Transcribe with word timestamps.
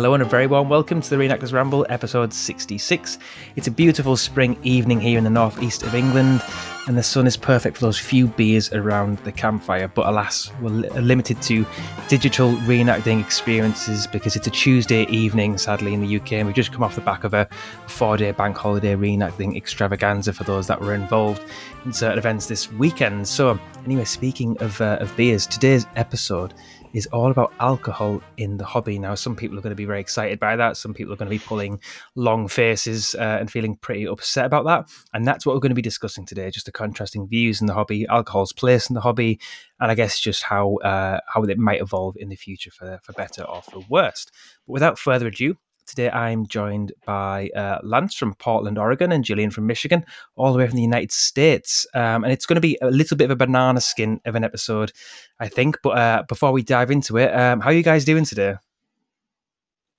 Hello 0.00 0.14
and 0.14 0.22
a 0.22 0.26
very 0.26 0.46
warm 0.46 0.70
welcome 0.70 1.02
to 1.02 1.10
the 1.10 1.16
Reenactors 1.16 1.52
Ramble, 1.52 1.84
episode 1.90 2.32
66. 2.32 3.18
It's 3.56 3.66
a 3.66 3.70
beautiful 3.70 4.16
spring 4.16 4.58
evening 4.62 4.98
here 4.98 5.18
in 5.18 5.24
the 5.24 5.28
northeast 5.28 5.82
of 5.82 5.94
England, 5.94 6.42
and 6.86 6.96
the 6.96 7.02
sun 7.02 7.26
is 7.26 7.36
perfect 7.36 7.76
for 7.76 7.84
those 7.84 7.98
few 7.98 8.26
beers 8.26 8.72
around 8.72 9.18
the 9.18 9.30
campfire. 9.30 9.88
But 9.88 10.08
alas, 10.08 10.52
we're 10.62 10.70
limited 10.70 11.42
to 11.42 11.66
digital 12.08 12.52
reenacting 12.62 13.20
experiences 13.20 14.06
because 14.06 14.36
it's 14.36 14.46
a 14.46 14.50
Tuesday 14.50 15.02
evening, 15.08 15.58
sadly, 15.58 15.92
in 15.92 16.00
the 16.00 16.16
UK, 16.16 16.32
and 16.32 16.46
we've 16.46 16.56
just 16.56 16.72
come 16.72 16.82
off 16.82 16.94
the 16.94 17.02
back 17.02 17.22
of 17.22 17.34
a 17.34 17.46
four 17.86 18.16
day 18.16 18.32
bank 18.32 18.56
holiday 18.56 18.94
reenacting 18.94 19.54
extravaganza 19.54 20.32
for 20.32 20.44
those 20.44 20.66
that 20.66 20.80
were 20.80 20.94
involved 20.94 21.44
in 21.84 21.92
certain 21.92 22.16
events 22.16 22.46
this 22.46 22.72
weekend. 22.72 23.28
So, 23.28 23.60
anyway, 23.84 24.06
speaking 24.06 24.56
of, 24.62 24.80
uh, 24.80 24.96
of 24.98 25.14
beers, 25.14 25.46
today's 25.46 25.84
episode 25.96 26.54
is 26.92 27.06
all 27.06 27.30
about 27.30 27.52
alcohol 27.60 28.22
in 28.36 28.56
the 28.56 28.64
hobby. 28.64 28.98
Now, 28.98 29.14
some 29.14 29.36
people 29.36 29.58
are 29.58 29.62
going 29.62 29.70
to 29.70 29.76
be 29.76 29.84
very 29.84 30.00
excited 30.00 30.38
by 30.40 30.56
that. 30.56 30.76
Some 30.76 30.94
people 30.94 31.12
are 31.12 31.16
going 31.16 31.30
to 31.30 31.36
be 31.36 31.38
pulling 31.38 31.80
long 32.14 32.48
faces 32.48 33.14
uh, 33.14 33.38
and 33.40 33.50
feeling 33.50 33.76
pretty 33.76 34.06
upset 34.06 34.46
about 34.46 34.64
that. 34.66 34.88
And 35.12 35.26
that's 35.26 35.46
what 35.46 35.54
we're 35.54 35.60
going 35.60 35.70
to 35.70 35.76
be 35.76 35.82
discussing 35.82 36.26
today 36.26 36.50
just 36.50 36.66
the 36.66 36.72
contrasting 36.72 37.28
views 37.28 37.60
in 37.60 37.66
the 37.66 37.74
hobby, 37.74 38.06
alcohol's 38.08 38.52
place 38.52 38.88
in 38.88 38.94
the 38.94 39.00
hobby, 39.00 39.40
and 39.78 39.90
I 39.90 39.94
guess 39.94 40.18
just 40.18 40.42
how 40.42 40.76
uh, 40.76 41.20
how 41.32 41.42
it 41.42 41.58
might 41.58 41.80
evolve 41.80 42.16
in 42.18 42.28
the 42.28 42.36
future 42.36 42.70
for, 42.70 42.98
for 43.02 43.12
better 43.12 43.42
or 43.42 43.62
for 43.62 43.84
worse. 43.88 44.26
But 44.66 44.72
without 44.72 44.98
further 44.98 45.28
ado, 45.28 45.56
Today 45.90 46.08
I'm 46.08 46.46
joined 46.46 46.92
by 47.04 47.48
uh, 47.56 47.80
Lance 47.82 48.14
from 48.14 48.36
Portland, 48.36 48.78
Oregon, 48.78 49.10
and 49.10 49.24
Jillian 49.24 49.52
from 49.52 49.66
Michigan, 49.66 50.04
all 50.36 50.52
the 50.52 50.58
way 50.60 50.68
from 50.68 50.76
the 50.76 50.82
United 50.82 51.10
States. 51.10 51.84
Um, 51.94 52.22
and 52.22 52.32
it's 52.32 52.46
going 52.46 52.54
to 52.54 52.60
be 52.60 52.78
a 52.80 52.88
little 52.88 53.16
bit 53.16 53.24
of 53.24 53.32
a 53.32 53.36
banana 53.36 53.80
skin 53.80 54.20
of 54.24 54.36
an 54.36 54.44
episode, 54.44 54.92
I 55.40 55.48
think. 55.48 55.78
But 55.82 55.98
uh, 55.98 56.22
before 56.28 56.52
we 56.52 56.62
dive 56.62 56.92
into 56.92 57.16
it, 57.16 57.34
um, 57.34 57.58
how 57.58 57.70
are 57.70 57.72
you 57.72 57.82
guys 57.82 58.04
doing 58.04 58.24
today? 58.24 58.54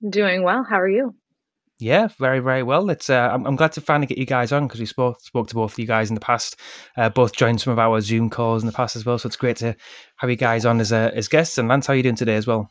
Doing 0.08 0.44
well. 0.44 0.64
How 0.64 0.80
are 0.80 0.88
you? 0.88 1.14
Yeah, 1.78 2.08
very, 2.18 2.38
very 2.38 2.62
well. 2.62 2.88
It's 2.88 3.10
uh, 3.10 3.28
I'm, 3.30 3.44
I'm, 3.44 3.56
glad 3.56 3.72
to 3.72 3.82
finally 3.82 4.06
get 4.06 4.16
you 4.16 4.24
guys 4.24 4.50
on 4.50 4.66
because 4.66 4.80
we 4.80 4.86
spoke 4.86 5.20
spoke 5.20 5.48
to 5.48 5.54
both 5.54 5.72
of 5.72 5.78
you 5.78 5.86
guys 5.86 6.08
in 6.08 6.14
the 6.14 6.22
past. 6.22 6.56
Uh, 6.96 7.10
both 7.10 7.34
joined 7.34 7.60
some 7.60 7.74
of 7.74 7.78
our 7.78 8.00
Zoom 8.00 8.30
calls 8.30 8.62
in 8.62 8.66
the 8.66 8.72
past 8.72 8.96
as 8.96 9.04
well. 9.04 9.18
So 9.18 9.26
it's 9.26 9.36
great 9.36 9.58
to 9.58 9.76
have 10.16 10.30
you 10.30 10.36
guys 10.36 10.64
on 10.64 10.80
as 10.80 10.90
uh, 10.90 11.10
as 11.12 11.28
guests. 11.28 11.58
And 11.58 11.68
Lance, 11.68 11.86
how 11.86 11.92
are 11.92 11.96
you 11.96 12.02
doing 12.02 12.14
today 12.14 12.36
as 12.36 12.46
well? 12.46 12.70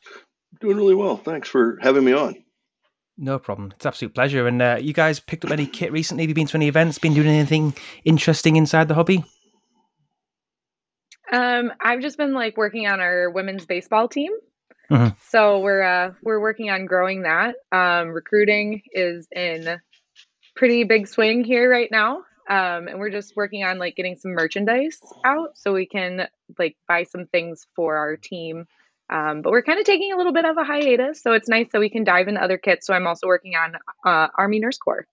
Doing 0.60 0.78
really 0.78 0.96
well. 0.96 1.18
Thanks 1.18 1.50
for 1.50 1.78
having 1.84 2.04
me 2.04 2.14
on. 2.14 2.36
No 3.22 3.38
problem. 3.38 3.72
It's 3.76 3.86
absolute 3.86 4.16
pleasure. 4.16 4.48
And 4.48 4.60
uh, 4.64 4.80
you 4.82 4.94
guys 4.94 5.20
picked 5.20 5.46
up 5.46 5.52
any 5.52 5.68
kit 5.68 5.92
recently? 5.92 6.24
Have 6.24 6.30
you 6.30 6.34
been 6.34 6.48
to 6.48 6.58
any 6.58 6.68
events? 6.68 6.98
Been 6.98 7.14
doing 7.14 7.28
anything 7.28 7.76
interesting 8.04 8.56
inside 8.56 8.88
the 8.88 8.96
hobby? 8.96 9.24
Um, 11.32 11.72
I've 11.80 12.02
just 12.02 12.18
been 12.18 12.34
like 12.34 12.58
working 12.58 12.88
on 12.88 13.00
our 13.00 13.30
women's 13.30 13.64
baseball 13.68 14.08
team. 14.08 14.32
Mm-hmm. 14.90 15.16
So 15.30 15.60
we're 15.60 15.84
uh, 15.84 16.14
we're 16.24 16.42
working 16.42 16.72
on 16.72 16.88
growing 16.88 17.22
that. 17.22 17.58
Um, 17.72 18.10
recruiting 18.10 18.82
is 18.92 19.28
in 19.32 19.80
pretty 20.56 20.84
big 20.84 21.08
swing 21.08 21.44
here 21.44 21.70
right 21.70 21.92
now. 21.92 22.24
Um, 22.50 22.88
and 22.88 23.00
we're 23.00 23.12
just 23.12 23.36
working 23.36 23.64
on 23.64 23.78
like 23.78 23.96
getting 23.96 24.18
some 24.18 24.32
merchandise 24.32 25.00
out 25.24 25.52
so 25.54 25.74
we 25.74 25.86
can 25.86 26.28
like 26.58 26.76
buy 26.88 27.04
some 27.04 27.28
things 27.28 27.68
for 27.76 27.98
our 27.98 28.18
team 28.18 28.66
um, 29.12 29.42
but 29.42 29.52
we're 29.52 29.62
kind 29.62 29.80
of 29.80 29.86
taking 29.86 30.14
a 30.14 30.18
little 30.18 30.34
bit 30.34 30.46
of 30.46 30.58
a 30.58 30.64
hiatus, 30.64 31.22
so 31.22 31.34
it's 31.34 31.50
nice 31.50 31.68
that 31.74 31.80
we 31.80 31.90
can 31.90 32.04
dive 32.04 32.28
into 32.28 32.42
other 32.42 32.58
kits. 32.58 32.88
So 32.88 32.94
I'm 32.94 33.06
also 33.06 33.28
working 33.28 33.54
on 33.56 33.76
uh, 34.06 34.30
Army 34.38 34.60
Nurse 34.60 34.78
Corps. 34.78 35.06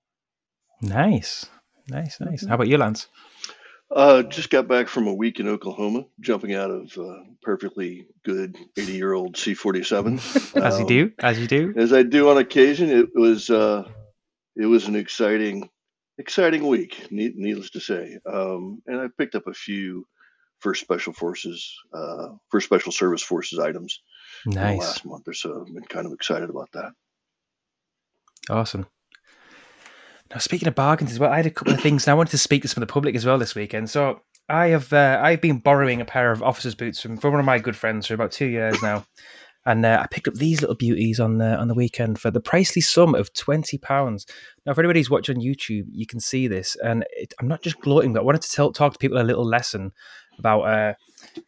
Nice, 0.81 1.47
nice, 1.89 2.21
nice. 2.21 2.43
Mm-hmm. 2.43 2.49
How 2.49 2.55
about 2.55 2.69
you, 2.69 2.79
Lance? 2.79 3.09
Uh, 3.91 4.23
just 4.23 4.51
got 4.51 4.69
back 4.69 4.87
from 4.87 5.07
a 5.07 5.15
week 5.15 5.41
in 5.41 5.49
Oklahoma, 5.49 6.05
jumping 6.21 6.55
out 6.55 6.71
of 6.71 6.97
uh, 6.99 7.25
perfectly 7.43 8.07
good 8.23 8.57
80 8.77 8.93
year 8.93 9.15
old 9.15 9.37
C 9.37 9.55
47. 9.55 10.15
As 10.55 10.55
um, 10.57 10.81
you 10.81 10.87
do, 10.87 11.13
as 11.19 11.39
you 11.41 11.47
do. 11.47 11.75
As 11.77 11.93
I 11.93 12.03
do 12.03 12.29
on 12.29 12.39
occasion. 12.39 12.91
It 12.91 13.09
was, 13.15 13.49
uh, 13.49 13.89
it 14.57 14.67
was 14.67 14.87
an 14.87 14.95
exciting, 14.95 15.71
exciting 16.19 16.67
week, 16.67 17.11
needless 17.11 17.71
to 17.71 17.81
say. 17.81 18.19
Um, 18.31 18.83
and 18.87 19.01
I 19.01 19.07
picked 19.17 19.35
up 19.35 19.47
a 19.47 19.55
few 19.55 20.07
for 20.59 20.75
special 20.75 21.13
forces, 21.13 21.75
uh, 21.93 22.29
for 22.49 22.61
special 22.61 22.93
service 22.93 23.23
forces 23.23 23.59
items. 23.59 24.01
Nice. 24.47 24.81
last 24.81 25.05
month 25.05 25.27
or 25.27 25.33
so, 25.33 25.65
I've 25.67 25.75
been 25.75 25.85
kind 25.85 26.07
of 26.07 26.13
excited 26.13 26.51
about 26.51 26.71
that. 26.73 26.93
Awesome. 28.51 28.87
Now, 30.31 30.39
speaking 30.39 30.69
of 30.69 30.75
bargains 30.75 31.11
as 31.11 31.19
well, 31.19 31.33
I 31.33 31.37
had 31.37 31.47
a 31.47 31.51
couple 31.51 31.73
of 31.73 31.81
things. 31.81 32.07
And 32.07 32.13
I 32.13 32.15
wanted 32.15 32.31
to 32.33 32.39
speak 32.39 32.63
to 32.63 32.69
some 32.69 32.83
of 32.83 32.89
the 32.89 32.93
public 32.93 33.15
as 33.15 33.25
well 33.25 33.39
this 33.39 33.55
weekend. 33.55 33.89
So 33.89 34.21
I 34.49 34.69
have 34.69 34.93
uh, 34.93 35.21
I've 35.23 35.41
been 35.41 35.59
borrowing 35.59 36.01
a 36.01 36.05
pair 36.05 36.33
of 36.33 36.43
officers' 36.43 36.75
boots 36.75 37.01
from, 37.01 37.19
from 37.19 37.33
one 37.33 37.41
of 37.41 37.47
my 37.47 37.59
good 37.59 37.77
friends 37.77 38.07
for 38.07 38.15
about 38.15 38.33
two 38.33 38.47
years 38.47 38.81
now, 38.83 39.05
and 39.67 39.85
uh, 39.85 40.01
I 40.03 40.07
picked 40.07 40.29
up 40.29 40.35
these 40.35 40.63
little 40.63 40.77
beauties 40.77 41.21
on 41.21 41.37
the 41.37 41.57
on 41.57 41.69
the 41.69 41.75
weekend 41.75 42.19
for 42.19 42.31
the 42.31 42.41
pricely 42.41 42.83
sum 42.83 43.15
of 43.15 43.33
twenty 43.35 43.77
pounds. 43.77 44.27
Now, 44.65 44.73
if 44.73 44.79
anybody's 44.79 45.11
watching 45.11 45.37
on 45.37 45.43
YouTube, 45.43 45.85
you 45.91 46.07
can 46.07 46.21
see 46.21 46.49
this, 46.49 46.77
and 46.83 47.05
it, 47.13 47.35
I'm 47.39 47.49
not 47.49 47.63
just 47.63 47.81
gloating, 47.81 48.15
but 48.15 48.21
I 48.21 48.25
wanted 48.25 48.43
to 48.43 48.51
tell, 48.51 48.73
talk 48.73 48.95
to 48.95 48.99
people 48.99 49.21
a 49.21 49.23
little 49.23 49.47
lesson 49.47 49.93
about 50.39 50.63
uh, 50.63 50.95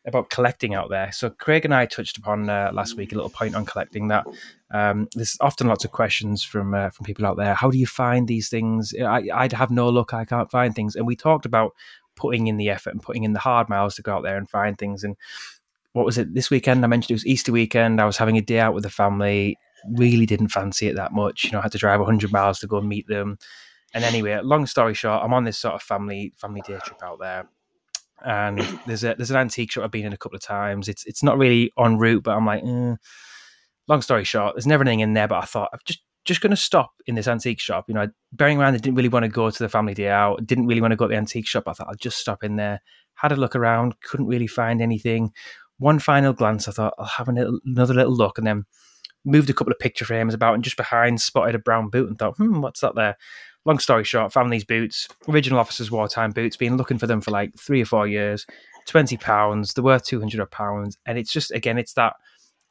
about 0.07 0.31
collecting 0.31 0.75
out 0.75 0.91
there. 0.91 1.13
So 1.13 1.31
Craig 1.31 1.65
and 1.65 1.75
I 1.75 1.87
touched 1.87 2.19
upon 2.19 2.49
uh, 2.49 2.71
last 2.73 2.97
week 2.97 3.13
a 3.13 3.15
little 3.15 3.31
point 3.31 3.55
on 3.55 3.65
collecting 3.65 4.09
that. 4.09 4.27
Um, 4.73 5.09
there's 5.15 5.37
often 5.41 5.67
lots 5.67 5.85
of 5.85 5.93
questions 5.93 6.43
from 6.43 6.75
uh, 6.75 6.91
from 6.91 7.05
people 7.05 7.27
out 7.27 7.37
there. 7.37 7.55
How 7.55 7.71
do 7.71 7.79
you 7.79 7.87
find 7.87 8.27
these 8.27 8.49
things? 8.49 8.95
I, 9.01 9.29
I'd 9.33 9.53
have 9.53 9.71
no 9.71 9.89
luck. 9.89 10.15
I 10.15 10.25
can't 10.25 10.51
find 10.51 10.75
things. 10.75 10.97
And 10.97 11.07
we 11.07 11.17
talked 11.17 11.47
about 11.47 11.73
putting 12.17 12.47
in 12.47 12.57
the 12.57 12.71
effort 12.71 12.91
and 12.91 13.03
putting 13.03 13.25
in 13.25 13.33
the 13.33 13.39
hard 13.39 13.69
miles 13.69 13.95
to 13.97 14.03
go 14.03 14.15
out 14.15 14.23
there 14.23 14.37
and 14.37 14.49
find 14.49 14.77
things. 14.77 15.05
And 15.05 15.17
what 15.93 16.05
was 16.07 16.19
it 16.19 16.35
this 16.35 16.51
weekend? 16.51 16.85
I 16.85 16.89
mentioned 16.89 17.11
it 17.11 17.15
was 17.15 17.27
Easter 17.27 17.53
weekend. 17.53 18.01
I 18.01 18.05
was 18.05 18.17
having 18.17 18.37
a 18.37 18.43
day 18.43 18.61
out 18.61 18.75
with 18.75 18.85
the 18.85 18.91
family. 18.91 19.57
Really 19.97 20.27
didn't 20.27 20.49
fancy 20.49 20.89
it 20.89 20.97
that 20.97 21.13
much. 21.13 21.45
You 21.45 21.53
know, 21.53 21.59
I 21.59 21.63
had 21.63 21.73
to 21.73 21.79
drive 21.79 22.01
100 22.01 22.31
miles 22.31 22.61
to 22.61 22.67
go 22.67 22.79
and 22.79 22.89
meet 22.89 23.07
them. 23.07 23.39
And 23.93 24.05
anyway, 24.05 24.39
long 24.43 24.67
story 24.67 24.95
short, 24.95 25.23
I'm 25.25 25.35
on 25.35 25.45
this 25.45 25.59
sort 25.59 25.75
of 25.75 25.83
family 25.83 26.33
family 26.37 26.61
day 26.61 26.79
trip 26.85 27.03
out 27.03 27.19
there 27.19 27.49
and 28.25 28.59
there's 28.87 29.05
a 29.05 29.15
there's 29.17 29.31
an 29.31 29.37
antique 29.37 29.73
shop 29.73 29.85
I've 29.85 29.91
been 29.91 30.07
in 30.07 30.13
a 30.13 30.19
couple 30.19 30.37
of 30.37 30.43
times. 30.43 30.89
It's 30.89 31.05
it's 31.07 31.23
not 31.23 31.39
really 31.39 31.73
en 31.79 31.99
route, 31.99 32.23
but 32.23 32.37
I'm 32.37 32.47
like, 32.47 32.63
eh. 32.65 32.97
long 33.89 34.03
story 34.03 34.25
short, 34.25 34.55
there's 34.55 34.67
never 34.67 34.83
anything 34.83 35.01
in 35.01 35.15
there. 35.15 35.29
But 35.29 35.43
I 35.43 35.47
thought 35.47 35.71
I'm 35.73 35.81
just 35.85 36.01
just 36.25 36.41
going 36.41 36.51
to 36.51 36.57
stop 36.57 36.93
in 37.07 37.15
this 37.15 37.29
antique 37.29 37.61
shop. 37.61 37.87
You 37.89 37.95
know, 37.95 38.09
bearing 38.33 38.55
in 38.55 38.63
mind 38.63 38.77
I 38.77 38.79
didn't 38.79 38.97
really 38.97 39.09
want 39.09 39.25
to 39.25 39.29
go 39.29 39.51
to 39.51 39.59
the 39.59 39.69
family 39.69 39.95
day 39.95 40.09
out, 40.09 40.47
didn't 40.47 40.67
really 40.67 40.81
want 40.81 40.93
to 40.93 40.97
go 40.97 41.07
to 41.07 41.13
the 41.13 41.17
antique 41.17 41.47
shop. 41.47 41.65
I 41.67 41.73
thought 41.73 41.89
I'll 41.89 41.95
just 41.95 42.19
stop 42.19 42.45
in 42.45 42.57
there. 42.57 42.81
Had 43.15 43.33
a 43.33 43.37
look 43.37 43.57
around, 43.57 44.01
couldn't 44.01 44.27
really 44.27 44.47
find 44.47 44.81
anything. 44.81 45.33
One 45.79 45.99
final 45.99 46.33
glance, 46.33 46.69
I 46.69 46.73
thought 46.73 46.95
I'll 46.99 47.07
have 47.07 47.29
another 47.29 47.95
little 47.95 48.15
look, 48.15 48.39
and 48.39 48.47
then 48.47 48.65
moved 49.25 49.51
a 49.51 49.55
couple 49.55 49.73
of 49.73 49.79
picture 49.79 50.05
frames 50.05 50.35
about, 50.35 50.55
and 50.55 50.65
just 50.65 50.77
behind 50.77 51.21
spotted 51.21 51.55
a 51.55 51.59
brown 51.59 51.89
boot, 51.89 52.09
and 52.09 52.19
thought, 52.19 52.37
hmm, 52.37 52.61
what's 52.61 52.81
that 52.81 52.95
there? 52.95 53.17
Long 53.65 53.79
story 53.79 54.05
short, 54.05 54.33
found 54.33 54.53
these 54.53 54.65
boots, 54.65 55.09
original 55.29 55.59
officers' 55.59 55.91
wartime 55.91 56.31
boots, 56.31 56.57
been 56.57 56.77
looking 56.77 56.99
for 56.99 57.07
them 57.07 57.21
for 57.21 57.31
like 57.31 57.55
three 57.59 57.83
or 57.83 57.87
four 57.87 58.07
years, 58.07 58.47
twenty 58.87 59.17
pounds, 59.17 59.75
they're 59.75 59.85
worth 59.85 60.05
two 60.05 60.21
hundred 60.21 60.51
pounds, 60.51 60.97
and 61.07 61.19
it's 61.19 61.33
just 61.33 61.51
again, 61.51 61.79
it's 61.79 61.95
that 61.95 62.15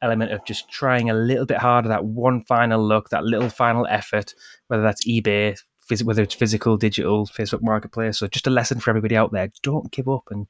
element 0.02 0.32
of 0.32 0.44
just 0.44 0.70
trying 0.70 1.10
a 1.10 1.14
little 1.14 1.46
bit 1.46 1.58
harder, 1.58 1.88
that 1.88 2.04
one 2.04 2.42
final 2.44 2.82
look, 2.82 3.10
that 3.10 3.24
little 3.24 3.50
final 3.50 3.86
effort, 3.90 4.34
whether 4.68 4.82
that's 4.82 5.06
eBay, 5.06 5.58
whether 6.02 6.22
it's 6.22 6.34
physical, 6.34 6.76
digital, 6.76 7.26
Facebook 7.26 7.62
Marketplace, 7.62 8.18
so 8.18 8.26
just 8.26 8.46
a 8.46 8.50
lesson 8.50 8.80
for 8.80 8.90
everybody 8.90 9.16
out 9.16 9.32
there: 9.32 9.50
don't 9.62 9.90
give 9.92 10.08
up 10.08 10.24
and 10.30 10.46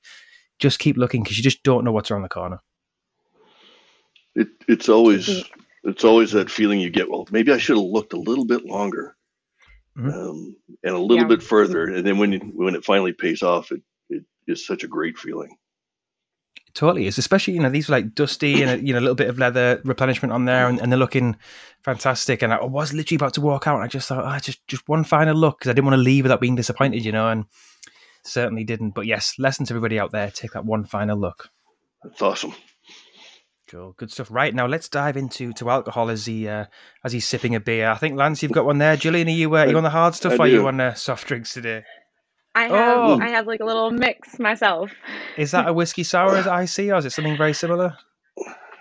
just 0.59 0.78
keep 0.78 0.97
looking 0.97 1.22
because 1.22 1.37
you 1.37 1.43
just 1.43 1.62
don't 1.62 1.84
know 1.84 1.93
what's 1.93 2.11
around 2.11 2.22
the 2.22 2.28
corner. 2.28 2.61
It, 4.34 4.49
it's 4.69 4.89
always 4.89 5.45
it's 5.84 6.05
always 6.05 6.33
that 6.33 6.51
feeling 6.51 6.81
you 6.81 6.91
get. 6.91 7.11
Well, 7.11 7.27
maybe 7.31 7.53
I 7.53 7.59
should 7.59 7.77
have 7.77 7.84
looked 7.84 8.12
a 8.12 8.19
little 8.19 8.45
bit 8.45 8.65
longer 8.65 9.17
mm-hmm. 9.97 10.09
um, 10.09 10.56
and 10.83 10.95
a 10.95 10.99
little 10.99 11.25
yeah. 11.25 11.28
bit 11.28 11.43
further. 11.43 11.84
And 11.84 12.06
then 12.06 12.19
when 12.19 12.34
it, 12.34 12.43
when 12.55 12.75
it 12.75 12.84
finally 12.84 13.12
pays 13.12 13.43
off, 13.43 13.73
it, 13.73 13.83
it 14.09 14.25
is 14.47 14.67
such 14.67 14.84
a 14.84 14.89
great 14.89 15.19
feeling. 15.19 15.57
Totally 16.72 17.09
is, 17.09 17.19
especially 17.19 17.54
you 17.54 17.60
know 17.60 17.69
these 17.69 17.89
are 17.89 17.92
like 17.92 18.15
dusty 18.15 18.63
and 18.63 18.87
you 18.87 18.95
know 18.95 19.01
a 19.01 19.03
little 19.03 19.16
bit 19.16 19.28
of 19.28 19.41
leather 19.41 19.81
replenishment 19.84 20.33
on 20.33 20.45
there, 20.45 20.69
and, 20.69 20.81
and, 20.81 20.92
they're 20.92 20.98
looking 20.98 21.37
fantastic. 21.83 22.42
And 22.42 22.53
I 22.53 22.65
was 22.65 22.92
literally 22.92 23.16
about 23.16 23.34
to 23.34 23.41
walk 23.41 23.66
out, 23.66 23.75
and 23.75 23.84
I 23.84 23.89
just 23.89 24.07
thought, 24.07 24.25
oh, 24.25 24.39
just 24.39 24.65
just 24.69 24.89
one 24.89 25.03
final 25.03 25.34
look 25.34 25.59
because 25.59 25.71
I 25.71 25.72
didn't 25.72 25.87
want 25.87 25.97
to 25.97 26.03
leave 26.03 26.25
without 26.25 26.41
being 26.41 26.54
disappointed, 26.54 27.04
you 27.04 27.10
know, 27.10 27.28
and 27.28 27.47
certainly 28.22 28.63
didn't. 28.63 28.91
But 28.91 29.07
yes, 29.07 29.34
lesson 29.37 29.66
to 29.66 29.72
everybody 29.72 29.98
out 29.98 30.13
there: 30.13 30.31
take 30.31 30.53
that 30.53 30.65
one 30.65 30.84
final 30.84 31.19
look. 31.19 31.51
That's 32.04 32.22
awesome. 32.22 32.54
Cool, 33.71 33.95
good 33.99 34.11
stuff. 34.11 34.33
Right 34.33 34.53
now, 34.53 34.67
let's 34.67 34.89
dive 34.89 35.17
into 35.17 35.53
to 35.53 35.71
alcohol 35.71 36.11
as 36.11 36.27
he 36.27 36.49
uh, 36.49 36.65
as 37.05 37.13
he's 37.13 37.25
sipping 37.25 37.55
a 37.55 37.61
beer. 37.61 37.89
I 37.89 37.99
think 37.99 38.17
Lance, 38.17 38.43
you've 38.43 38.51
got 38.51 38.67
one 38.67 38.78
there. 38.78 38.97
Jillian, 38.97 39.27
are 39.27 39.31
you 39.31 39.57
uh, 39.57 39.65
you 39.65 39.77
on 39.77 39.84
the 39.84 39.91
hard 39.91 40.17
stuff? 40.17 40.41
or 40.41 40.43
are 40.43 40.49
you 40.49 40.67
on 40.67 40.81
uh, 40.81 40.95
soft 40.95 41.28
drinks 41.28 41.55
today? 41.55 41.84
I 42.57 42.63
have 42.65 42.99
oh. 42.99 43.21
I 43.21 43.28
have 43.28 43.47
like 43.47 43.61
a 43.61 43.65
little 43.65 43.93
mix 43.93 44.41
myself. 44.41 44.91
Is 45.37 45.53
that 45.53 45.69
a 45.69 45.72
whiskey 45.72 46.03
sour 46.03 46.37
as 46.37 46.49
I 46.49 46.65
see, 46.65 46.91
or 46.91 46.97
is 46.97 47.05
it 47.05 47.11
something 47.11 47.37
very 47.37 47.53
similar? 47.53 47.97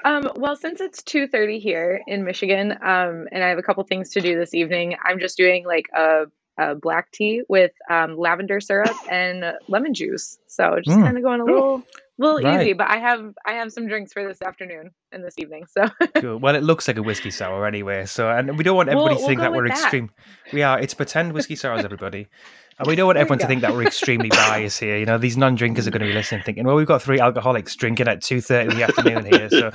Um, 0.06 0.32
well, 0.36 0.56
since 0.56 0.82
it's 0.82 1.04
two 1.04 1.28
thirty 1.28 1.60
here 1.60 2.02
in 2.08 2.24
Michigan, 2.24 2.72
um, 2.72 3.28
and 3.32 3.44
I 3.44 3.50
have 3.50 3.60
a 3.60 3.64
couple 3.64 3.84
things 3.84 4.10
to 4.14 4.22
do 4.22 4.40
this 4.40 4.56
evening, 4.56 4.96
I'm 5.06 5.20
just 5.20 5.38
doing 5.38 5.68
like 5.68 5.86
a, 5.96 6.24
a 6.58 6.74
black 6.74 7.12
tea 7.12 7.44
with 7.48 7.74
um, 7.92 8.18
lavender 8.18 8.60
syrup 8.60 8.96
and 9.08 9.54
lemon 9.68 9.94
juice. 9.94 10.40
So 10.48 10.80
just 10.84 10.98
mm. 10.98 11.04
kind 11.04 11.16
of 11.16 11.22
going 11.22 11.42
a 11.42 11.46
little 11.46 11.84
little 12.20 12.42
right. 12.42 12.62
easy, 12.62 12.74
but 12.74 12.90
I 12.90 12.98
have 12.98 13.34
I 13.46 13.54
have 13.54 13.72
some 13.72 13.88
drinks 13.88 14.14
for 14.14 14.28
this 14.28 14.42
afternoon 14.42 14.92
and 15.12 15.24
this 15.24 15.36
evening. 15.38 15.66
So 15.68 15.86
cool. 16.16 16.38
Well, 16.38 16.56
it 16.56 16.64
looks 16.64 16.88
like 16.88 16.98
a 16.98 17.04
whiskey 17.04 17.32
sour 17.32 17.66
anyway. 17.66 18.06
So, 18.06 18.30
and 18.30 18.58
we 18.58 18.64
don't 18.64 18.76
want 18.76 18.90
everybody 18.90 19.16
we'll, 19.16 19.24
to 19.24 19.28
think 19.28 19.42
we'll 19.42 19.52
that 19.52 19.58
we're 19.58 19.68
extreme. 19.68 20.12
We 20.54 20.62
are. 20.62 20.80
It's 20.80 20.94
pretend 20.94 21.34
whiskey 21.34 21.56
sours, 21.56 21.84
everybody. 21.84 22.28
And 22.78 22.88
we 22.88 22.96
don't 22.96 23.08
want 23.08 23.18
everyone 23.18 23.40
to 23.40 23.48
think 23.48 23.62
that 23.62 23.74
we're 23.74 23.84
extremely 23.84 24.30
biased 24.30 24.80
here. 24.80 24.98
You 24.98 25.06
know, 25.06 25.18
these 25.18 25.36
non-drinkers 25.36 25.86
are 25.86 25.92
going 25.92 26.02
to 26.02 26.08
be 26.08 26.14
listening, 26.14 26.44
thinking, 26.44 26.66
"Well, 26.66 26.76
we've 26.76 26.88
got 26.88 27.02
three 27.02 27.20
alcoholics 27.20 27.76
drinking 27.76 28.08
at 28.08 28.22
two 28.22 28.42
thirty 28.42 28.72
in 28.72 28.78
the 28.78 28.84
afternoon 28.84 29.26
here." 29.26 29.50
So, 29.50 29.72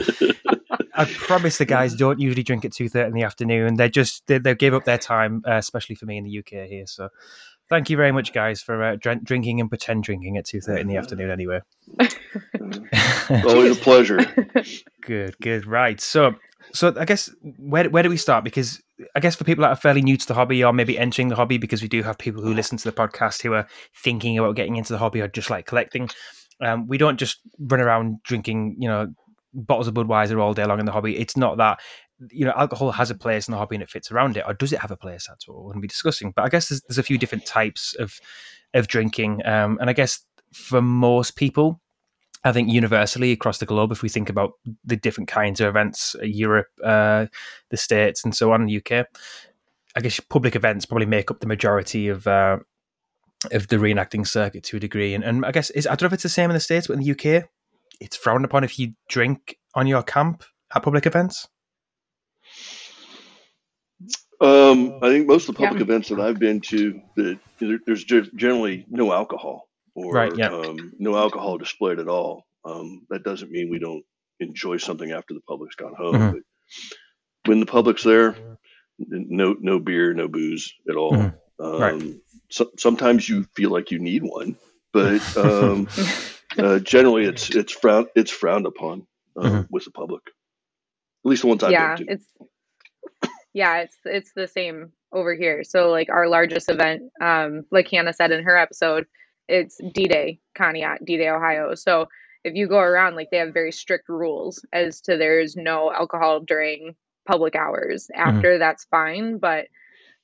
I 0.94 1.04
promise 1.04 1.58
the 1.58 1.66
guys 1.66 1.94
don't 1.94 2.18
usually 2.18 2.42
drink 2.42 2.64
at 2.64 2.72
two 2.72 2.88
thirty 2.88 3.08
in 3.08 3.14
the 3.14 3.22
afternoon. 3.22 3.74
They're 3.74 3.90
just 3.90 4.26
they, 4.26 4.38
they 4.38 4.54
give 4.54 4.72
up 4.72 4.84
their 4.84 4.98
time, 4.98 5.42
uh, 5.46 5.54
especially 5.54 5.96
for 5.96 6.06
me 6.06 6.16
in 6.16 6.24
the 6.24 6.38
UK 6.38 6.66
here. 6.68 6.86
So, 6.86 7.10
thank 7.68 7.90
you 7.90 7.96
very 7.96 8.12
much, 8.12 8.32
guys, 8.32 8.62
for 8.62 8.82
uh, 8.82 8.96
drinking 8.96 9.60
and 9.60 9.68
pretend 9.68 10.04
drinking 10.04 10.36
at 10.36 10.44
two 10.44 10.60
thirty 10.60 10.80
in 10.80 10.88
the 10.88 10.96
afternoon. 10.96 11.30
Anyway, 11.30 11.60
always 13.46 13.76
a 13.76 13.80
pleasure. 13.80 14.20
Good, 15.02 15.38
good, 15.40 15.66
right. 15.66 16.00
So, 16.00 16.34
so 16.72 16.94
I 16.98 17.04
guess 17.04 17.30
where 17.58 17.88
where 17.90 18.02
do 18.02 18.08
we 18.08 18.16
start? 18.16 18.44
Because 18.44 18.80
I 19.14 19.20
guess 19.20 19.34
for 19.34 19.44
people 19.44 19.62
that 19.62 19.70
are 19.70 19.76
fairly 19.76 20.02
new 20.02 20.16
to 20.16 20.26
the 20.26 20.34
hobby 20.34 20.62
or 20.62 20.72
maybe 20.72 20.98
entering 20.98 21.28
the 21.28 21.36
hobby, 21.36 21.58
because 21.58 21.82
we 21.82 21.88
do 21.88 22.02
have 22.02 22.18
people 22.18 22.42
who 22.42 22.54
listen 22.54 22.78
to 22.78 22.84
the 22.84 22.92
podcast 22.92 23.42
who 23.42 23.52
are 23.54 23.66
thinking 24.02 24.38
about 24.38 24.56
getting 24.56 24.76
into 24.76 24.92
the 24.92 24.98
hobby 24.98 25.20
or 25.20 25.28
just 25.28 25.50
like 25.50 25.66
collecting. 25.66 26.08
Um, 26.60 26.86
we 26.86 26.98
don't 26.98 27.18
just 27.18 27.40
run 27.58 27.80
around 27.80 28.22
drinking, 28.22 28.76
you 28.78 28.88
know, 28.88 29.08
bottles 29.52 29.88
of 29.88 29.94
Budweiser 29.94 30.40
all 30.40 30.54
day 30.54 30.64
long 30.64 30.80
in 30.80 30.86
the 30.86 30.92
hobby. 30.92 31.18
It's 31.18 31.36
not 31.36 31.56
that 31.58 31.80
you 32.30 32.44
know, 32.44 32.52
alcohol 32.56 32.92
has 32.92 33.10
a 33.10 33.14
place 33.14 33.48
in 33.48 33.52
the 33.52 33.58
hobby 33.58 33.76
and 33.76 33.82
it 33.82 33.90
fits 33.90 34.10
around 34.10 34.36
it, 34.36 34.44
or 34.46 34.54
does 34.54 34.72
it 34.72 34.80
have 34.80 34.90
a 34.90 34.96
place? 34.96 35.28
at 35.30 35.38
all? 35.48 35.64
we're 35.64 35.72
going 35.72 35.78
to 35.78 35.82
be 35.82 35.88
discussing. 35.88 36.32
But 36.34 36.44
I 36.44 36.48
guess 36.48 36.68
there's, 36.68 36.82
there's 36.82 36.98
a 36.98 37.02
few 37.02 37.18
different 37.18 37.46
types 37.46 37.94
of 37.98 38.20
of 38.72 38.88
drinking, 38.88 39.44
um, 39.46 39.78
and 39.80 39.88
I 39.88 39.92
guess 39.92 40.20
for 40.52 40.82
most 40.82 41.36
people, 41.36 41.80
I 42.44 42.52
think 42.52 42.70
universally 42.70 43.32
across 43.32 43.58
the 43.58 43.66
globe, 43.66 43.92
if 43.92 44.02
we 44.02 44.08
think 44.08 44.28
about 44.28 44.52
the 44.84 44.96
different 44.96 45.28
kinds 45.28 45.60
of 45.60 45.68
events, 45.68 46.14
uh, 46.20 46.24
Europe, 46.24 46.68
uh, 46.82 47.26
the 47.70 47.76
States, 47.76 48.24
and 48.24 48.34
so 48.34 48.52
on, 48.52 48.66
the 48.66 48.76
UK, 48.76 49.06
I 49.96 50.00
guess 50.00 50.20
public 50.20 50.56
events 50.56 50.86
probably 50.86 51.06
make 51.06 51.30
up 51.30 51.40
the 51.40 51.46
majority 51.46 52.08
of 52.08 52.26
uh, 52.26 52.58
of 53.52 53.68
the 53.68 53.76
reenacting 53.76 54.26
circuit 54.26 54.64
to 54.64 54.76
a 54.76 54.80
degree. 54.80 55.14
And, 55.14 55.24
and 55.24 55.44
I 55.44 55.52
guess 55.52 55.70
is 55.70 55.86
I 55.86 55.90
don't 55.90 56.02
know 56.02 56.06
if 56.06 56.12
it's 56.14 56.22
the 56.22 56.28
same 56.28 56.50
in 56.50 56.54
the 56.54 56.60
States, 56.60 56.86
but 56.86 56.94
in 56.94 57.00
the 57.00 57.10
UK, 57.10 57.48
it's 58.00 58.16
frowned 58.16 58.44
upon 58.44 58.64
if 58.64 58.78
you 58.78 58.94
drink 59.08 59.58
on 59.74 59.86
your 59.86 60.02
camp 60.02 60.44
at 60.74 60.82
public 60.82 61.06
events. 61.06 61.48
Um, 64.40 64.98
I 65.02 65.08
think 65.08 65.26
most 65.26 65.48
of 65.48 65.54
the 65.54 65.58
public 65.60 65.80
yeah. 65.80 65.84
events 65.84 66.08
that 66.08 66.20
I've 66.20 66.38
been 66.38 66.60
to, 66.62 67.00
that 67.16 67.38
there's 67.60 68.04
generally 68.04 68.84
no 68.88 69.12
alcohol 69.12 69.68
or 69.94 70.12
right, 70.12 70.36
yeah. 70.36 70.48
um, 70.48 70.92
no 70.98 71.16
alcohol 71.16 71.58
displayed 71.58 71.98
at 71.98 72.08
all. 72.08 72.44
Um, 72.64 73.06
that 73.10 73.22
doesn't 73.22 73.50
mean 73.50 73.70
we 73.70 73.78
don't 73.78 74.04
enjoy 74.40 74.78
something 74.78 75.12
after 75.12 75.34
the 75.34 75.40
public's 75.40 75.76
gone 75.76 75.94
home. 75.94 76.14
Mm-hmm. 76.14 76.32
But 76.32 76.42
when 77.46 77.60
the 77.60 77.66
public's 77.66 78.02
there, 78.02 78.36
no 78.98 79.54
no 79.58 79.78
beer, 79.78 80.14
no 80.14 80.28
booze 80.28 80.72
at 80.88 80.96
all. 80.96 81.12
Mm-hmm. 81.12 81.80
right. 81.80 81.94
Um, 81.94 82.20
so, 82.50 82.70
sometimes 82.78 83.28
you 83.28 83.44
feel 83.56 83.70
like 83.70 83.90
you 83.90 83.98
need 83.98 84.22
one, 84.22 84.56
but 84.92 85.36
um, 85.36 85.88
uh, 86.58 86.78
generally 86.80 87.24
it's 87.24 87.50
it's 87.50 87.72
frowned 87.72 88.08
it's 88.14 88.30
frowned 88.30 88.66
upon 88.66 89.06
uh, 89.38 89.42
mm-hmm. 89.42 89.62
with 89.70 89.84
the 89.84 89.90
public. 89.90 90.22
At 91.24 91.30
least 91.30 91.42
the 91.42 91.48
ones 91.48 91.62
I've 91.62 91.72
yeah, 91.72 91.96
been 91.96 92.06
to. 92.06 92.12
it's 92.12 92.26
yeah, 93.54 93.78
it's 93.78 93.96
it's 94.04 94.32
the 94.34 94.46
same 94.46 94.92
over 95.12 95.34
here. 95.34 95.64
So 95.64 95.90
like 95.90 96.10
our 96.10 96.28
largest 96.28 96.68
event, 96.70 97.04
um, 97.22 97.64
like 97.70 97.88
Hannah 97.88 98.12
said 98.12 98.32
in 98.32 98.44
her 98.44 98.56
episode, 98.56 99.06
it's 99.48 99.78
D 99.94 100.06
Day, 100.08 100.40
Conneaut, 100.58 101.04
D 101.04 101.16
Day, 101.16 101.28
Ohio. 101.28 101.74
So 101.74 102.08
if 102.42 102.54
you 102.54 102.68
go 102.68 102.78
around, 102.78 103.14
like 103.14 103.28
they 103.30 103.38
have 103.38 103.54
very 103.54 103.72
strict 103.72 104.08
rules 104.08 104.64
as 104.72 105.00
to 105.02 105.16
there's 105.16 105.56
no 105.56 105.90
alcohol 105.92 106.40
during 106.40 106.94
public 107.26 107.54
hours. 107.54 108.10
Mm-hmm. 108.12 108.28
After 108.28 108.48
mm-hmm. 108.50 108.58
that's 108.58 108.84
fine, 108.84 109.38
but 109.38 109.66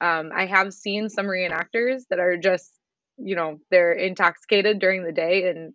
um, 0.01 0.31
I 0.35 0.47
have 0.47 0.75
seen 0.75 1.09
some 1.09 1.27
reenactors 1.27 2.03
that 2.11 2.19
are 2.19 2.37
just, 2.37 2.71
you 3.19 3.37
know, 3.37 3.61
they're 3.71 3.93
intoxicated 3.93 4.79
during 4.79 5.05
the 5.05 5.13
day, 5.13 5.49
and 5.49 5.73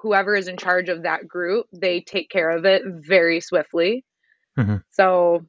whoever 0.00 0.34
is 0.34 0.48
in 0.48 0.56
charge 0.56 0.88
of 0.88 1.02
that 1.02 1.26
group, 1.28 1.66
they 1.72 2.00
take 2.00 2.30
care 2.30 2.50
of 2.50 2.64
it 2.64 2.82
very 2.86 3.40
swiftly. 3.40 4.04
Mm-hmm. 4.58 4.76
So, 4.90 5.46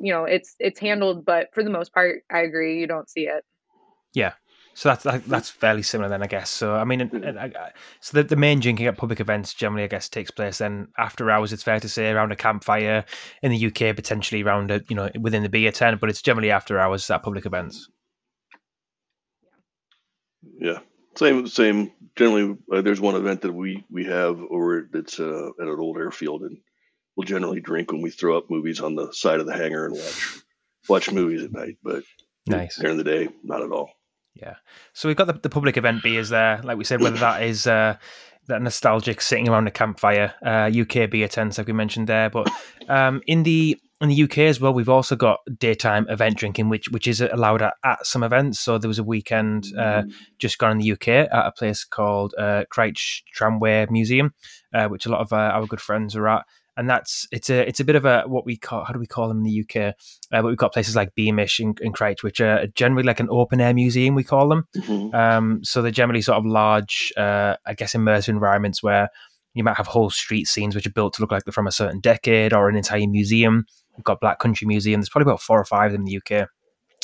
you 0.00 0.12
know, 0.12 0.24
it's 0.24 0.56
it's 0.58 0.80
handled, 0.80 1.24
but 1.24 1.48
for 1.52 1.62
the 1.62 1.70
most 1.70 1.92
part, 1.92 2.22
I 2.30 2.40
agree. 2.40 2.80
You 2.80 2.86
don't 2.86 3.08
see 3.08 3.22
it. 3.22 3.44
Yeah, 4.12 4.32
so 4.74 4.88
that's 4.88 5.26
that's 5.26 5.50
fairly 5.50 5.82
similar 5.82 6.08
then, 6.08 6.22
I 6.22 6.26
guess. 6.26 6.48
So 6.48 6.74
I 6.74 6.84
mean, 6.84 7.10
so 8.00 8.16
the, 8.16 8.22
the 8.22 8.36
main 8.36 8.60
drinking 8.60 8.86
at 8.86 8.96
public 8.96 9.20
events 9.20 9.52
generally, 9.52 9.84
I 9.84 9.88
guess, 9.88 10.08
takes 10.08 10.30
place 10.30 10.58
then 10.58 10.88
after 10.96 11.30
hours. 11.30 11.52
It's 11.52 11.62
fair 11.62 11.80
to 11.80 11.88
say 11.88 12.10
around 12.10 12.32
a 12.32 12.36
campfire 12.36 13.04
in 13.42 13.50
the 13.50 13.66
UK, 13.66 13.94
potentially 13.94 14.42
around 14.42 14.70
a 14.70 14.80
you 14.88 14.96
know 14.96 15.10
within 15.20 15.42
the 15.42 15.48
beer 15.48 15.72
tent, 15.72 16.00
but 16.00 16.08
it's 16.08 16.22
generally 16.22 16.50
after 16.50 16.78
hours 16.78 17.10
at 17.10 17.22
public 17.22 17.46
events. 17.46 17.88
Yeah, 20.58 20.78
same 21.16 21.46
same. 21.46 21.92
Generally, 22.16 22.56
uh, 22.72 22.82
there's 22.82 23.00
one 23.00 23.16
event 23.16 23.42
that 23.42 23.52
we 23.52 23.84
we 23.90 24.04
have 24.04 24.40
over 24.50 24.88
that's 24.90 25.20
uh, 25.20 25.50
at 25.60 25.68
an 25.68 25.76
old 25.78 25.98
airfield, 25.98 26.42
and 26.42 26.58
we'll 27.16 27.26
generally 27.26 27.60
drink 27.60 27.92
when 27.92 28.02
we 28.02 28.10
throw 28.10 28.36
up 28.38 28.50
movies 28.50 28.80
on 28.80 28.94
the 28.94 29.12
side 29.12 29.40
of 29.40 29.46
the 29.46 29.56
hangar 29.56 29.86
and 29.86 29.94
watch 29.94 30.42
watch 30.88 31.12
movies 31.12 31.42
at 31.42 31.52
night. 31.52 31.76
But 31.82 32.04
nice 32.46 32.76
during 32.76 32.96
the 32.96 33.04
day, 33.04 33.28
not 33.42 33.62
at 33.62 33.72
all. 33.72 33.90
Yeah. 34.34 34.54
So 34.92 35.08
we've 35.08 35.16
got 35.16 35.26
the, 35.26 35.34
the 35.34 35.50
public 35.50 35.76
event 35.76 36.02
beers 36.02 36.28
there, 36.28 36.60
like 36.62 36.78
we 36.78 36.84
said, 36.84 37.00
whether 37.00 37.18
that 37.18 37.42
is 37.42 37.66
uh, 37.66 37.96
that 38.46 38.62
nostalgic 38.62 39.20
sitting 39.20 39.48
around 39.48 39.66
a 39.66 39.70
campfire, 39.70 40.34
uh, 40.44 40.70
UK 40.72 41.10
beer 41.10 41.28
tents, 41.28 41.58
like 41.58 41.66
we 41.66 41.72
mentioned 41.72 42.06
there. 42.06 42.30
But 42.30 42.48
um, 42.88 43.22
in 43.26 43.42
the 43.42 43.78
in 44.00 44.08
the 44.08 44.22
UK 44.22 44.38
as 44.38 44.60
well, 44.60 44.72
we've 44.72 44.88
also 44.88 45.14
got 45.14 45.40
daytime 45.58 46.06
event 46.08 46.38
drinking, 46.38 46.68
which 46.68 46.88
which 46.88 47.06
is 47.06 47.20
allowed 47.20 47.60
at, 47.60 47.74
at 47.84 48.06
some 48.06 48.22
events. 48.22 48.58
So 48.58 48.78
there 48.78 48.88
was 48.88 48.98
a 48.98 49.04
weekend 49.04 49.66
uh, 49.78 50.04
just 50.38 50.58
gone 50.58 50.72
in 50.72 50.78
the 50.78 50.92
UK 50.92 51.08
at 51.08 51.46
a 51.46 51.52
place 51.52 51.84
called 51.84 52.34
uh, 52.38 52.64
Tramway 53.34 53.86
Museum, 53.90 54.32
uh, 54.72 54.88
which 54.88 55.06
a 55.06 55.10
lot 55.10 55.20
of 55.20 55.32
uh, 55.32 55.36
our 55.36 55.66
good 55.66 55.80
friends 55.80 56.16
are 56.16 56.28
at 56.28 56.46
and 56.76 56.88
that's 56.88 57.26
it's 57.30 57.50
a 57.50 57.66
it's 57.66 57.80
a 57.80 57.84
bit 57.84 57.96
of 57.96 58.04
a 58.04 58.22
what 58.26 58.46
we 58.46 58.56
call 58.56 58.84
how 58.84 58.92
do 58.92 58.98
we 58.98 59.06
call 59.06 59.28
them 59.28 59.38
in 59.38 59.44
the 59.44 59.60
UK? 59.60 59.94
Uh, 60.32 60.42
but 60.42 60.46
we've 60.46 60.56
got 60.56 60.72
places 60.72 60.96
like 60.96 61.14
Beamish 61.14 61.60
and, 61.60 61.78
and 61.80 61.94
Crich, 61.94 62.22
which 62.22 62.40
are 62.40 62.66
generally 62.68 63.02
like 63.02 63.20
an 63.20 63.28
open 63.30 63.60
air 63.60 63.74
museum. 63.74 64.14
We 64.14 64.24
call 64.24 64.48
them. 64.48 64.66
Mm-hmm. 64.76 65.14
Um, 65.14 65.64
so 65.64 65.82
they're 65.82 65.90
generally 65.90 66.22
sort 66.22 66.38
of 66.38 66.46
large, 66.46 67.12
uh, 67.16 67.56
I 67.66 67.74
guess, 67.74 67.94
immersive 67.94 68.28
environments 68.28 68.82
where 68.82 69.10
you 69.54 69.64
might 69.64 69.76
have 69.76 69.88
whole 69.88 70.10
street 70.10 70.46
scenes 70.46 70.74
which 70.74 70.86
are 70.86 70.92
built 70.92 71.14
to 71.14 71.22
look 71.22 71.32
like 71.32 71.44
they're 71.44 71.52
from 71.52 71.66
a 71.66 71.72
certain 71.72 72.00
decade 72.00 72.52
or 72.52 72.68
an 72.68 72.76
entire 72.76 73.06
museum. 73.06 73.66
We've 73.96 74.04
got 74.04 74.20
Black 74.20 74.38
Country 74.38 74.66
Museum. 74.66 75.00
There's 75.00 75.08
probably 75.08 75.30
about 75.30 75.42
four 75.42 75.60
or 75.60 75.64
five 75.64 75.86
of 75.86 75.92
them 75.92 76.02
in 76.02 76.06
the 76.06 76.16
UK 76.18 76.48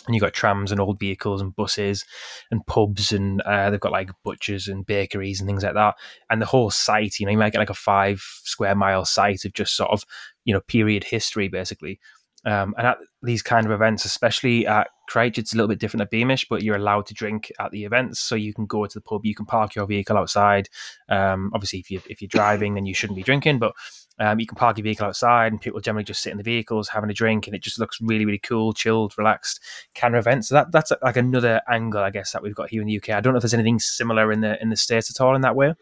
and 0.07 0.15
you've 0.15 0.23
got 0.23 0.33
trams 0.33 0.73
and 0.73 0.81
old 0.81 0.99
vehicles 0.99 1.41
and 1.41 1.55
buses 1.55 2.05
and 2.51 2.67
pubs 2.67 3.13
and 3.13 3.41
uh, 3.43 3.71
they've 3.71 3.81
got 3.81 3.93
like 3.93 4.11
butchers 4.25 4.69
and 4.69 4.87
bakeries 4.87 5.41
and 5.41 5.49
things 5.49 5.63
like 5.63 5.75
that. 5.75 5.95
And 6.31 6.41
the 6.41 6.47
whole 6.47 6.71
site 6.71 7.19
you 7.19 7.27
know 7.27 7.33
you 7.33 7.39
might 7.39 7.53
get 7.53 7.59
like 7.59 7.71
a 7.71 7.75
five 7.75 8.23
square 8.45 8.75
mile 8.75 9.05
site 9.05 9.45
of 9.45 9.53
just 9.53 9.77
sort 9.77 9.91
of 9.91 10.05
you 10.45 10.55
know 10.55 10.61
period 10.61 11.05
history 11.05 11.49
basically. 11.49 12.01
Um, 12.45 12.75
and 12.79 12.87
at 12.87 12.99
these 13.23 13.43
kind 13.43 13.67
of 13.67 13.73
events 13.73 14.05
especially 14.05 14.69
at 14.69 14.87
Christchurch 15.09 15.39
it's 15.39 15.53
a 15.53 15.57
little 15.57 15.69
bit 15.69 15.81
different 15.81 16.03
at 16.03 16.11
Beamish 16.11 16.47
but 16.49 16.63
you're 16.63 16.77
allowed 16.77 17.07
to 17.07 17.15
drink 17.15 17.51
at 17.59 17.73
the 17.73 17.85
events. 17.85 18.21
So 18.21 18.35
you 18.37 18.55
can 18.55 18.67
go 18.67 18.87
to 18.87 18.95
the 18.95 19.01
pub 19.01 19.25
you 19.25 19.35
can 19.35 19.47
park 19.47 19.75
your 19.75 19.87
vehicle 19.87 20.17
outside. 20.17 20.69
Um, 21.09 21.51
obviously 21.55 21.81
if 21.81 21.91
you 21.91 22.01
if 22.09 22.23
you're 22.23 22.29
driving 22.29 22.75
then 22.75 22.87
you 22.87 22.95
shouldn't 22.95 23.17
be 23.17 23.23
drinking 23.25 23.59
but 23.59 23.73
um, 24.19 24.41
you 24.41 24.47
can 24.47 24.57
park 24.57 24.79
your 24.79 24.85
vehicle 24.85 25.07
outside, 25.07 25.53
and 25.53 25.61
people 25.61 25.81
generally 25.81 26.05
just 26.05 26.23
sit 26.23 26.31
in 26.31 26.39
the 26.39 26.45
vehicles 26.45 26.89
having 26.89 27.11
a 27.11 27.15
drink, 27.15 27.47
and 27.47 27.55
it 27.55 27.63
just 27.63 27.79
looks 27.79 28.01
really, 28.01 28.25
really 28.25 28.39
cool, 28.39 28.73
chilled, 28.73 29.17
relaxed 29.19 29.61
kind 29.95 30.15
of 30.15 30.21
event. 30.21 30.47
So 30.47 30.55
that 30.55 30.73
that's 30.73 30.93
like 31.03 31.17
another 31.17 31.61
angle, 31.69 32.01
I 32.01 32.11
guess, 32.11 32.33
that 32.33 32.43
we've 32.43 32.55
got 32.55 32.71
here 32.71 32.81
in 32.81 32.89
the 32.89 32.97
UK. 32.97 33.11
I 33.11 33.21
don't 33.21 33.33
know 33.33 33.39
if 33.39 33.43
there's 33.43 33.55
anything 33.55 33.79
similar 33.79 34.33
in 34.33 34.41
the 34.41 34.61
in 34.63 34.71
the 34.71 34.77
states 34.77 35.11
at 35.11 35.23
all 35.23 35.35
in 35.35 35.43
that 35.43 35.57
way. 35.57 35.75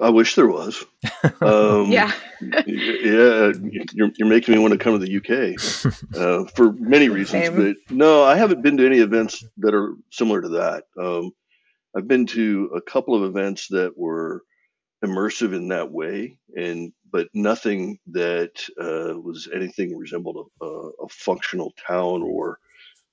I 0.00 0.10
wish 0.10 0.34
there 0.34 0.48
was. 0.48 0.84
Um, 1.40 1.90
yeah, 1.90 2.12
yeah. 2.40 3.52
You're, 3.92 4.10
you're 4.16 4.28
making 4.28 4.54
me 4.54 4.60
want 4.60 4.72
to 4.72 4.78
come 4.78 4.98
to 4.98 5.04
the 5.04 5.16
UK 5.16 6.16
uh, 6.16 6.44
for 6.54 6.72
many 6.72 7.08
reasons, 7.08 7.46
Same. 7.46 7.56
but 7.56 7.76
no, 7.90 8.22
I 8.24 8.36
haven't 8.36 8.62
been 8.62 8.76
to 8.78 8.86
any 8.86 8.98
events 8.98 9.44
that 9.58 9.74
are 9.74 9.94
similar 10.10 10.40
to 10.42 10.48
that. 10.48 10.84
Um, 10.98 11.32
I've 11.96 12.08
been 12.08 12.26
to 12.26 12.70
a 12.74 12.80
couple 12.80 13.14
of 13.14 13.24
events 13.24 13.68
that 13.68 13.96
were 13.96 14.42
immersive 15.04 15.54
in 15.54 15.68
that 15.68 15.90
way, 15.90 16.38
and 16.56 16.92
but 17.10 17.28
nothing 17.34 17.98
that 18.08 18.64
uh, 18.80 19.18
was 19.18 19.48
anything 19.54 19.96
resembled 19.96 20.50
a, 20.60 20.64
a, 20.64 21.08
functional 21.08 21.72
town 21.86 22.22
or 22.22 22.58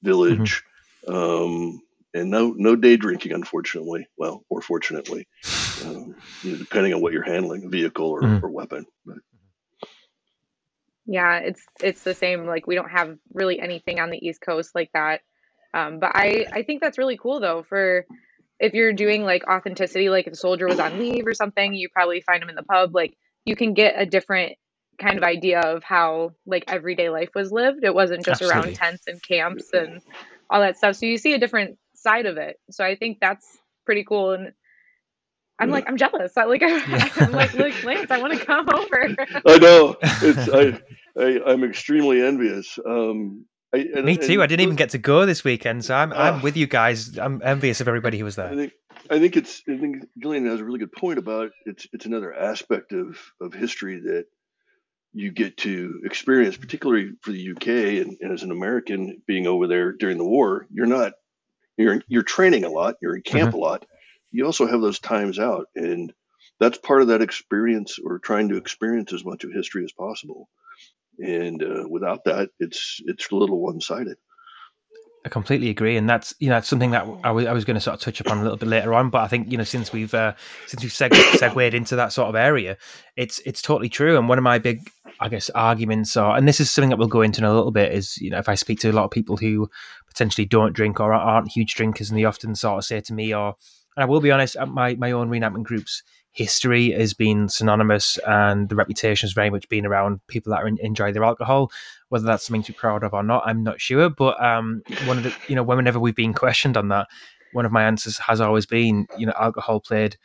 village. 0.01 0.63
Mm-hmm. 1.07 1.13
Um, 1.13 1.81
and 2.13 2.29
no 2.29 2.53
no 2.55 2.75
day 2.75 2.95
drinking, 2.95 3.33
unfortunately. 3.33 4.07
Well, 4.17 4.43
or 4.49 4.61
fortunately, 4.61 5.27
um, 5.85 6.15
you 6.43 6.51
know, 6.51 6.57
depending 6.57 6.93
on 6.93 7.01
what 7.01 7.11
you're 7.11 7.23
handling, 7.23 7.65
a 7.65 7.69
vehicle 7.69 8.07
or, 8.07 8.21
mm-hmm. 8.21 8.45
or 8.45 8.49
weapon. 8.49 8.85
But. 9.05 9.17
Yeah, 11.05 11.39
it's 11.39 11.61
it's 11.81 12.03
the 12.03 12.13
same. 12.13 12.45
Like 12.45 12.67
we 12.67 12.75
don't 12.75 12.91
have 12.91 13.17
really 13.33 13.59
anything 13.59 13.99
on 13.99 14.09
the 14.09 14.25
East 14.25 14.41
Coast 14.41 14.75
like 14.75 14.91
that. 14.93 15.21
Um, 15.73 15.99
but 15.99 16.11
I 16.13 16.45
I 16.51 16.63
think 16.63 16.81
that's 16.81 16.97
really 16.97 17.17
cool 17.17 17.39
though 17.39 17.63
for 17.63 18.05
if 18.59 18.73
you're 18.73 18.93
doing 18.93 19.23
like 19.23 19.47
authenticity, 19.47 20.09
like 20.09 20.27
if 20.27 20.33
a 20.33 20.37
soldier 20.37 20.67
was 20.67 20.79
on 20.79 20.99
leave 20.99 21.27
or 21.27 21.33
something, 21.33 21.73
you 21.73 21.89
probably 21.89 22.21
find 22.21 22.41
him 22.41 22.49
in 22.49 22.55
the 22.55 22.63
pub. 22.63 22.95
Like 22.95 23.17
you 23.45 23.55
can 23.55 23.73
get 23.73 23.95
a 23.97 24.05
different 24.05 24.57
kind 24.99 25.17
of 25.17 25.23
idea 25.23 25.59
of 25.59 25.83
how 25.83 26.31
like 26.45 26.65
everyday 26.67 27.09
life 27.09 27.29
was 27.35 27.51
lived. 27.51 27.83
It 27.83 27.93
wasn't 27.93 28.25
just 28.25 28.41
Absolutely. 28.41 28.71
around 28.71 28.75
tents 28.75 29.03
and 29.07 29.21
camps 29.21 29.73
and 29.73 30.01
all 30.49 30.61
that 30.61 30.77
stuff. 30.77 30.95
So 30.95 31.05
you 31.05 31.17
see 31.17 31.33
a 31.33 31.39
different 31.39 31.77
side 31.95 32.25
of 32.25 32.37
it. 32.37 32.57
So 32.71 32.83
I 32.83 32.95
think 32.95 33.19
that's 33.19 33.45
pretty 33.85 34.03
cool. 34.03 34.33
And 34.33 34.53
I'm 35.59 35.69
like, 35.69 35.85
I'm 35.87 35.97
jealous. 35.97 36.35
I 36.37 36.45
like, 36.45 36.61
yeah. 36.61 37.09
I'm 37.17 37.31
like, 37.31 37.53
like, 37.53 37.83
Lance, 37.83 38.11
I 38.11 38.21
want 38.21 38.37
to 38.37 38.45
come 38.45 38.67
over. 38.73 39.15
I 39.45 39.57
know. 39.57 39.95
It's 40.21 40.49
I, 40.49 40.81
I 41.21 41.53
am 41.53 41.63
extremely 41.63 42.21
envious. 42.21 42.79
Um, 42.85 43.45
I, 43.73 43.89
and, 43.95 44.05
Me 44.05 44.17
too. 44.17 44.33
And, 44.33 44.43
I 44.43 44.47
didn't 44.47 44.61
even 44.61 44.75
get 44.75 44.91
to 44.91 44.97
go 44.97 45.25
this 45.25 45.43
weekend, 45.43 45.83
so 45.83 45.95
I'm 45.95 46.11
uh, 46.11 46.15
I'm 46.15 46.41
with 46.41 46.55
you 46.55 46.67
guys. 46.67 47.17
I'm 47.17 47.41
envious 47.43 47.81
of 47.81 47.87
everybody 47.87 48.19
who 48.19 48.25
was 48.25 48.35
there. 48.35 48.49
I 48.49 48.55
think 48.55 48.73
I 49.09 49.19
think 49.19 49.37
it's 49.37 49.63
I 49.67 49.77
think 49.77 50.05
Jillian 50.21 50.49
has 50.49 50.59
a 50.59 50.63
really 50.63 50.79
good 50.79 50.91
point 50.91 51.19
about 51.19 51.47
it. 51.47 51.53
it's 51.65 51.87
it's 51.93 52.05
another 52.05 52.33
aspect 52.33 52.93
of 52.93 53.17
of 53.41 53.53
history 53.53 53.99
that 54.01 54.25
you 55.13 55.31
get 55.31 55.57
to 55.57 56.01
experience, 56.03 56.57
particularly 56.57 57.11
for 57.21 57.31
the 57.31 57.51
UK 57.51 57.67
and, 57.67 58.17
and, 58.19 58.33
as 58.33 58.41
an 58.41 58.51
American 58.51 59.21
being 59.27 59.45
over 59.45 59.67
there 59.67 59.91
during 59.91 60.17
the 60.17 60.25
war, 60.25 60.65
you're 60.71 60.87
not 60.87 61.13
you're 61.77 62.01
you're 62.07 62.23
training 62.23 62.63
a 62.63 62.69
lot, 62.69 62.95
you're 63.01 63.15
in 63.15 63.21
camp 63.21 63.49
mm-hmm. 63.49 63.59
a 63.59 63.61
lot. 63.61 63.85
You 64.31 64.45
also 64.45 64.65
have 64.65 64.81
those 64.81 64.99
times 64.99 65.37
out, 65.37 65.67
and 65.75 66.11
that's 66.59 66.77
part 66.77 67.01
of 67.01 67.09
that 67.09 67.21
experience 67.21 67.99
or 68.03 68.19
trying 68.19 68.49
to 68.49 68.57
experience 68.57 69.13
as 69.13 69.23
much 69.23 69.43
of 69.43 69.51
history 69.51 69.83
as 69.83 69.91
possible. 69.91 70.49
And 71.19 71.61
uh, 71.61 71.85
without 71.87 72.23
that, 72.25 72.49
it's 72.59 72.99
it's 73.05 73.29
a 73.31 73.35
little 73.35 73.59
one 73.59 73.81
sided. 73.81 74.17
I 75.25 75.29
completely 75.29 75.69
agree, 75.69 75.95
and 75.95 76.09
that's 76.09 76.33
you 76.39 76.49
know 76.49 76.55
that's 76.55 76.67
something 76.67 76.91
that 76.91 77.07
I 77.23 77.31
was, 77.31 77.45
I 77.45 77.53
was 77.53 77.63
going 77.63 77.75
to 77.75 77.81
sort 77.81 77.93
of 77.93 78.01
touch 78.01 78.19
upon 78.19 78.39
a 78.39 78.43
little 78.43 78.57
bit 78.57 78.67
later 78.67 78.93
on. 78.93 79.09
But 79.09 79.21
I 79.21 79.27
think 79.29 79.49
you 79.49 79.57
know 79.57 79.63
since 79.63 79.93
we've 79.93 80.13
uh, 80.13 80.33
since 80.67 80.83
we've 80.83 80.91
seg- 80.91 81.37
segued 81.37 81.73
into 81.73 81.95
that 81.95 82.11
sort 82.11 82.27
of 82.27 82.35
area, 82.35 82.77
it's 83.15 83.39
it's 83.45 83.61
totally 83.61 83.87
true. 83.87 84.17
And 84.17 84.27
one 84.27 84.37
of 84.37 84.43
my 84.43 84.59
big, 84.59 84.81
I 85.21 85.29
guess, 85.29 85.49
arguments 85.51 86.17
are, 86.17 86.35
and 86.35 86.45
this 86.45 86.59
is 86.59 86.69
something 86.69 86.89
that 86.89 86.99
we'll 86.99 87.07
go 87.07 87.21
into 87.21 87.39
in 87.39 87.45
a 87.45 87.53
little 87.53 87.71
bit, 87.71 87.93
is 87.93 88.17
you 88.17 88.29
know 88.29 88.37
if 88.37 88.49
I 88.49 88.55
speak 88.55 88.79
to 88.79 88.89
a 88.89 88.91
lot 88.91 89.05
of 89.05 89.11
people 89.11 89.37
who 89.37 89.69
potentially 90.07 90.45
don't 90.45 90.73
drink 90.73 90.99
or 90.99 91.13
aren't 91.13 91.51
huge 91.51 91.73
drinkers, 91.75 92.09
and 92.09 92.19
they 92.19 92.25
often 92.25 92.53
sort 92.53 92.79
of 92.79 92.85
say 92.85 92.99
to 92.99 93.13
me, 93.13 93.33
or 93.33 93.55
and 93.95 94.03
I 94.03 94.05
will 94.05 94.19
be 94.19 94.31
honest, 94.31 94.57
my 94.67 94.95
my 94.95 95.11
own 95.11 95.29
reenactment 95.29 95.63
groups 95.63 96.03
history 96.33 96.91
has 96.91 97.13
been 97.13 97.47
synonymous 97.47 98.17
and 98.27 98.67
the 98.67 98.75
reputation 98.75 99.27
has 99.27 99.33
very 99.33 99.51
much 99.51 99.69
been 99.69 99.85
around 99.85 100.19
people 100.27 100.51
that 100.51 100.65
in, 100.65 100.77
enjoy 100.81 101.13
their 101.13 101.23
alcohol. 101.23 101.71
Whether 102.09 102.25
that's 102.25 102.45
something 102.45 102.63
to 102.63 102.73
be 102.73 102.77
proud 102.77 103.03
of 103.03 103.13
or 103.13 103.23
not, 103.23 103.43
I'm 103.45 103.63
not 103.63 103.79
sure. 103.79 104.09
But 104.09 104.43
um, 104.43 104.81
one 105.05 105.19
of 105.19 105.23
the, 105.23 105.33
you 105.47 105.55
know, 105.55 105.63
whenever 105.63 105.99
we've 105.99 106.15
been 106.15 106.33
questioned 106.33 106.75
on 106.75 106.89
that, 106.89 107.07
one 107.53 107.65
of 107.65 107.71
my 107.71 107.83
answers 107.83 108.17
has 108.17 108.41
always 108.41 108.65
been, 108.65 109.05
you 109.17 109.27
know, 109.27 109.33
alcohol 109.39 109.79
played 109.79 110.17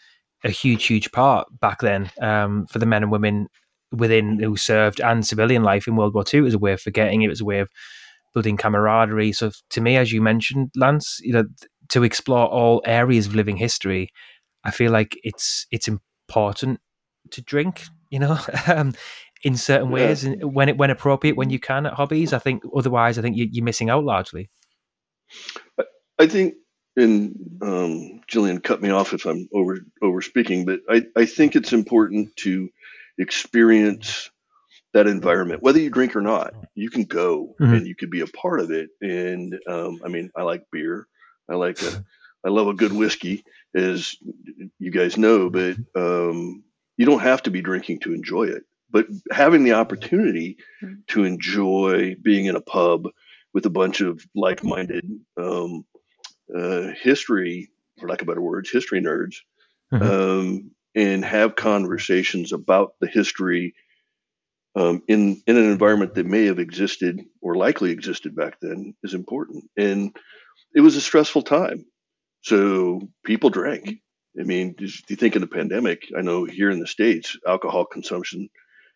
a 0.45 0.51
huge, 0.51 0.87
huge 0.87 1.13
part 1.13 1.47
back 1.61 1.81
then 1.81 2.11
um, 2.21 2.67
for 2.67 2.79
the 2.79 2.87
men 2.87 3.03
and 3.03 3.13
women 3.13 3.49
within 3.93 4.39
who 4.39 4.57
served 4.57 5.01
and 5.01 5.27
civilian 5.27 5.63
life 5.63 5.87
in 5.87 5.97
World 5.97 6.15
War 6.15 6.25
II. 6.33 6.41
It 6.41 6.43
was 6.43 6.55
a 6.55 6.59
way 6.59 6.73
of 6.73 6.81
forgetting. 6.81 7.23
It 7.23 7.29
was 7.29 7.41
a 7.41 7.45
way 7.45 7.61
of 7.61 7.69
building 8.33 8.57
camaraderie. 8.57 9.33
So 9.33 9.51
to 9.71 9.81
me, 9.81 9.97
as 9.97 10.13
you 10.13 10.23
mentioned, 10.23 10.71
Lance, 10.75 11.21
you 11.23 11.33
know, 11.33 11.45
to 11.91 12.03
explore 12.03 12.47
all 12.47 12.83
areas 12.85 13.27
of 13.27 13.35
living 13.35 13.57
history 13.57 14.11
I 14.69 14.71
feel 14.71 14.93
like 14.93 15.19
it's 15.23 15.67
it's 15.71 15.89
important 15.89 16.81
to 17.31 17.43
drink, 17.43 17.85
you 18.11 18.19
know, 18.19 18.39
um, 18.67 18.95
in 19.43 19.57
certain 19.57 19.91
ways, 19.91 20.25
yeah. 20.25 20.33
and 20.33 20.55
when 20.55 20.69
it 20.69 20.77
when 20.77 20.91
appropriate, 20.91 21.37
when 21.37 21.51
you 21.51 21.59
can 21.59 21.87
at 21.87 21.95
hobbies. 21.95 22.33
I 22.33 22.39
think 22.39 22.63
otherwise, 22.77 23.19
I 23.19 23.23
think 23.23 23.37
you, 23.37 23.63
are 23.63 23.65
missing 23.65 23.91
out 23.91 24.05
largely. 24.05 24.51
I 26.19 26.27
think, 26.27 26.55
and 26.97 27.35
um, 27.63 28.21
Jillian 28.31 28.63
cut 28.63 28.83
me 28.83 28.91
off 28.91 29.13
if 29.13 29.25
I'm 29.27 29.49
over 29.53 29.79
over 30.03 30.21
speaking, 30.23 30.65
but 30.65 30.81
I 30.89 31.07
I 31.17 31.27
think 31.27 31.57
it's 31.57 31.73
important 31.73 32.37
to 32.37 32.69
experience 33.19 34.31
that 34.95 35.07
environment, 35.07 35.63
whether 35.63 35.81
you 35.81 35.91
drink 35.91 36.17
or 36.17 36.23
not. 36.23 36.55
You 36.75 36.91
can 36.91 37.05
go 37.05 37.55
mm-hmm. 37.61 37.75
and 37.75 37.87
you 37.87 37.95
could 37.95 38.11
be 38.11 38.21
a 38.21 38.27
part 38.27 38.61
of 38.61 38.71
it. 38.71 38.91
And 39.01 39.59
um, 39.67 40.01
I 40.05 40.09
mean, 40.09 40.31
I 40.37 40.43
like 40.43 40.65
beer. 40.73 41.07
I 41.49 41.55
like 41.55 41.81
a, 41.83 42.05
I 42.45 42.51
love 42.51 42.69
a 42.69 42.75
good 42.75 42.93
whiskey, 42.93 43.45
as 43.75 44.17
you 44.79 44.91
guys 44.91 45.17
know, 45.17 45.51
but 45.51 45.77
um, 45.95 46.63
you 46.97 47.07
don't 47.07 47.21
have 47.21 47.43
to 47.45 47.51
be 47.51 47.63
drinking 47.63 48.01
to 48.01 48.15
enjoy 48.15 48.45
it. 48.45 48.65
But 48.91 49.07
having 49.31 49.65
the 49.65 49.75
opportunity 49.75 50.57
hmm. 50.81 50.95
to 51.09 51.25
enjoy 51.25 52.17
being 52.21 52.47
in 52.47 52.57
a 52.57 52.61
pub 52.61 53.09
with 53.53 53.67
a 53.67 53.71
bunch 53.71 54.01
of 54.01 54.25
like-minded 54.35 55.05
um, 55.37 55.85
uh, 56.55 56.89
history, 57.01 57.71
for 57.99 58.09
lack 58.09 58.21
of 58.21 58.29
better 58.29 58.41
words, 58.41 58.71
history 58.71 59.01
nerds, 59.01 59.37
mm-hmm. 59.93 60.03
um, 60.03 60.71
and 60.95 61.25
have 61.25 61.57
conversations 61.57 62.53
about 62.53 62.95
the 63.01 63.07
history 63.07 63.75
um, 64.75 65.03
in 65.09 65.43
in 65.47 65.57
an 65.57 65.71
environment 65.71 66.15
that 66.15 66.27
may 66.27 66.47
have 66.47 66.59
existed 66.59 67.21
or 67.41 67.57
likely 67.57 67.91
existed 67.91 68.35
back 68.37 68.59
then 68.61 68.95
is 69.03 69.15
important. 69.15 69.65
And 69.77 70.17
it 70.75 70.81
was 70.81 70.97
a 70.97 71.01
stressful 71.01 71.43
time. 71.43 71.85
So 72.49 73.07
people 73.25 73.51
drank. 73.51 74.01
I 74.41 74.43
mean, 74.43 74.75
just 74.79 75.11
you 75.11 75.17
think 75.17 75.35
in 75.35 75.43
the 75.43 75.47
pandemic, 75.47 76.05
I 76.17 76.23
know 76.23 76.45
here 76.45 76.71
in 76.71 76.81
the 76.81 76.87
States, 76.87 77.37
alcohol 77.47 77.85
consumption 77.85 78.49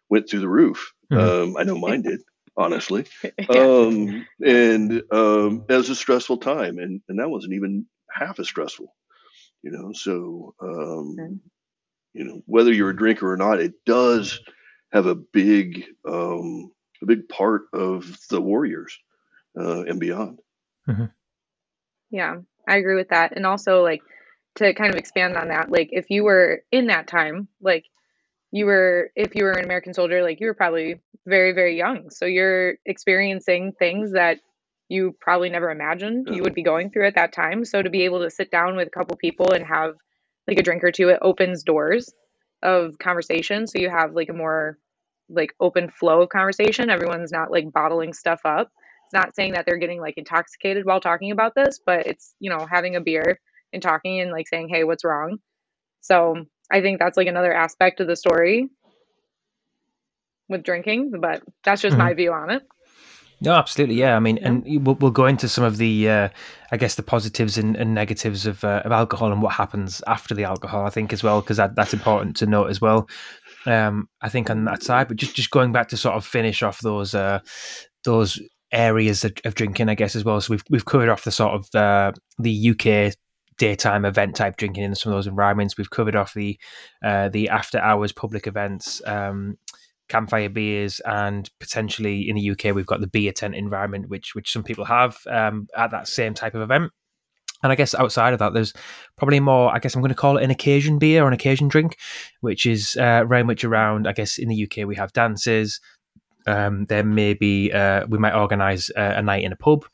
went 0.08 0.30
through 0.30 0.40
the 0.40 0.48
roof. 0.48 0.94
Mm-hmm. 1.12 1.50
Um, 1.50 1.56
I 1.58 1.64
know 1.64 1.76
mine 1.76 2.00
did, 2.00 2.20
honestly. 2.56 3.04
Um, 3.50 4.26
and 4.42 5.02
um, 5.12 5.66
it 5.68 5.74
was 5.74 5.90
a 5.90 5.94
stressful 5.94 6.38
time, 6.38 6.78
and, 6.78 7.02
and 7.08 7.18
that 7.18 7.28
wasn't 7.28 7.52
even 7.52 7.84
half 8.10 8.40
as 8.40 8.48
stressful, 8.48 8.94
you 9.62 9.70
know. 9.70 9.92
So, 9.92 10.54
mm-hmm. 10.62 11.34
you 12.14 12.24
know, 12.24 12.40
whether 12.46 12.72
you're 12.72 12.90
a 12.90 12.96
drinker 12.96 13.30
or 13.30 13.36
not, 13.36 13.60
it 13.60 13.74
does 13.84 14.40
have 14.92 15.04
a 15.04 15.14
big, 15.14 15.84
um, 16.08 16.72
a 17.02 17.06
big 17.06 17.28
part 17.28 17.64
of 17.74 18.16
the 18.30 18.40
warriors 18.40 18.96
uh, 19.58 19.82
and 19.82 20.00
beyond. 20.00 20.38
Mm-hmm. 20.88 21.04
Yeah. 22.10 22.36
I 22.68 22.76
agree 22.76 22.96
with 22.96 23.08
that. 23.08 23.36
And 23.36 23.46
also 23.46 23.82
like 23.82 24.02
to 24.56 24.74
kind 24.74 24.92
of 24.92 24.98
expand 24.98 25.36
on 25.36 25.48
that, 25.48 25.70
like 25.70 25.88
if 25.92 26.10
you 26.10 26.24
were 26.24 26.62
in 26.70 26.88
that 26.88 27.06
time, 27.06 27.48
like 27.60 27.84
you 28.50 28.66
were 28.66 29.10
if 29.16 29.34
you 29.34 29.44
were 29.44 29.52
an 29.52 29.64
American 29.64 29.94
soldier, 29.94 30.22
like 30.22 30.40
you 30.40 30.46
were 30.46 30.54
probably 30.54 31.00
very, 31.26 31.52
very 31.52 31.76
young. 31.76 32.10
So 32.10 32.26
you're 32.26 32.74
experiencing 32.84 33.72
things 33.78 34.12
that 34.12 34.38
you 34.88 35.16
probably 35.20 35.48
never 35.48 35.70
imagined 35.70 36.28
you 36.30 36.42
would 36.42 36.54
be 36.54 36.62
going 36.62 36.90
through 36.90 37.06
at 37.06 37.14
that 37.14 37.32
time. 37.32 37.64
So 37.64 37.80
to 37.80 37.88
be 37.88 38.04
able 38.04 38.20
to 38.22 38.30
sit 38.30 38.50
down 38.50 38.76
with 38.76 38.88
a 38.88 38.90
couple 38.90 39.16
people 39.16 39.52
and 39.52 39.64
have 39.64 39.94
like 40.46 40.58
a 40.58 40.62
drink 40.62 40.84
or 40.84 40.92
two, 40.92 41.08
it 41.08 41.18
opens 41.22 41.62
doors 41.62 42.12
of 42.62 42.98
conversation. 42.98 43.66
So 43.66 43.78
you 43.78 43.88
have 43.88 44.12
like 44.12 44.28
a 44.28 44.34
more 44.34 44.78
like 45.30 45.54
open 45.60 45.88
flow 45.88 46.22
of 46.22 46.28
conversation. 46.28 46.90
Everyone's 46.90 47.32
not 47.32 47.50
like 47.50 47.72
bottling 47.72 48.12
stuff 48.12 48.40
up 48.44 48.70
not 49.12 49.34
saying 49.34 49.52
that 49.52 49.66
they're 49.66 49.78
getting 49.78 50.00
like 50.00 50.14
intoxicated 50.16 50.84
while 50.84 51.00
talking 51.00 51.30
about 51.30 51.54
this, 51.54 51.80
but 51.84 52.06
it's, 52.06 52.34
you 52.40 52.50
know, 52.50 52.66
having 52.70 52.96
a 52.96 53.00
beer 53.00 53.38
and 53.72 53.82
talking 53.82 54.20
and 54.20 54.30
like 54.30 54.48
saying, 54.48 54.68
hey, 54.68 54.84
what's 54.84 55.04
wrong? 55.04 55.38
So 56.00 56.44
I 56.70 56.80
think 56.80 56.98
that's 56.98 57.16
like 57.16 57.28
another 57.28 57.52
aspect 57.52 58.00
of 58.00 58.06
the 58.06 58.16
story 58.16 58.68
with 60.48 60.62
drinking, 60.62 61.12
but 61.20 61.42
that's 61.64 61.82
just 61.82 61.96
mm-hmm. 61.96 62.06
my 62.06 62.14
view 62.14 62.32
on 62.32 62.50
it. 62.50 62.62
No, 63.40 63.54
absolutely, 63.54 63.96
yeah. 63.96 64.14
I 64.14 64.20
mean, 64.20 64.36
yeah. 64.36 64.48
and 64.48 64.86
we'll, 64.86 64.94
we'll, 64.94 65.10
go 65.10 65.26
into 65.26 65.48
some 65.48 65.64
of 65.64 65.76
the, 65.76 66.08
uh, 66.08 66.28
I 66.70 66.76
guess, 66.76 66.94
the 66.94 67.02
positives 67.02 67.58
and, 67.58 67.76
and 67.76 67.92
negatives 67.92 68.46
of, 68.46 68.62
uh, 68.62 68.82
of 68.84 68.92
alcohol 68.92 69.32
and 69.32 69.42
what 69.42 69.54
happens 69.54 70.00
after 70.06 70.32
the 70.32 70.44
alcohol. 70.44 70.86
I 70.86 70.90
think 70.90 71.12
as 71.12 71.24
well 71.24 71.40
because 71.40 71.56
that, 71.56 71.74
that's 71.74 71.92
important 71.92 72.36
to 72.36 72.46
note 72.46 72.70
as 72.70 72.80
well. 72.80 73.08
Um, 73.66 74.08
I 74.20 74.28
think 74.28 74.48
on 74.48 74.64
that 74.66 74.84
side, 74.84 75.08
but 75.08 75.16
just 75.16 75.34
just 75.34 75.50
going 75.50 75.72
back 75.72 75.88
to 75.88 75.96
sort 75.96 76.14
of 76.14 76.24
finish 76.24 76.62
off 76.62 76.80
those 76.80 77.14
uh, 77.14 77.40
those 78.04 78.40
areas 78.72 79.24
of, 79.24 79.32
of, 79.44 79.54
drinking, 79.54 79.88
I 79.88 79.94
guess, 79.94 80.16
as 80.16 80.24
well. 80.24 80.40
So 80.40 80.52
we've 80.52 80.64
we've 80.70 80.84
covered 80.84 81.08
off 81.08 81.24
the 81.24 81.30
sort 81.30 81.52
of 81.52 81.70
the 81.72 82.14
the 82.38 82.70
UK 82.70 83.14
daytime 83.58 84.04
event 84.04 84.34
type 84.34 84.56
drinking 84.56 84.84
in 84.84 84.94
some 84.94 85.12
of 85.12 85.16
those 85.16 85.26
environments. 85.26 85.76
We've 85.76 85.90
covered 85.90 86.16
off 86.16 86.34
the 86.34 86.58
uh, 87.04 87.28
the 87.28 87.48
after 87.48 87.78
hours 87.78 88.12
public 88.12 88.46
events, 88.46 89.02
um, 89.06 89.58
campfire 90.08 90.48
beers, 90.48 91.00
and 91.00 91.48
potentially 91.60 92.28
in 92.28 92.36
the 92.36 92.50
UK 92.50 92.74
we've 92.74 92.86
got 92.86 93.00
the 93.00 93.06
beer 93.06 93.32
tent 93.32 93.54
environment, 93.54 94.08
which 94.08 94.34
which 94.34 94.52
some 94.52 94.62
people 94.62 94.84
have 94.84 95.18
um, 95.30 95.68
at 95.76 95.90
that 95.90 96.08
same 96.08 96.34
type 96.34 96.54
of 96.54 96.62
event. 96.62 96.90
And 97.62 97.70
I 97.70 97.76
guess 97.76 97.94
outside 97.94 98.32
of 98.32 98.40
that, 98.40 98.54
there's 98.54 98.72
probably 99.16 99.38
more. 99.38 99.72
I 99.72 99.78
guess 99.78 99.94
I'm 99.94 100.02
going 100.02 100.08
to 100.08 100.16
call 100.16 100.36
it 100.36 100.44
an 100.44 100.50
occasion 100.50 100.98
beer 100.98 101.22
or 101.22 101.28
an 101.28 101.32
occasion 101.32 101.68
drink, 101.68 101.96
which 102.40 102.66
is 102.66 102.96
uh, 102.96 103.24
very 103.24 103.44
much 103.44 103.62
around. 103.62 104.08
I 104.08 104.12
guess 104.12 104.38
in 104.38 104.48
the 104.48 104.64
UK 104.64 104.88
we 104.88 104.96
have 104.96 105.12
dances, 105.12 105.80
um, 106.46 106.84
then 106.86 107.14
maybe 107.14 107.72
uh, 107.72 108.06
we 108.06 108.18
might 108.18 108.34
organise 108.34 108.90
a, 108.90 109.18
a 109.18 109.22
night 109.22 109.44
in 109.44 109.52
a 109.52 109.56
pub 109.56 109.84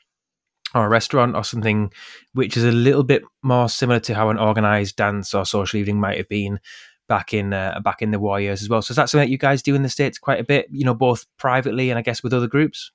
or 0.75 0.87
a 0.87 0.89
restaurant 0.89 1.35
or 1.35 1.43
something 1.43 1.91
which 2.35 2.57
is 2.57 2.65
a 2.65 2.73
little 2.73 3.03
bit 3.03 3.23
more 3.43 3.69
similar 3.69 4.01
to 4.01 4.15
how 4.15 4.29
an 4.29 4.39
organised 4.39 4.97
dance 4.97 5.35
or 5.35 5.47
social 5.47 5.79
evening 5.79 5.99
might 5.99 6.19
have 6.19 6.29
been 6.29 6.61
back 7.09 7.33
in 7.33 7.53
uh, 7.53 7.81
back 7.83 8.03
in 8.03 8.11
the 8.11 8.19
war 8.19 8.41
years 8.41 8.63
as 8.63 8.69
well. 8.69 8.83
So 8.83 8.93
is 8.93 8.97
that 8.97 9.09
something 9.09 9.27
that 9.27 9.33
you 9.33 9.39
guys 9.39 9.63
do 9.63 9.75
in 9.75 9.83
the 9.83 9.89
states 9.89 10.19
quite 10.19 10.41
a 10.41 10.45
bit? 10.45 10.67
You 10.71 10.85
know, 10.85 10.95
both 10.95 11.27
privately 11.39 11.91
and 11.91 11.99
I 11.99 12.03
guess 12.03 12.23
with 12.23 12.35
other 12.35 12.47
groups. 12.47 12.93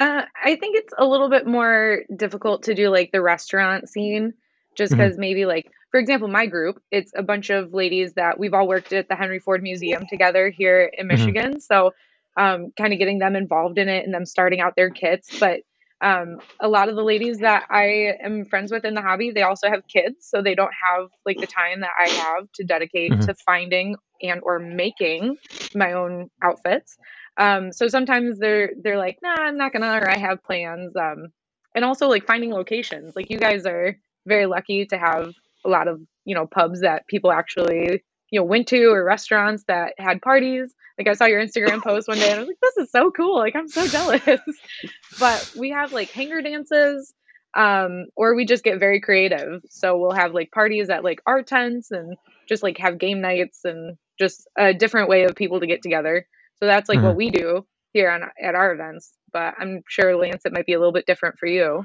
Uh, 0.00 0.22
I 0.42 0.56
think 0.56 0.76
it's 0.76 0.92
a 0.98 1.06
little 1.06 1.30
bit 1.30 1.46
more 1.46 2.02
difficult 2.14 2.64
to 2.64 2.74
do 2.74 2.90
like 2.90 3.10
the 3.12 3.22
restaurant 3.22 3.88
scene, 3.88 4.34
just 4.76 4.92
because 4.92 5.12
mm-hmm. 5.12 5.20
maybe 5.20 5.46
like 5.46 5.70
for 5.94 6.00
example, 6.00 6.26
my 6.26 6.46
group, 6.46 6.82
it's 6.90 7.12
a 7.14 7.22
bunch 7.22 7.50
of 7.50 7.72
ladies 7.72 8.14
that 8.14 8.36
we've 8.36 8.52
all 8.52 8.66
worked 8.66 8.92
at 8.92 9.08
the 9.08 9.14
Henry 9.14 9.38
Ford 9.38 9.62
Museum 9.62 10.06
together 10.10 10.50
here 10.50 10.90
in 10.92 11.06
mm-hmm. 11.06 11.16
Michigan. 11.16 11.50
Mm-hmm. 11.52 11.60
So, 11.60 11.92
um, 12.36 12.72
kind 12.76 12.92
of 12.92 12.98
getting 12.98 13.20
them 13.20 13.36
involved 13.36 13.78
in 13.78 13.88
it 13.88 14.04
and 14.04 14.12
them 14.12 14.26
starting 14.26 14.58
out 14.58 14.74
their 14.74 14.90
kits. 14.90 15.38
But 15.38 15.60
um, 16.00 16.40
a 16.58 16.66
lot 16.66 16.88
of 16.88 16.96
the 16.96 17.04
ladies 17.04 17.38
that 17.38 17.66
I 17.70 18.14
am 18.20 18.44
friends 18.44 18.72
with 18.72 18.84
in 18.84 18.94
the 18.94 19.02
hobby, 19.02 19.30
they 19.30 19.42
also 19.42 19.70
have 19.70 19.86
kids, 19.86 20.26
so 20.28 20.42
they 20.42 20.56
don't 20.56 20.72
have 20.84 21.10
like 21.24 21.38
the 21.38 21.46
time 21.46 21.82
that 21.82 21.92
I 21.96 22.08
have 22.08 22.50
to 22.56 22.64
dedicate 22.64 23.12
mm-hmm. 23.12 23.26
to 23.26 23.34
finding 23.46 23.94
and 24.20 24.40
or 24.42 24.58
making 24.58 25.36
my 25.76 25.92
own 25.92 26.28
outfits. 26.42 26.96
Um, 27.36 27.70
so 27.70 27.86
sometimes 27.86 28.40
they're 28.40 28.72
they're 28.82 28.98
like, 28.98 29.18
nah, 29.22 29.36
I'm 29.38 29.56
not 29.56 29.72
gonna, 29.72 29.92
or 29.92 30.10
I 30.10 30.18
have 30.18 30.42
plans. 30.42 30.96
Um, 30.96 31.28
and 31.76 31.84
also 31.84 32.08
like 32.08 32.26
finding 32.26 32.50
locations. 32.50 33.14
Like 33.14 33.30
you 33.30 33.38
guys 33.38 33.64
are 33.64 33.96
very 34.26 34.46
lucky 34.46 34.86
to 34.86 34.98
have 34.98 35.32
a 35.64 35.68
lot 35.68 35.88
of 35.88 36.00
you 36.24 36.34
know 36.34 36.46
pubs 36.46 36.80
that 36.80 37.06
people 37.06 37.32
actually 37.32 38.02
you 38.30 38.40
know 38.40 38.44
went 38.44 38.68
to 38.68 38.86
or 38.86 39.04
restaurants 39.04 39.64
that 39.68 39.94
had 39.98 40.22
parties. 40.22 40.74
Like 40.98 41.08
I 41.08 41.14
saw 41.14 41.24
your 41.24 41.44
Instagram 41.44 41.82
post 41.84 42.08
one 42.08 42.18
day 42.18 42.30
and 42.30 42.36
I 42.36 42.38
was 42.40 42.48
like, 42.48 42.60
this 42.60 42.76
is 42.84 42.90
so 42.90 43.10
cool. 43.10 43.36
Like 43.36 43.56
I'm 43.56 43.68
so 43.68 43.86
jealous. 43.86 44.40
but 45.18 45.54
we 45.58 45.70
have 45.70 45.92
like 45.92 46.10
hangar 46.10 46.42
dances. 46.42 47.12
Um, 47.56 48.06
or 48.16 48.34
we 48.34 48.46
just 48.46 48.64
get 48.64 48.80
very 48.80 49.00
creative. 49.00 49.62
So 49.70 49.96
we'll 49.96 50.10
have 50.10 50.34
like 50.34 50.50
parties 50.50 50.90
at 50.90 51.04
like 51.04 51.22
art 51.24 51.46
tents 51.46 51.92
and 51.92 52.16
just 52.48 52.64
like 52.64 52.78
have 52.78 52.98
game 52.98 53.20
nights 53.20 53.60
and 53.64 53.96
just 54.18 54.48
a 54.58 54.74
different 54.74 55.08
way 55.08 55.22
of 55.22 55.36
people 55.36 55.60
to 55.60 55.66
get 55.68 55.80
together. 55.80 56.26
So 56.58 56.66
that's 56.66 56.88
like 56.88 56.98
mm-hmm. 56.98 57.06
what 57.06 57.16
we 57.16 57.30
do 57.30 57.64
here 57.92 58.10
on 58.10 58.22
at 58.42 58.54
our 58.54 58.72
events. 58.72 59.12
But 59.32 59.54
I'm 59.58 59.82
sure 59.88 60.16
Lance, 60.16 60.42
it 60.44 60.52
might 60.52 60.66
be 60.66 60.72
a 60.72 60.78
little 60.78 60.92
bit 60.92 61.06
different 61.06 61.38
for 61.38 61.46
you. 61.46 61.84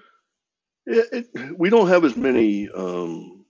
It, 0.92 1.28
we 1.58 1.70
don't 1.70 1.90
have 1.90 2.04
as 2.04 2.18
many 2.18 2.68
um, 2.68 3.46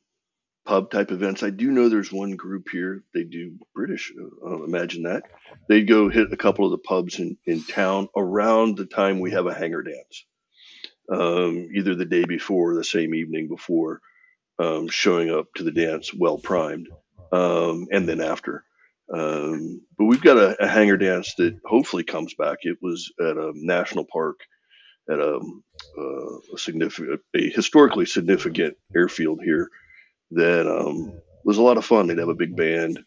pub 0.65 0.91
type 0.91 1.11
events. 1.11 1.41
I 1.41 1.49
do 1.49 1.71
know 1.71 1.87
there's 1.87 2.11
one 2.11 2.35
group 2.35 2.67
here. 2.69 3.03
They 3.13 3.23
do 3.23 3.57
British. 3.73 4.11
Uh, 4.45 4.63
imagine 4.63 5.03
that. 5.03 5.23
They 5.67 5.83
go 5.83 6.09
hit 6.09 6.33
a 6.33 6.37
couple 6.37 6.65
of 6.65 6.71
the 6.71 6.77
pubs 6.77 7.17
in, 7.17 7.37
in 7.45 7.63
town 7.63 8.09
around 8.15 8.77
the 8.77 8.85
time 8.85 9.19
we 9.19 9.31
have 9.31 9.45
a 9.45 9.53
hangar 9.53 9.81
dance, 9.81 10.25
um, 11.11 11.69
either 11.73 11.95
the 11.95 12.05
day 12.05 12.25
before 12.25 12.73
or 12.73 12.75
the 12.75 12.83
same 12.83 13.15
evening 13.15 13.47
before, 13.47 14.01
um, 14.59 14.89
showing 14.89 15.31
up 15.31 15.47
to 15.55 15.63
the 15.63 15.71
dance 15.71 16.13
well 16.13 16.37
primed, 16.37 16.89
um, 17.31 17.87
and 17.91 18.07
then 18.07 18.19
after. 18.19 18.65
Um, 19.11 19.81
but 19.97 20.05
we've 20.05 20.21
got 20.21 20.37
a, 20.37 20.61
a, 20.63 20.67
hangar 20.67 20.97
dance 20.97 21.33
that 21.39 21.57
hopefully 21.65 22.03
comes 22.03 22.35
back. 22.35 22.59
It 22.61 22.77
was 22.79 23.11
at 23.19 23.37
a 23.37 23.53
national 23.55 24.05
park 24.05 24.41
at 25.09 25.19
a, 25.19 25.39
uh, 25.97 26.37
a 26.53 26.57
significant, 26.57 27.21
a 27.35 27.49
historically 27.49 28.05
significant 28.05 28.77
airfield 28.95 29.41
here 29.43 29.69
that 30.31 30.67
um, 30.67 31.19
was 31.43 31.57
a 31.57 31.61
lot 31.61 31.77
of 31.77 31.85
fun. 31.85 32.07
They'd 32.07 32.19
have 32.19 32.29
a 32.29 32.35
big 32.35 32.55
band, 32.55 32.99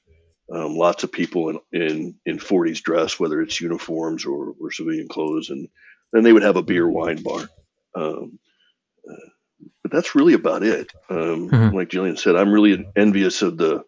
um, 0.53 0.77
lots 0.77 1.05
of 1.05 1.13
people 1.13 1.49
in, 1.51 1.61
in, 1.73 2.15
in 2.27 2.39
40s 2.39 2.83
dress, 2.83 3.21
whether 3.21 3.41
it's 3.41 3.61
uniforms 3.61 4.25
or, 4.25 4.55
or 4.61 4.73
civilian 4.73 5.09
clothes. 5.09 5.51
And 5.51 5.69
then 6.13 6.25
they 6.25 6.33
would 6.33 6.43
have 6.43 6.57
a 6.57 6.63
beer 6.63 6.89
wine 6.89 7.23
bar. 7.23 7.49
Um, 7.95 8.39
uh, 9.09 9.29
but 9.83 9.93
that's 9.93 10.15
really 10.15 10.35
about 10.35 10.63
it. 10.63 10.93
Um, 11.09 11.51
mm-hmm. 11.51 11.77
Like 11.77 11.89
Jillian 11.89 12.19
said, 12.19 12.37
I'm 12.37 12.53
really 12.53 12.85
envious 12.97 13.43
of 13.43 13.57
the 13.57 13.85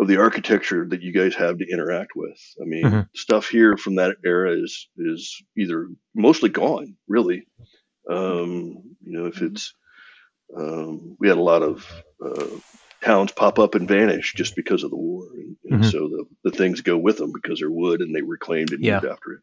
of 0.00 0.08
the 0.08 0.16
architecture 0.16 0.86
that 0.88 1.02
you 1.02 1.12
guys 1.12 1.34
have 1.34 1.58
to 1.58 1.70
interact 1.70 2.12
with. 2.16 2.38
I 2.60 2.64
mean, 2.64 2.84
mm-hmm. 2.84 3.00
stuff 3.14 3.48
here 3.48 3.76
from 3.76 3.96
that 3.96 4.16
era 4.24 4.52
is 4.52 4.88
is 4.96 5.42
either 5.56 5.88
mostly 6.14 6.48
gone, 6.48 6.96
really. 7.06 7.46
Um, 8.10 8.96
you 9.04 9.18
know, 9.18 9.26
if 9.26 9.42
it's 9.42 9.74
um, 10.56 11.16
we 11.20 11.28
had 11.28 11.36
a 11.36 11.42
lot 11.42 11.62
of 11.62 11.86
uh, 12.24 12.46
towns 13.04 13.32
pop 13.32 13.58
up 13.58 13.74
and 13.74 13.86
vanish 13.86 14.32
just 14.34 14.56
because 14.56 14.84
of 14.84 14.90
the 14.90 14.96
war, 14.96 15.26
and, 15.34 15.56
and 15.64 15.82
mm-hmm. 15.82 15.90
so 15.90 16.08
the 16.08 16.24
the 16.44 16.56
things 16.56 16.80
go 16.80 16.96
with 16.96 17.18
them 17.18 17.32
because 17.32 17.60
they're 17.60 17.70
wood 17.70 18.00
and 18.00 18.14
they 18.14 18.22
reclaimed 18.22 18.72
and 18.72 18.82
yeah. 18.82 18.96
after 18.96 19.32
it. 19.34 19.40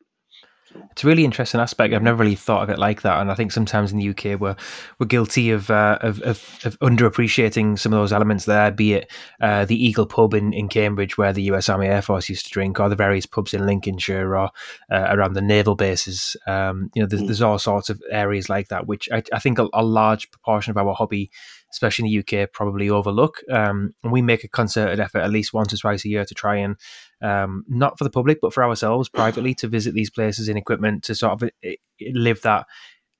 It's 0.91 1.03
a 1.03 1.07
really 1.07 1.25
interesting 1.25 1.59
aspect. 1.59 1.93
I've 1.93 2.03
never 2.03 2.17
really 2.23 2.35
thought 2.35 2.63
of 2.63 2.69
it 2.69 2.79
like 2.79 3.01
that, 3.03 3.19
and 3.19 3.31
I 3.31 3.35
think 3.35 3.51
sometimes 3.51 3.91
in 3.91 3.99
the 3.99 4.09
UK 4.09 4.39
we're 4.39 4.55
we're 4.99 5.07
guilty 5.07 5.51
of 5.51 5.69
uh, 5.69 5.97
of, 6.01 6.21
of, 6.21 6.59
of 6.65 6.79
underappreciating 6.79 7.79
some 7.79 7.93
of 7.93 7.99
those 7.99 8.13
elements 8.13 8.45
there. 8.45 8.71
Be 8.71 8.93
it 8.93 9.11
uh, 9.41 9.65
the 9.65 9.81
Eagle 9.81 10.05
Pub 10.05 10.33
in, 10.33 10.53
in 10.53 10.67
Cambridge, 10.67 11.17
where 11.17 11.33
the 11.33 11.43
U.S. 11.43 11.69
Army 11.69 11.87
Air 11.87 12.01
Force 12.01 12.29
used 12.29 12.45
to 12.45 12.51
drink, 12.51 12.79
or 12.79 12.89
the 12.89 12.95
various 12.95 13.25
pubs 13.25 13.53
in 13.53 13.65
Lincolnshire, 13.65 14.35
or 14.35 14.49
uh, 14.91 15.07
around 15.09 15.33
the 15.33 15.41
naval 15.41 15.75
bases. 15.75 16.35
Um, 16.47 16.89
you 16.93 17.01
know, 17.01 17.07
there's, 17.07 17.21
mm. 17.21 17.27
there's 17.27 17.41
all 17.41 17.59
sorts 17.59 17.89
of 17.89 18.01
areas 18.11 18.49
like 18.49 18.67
that, 18.69 18.87
which 18.87 19.07
I, 19.11 19.23
I 19.31 19.39
think 19.39 19.59
a, 19.59 19.67
a 19.73 19.83
large 19.83 20.29
proportion 20.31 20.71
of 20.71 20.77
our 20.77 20.93
hobby 20.93 21.31
especially 21.71 22.07
in 22.07 22.23
the 22.25 22.43
UK, 22.43 22.51
probably 22.51 22.89
overlook. 22.89 23.41
Um, 23.51 23.93
and 24.03 24.11
we 24.11 24.21
make 24.21 24.43
a 24.43 24.47
concerted 24.47 24.99
effort 24.99 25.19
at 25.19 25.31
least 25.31 25.53
once 25.53 25.73
or 25.73 25.77
twice 25.77 26.05
a 26.05 26.09
year 26.09 26.25
to 26.25 26.33
try 26.33 26.57
and 26.57 26.75
um, 27.21 27.63
not 27.67 27.97
for 27.97 28.03
the 28.03 28.09
public, 28.09 28.39
but 28.41 28.53
for 28.53 28.63
ourselves 28.63 29.09
privately 29.09 29.53
to 29.55 29.67
visit 29.67 29.93
these 29.93 30.09
places 30.09 30.49
in 30.49 30.57
equipment 30.57 31.03
to 31.03 31.15
sort 31.15 31.33
of 31.33 31.49
eh, 31.63 31.75
eh, 32.01 32.11
live 32.13 32.41
that 32.41 32.67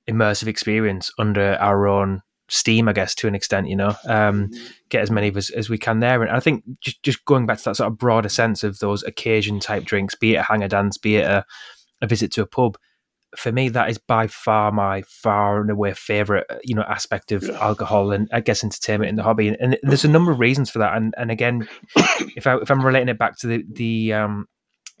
immersive 0.08 0.46
experience 0.46 1.10
under 1.18 1.56
our 1.60 1.86
own 1.86 2.22
steam, 2.48 2.88
I 2.88 2.92
guess, 2.92 3.14
to 3.16 3.28
an 3.28 3.34
extent, 3.34 3.68
you 3.68 3.76
know, 3.76 3.94
um, 4.06 4.48
mm-hmm. 4.48 4.66
get 4.88 5.02
as 5.02 5.10
many 5.10 5.28
of 5.28 5.36
us 5.36 5.50
as 5.50 5.68
we 5.68 5.78
can 5.78 6.00
there. 6.00 6.22
And 6.22 6.30
I 6.30 6.40
think 6.40 6.64
just, 6.80 7.02
just 7.02 7.24
going 7.26 7.46
back 7.46 7.58
to 7.58 7.64
that 7.64 7.76
sort 7.76 7.92
of 7.92 7.98
broader 7.98 8.28
sense 8.28 8.64
of 8.64 8.78
those 8.78 9.02
occasion 9.02 9.60
type 9.60 9.84
drinks, 9.84 10.14
be 10.14 10.34
it 10.34 10.38
a 10.38 10.42
hangar 10.42 10.68
dance, 10.68 10.96
be 10.96 11.16
it 11.16 11.26
a, 11.26 11.44
a 12.00 12.06
visit 12.06 12.32
to 12.32 12.42
a 12.42 12.46
pub, 12.46 12.78
for 13.36 13.52
me, 13.52 13.68
that 13.70 13.90
is 13.90 13.98
by 13.98 14.26
far 14.26 14.72
my 14.72 15.02
far 15.02 15.60
and 15.60 15.70
away 15.70 15.92
favorite, 15.92 16.46
uh, 16.48 16.56
you 16.64 16.74
know, 16.74 16.82
aspect 16.82 17.32
of 17.32 17.42
yeah. 17.42 17.58
alcohol 17.60 18.10
and 18.12 18.28
I 18.32 18.40
guess 18.40 18.64
entertainment 18.64 19.10
in 19.10 19.16
the 19.16 19.22
hobby. 19.22 19.48
And, 19.48 19.56
and, 19.60 19.78
there's 19.82 20.04
a 20.04 20.08
number 20.08 20.32
of 20.32 20.40
reasons 20.40 20.70
for 20.70 20.78
that. 20.78 20.96
And 20.96 21.14
and 21.18 21.30
again, 21.30 21.68
if 22.36 22.46
I 22.46 22.56
if 22.56 22.70
I'm 22.70 22.84
relating 22.84 23.08
it 23.08 23.18
back 23.18 23.38
to 23.38 23.46
the 23.46 23.64
the 23.70 24.12
um 24.14 24.46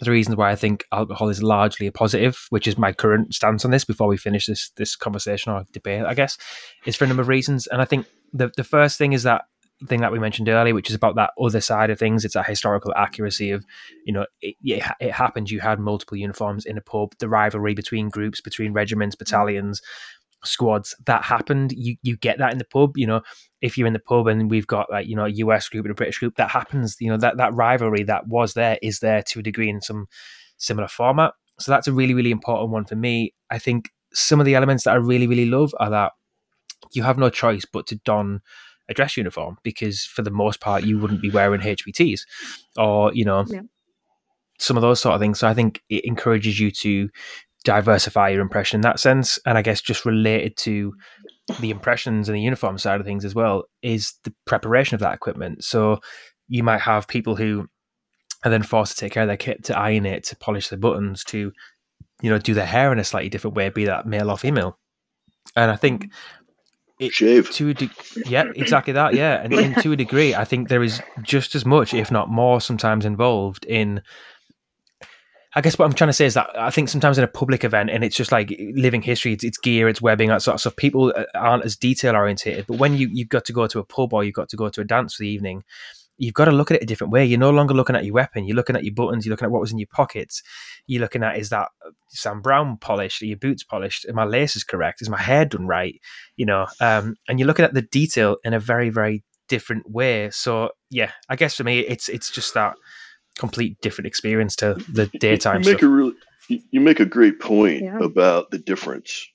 the 0.00 0.10
reasons 0.10 0.36
why 0.36 0.50
I 0.50 0.56
think 0.56 0.84
alcohol 0.92 1.28
is 1.28 1.42
largely 1.42 1.86
a 1.86 1.92
positive, 1.92 2.46
which 2.50 2.68
is 2.68 2.78
my 2.78 2.92
current 2.92 3.34
stance 3.34 3.64
on 3.64 3.70
this 3.70 3.84
before 3.84 4.08
we 4.08 4.16
finish 4.16 4.46
this 4.46 4.70
this 4.76 4.94
conversation 4.94 5.52
or 5.52 5.64
debate, 5.72 6.04
I 6.04 6.14
guess, 6.14 6.36
is 6.86 6.96
for 6.96 7.04
a 7.04 7.08
number 7.08 7.22
of 7.22 7.28
reasons. 7.28 7.66
And 7.66 7.80
I 7.80 7.84
think 7.84 8.06
the 8.32 8.50
the 8.56 8.64
first 8.64 8.98
thing 8.98 9.12
is 9.12 9.22
that 9.24 9.42
thing 9.86 10.00
that 10.00 10.12
we 10.12 10.18
mentioned 10.18 10.48
earlier, 10.48 10.74
which 10.74 10.88
is 10.88 10.96
about 10.96 11.14
that 11.16 11.30
other 11.40 11.60
side 11.60 11.90
of 11.90 11.98
things. 11.98 12.24
It's 12.24 12.34
a 12.34 12.42
historical 12.42 12.92
accuracy 12.96 13.50
of, 13.50 13.64
you 14.04 14.12
know, 14.12 14.26
it, 14.40 14.56
it, 14.62 14.82
it, 15.00 15.12
happened. 15.12 15.50
You 15.50 15.60
had 15.60 15.78
multiple 15.78 16.16
uniforms 16.16 16.66
in 16.66 16.76
a 16.76 16.80
pub, 16.80 17.14
the 17.18 17.28
rivalry 17.28 17.74
between 17.74 18.08
groups, 18.08 18.40
between 18.40 18.72
regiments, 18.72 19.14
mm. 19.14 19.20
battalions, 19.20 19.80
squads. 20.44 20.96
That 21.06 21.24
happened. 21.24 21.72
You 21.72 21.96
you 22.02 22.16
get 22.16 22.38
that 22.38 22.52
in 22.52 22.58
the 22.58 22.64
pub. 22.64 22.96
You 22.96 23.06
know, 23.06 23.22
if 23.60 23.78
you're 23.78 23.86
in 23.86 23.92
the 23.92 23.98
pub 24.00 24.26
and 24.26 24.50
we've 24.50 24.66
got 24.66 24.90
like 24.90 25.06
you 25.06 25.16
know 25.16 25.26
a 25.26 25.30
US 25.30 25.68
group 25.68 25.84
and 25.84 25.92
a 25.92 25.94
British 25.94 26.18
group, 26.18 26.36
that 26.36 26.50
happens. 26.50 26.96
You 27.00 27.10
know 27.10 27.18
that 27.18 27.36
that 27.36 27.54
rivalry 27.54 28.02
that 28.04 28.26
was 28.26 28.54
there 28.54 28.78
is 28.82 29.00
there 29.00 29.22
to 29.22 29.40
a 29.40 29.42
degree 29.42 29.68
in 29.68 29.80
some 29.80 30.06
similar 30.56 30.88
format. 30.88 31.34
So 31.60 31.70
that's 31.72 31.88
a 31.88 31.92
really 31.92 32.14
really 32.14 32.30
important 32.30 32.70
one 32.70 32.84
for 32.84 32.96
me. 32.96 33.34
I 33.50 33.58
think 33.58 33.90
some 34.12 34.40
of 34.40 34.46
the 34.46 34.54
elements 34.54 34.84
that 34.84 34.92
I 34.92 34.96
really 34.96 35.26
really 35.26 35.46
love 35.46 35.72
are 35.78 35.90
that 35.90 36.12
you 36.92 37.02
have 37.02 37.18
no 37.18 37.30
choice 37.30 37.64
but 37.64 37.86
to 37.88 37.96
don 38.04 38.40
a 38.88 38.94
dress 38.94 39.16
uniform 39.16 39.58
because 39.62 40.04
for 40.04 40.22
the 40.22 40.30
most 40.30 40.60
part 40.60 40.84
you 40.84 40.98
wouldn't 40.98 41.22
be 41.22 41.30
wearing 41.30 41.60
HBTs 41.60 42.20
or 42.76 43.12
you 43.12 43.24
know 43.24 43.44
yeah. 43.48 43.60
some 44.58 44.76
of 44.76 44.82
those 44.82 45.00
sort 45.00 45.14
of 45.14 45.20
things. 45.20 45.38
So 45.38 45.48
I 45.48 45.54
think 45.54 45.82
it 45.88 46.04
encourages 46.04 46.58
you 46.58 46.70
to 46.70 47.08
diversify 47.64 48.30
your 48.30 48.40
impression 48.40 48.78
in 48.78 48.82
that 48.82 49.00
sense, 49.00 49.38
and 49.44 49.58
I 49.58 49.62
guess 49.62 49.80
just 49.80 50.04
related 50.04 50.56
to 50.58 50.94
the 51.60 51.70
impressions 51.70 52.28
and 52.28 52.36
the 52.36 52.42
uniform 52.42 52.78
side 52.78 53.00
of 53.00 53.06
things 53.06 53.24
as 53.24 53.34
well 53.34 53.64
is 53.82 54.14
the 54.24 54.32
preparation 54.46 54.94
of 54.94 55.00
that 55.00 55.14
equipment. 55.14 55.64
So 55.64 56.00
you 56.46 56.62
might 56.62 56.80
have 56.80 57.08
people 57.08 57.36
who 57.36 57.68
are 58.44 58.50
then 58.50 58.62
forced 58.62 58.92
to 58.96 59.00
take 59.00 59.12
care 59.12 59.24
of 59.24 59.28
their 59.28 59.36
kit, 59.36 59.64
to 59.64 59.78
iron 59.78 60.06
it, 60.06 60.24
to 60.24 60.36
polish 60.36 60.68
the 60.68 60.76
buttons, 60.76 61.24
to 61.24 61.52
you 62.22 62.30
know 62.30 62.38
do 62.38 62.54
their 62.54 62.66
hair 62.66 62.92
in 62.92 62.98
a 62.98 63.04
slightly 63.04 63.28
different 63.28 63.56
way, 63.56 63.68
be 63.68 63.84
that 63.84 64.06
male 64.06 64.30
or 64.30 64.38
female. 64.38 64.78
And 65.56 65.70
I 65.70 65.76
think 65.76 66.04
mm-hmm. 66.04 66.37
It, 66.98 67.12
shave. 67.12 67.50
to 67.50 67.70
a 67.70 67.74
de- 67.74 67.90
yeah 68.26 68.44
exactly 68.56 68.92
that 68.92 69.14
yeah. 69.14 69.40
And, 69.42 69.52
and, 69.54 69.76
to 69.82 69.92
a 69.92 69.96
degree 69.96 70.34
i 70.34 70.44
think 70.44 70.68
there 70.68 70.82
is 70.82 71.00
just 71.22 71.54
as 71.54 71.64
much 71.64 71.94
if 71.94 72.10
not 72.10 72.28
more 72.28 72.60
sometimes 72.60 73.04
involved 73.04 73.64
in 73.66 74.02
i 75.54 75.60
guess 75.60 75.78
what 75.78 75.84
i'm 75.84 75.92
trying 75.92 76.08
to 76.08 76.14
say 76.14 76.26
is 76.26 76.34
that 76.34 76.50
i 76.58 76.70
think 76.70 76.88
sometimes 76.88 77.18
in 77.18 77.24
a 77.24 77.28
public 77.28 77.64
event 77.64 77.90
and 77.90 78.02
it's 78.02 78.16
just 78.16 78.32
like 78.32 78.54
living 78.74 79.02
history 79.02 79.32
it's, 79.32 79.44
it's 79.44 79.58
gear 79.58 79.88
it's 79.88 80.02
webbing 80.02 80.28
that 80.28 80.42
sort 80.42 80.54
of 80.54 80.60
stuff 80.60 80.76
people 80.76 81.12
uh, 81.16 81.24
aren't 81.34 81.64
as 81.64 81.76
detail 81.76 82.16
orientated 82.16 82.66
but 82.66 82.78
when 82.78 82.94
you 82.96 83.08
you've 83.12 83.28
got 83.28 83.44
to 83.44 83.52
go 83.52 83.66
to 83.66 83.78
a 83.78 83.84
pub 83.84 84.12
or 84.12 84.24
you've 84.24 84.34
got 84.34 84.48
to 84.48 84.56
go 84.56 84.68
to 84.68 84.80
a 84.80 84.84
dance 84.84 85.14
for 85.14 85.22
the 85.22 85.28
evening 85.28 85.62
you've 86.18 86.34
got 86.34 86.46
to 86.46 86.50
look 86.50 86.70
at 86.70 86.78
it 86.78 86.82
a 86.82 86.86
different 86.86 87.12
way. 87.12 87.24
You're 87.24 87.38
no 87.38 87.50
longer 87.50 87.74
looking 87.74 87.96
at 87.96 88.04
your 88.04 88.14
weapon. 88.14 88.44
You're 88.44 88.56
looking 88.56 88.76
at 88.76 88.84
your 88.84 88.94
buttons. 88.94 89.24
You're 89.24 89.32
looking 89.32 89.46
at 89.46 89.50
what 89.50 89.60
was 89.60 89.72
in 89.72 89.78
your 89.78 89.88
pockets. 89.90 90.42
You're 90.86 91.00
looking 91.00 91.22
at 91.22 91.38
is 91.38 91.48
that 91.50 91.68
Sam 92.08 92.42
Browne 92.42 92.76
polished? 92.76 93.22
Are 93.22 93.26
your 93.26 93.38
boots 93.38 93.62
polished? 93.62 94.06
Are 94.08 94.12
my 94.12 94.24
laces 94.24 94.64
correct? 94.64 95.00
Is 95.00 95.08
my 95.08 95.20
hair 95.20 95.44
done 95.44 95.66
right? 95.66 95.98
You 96.36 96.46
know, 96.46 96.66
um, 96.80 97.16
and 97.28 97.38
you're 97.38 97.46
looking 97.46 97.64
at 97.64 97.74
the 97.74 97.82
detail 97.82 98.36
in 98.44 98.52
a 98.52 98.60
very, 98.60 98.90
very 98.90 99.22
different 99.48 99.90
way. 99.90 100.30
So 100.30 100.70
yeah, 100.90 101.12
I 101.28 101.36
guess 101.36 101.54
for 101.54 101.64
me, 101.64 101.80
it's 101.80 102.08
it's 102.08 102.30
just 102.30 102.54
that 102.54 102.74
complete 103.38 103.80
different 103.80 104.06
experience 104.06 104.56
to 104.56 104.74
the 104.92 105.06
daytime. 105.06 105.62
You 105.62 105.70
make 105.70 105.78
stuff. 105.78 105.88
a 105.88 105.92
really 105.92 106.14
you 106.48 106.80
make 106.80 107.00
a 107.00 107.06
great 107.06 107.40
point 107.40 107.82
yeah. 107.82 107.98
about 107.98 108.50
the 108.50 108.58
difference. 108.58 109.26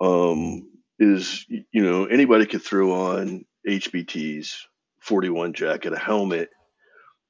Um, 0.00 0.68
is 0.98 1.46
you 1.48 1.82
know 1.82 2.06
anybody 2.06 2.46
could 2.46 2.62
throw 2.62 2.92
on 2.92 3.44
HBT's 3.68 4.66
41 5.08 5.54
jacket, 5.54 5.92
a 5.92 5.98
helmet, 5.98 6.50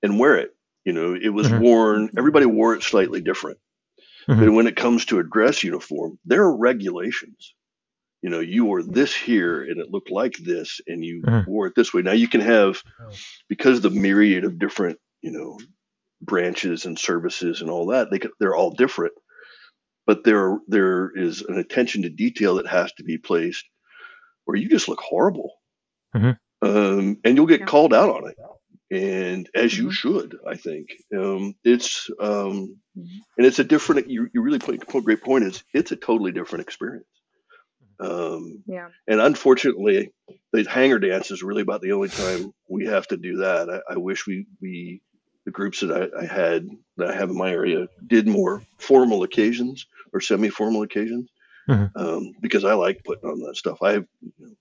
and 0.03 0.19
wear 0.19 0.37
it. 0.37 0.51
You 0.85 0.93
know, 0.93 1.15
it 1.15 1.31
was 1.31 1.49
mm-hmm. 1.49 1.63
worn. 1.63 2.11
Everybody 2.17 2.47
wore 2.47 2.75
it 2.75 2.83
slightly 2.83 3.21
different. 3.21 3.59
Mm-hmm. 4.29 4.41
But 4.41 4.53
when 4.53 4.67
it 4.67 4.77
comes 4.77 5.07
to 5.07 5.19
a 5.19 5.25
dress 5.25 5.65
uniform, 5.65 6.19
there 6.25 6.43
are 6.43 6.57
regulations. 6.57 7.55
You 8.23 8.31
know, 8.31 8.41
you 8.41 8.65
wore 8.65 8.83
this 8.83 9.15
here 9.15 9.63
and 9.63 9.81
it 9.81 9.91
looked 9.91 10.11
like 10.11 10.37
this, 10.39 10.81
and 10.87 11.05
you 11.05 11.23
mm-hmm. 11.23 11.51
wore 11.51 11.67
it 11.67 11.75
this 11.77 11.95
way. 11.95 12.03
Now 12.03 12.13
you 12.13 12.29
can 12.29 12.41
have, 12.41 12.83
because 13.49 13.81
the 13.81 13.91
myriad 13.91 14.45
of 14.45 14.59
different, 14.59 14.99
you 15.21 15.31
know, 15.31 15.59
branches 16.21 16.85
and 16.85 16.99
services 16.99 17.61
and 17.61 17.71
all 17.71 17.87
that, 17.87 18.11
they 18.11 18.21
they're 18.41 18.57
all 18.57 18.71
different. 18.71 19.13
But 20.07 20.25
there 20.25 20.59
there 20.67 21.13
is 21.15 21.43
an 21.43 21.59
attention 21.59 22.03
to 22.03 22.09
detail 22.09 22.57
that 22.57 22.67
has 22.67 22.93
to 22.95 23.05
be 23.05 23.19
placed, 23.19 23.65
or 24.47 24.57
you 24.57 24.69
just 24.69 24.89
look 24.89 25.01
horrible, 25.01 25.53
mm-hmm. 26.17 26.33
Um, 26.61 27.19
and 27.25 27.37
you'll 27.37 27.47
get 27.47 27.61
yeah. 27.61 27.67
called 27.67 27.95
out 27.95 28.11
on 28.11 28.29
it 28.29 28.37
and 28.91 29.49
as 29.55 29.77
you 29.77 29.85
mm-hmm. 29.85 29.93
should, 29.93 30.39
I 30.47 30.57
think. 30.57 30.93
Um, 31.15 31.55
it's 31.63 32.11
um, 32.21 32.79
mm-hmm. 32.97 33.19
and 33.37 33.47
it's 33.47 33.59
a 33.59 33.65
different. 33.65 34.09
You, 34.09 34.29
you 34.33 34.43
really 34.43 34.59
put 34.59 34.77
a 34.77 35.01
great 35.03 35.23
point. 35.23 35.45
Is 35.45 35.63
it's 35.75 35.93
a 35.93 35.97
totally 35.97 36.33
different 36.33 36.63
experience. 36.63 37.07
Um, 38.01 38.63
yeah. 38.67 38.89
And 39.07 39.21
unfortunately, 39.21 40.13
the 40.53 40.65
hangar 40.65 41.01
dance 41.01 41.31
is 41.31 41.43
really 41.43 41.63
about 41.63 41.83
the 41.83 41.93
only 41.93 42.09
time 42.09 42.53
we 42.69 42.87
have 42.87 43.07
to 43.09 43.17
do 43.17 43.39
that. 43.39 43.69
I, 43.69 43.95
I 43.95 43.97
wish 43.97 44.27
we 44.27 44.47
we 44.61 45.03
the 45.45 45.51
groups 45.51 45.81
that 45.81 45.91
I, 45.91 46.23
I, 46.23 46.27
had 46.27 46.69
that 46.99 47.09
I 47.09 47.15
have 47.15 47.31
in 47.31 47.37
my 47.37 47.51
area 47.51 47.89
did 48.07 48.29
more 48.29 48.63
formal 48.79 49.23
occasions 49.23 49.87
or 50.13 50.21
semi-formal 50.21 50.83
occasions 50.83 51.31
mm-hmm. 51.69 51.99
um, 51.99 52.33
because 52.41 52.65
I 52.65 52.75
like 52.75 53.03
putting 53.03 53.29
on 53.29 53.41
that 53.41 53.57
stuff. 53.57 53.83
I've, 53.83 54.07
you 54.21 54.33
know, 54.39 54.55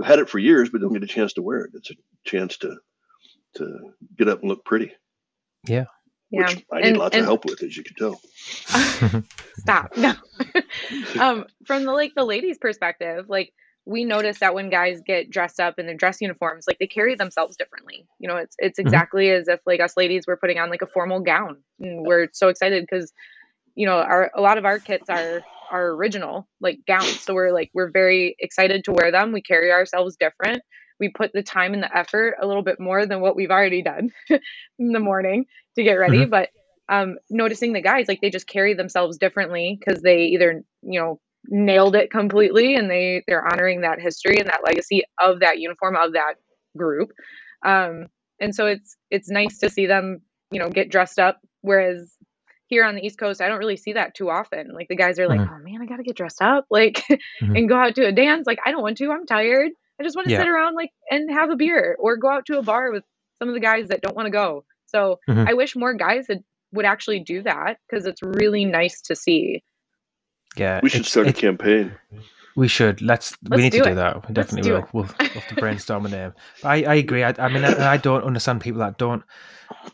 I've 0.00 0.06
had 0.06 0.18
it 0.18 0.28
for 0.28 0.38
years, 0.38 0.70
but 0.70 0.80
don't 0.80 0.92
get 0.92 1.02
a 1.02 1.06
chance 1.06 1.34
to 1.34 1.42
wear 1.42 1.62
it. 1.62 1.72
It's 1.74 1.90
a 1.90 1.94
chance 2.24 2.56
to 2.58 2.76
to 3.56 3.92
get 4.16 4.28
up 4.28 4.40
and 4.40 4.48
look 4.48 4.64
pretty. 4.64 4.92
Yeah. 5.66 5.86
Which 6.30 6.54
yeah. 6.54 6.62
I 6.72 6.80
need 6.80 6.88
and, 6.88 6.96
lots 6.98 7.14
and, 7.14 7.22
of 7.22 7.26
help 7.26 7.44
with, 7.44 7.62
as 7.62 7.76
you 7.76 7.82
can 7.82 7.96
tell. 7.96 8.20
stop. 9.58 9.96
No. 9.96 10.14
um, 11.20 11.44
from 11.66 11.84
the 11.84 11.92
like 11.92 12.14
the 12.14 12.24
ladies' 12.24 12.58
perspective, 12.58 13.26
like 13.28 13.52
we 13.84 14.04
notice 14.04 14.38
that 14.38 14.54
when 14.54 14.70
guys 14.70 15.00
get 15.04 15.30
dressed 15.30 15.58
up 15.58 15.78
in 15.78 15.86
their 15.86 15.96
dress 15.96 16.20
uniforms, 16.20 16.66
like 16.68 16.78
they 16.78 16.86
carry 16.86 17.16
themselves 17.16 17.56
differently. 17.56 18.06
You 18.20 18.28
know, 18.28 18.36
it's 18.36 18.54
it's 18.58 18.78
mm-hmm. 18.78 18.86
exactly 18.86 19.26
mm-hmm. 19.26 19.40
as 19.40 19.48
if 19.48 19.60
like 19.66 19.80
us 19.80 19.96
ladies 19.96 20.26
were 20.26 20.36
putting 20.36 20.58
on 20.58 20.70
like 20.70 20.82
a 20.82 20.86
formal 20.86 21.20
gown. 21.20 21.58
And 21.80 22.06
we're 22.06 22.28
so 22.32 22.48
excited 22.48 22.86
because, 22.88 23.12
you 23.74 23.86
know, 23.86 23.96
our 23.96 24.30
a 24.34 24.40
lot 24.40 24.58
of 24.58 24.64
our 24.64 24.78
kits 24.78 25.10
are 25.10 25.42
are 25.70 25.90
original 25.90 26.48
like 26.60 26.80
gowns. 26.86 27.20
So 27.20 27.34
we're 27.34 27.52
like 27.52 27.70
we're 27.74 27.90
very 27.90 28.36
excited 28.38 28.84
to 28.84 28.92
wear 28.92 29.10
them. 29.10 29.32
We 29.32 29.42
carry 29.42 29.72
ourselves 29.72 30.16
different 30.18 30.62
we 31.00 31.08
put 31.08 31.32
the 31.32 31.42
time 31.42 31.74
and 31.74 31.82
the 31.82 31.96
effort 31.96 32.36
a 32.40 32.46
little 32.46 32.62
bit 32.62 32.78
more 32.78 33.06
than 33.06 33.20
what 33.20 33.34
we've 33.34 33.50
already 33.50 33.82
done 33.82 34.10
in 34.28 34.92
the 34.92 35.00
morning 35.00 35.46
to 35.76 35.82
get 35.82 35.94
ready. 35.94 36.18
Mm-hmm. 36.18 36.30
But 36.30 36.50
um, 36.88 37.16
noticing 37.30 37.72
the 37.72 37.80
guys, 37.80 38.06
like 38.06 38.20
they 38.20 38.30
just 38.30 38.46
carry 38.46 38.74
themselves 38.74 39.16
differently 39.16 39.78
because 39.78 40.02
they 40.02 40.24
either, 40.26 40.62
you 40.82 41.00
know, 41.00 41.20
nailed 41.46 41.96
it 41.96 42.10
completely 42.10 42.76
and 42.76 42.90
they 42.90 43.24
they're 43.26 43.46
honoring 43.50 43.80
that 43.80 43.98
history 43.98 44.36
and 44.38 44.48
that 44.48 44.62
legacy 44.62 45.02
of 45.18 45.40
that 45.40 45.58
uniform 45.58 45.96
of 45.96 46.12
that 46.12 46.34
group. 46.76 47.12
Um, 47.64 48.08
and 48.38 48.54
so 48.54 48.66
it's 48.66 48.96
it's 49.10 49.30
nice 49.30 49.58
to 49.60 49.70
see 49.70 49.86
them, 49.86 50.20
you 50.50 50.60
know, 50.60 50.68
get 50.68 50.90
dressed 50.90 51.18
up. 51.18 51.40
Whereas 51.62 52.14
here 52.70 52.84
on 52.84 52.94
the 52.94 53.04
East 53.04 53.18
Coast, 53.18 53.42
I 53.42 53.48
don't 53.48 53.58
really 53.58 53.76
see 53.76 53.92
that 53.92 54.14
too 54.14 54.30
often. 54.30 54.72
Like 54.72 54.88
the 54.88 54.96
guys 54.96 55.18
are 55.18 55.28
like, 55.28 55.40
mm-hmm. 55.40 55.54
"Oh 55.54 55.58
man, 55.58 55.82
I 55.82 55.86
gotta 55.86 56.04
get 56.04 56.16
dressed 56.16 56.40
up, 56.40 56.64
like, 56.70 57.04
mm-hmm. 57.10 57.56
and 57.56 57.68
go 57.68 57.76
out 57.76 57.96
to 57.96 58.06
a 58.06 58.12
dance." 58.12 58.46
Like 58.46 58.60
I 58.64 58.70
don't 58.70 58.82
want 58.82 58.96
to. 58.98 59.10
I'm 59.10 59.26
tired. 59.26 59.72
I 60.00 60.02
just 60.02 60.16
want 60.16 60.28
to 60.28 60.32
yeah. 60.32 60.38
sit 60.38 60.48
around 60.48 60.74
like 60.74 60.90
and 61.10 61.30
have 61.30 61.50
a 61.50 61.56
beer 61.56 61.96
or 61.98 62.16
go 62.16 62.30
out 62.30 62.46
to 62.46 62.58
a 62.58 62.62
bar 62.62 62.90
with 62.90 63.04
some 63.38 63.48
of 63.48 63.54
the 63.54 63.60
guys 63.60 63.88
that 63.88 64.00
don't 64.00 64.16
want 64.16 64.26
to 64.26 64.30
go. 64.30 64.64
So 64.86 65.18
mm-hmm. 65.28 65.46
I 65.46 65.54
wish 65.54 65.76
more 65.76 65.94
guys 65.94 66.26
would, 66.28 66.42
would 66.72 66.86
actually 66.86 67.20
do 67.20 67.42
that 67.42 67.76
because 67.88 68.06
it's 68.06 68.22
really 68.22 68.64
nice 68.64 69.02
to 69.02 69.16
see. 69.16 69.62
Yeah, 70.56 70.80
we 70.82 70.88
should 70.88 71.06
start 71.06 71.28
a 71.28 71.32
campaign. 71.32 71.92
We 72.56 72.68
should. 72.68 73.00
Let's. 73.00 73.36
Let's 73.48 73.56
we 73.56 73.62
need 73.62 73.72
do 73.72 73.78
to 73.78 73.90
do 73.90 73.94
that. 73.96 74.28
We 74.28 74.34
definitely 74.34 74.70
will. 74.72 74.88
We'll, 74.92 75.04
we'll, 75.04 75.28
have 75.28 75.48
to 75.48 75.54
brainstorm 75.54 76.06
a 76.06 76.08
name. 76.08 76.32
I, 76.64 76.84
I 76.84 76.94
agree. 76.94 77.22
I, 77.22 77.34
I 77.38 77.48
mean, 77.48 77.64
I, 77.64 77.92
I, 77.92 77.96
don't 77.96 78.24
understand 78.24 78.60
people 78.60 78.80
that 78.80 78.98
don't 78.98 79.22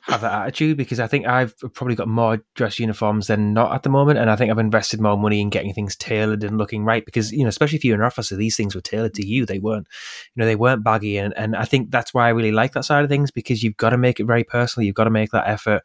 have 0.02 0.22
that 0.22 0.32
attitude 0.32 0.76
because 0.76 0.98
I 0.98 1.06
think 1.06 1.26
I've 1.26 1.54
probably 1.74 1.94
got 1.94 2.08
more 2.08 2.42
dress 2.54 2.78
uniforms 2.78 3.26
than 3.26 3.52
not 3.52 3.74
at 3.74 3.82
the 3.82 3.90
moment, 3.90 4.18
and 4.18 4.30
I 4.30 4.36
think 4.36 4.50
I've 4.50 4.58
invested 4.58 5.00
more 5.00 5.18
money 5.18 5.40
in 5.40 5.50
getting 5.50 5.74
things 5.74 5.96
tailored 5.96 6.44
and 6.44 6.56
looking 6.56 6.84
right 6.84 7.04
because 7.04 7.30
you 7.30 7.42
know, 7.42 7.48
especially 7.48 7.76
if 7.76 7.84
you're 7.84 7.96
an 7.96 8.02
officer, 8.02 8.36
these 8.36 8.56
things 8.56 8.74
were 8.74 8.80
tailored 8.80 9.14
to 9.14 9.26
you. 9.26 9.44
They 9.44 9.58
weren't, 9.58 9.86
you 10.34 10.40
know, 10.40 10.46
they 10.46 10.56
weren't 10.56 10.84
baggy, 10.84 11.18
and 11.18 11.36
and 11.36 11.54
I 11.54 11.66
think 11.66 11.90
that's 11.90 12.14
why 12.14 12.26
I 12.26 12.30
really 12.30 12.52
like 12.52 12.72
that 12.72 12.84
side 12.84 13.04
of 13.04 13.10
things 13.10 13.30
because 13.30 13.62
you've 13.62 13.76
got 13.76 13.90
to 13.90 13.98
make 13.98 14.18
it 14.18 14.24
very 14.24 14.44
personal. 14.44 14.86
You've 14.86 14.94
got 14.94 15.04
to 15.04 15.10
make 15.10 15.30
that 15.30 15.46
effort. 15.46 15.82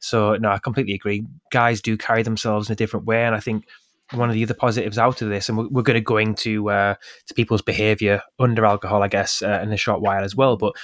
So 0.00 0.36
no, 0.36 0.50
I 0.50 0.58
completely 0.58 0.94
agree. 0.94 1.26
Guys 1.50 1.80
do 1.80 1.96
carry 1.96 2.22
themselves 2.22 2.68
in 2.68 2.72
a 2.72 2.76
different 2.76 3.06
way, 3.06 3.24
and 3.24 3.34
I 3.34 3.40
think 3.40 3.66
one 4.12 4.28
of 4.28 4.34
the 4.34 4.42
other 4.42 4.54
positives 4.54 4.98
out 4.98 5.22
of 5.22 5.28
this, 5.28 5.48
and 5.48 5.58
we're, 5.58 5.68
we're 5.68 5.82
going 5.82 5.94
to 5.94 6.00
go 6.00 6.16
into 6.16 6.70
uh, 6.70 6.94
to 7.26 7.34
people's 7.34 7.62
behaviour 7.62 8.22
under 8.38 8.64
alcohol, 8.64 9.02
I 9.02 9.08
guess, 9.08 9.42
uh, 9.42 9.60
in 9.62 9.72
a 9.72 9.76
short 9.76 10.00
while 10.00 10.24
as 10.24 10.34
well. 10.34 10.56
But 10.56 10.74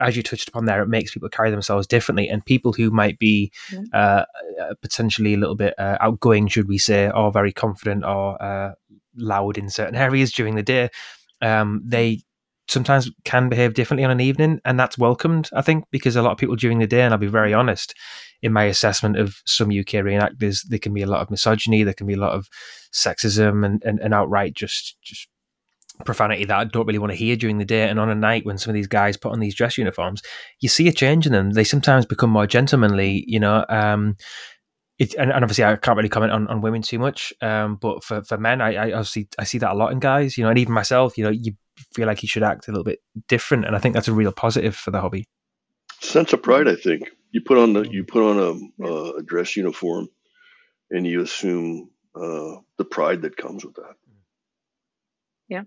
as 0.00 0.16
you 0.16 0.22
touched 0.22 0.48
upon 0.48 0.66
there, 0.66 0.82
it 0.82 0.88
makes 0.88 1.12
people 1.12 1.28
carry 1.28 1.50
themselves 1.50 1.86
differently, 1.86 2.28
and 2.28 2.44
people 2.44 2.72
who 2.72 2.90
might 2.90 3.18
be 3.18 3.52
uh, 3.92 4.24
uh, 4.60 4.74
potentially 4.80 5.34
a 5.34 5.38
little 5.38 5.56
bit 5.56 5.74
uh, 5.78 5.96
outgoing, 6.00 6.46
should 6.48 6.68
we 6.68 6.78
say, 6.78 7.10
or 7.10 7.32
very 7.32 7.52
confident 7.52 8.04
or 8.04 8.40
uh, 8.42 8.72
loud 9.16 9.58
in 9.58 9.68
certain 9.68 9.96
areas 10.06 10.32
during 10.32 10.54
the 10.54 10.62
day, 10.62 10.88
um, 11.42 11.82
they 11.84 12.20
sometimes 12.68 13.10
can 13.24 13.48
behave 13.48 13.74
differently 13.74 14.04
on 14.04 14.10
an 14.10 14.20
evening, 14.20 14.60
and 14.64 14.78
that's 14.78 14.98
welcomed, 14.98 15.50
I 15.52 15.62
think, 15.62 15.84
because 15.90 16.16
a 16.16 16.22
lot 16.22 16.32
of 16.32 16.38
people 16.38 16.56
during 16.56 16.78
the 16.78 16.86
day, 16.86 17.02
and 17.02 17.12
I'll 17.12 17.18
be 17.18 17.26
very 17.26 17.54
honest, 17.54 17.94
in 18.42 18.52
my 18.52 18.64
assessment 18.64 19.18
of 19.18 19.36
some 19.46 19.68
UK 19.68 20.04
reenactors, 20.04 20.60
there 20.68 20.78
can 20.78 20.94
be 20.94 21.02
a 21.02 21.06
lot 21.06 21.22
of 21.22 21.30
misogyny, 21.30 21.82
there 21.82 21.94
can 21.94 22.06
be 22.06 22.14
a 22.14 22.18
lot 22.18 22.32
of 22.32 22.48
sexism, 22.92 23.64
and, 23.64 23.82
and, 23.84 23.98
and 24.00 24.14
outright 24.14 24.54
just 24.54 24.96
just 25.02 25.28
profanity 26.04 26.44
that 26.44 26.56
I 26.56 26.64
don't 26.64 26.86
really 26.86 26.98
want 26.98 27.12
to 27.12 27.18
hear 27.18 27.36
during 27.36 27.58
the 27.58 27.64
day. 27.64 27.88
And 27.88 27.98
on 27.98 28.08
a 28.08 28.14
night 28.14 28.46
when 28.46 28.58
some 28.58 28.70
of 28.70 28.74
these 28.74 28.86
guys 28.86 29.16
put 29.16 29.32
on 29.32 29.40
these 29.40 29.54
dress 29.54 29.78
uniforms, 29.78 30.22
you 30.60 30.68
see 30.68 30.88
a 30.88 30.92
change 30.92 31.26
in 31.26 31.32
them. 31.32 31.50
They 31.50 31.64
sometimes 31.64 32.06
become 32.06 32.30
more 32.30 32.46
gentlemanly, 32.46 33.24
you 33.26 33.40
know. 33.40 33.64
Um, 33.68 34.16
it, 34.98 35.14
and, 35.14 35.30
and, 35.30 35.44
obviously, 35.44 35.64
I 35.64 35.76
can't 35.76 35.96
really 35.96 36.08
comment 36.08 36.32
on, 36.32 36.48
on 36.48 36.60
women 36.60 36.82
too 36.82 36.98
much. 36.98 37.32
Um, 37.40 37.76
but 37.76 38.02
for, 38.02 38.22
for 38.24 38.36
men, 38.36 38.60
I, 38.60 38.74
I 38.74 38.92
obviously 38.92 39.28
I 39.38 39.44
see 39.44 39.58
that 39.58 39.70
a 39.70 39.74
lot 39.74 39.92
in 39.92 40.00
guys, 40.00 40.36
you 40.36 40.44
know, 40.44 40.50
and 40.50 40.58
even 40.58 40.74
myself, 40.74 41.16
you 41.16 41.24
know, 41.24 41.30
you 41.30 41.52
feel 41.94 42.06
like 42.06 42.22
you 42.22 42.28
should 42.28 42.42
act 42.42 42.66
a 42.66 42.72
little 42.72 42.84
bit 42.84 42.98
different, 43.28 43.64
and 43.64 43.76
I 43.76 43.78
think 43.78 43.94
that's 43.94 44.08
a 44.08 44.12
real 44.12 44.32
positive 44.32 44.74
for 44.74 44.90
the 44.90 45.00
hobby. 45.00 45.28
Sense 46.00 46.32
of 46.32 46.42
pride, 46.42 46.68
I 46.68 46.74
think. 46.74 47.10
You 47.30 47.42
put 47.42 47.58
on 47.58 47.72
the 47.74 47.82
you 47.82 48.04
put 48.04 48.22
on 48.22 48.72
a, 48.80 49.18
a 49.18 49.22
dress 49.22 49.56
uniform, 49.56 50.08
and 50.90 51.06
you 51.06 51.22
assume 51.22 51.90
uh, 52.14 52.56
the 52.78 52.84
pride 52.84 53.22
that 53.22 53.36
comes 53.36 53.64
with 53.64 53.74
that. 53.74 53.94
Yeah. 55.48 55.62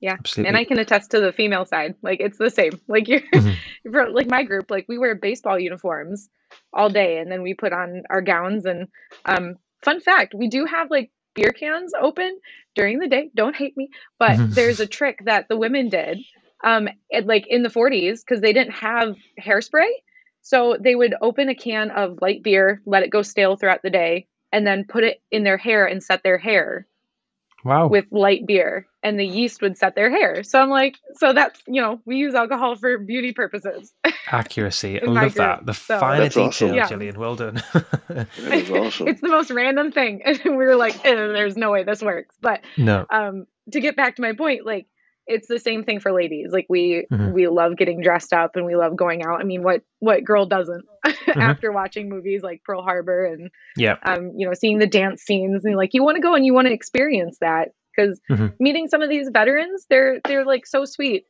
Yeah. 0.00 0.16
Absolutely. 0.18 0.48
And 0.48 0.56
I 0.56 0.64
can 0.64 0.78
attest 0.78 1.10
to 1.12 1.20
the 1.20 1.32
female 1.32 1.64
side. 1.64 1.94
Like 2.02 2.20
it's 2.20 2.38
the 2.38 2.50
same. 2.50 2.80
Like 2.88 3.08
you're 3.08 3.20
mm-hmm. 3.34 3.90
for, 3.92 4.10
like 4.10 4.28
my 4.28 4.44
group, 4.44 4.70
like 4.70 4.86
we 4.88 4.98
wear 4.98 5.14
baseball 5.14 5.58
uniforms 5.58 6.28
all 6.72 6.90
day 6.90 7.18
and 7.18 7.30
then 7.30 7.42
we 7.42 7.54
put 7.54 7.72
on 7.72 8.02
our 8.10 8.22
gowns 8.22 8.64
and 8.64 8.88
um 9.24 9.56
fun 9.82 10.00
fact, 10.00 10.34
we 10.34 10.48
do 10.48 10.64
have 10.64 10.90
like 10.90 11.10
beer 11.34 11.52
cans 11.52 11.92
open 12.00 12.38
during 12.74 12.98
the 12.98 13.08
day. 13.08 13.30
Don't 13.34 13.56
hate 13.56 13.76
me, 13.76 13.90
but 14.18 14.32
mm-hmm. 14.32 14.52
there's 14.52 14.80
a 14.80 14.86
trick 14.86 15.20
that 15.24 15.48
the 15.48 15.56
women 15.56 15.88
did 15.88 16.18
um 16.64 16.88
at, 17.12 17.26
like 17.26 17.46
in 17.46 17.62
the 17.62 17.68
40s 17.68 18.20
because 18.20 18.40
they 18.40 18.52
didn't 18.52 18.74
have 18.74 19.16
hairspray. 19.40 19.90
So 20.42 20.76
they 20.80 20.94
would 20.94 21.14
open 21.20 21.48
a 21.48 21.54
can 21.54 21.90
of 21.90 22.18
light 22.20 22.42
beer, 22.42 22.82
let 22.86 23.02
it 23.02 23.10
go 23.10 23.22
stale 23.22 23.56
throughout 23.56 23.82
the 23.82 23.90
day, 23.90 24.26
and 24.52 24.66
then 24.66 24.84
put 24.88 25.04
it 25.04 25.22
in 25.30 25.44
their 25.44 25.58
hair 25.58 25.86
and 25.86 26.02
set 26.02 26.22
their 26.22 26.38
hair 26.38 26.86
Wow. 27.64 27.88
With 27.88 28.06
light 28.10 28.46
beer 28.46 28.86
and 29.02 29.18
the 29.18 29.26
yeast 29.26 29.60
would 29.60 29.76
set 29.76 29.94
their 29.94 30.10
hair. 30.10 30.42
So 30.42 30.60
I'm 30.60 30.70
like, 30.70 30.96
so 31.14 31.32
that's, 31.32 31.60
you 31.66 31.80
know, 31.80 32.00
we 32.04 32.16
use 32.16 32.34
alcohol 32.34 32.76
for 32.76 32.98
beauty 32.98 33.32
purposes. 33.32 33.92
Accuracy. 34.30 35.00
I 35.00 35.04
love 35.06 35.34
that. 35.34 35.66
The 35.66 35.74
so, 35.74 35.98
finer 35.98 36.28
detail, 36.28 36.46
awesome. 36.46 36.74
yeah. 36.74 36.88
Jillian. 36.88 37.16
Well 37.16 37.36
done. 37.36 37.62
awesome. 37.74 39.08
It's 39.08 39.20
the 39.20 39.28
most 39.28 39.50
random 39.50 39.92
thing. 39.92 40.22
And 40.30 40.56
we 40.56 40.64
were 40.64 40.76
like, 40.76 41.04
eh, 41.04 41.14
there's 41.14 41.56
no 41.56 41.70
way 41.70 41.82
this 41.82 42.02
works. 42.02 42.34
But 42.40 42.60
no. 42.76 43.04
um, 43.10 43.46
to 43.72 43.80
get 43.80 43.96
back 43.96 44.16
to 44.16 44.22
my 44.22 44.32
point, 44.32 44.64
like, 44.64 44.86
it's 45.30 45.48
the 45.48 45.58
same 45.58 45.84
thing 45.84 46.00
for 46.00 46.12
ladies. 46.12 46.50
Like 46.52 46.66
we 46.68 47.06
mm-hmm. 47.10 47.32
we 47.32 47.46
love 47.46 47.76
getting 47.76 48.02
dressed 48.02 48.32
up 48.32 48.56
and 48.56 48.66
we 48.66 48.76
love 48.76 48.96
going 48.96 49.22
out. 49.22 49.40
I 49.40 49.44
mean, 49.44 49.62
what 49.62 49.82
what 50.00 50.24
girl 50.24 50.44
doesn't 50.44 50.84
mm-hmm. 51.06 51.40
after 51.40 51.70
watching 51.72 52.08
movies 52.08 52.42
like 52.42 52.62
Pearl 52.64 52.82
Harbor 52.82 53.24
and 53.24 53.50
yeah, 53.76 53.96
um, 54.02 54.32
you 54.36 54.46
know, 54.46 54.54
seeing 54.54 54.78
the 54.78 54.86
dance 54.86 55.22
scenes 55.22 55.64
and 55.64 55.76
like 55.76 55.94
you 55.94 56.02
want 56.02 56.16
to 56.16 56.22
go 56.22 56.34
and 56.34 56.44
you 56.44 56.52
want 56.52 56.66
to 56.66 56.72
experience 56.72 57.38
that 57.40 57.68
because 57.94 58.20
mm-hmm. 58.30 58.48
meeting 58.58 58.88
some 58.88 59.02
of 59.02 59.08
these 59.08 59.28
veterans, 59.32 59.86
they're 59.88 60.20
they're 60.26 60.44
like 60.44 60.66
so 60.66 60.84
sweet. 60.84 61.26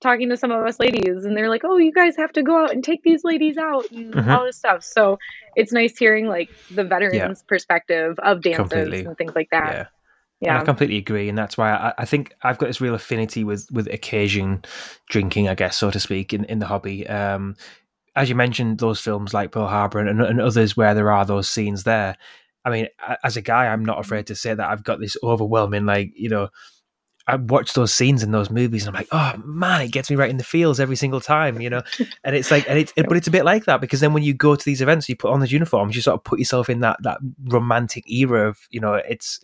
talking 0.00 0.30
to 0.30 0.36
some 0.36 0.50
of 0.50 0.64
us 0.64 0.78
ladies 0.78 1.24
and 1.24 1.36
they're 1.36 1.50
like, 1.50 1.64
"Oh, 1.64 1.76
you 1.76 1.92
guys 1.92 2.16
have 2.16 2.32
to 2.32 2.42
go 2.42 2.64
out 2.64 2.72
and 2.72 2.84
take 2.84 3.02
these 3.02 3.24
ladies 3.24 3.58
out 3.58 3.90
and 3.90 4.14
mm-hmm. 4.14 4.30
all 4.30 4.44
this 4.44 4.56
stuff." 4.56 4.84
So 4.84 5.18
it's 5.56 5.72
nice 5.72 5.98
hearing 5.98 6.28
like 6.28 6.50
the 6.70 6.84
veterans' 6.84 7.14
yeah. 7.14 7.48
perspective 7.48 8.18
of 8.20 8.42
dances 8.42 8.70
Completely. 8.70 9.04
and 9.04 9.18
things 9.18 9.34
like 9.34 9.50
that. 9.50 9.72
Yeah. 9.72 9.86
Yeah. 10.40 10.54
And 10.54 10.62
I 10.62 10.64
completely 10.64 10.96
agree, 10.96 11.28
and 11.28 11.36
that's 11.36 11.58
why 11.58 11.70
I, 11.70 11.92
I, 11.98 12.04
think 12.06 12.34
I've 12.42 12.56
got 12.56 12.66
this 12.66 12.80
real 12.80 12.94
affinity 12.94 13.44
with 13.44 13.68
with 13.70 13.86
occasion 13.88 14.64
drinking, 15.10 15.48
I 15.48 15.54
guess, 15.54 15.76
so 15.76 15.90
to 15.90 16.00
speak, 16.00 16.32
in, 16.32 16.44
in 16.44 16.60
the 16.60 16.66
hobby. 16.66 17.06
Um, 17.06 17.56
as 18.16 18.30
you 18.30 18.34
mentioned, 18.34 18.78
those 18.78 19.00
films 19.00 19.34
like 19.34 19.52
Pearl 19.52 19.66
Harbor 19.66 19.98
and, 19.98 20.20
and 20.20 20.40
others 20.40 20.76
where 20.76 20.94
there 20.94 21.12
are 21.12 21.26
those 21.26 21.48
scenes 21.48 21.84
there. 21.84 22.16
I 22.64 22.70
mean, 22.70 22.88
as 23.22 23.36
a 23.36 23.42
guy, 23.42 23.66
I'm 23.66 23.84
not 23.84 24.00
afraid 24.00 24.26
to 24.28 24.34
say 24.34 24.54
that 24.54 24.68
I've 24.68 24.82
got 24.84 24.98
this 24.98 25.16
overwhelming, 25.22 25.84
like 25.84 26.12
you 26.14 26.30
know, 26.30 26.48
I 27.26 27.36
watch 27.36 27.74
those 27.74 27.94
scenes 27.94 28.22
in 28.22 28.32
those 28.32 28.50
movies 28.50 28.86
and 28.86 28.96
I'm 28.96 29.00
like, 29.00 29.08
oh 29.12 29.40
man, 29.44 29.82
it 29.82 29.92
gets 29.92 30.10
me 30.10 30.16
right 30.16 30.30
in 30.30 30.36
the 30.38 30.44
feels 30.44 30.80
every 30.80 30.96
single 30.96 31.20
time, 31.20 31.60
you 31.60 31.70
know. 31.70 31.82
And 32.24 32.34
it's 32.34 32.50
like, 32.50 32.68
and 32.68 32.78
it's, 32.78 32.92
it, 32.96 33.06
but 33.08 33.16
it's 33.16 33.28
a 33.28 33.30
bit 33.30 33.44
like 33.44 33.64
that 33.64 33.80
because 33.80 34.00
then 34.00 34.12
when 34.12 34.22
you 34.22 34.34
go 34.34 34.56
to 34.56 34.64
these 34.64 34.82
events, 34.82 35.08
you 35.08 35.16
put 35.16 35.30
on 35.30 35.40
those 35.40 35.52
uniforms, 35.52 35.94
you 35.94 36.02
sort 36.02 36.14
of 36.14 36.24
put 36.24 36.38
yourself 36.38 36.68
in 36.68 36.80
that 36.80 36.96
that 37.02 37.18
romantic 37.44 38.10
era 38.10 38.48
of, 38.48 38.58
you 38.70 38.80
know, 38.80 38.94
it's 38.94 39.40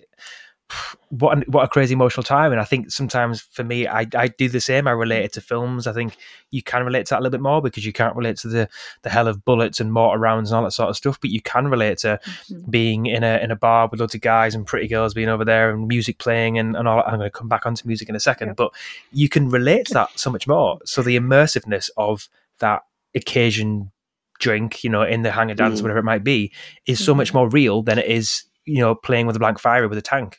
what 1.11 1.39
a, 1.39 1.45
what 1.49 1.63
a 1.63 1.69
crazy 1.69 1.93
emotional 1.93 2.25
time 2.25 2.51
and 2.51 2.61
i 2.61 2.65
think 2.65 2.91
sometimes 2.91 3.41
for 3.41 3.63
me 3.63 3.87
I, 3.87 4.07
I 4.17 4.27
do 4.27 4.49
the 4.49 4.61
same 4.61 4.89
i 4.89 4.91
relate 4.91 5.25
it 5.25 5.33
to 5.35 5.41
films 5.41 5.87
i 5.87 5.93
think 5.93 6.17
you 6.51 6.61
can 6.61 6.85
relate 6.85 7.07
to 7.07 7.11
that 7.11 7.21
a 7.21 7.23
little 7.23 7.39
bit 7.39 7.41
more 7.41 7.63
because 7.63 7.87
you 7.87 7.93
can't 7.93 8.17
relate 8.17 8.37
to 8.39 8.49
the 8.49 8.69
the 9.03 9.11
hell 9.11 9.29
of 9.29 9.45
bullets 9.45 9.79
and 9.79 9.93
mortar 9.93 10.19
rounds 10.19 10.51
and 10.51 10.57
all 10.57 10.65
that 10.65 10.73
sort 10.73 10.91
of 10.91 10.97
stuff 10.97 11.21
but 11.21 11.31
you 11.31 11.41
can 11.41 11.69
relate 11.69 11.99
to 11.99 12.19
mm-hmm. 12.27 12.71
being 12.71 13.07
in 13.07 13.23
a 13.23 13.39
in 13.39 13.53
a 13.53 13.57
bar 13.57 13.89
with 13.89 14.01
loads 14.01 14.17
of 14.17 14.21
guys 14.21 14.57
and 14.57 14.67
pretty 14.67 14.89
girls 14.89 15.15
being 15.15 15.29
over 15.29 15.45
there 15.45 15.71
and 15.71 15.87
music 15.87 16.19
playing 16.19 16.59
and, 16.59 16.75
and 16.75 16.89
all 16.89 17.01
i'm 17.07 17.19
going 17.19 17.21
to 17.21 17.31
come 17.31 17.49
back 17.49 17.65
onto 17.65 17.87
music 17.87 18.09
in 18.09 18.17
a 18.17 18.21
second 18.21 18.49
yeah. 18.49 18.55
but 18.55 18.73
you 19.13 19.29
can 19.29 19.49
relate 19.49 19.87
to 19.87 19.95
that 19.95 20.19
so 20.19 20.31
much 20.31 20.49
more 20.49 20.81
so 20.85 21.01
the 21.01 21.17
immersiveness 21.17 21.91
of 21.97 22.29
that 22.59 22.83
occasion 23.15 23.93
drink 24.41 24.83
you 24.83 24.91
know 24.91 25.03
in 25.03 25.23
the 25.23 25.31
hangar 25.31 25.55
dance 25.55 25.79
mm. 25.79 25.83
whatever 25.83 26.01
it 26.01 26.05
might 26.05 26.25
be 26.25 26.53
is 26.87 27.03
so 27.03 27.15
much 27.15 27.29
mm-hmm. 27.29 27.39
more 27.39 27.49
real 27.49 27.83
than 27.83 27.99
it 27.99 28.07
is 28.07 28.45
you 28.65 28.81
know 28.81 28.97
playing 28.97 29.27
with 29.27 29.37
a 29.37 29.39
blank 29.39 29.61
fire 29.61 29.87
with 29.89 29.97
a 29.97 30.03
tank 30.03 30.39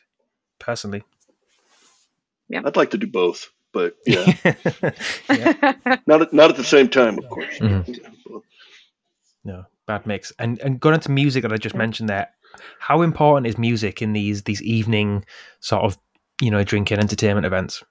personally. 0.58 1.02
Yeah, 2.48 2.62
I'd 2.64 2.76
like 2.76 2.90
to 2.90 2.98
do 2.98 3.06
both, 3.06 3.50
but 3.72 3.96
yeah, 4.06 4.32
yeah. 5.30 5.72
not 6.06 6.22
at, 6.22 6.32
not 6.32 6.50
at 6.50 6.56
the 6.56 6.64
same 6.64 6.88
time, 6.88 7.18
of 7.18 7.28
course. 7.28 7.58
Mm-hmm. 7.58 8.38
No, 9.44 9.64
bad 9.86 10.06
mix. 10.06 10.32
And 10.38 10.58
and 10.60 10.80
going 10.80 10.94
into 10.94 11.10
music 11.10 11.42
that 11.42 11.52
I 11.52 11.56
just 11.56 11.74
mentioned 11.74 12.08
there, 12.08 12.28
how 12.78 13.02
important 13.02 13.46
is 13.46 13.58
music 13.58 14.00
in 14.02 14.12
these 14.12 14.44
these 14.44 14.62
evening 14.62 15.24
sort 15.60 15.84
of 15.84 15.98
you 16.40 16.50
know 16.50 16.64
drinking 16.64 16.98
entertainment 16.98 17.46
events? 17.46 17.82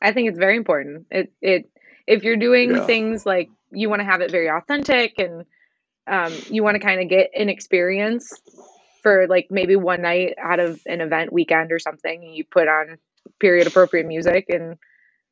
I 0.00 0.12
think 0.12 0.28
it's 0.28 0.38
very 0.38 0.56
important. 0.56 1.06
It 1.10 1.32
it 1.40 1.70
if 2.06 2.22
you're 2.22 2.36
doing 2.36 2.74
yeah. 2.74 2.86
things 2.86 3.26
like 3.26 3.50
you 3.70 3.88
want 3.88 4.00
to 4.00 4.04
have 4.04 4.20
it 4.20 4.30
very 4.30 4.48
authentic 4.50 5.18
and 5.18 5.44
um, 6.06 6.32
you 6.50 6.62
want 6.62 6.74
to 6.74 6.80
kind 6.80 7.00
of 7.00 7.08
get 7.08 7.30
an 7.36 7.48
experience 7.48 8.32
for 9.02 9.26
like 9.28 9.48
maybe 9.50 9.76
one 9.76 10.02
night 10.02 10.34
out 10.40 10.60
of 10.60 10.80
an 10.86 11.00
event 11.00 11.32
weekend 11.32 11.72
or 11.72 11.78
something 11.78 12.24
and 12.24 12.34
you 12.34 12.44
put 12.44 12.68
on 12.68 12.98
period 13.40 13.66
appropriate 13.66 14.06
music 14.06 14.46
and 14.48 14.76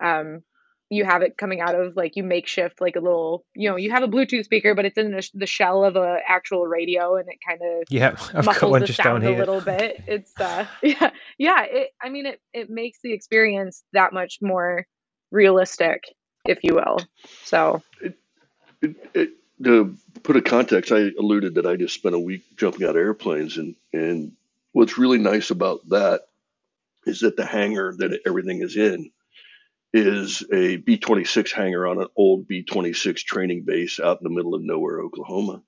um, 0.01 0.43
you 0.89 1.05
have 1.05 1.23
it 1.23 1.37
coming 1.37 1.61
out 1.61 1.75
of 1.75 1.97
like 1.97 2.17
you 2.17 2.25
makeshift 2.25 2.81
like 2.81 2.97
a 2.97 3.01
little 3.01 3.45
you 3.55 3.69
know 3.69 3.77
you 3.77 3.91
have 3.91 4.03
a 4.03 4.09
bluetooth 4.09 4.45
speaker 4.45 4.75
but 4.75 4.85
it's 4.85 4.99
in 4.99 5.13
the, 5.13 5.29
the 5.35 5.47
shell 5.47 5.85
of 5.85 5.97
a 5.97 6.19
actual 6.27 6.67
radio 6.67 7.17
and 7.17 7.29
it 7.29 7.39
kind 7.47 7.61
of 7.81 7.85
yeah 7.89 8.17
I've 8.35 8.45
muffles 8.45 8.81
the 8.81 8.93
sound 8.93 9.25
a 9.25 9.37
little 9.37 9.61
bit. 9.61 10.03
It's 10.07 10.39
uh 10.41 10.67
yeah 10.83 11.11
yeah 11.39 11.63
it, 11.63 11.91
i 12.03 12.09
mean 12.09 12.27
it 12.27 12.41
it 12.53 12.71
makes 12.71 12.99
the 13.03 13.13
experience 13.13 13.85
that 13.93 14.13
much 14.13 14.39
more 14.43 14.87
realistic 15.31 16.05
if 16.45 16.61
you 16.63 16.75
will. 16.75 16.99
So 17.45 17.83
it, 18.01 18.19
it, 18.83 18.97
it 19.15 19.31
to 19.65 19.97
put 20.23 20.37
a 20.37 20.43
context, 20.43 20.93
I 20.93 21.11
alluded 21.19 21.57
that 21.57 21.67
I 21.67 21.77
just 21.77 21.95
spent 21.95 22.15
a 22.15 22.21
week 22.21 22.43
jumping 22.57 22.85
out 22.85 22.91
of 22.91 22.97
airplanes, 22.97 23.59
and 23.59 23.75
and 23.93 24.33
what's 24.73 24.99
really 24.99 25.19
nice 25.19 25.51
about 25.51 25.89
that 25.91 26.23
is 27.07 27.21
that 27.21 27.37
the 27.37 27.47
hangar 27.47 27.95
that 27.99 28.21
everything 28.27 28.63
is 28.63 28.77
in 28.77 29.11
is 29.93 30.45
a 30.53 30.77
B 30.77 30.99
26 30.99 31.53
hangar 31.53 31.87
on 31.87 32.01
an 32.01 32.09
old 32.17 32.47
B 32.47 32.63
26 32.63 33.23
training 33.23 33.65
base 33.65 33.99
out 33.99 34.19
in 34.21 34.25
the 34.25 34.35
middle 34.35 34.55
of 34.55 34.63
nowhere, 34.63 35.01
Oklahoma. 35.01 35.63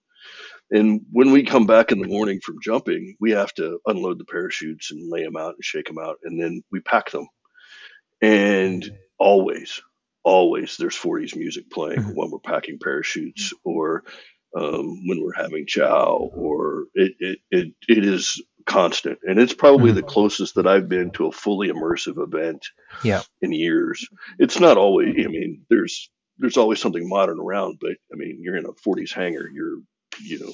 And 0.70 1.05
when 1.11 1.33
we 1.33 1.44
come 1.44 1.66
back 1.66 1.92
in 1.92 2.00
the 2.00 2.09
morning 2.09 2.40
from 2.40 2.62
jumping, 2.62 3.16
we 3.20 3.33
have 3.33 3.52
to 3.55 3.81
unload 3.87 4.18
the 4.18 4.24
parachutes 4.24 4.90
and 4.90 5.11
lay 5.11 5.22
them 5.22 5.37
out 5.37 5.55
and 5.55 5.64
shake 5.64 5.87
them 5.87 5.98
out, 5.98 6.18
and 6.24 6.40
then 6.40 6.62
we 6.70 6.81
pack 6.81 7.11
them. 7.11 7.26
And 8.22 8.88
always, 9.18 9.83
always 10.24 10.76
there's 10.76 10.96
40s 10.96 11.37
music 11.37 11.70
playing 11.70 12.00
mm-hmm. 12.00 12.14
when 12.14 12.30
we're 12.30 12.38
packing 12.38 12.78
parachutes 12.78 13.52
or 13.64 14.04
um, 14.56 15.06
when 15.06 15.22
we're 15.22 15.32
having 15.35 15.66
chow 15.66 16.30
or 16.35 16.85
it, 16.94 17.12
it, 17.18 17.38
it, 17.50 17.74
it 17.88 18.04
is 18.04 18.42
constant 18.66 19.18
and 19.24 19.40
it's 19.40 19.54
probably 19.54 19.88
mm-hmm. 19.88 19.96
the 19.96 20.02
closest 20.02 20.54
that 20.54 20.68
i've 20.68 20.88
been 20.88 21.11
to 21.11 21.26
a 21.26 21.32
fully 21.32 21.68
immersive 21.68 22.22
event 22.22 22.64
yeah. 23.02 23.22
in 23.40 23.52
years 23.52 24.06
it's 24.38 24.61
not 24.61 24.76
always 24.76 25.16
i 25.18 25.28
mean 25.28 25.62
there's 25.68 26.08
there's 26.38 26.56
always 26.56 26.80
something 26.80 27.08
modern 27.08 27.40
around 27.40 27.78
but 27.80 27.96
i 28.12 28.16
mean 28.16 28.38
you're 28.40 28.56
in 28.56 28.66
a 28.66 28.88
40s 28.88 29.12
hangar 29.12 29.48
you're 29.52 29.78
you 30.22 30.38
know 30.38 30.52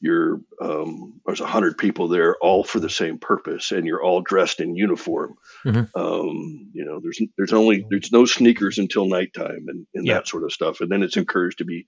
you're 0.00 0.40
um, 0.60 1.20
there's 1.26 1.40
a 1.40 1.46
hundred 1.46 1.78
people 1.78 2.08
there, 2.08 2.36
all 2.40 2.64
for 2.64 2.80
the 2.80 2.90
same 2.90 3.18
purpose, 3.18 3.72
and 3.72 3.86
you're 3.86 4.02
all 4.02 4.20
dressed 4.20 4.60
in 4.60 4.76
uniform. 4.76 5.34
Mm-hmm. 5.64 5.98
Um, 5.98 6.70
you 6.72 6.84
know, 6.84 7.00
there's 7.02 7.20
there's 7.36 7.52
only 7.52 7.86
there's 7.88 8.12
no 8.12 8.24
sneakers 8.24 8.78
until 8.78 9.06
nighttime 9.06 9.64
and, 9.68 9.86
and 9.94 10.06
yeah. 10.06 10.14
that 10.14 10.28
sort 10.28 10.44
of 10.44 10.52
stuff, 10.52 10.80
and 10.80 10.90
then 10.90 11.02
it's 11.02 11.16
encouraged 11.16 11.58
to 11.58 11.64
be 11.64 11.86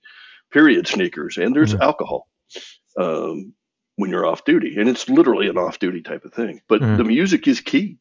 period 0.51 0.87
sneakers, 0.87 1.37
and 1.37 1.55
there's 1.55 1.73
mm-hmm. 1.73 1.83
alcohol 1.83 2.27
um, 2.99 3.53
when 3.95 4.09
you're 4.09 4.25
off 4.25 4.45
duty, 4.45 4.75
and 4.77 4.89
it's 4.89 5.09
literally 5.09 5.47
an 5.47 5.57
off 5.57 5.79
duty 5.79 6.01
type 6.01 6.25
of 6.25 6.33
thing. 6.33 6.61
But 6.67 6.81
mm-hmm. 6.81 6.97
the 6.97 7.03
music 7.03 7.47
is 7.47 7.61
key. 7.61 7.97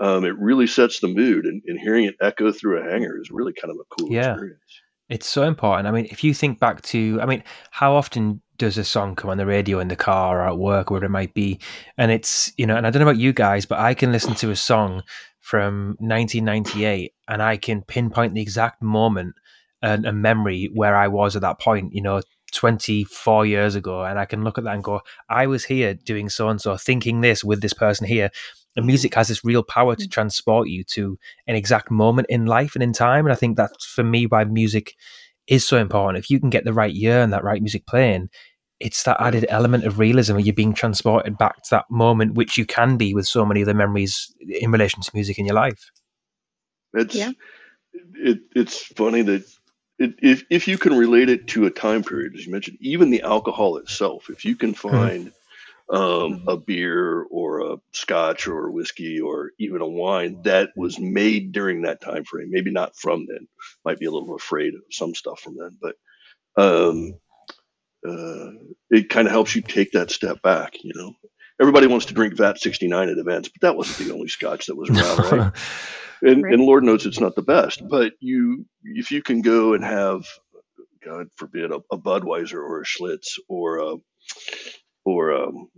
Um, 0.00 0.24
it 0.24 0.38
really 0.38 0.68
sets 0.68 1.00
the 1.00 1.08
mood, 1.08 1.46
and, 1.46 1.62
and, 1.66 1.78
hearing 1.78 2.04
it 2.04 2.14
echo 2.22 2.52
through 2.52 2.78
a 2.78 2.90
hangar 2.90 3.20
is 3.20 3.30
really 3.30 3.52
kind 3.52 3.72
of 3.72 3.76
a 3.76 3.94
cool 3.98 4.10
yeah. 4.10 4.32
experience. 4.32 4.62
It's 5.08 5.26
so 5.26 5.42
important. 5.42 5.88
I 5.88 5.90
mean, 5.90 6.06
if 6.10 6.22
you 6.22 6.32
think 6.32 6.60
back 6.60 6.80
to, 6.82 7.18
I 7.20 7.26
mean, 7.26 7.42
how 7.72 7.96
often 7.96 8.40
does 8.60 8.76
a 8.76 8.84
song 8.84 9.16
come 9.16 9.30
on 9.30 9.38
the 9.38 9.46
radio 9.46 9.80
in 9.80 9.88
the 9.88 9.96
car 9.96 10.40
or 10.40 10.46
at 10.46 10.58
work, 10.58 10.90
or 10.90 10.94
whatever 10.94 11.06
it 11.06 11.10
might 11.10 11.34
be? 11.34 11.58
And 11.96 12.12
it's, 12.12 12.52
you 12.58 12.66
know, 12.66 12.76
and 12.76 12.86
I 12.86 12.90
don't 12.90 13.00
know 13.00 13.08
about 13.08 13.20
you 13.20 13.32
guys, 13.32 13.64
but 13.64 13.78
I 13.78 13.94
can 13.94 14.12
listen 14.12 14.34
to 14.36 14.50
a 14.50 14.56
song 14.56 15.02
from 15.40 15.96
1998 15.98 17.14
and 17.26 17.42
I 17.42 17.56
can 17.56 17.80
pinpoint 17.80 18.34
the 18.34 18.42
exact 18.42 18.82
moment 18.82 19.34
and 19.82 20.04
a 20.04 20.12
memory 20.12 20.68
where 20.74 20.94
I 20.94 21.08
was 21.08 21.34
at 21.34 21.42
that 21.42 21.58
point, 21.58 21.94
you 21.94 22.02
know, 22.02 22.20
24 22.52 23.46
years 23.46 23.74
ago. 23.74 24.04
And 24.04 24.18
I 24.18 24.26
can 24.26 24.44
look 24.44 24.58
at 24.58 24.64
that 24.64 24.74
and 24.74 24.84
go, 24.84 25.00
I 25.30 25.46
was 25.46 25.64
here 25.64 25.94
doing 25.94 26.28
so 26.28 26.50
and 26.50 26.60
so, 26.60 26.76
thinking 26.76 27.22
this 27.22 27.42
with 27.42 27.62
this 27.62 27.72
person 27.72 28.06
here. 28.06 28.30
And 28.76 28.86
music 28.86 29.14
has 29.14 29.28
this 29.28 29.42
real 29.42 29.62
power 29.62 29.96
to 29.96 30.06
mm. 30.06 30.10
transport 30.10 30.68
you 30.68 30.84
to 30.84 31.18
an 31.46 31.56
exact 31.56 31.90
moment 31.90 32.28
in 32.28 32.44
life 32.44 32.74
and 32.74 32.82
in 32.82 32.92
time. 32.92 33.24
And 33.24 33.32
I 33.32 33.36
think 33.36 33.56
that's 33.56 33.86
for 33.86 34.04
me 34.04 34.26
why 34.26 34.44
music 34.44 34.94
is 35.46 35.66
so 35.66 35.78
important. 35.78 36.22
If 36.22 36.30
you 36.30 36.38
can 36.38 36.50
get 36.50 36.64
the 36.64 36.72
right 36.72 36.92
year 36.92 37.20
and 37.20 37.32
that 37.32 37.42
right 37.42 37.60
music 37.60 37.86
playing, 37.86 38.28
it's 38.80 39.02
that 39.02 39.20
added 39.20 39.46
element 39.48 39.84
of 39.84 39.98
realism 39.98 40.34
where 40.34 40.42
you're 40.42 40.54
being 40.54 40.72
transported 40.72 41.36
back 41.36 41.56
to 41.56 41.70
that 41.70 41.90
moment, 41.90 42.34
which 42.34 42.56
you 42.56 42.64
can 42.64 42.96
be 42.96 43.14
with 43.14 43.26
so 43.26 43.44
many 43.44 43.60
of 43.60 43.66
the 43.66 43.74
memories 43.74 44.34
in 44.40 44.72
relation 44.72 45.02
to 45.02 45.10
music 45.14 45.38
in 45.38 45.44
your 45.44 45.54
life. 45.54 45.90
It's 46.94 47.14
yeah. 47.14 47.32
it, 48.14 48.40
it's 48.56 48.82
funny 48.82 49.22
that 49.22 49.44
it, 49.98 50.14
if 50.22 50.44
if 50.50 50.66
you 50.66 50.78
can 50.78 50.96
relate 50.96 51.28
it 51.28 51.46
to 51.48 51.66
a 51.66 51.70
time 51.70 52.02
period, 52.02 52.34
as 52.34 52.46
you 52.46 52.52
mentioned, 52.52 52.78
even 52.80 53.10
the 53.10 53.22
alcohol 53.22 53.76
itself, 53.76 54.30
if 54.30 54.44
you 54.44 54.56
can 54.56 54.72
mm-hmm. 54.72 54.88
find 54.88 55.32
mm-hmm. 55.90 55.96
um, 55.96 56.44
a 56.48 56.56
beer 56.56 57.22
or 57.30 57.60
a 57.60 57.76
scotch 57.92 58.48
or 58.48 58.66
a 58.66 58.72
whiskey 58.72 59.20
or 59.20 59.52
even 59.58 59.82
a 59.82 59.86
wine 59.86 60.40
that 60.44 60.70
was 60.74 60.98
made 60.98 61.52
during 61.52 61.82
that 61.82 62.00
time 62.00 62.24
frame, 62.24 62.48
maybe 62.50 62.70
not 62.72 62.96
from 62.96 63.26
then, 63.28 63.46
might 63.84 63.98
be 63.98 64.06
a 64.06 64.10
little 64.10 64.34
afraid 64.34 64.74
of 64.74 64.80
some 64.90 65.14
stuff 65.14 65.40
from 65.40 65.56
then, 65.58 65.76
but 65.80 65.96
um, 66.56 67.14
uh, 68.06 68.50
it 68.90 69.08
kind 69.08 69.26
of 69.26 69.32
helps 69.32 69.54
you 69.54 69.62
take 69.62 69.92
that 69.92 70.10
step 70.10 70.42
back. 70.42 70.74
You 70.82 70.92
know, 70.94 71.14
everybody 71.60 71.86
wants 71.86 72.06
to 72.06 72.14
drink 72.14 72.36
VAT 72.36 72.58
69 72.58 73.08
at 73.08 73.18
events, 73.18 73.48
but 73.48 73.60
that 73.62 73.76
wasn't 73.76 74.08
the 74.08 74.14
only 74.14 74.28
scotch 74.28 74.66
that 74.66 74.76
was 74.76 74.90
around, 74.90 75.32
right? 75.32 75.52
And, 76.22 76.42
right. 76.42 76.52
and 76.52 76.62
Lord 76.62 76.84
knows 76.84 77.06
it's 77.06 77.18
not 77.18 77.34
the 77.34 77.40
best, 77.40 77.80
but 77.88 78.12
you, 78.20 78.66
if 78.84 79.10
you 79.10 79.22
can 79.22 79.40
go 79.40 79.72
and 79.72 79.82
have, 79.82 80.26
God 81.02 81.28
forbid, 81.36 81.72
a, 81.72 81.80
a 81.90 81.96
Budweiser 81.96 82.56
or 82.56 82.82
a 82.82 82.84
Schlitz 82.84 83.38
or 83.48 83.78
a, 83.78 83.94
or 85.06 85.32
um, 85.32 85.70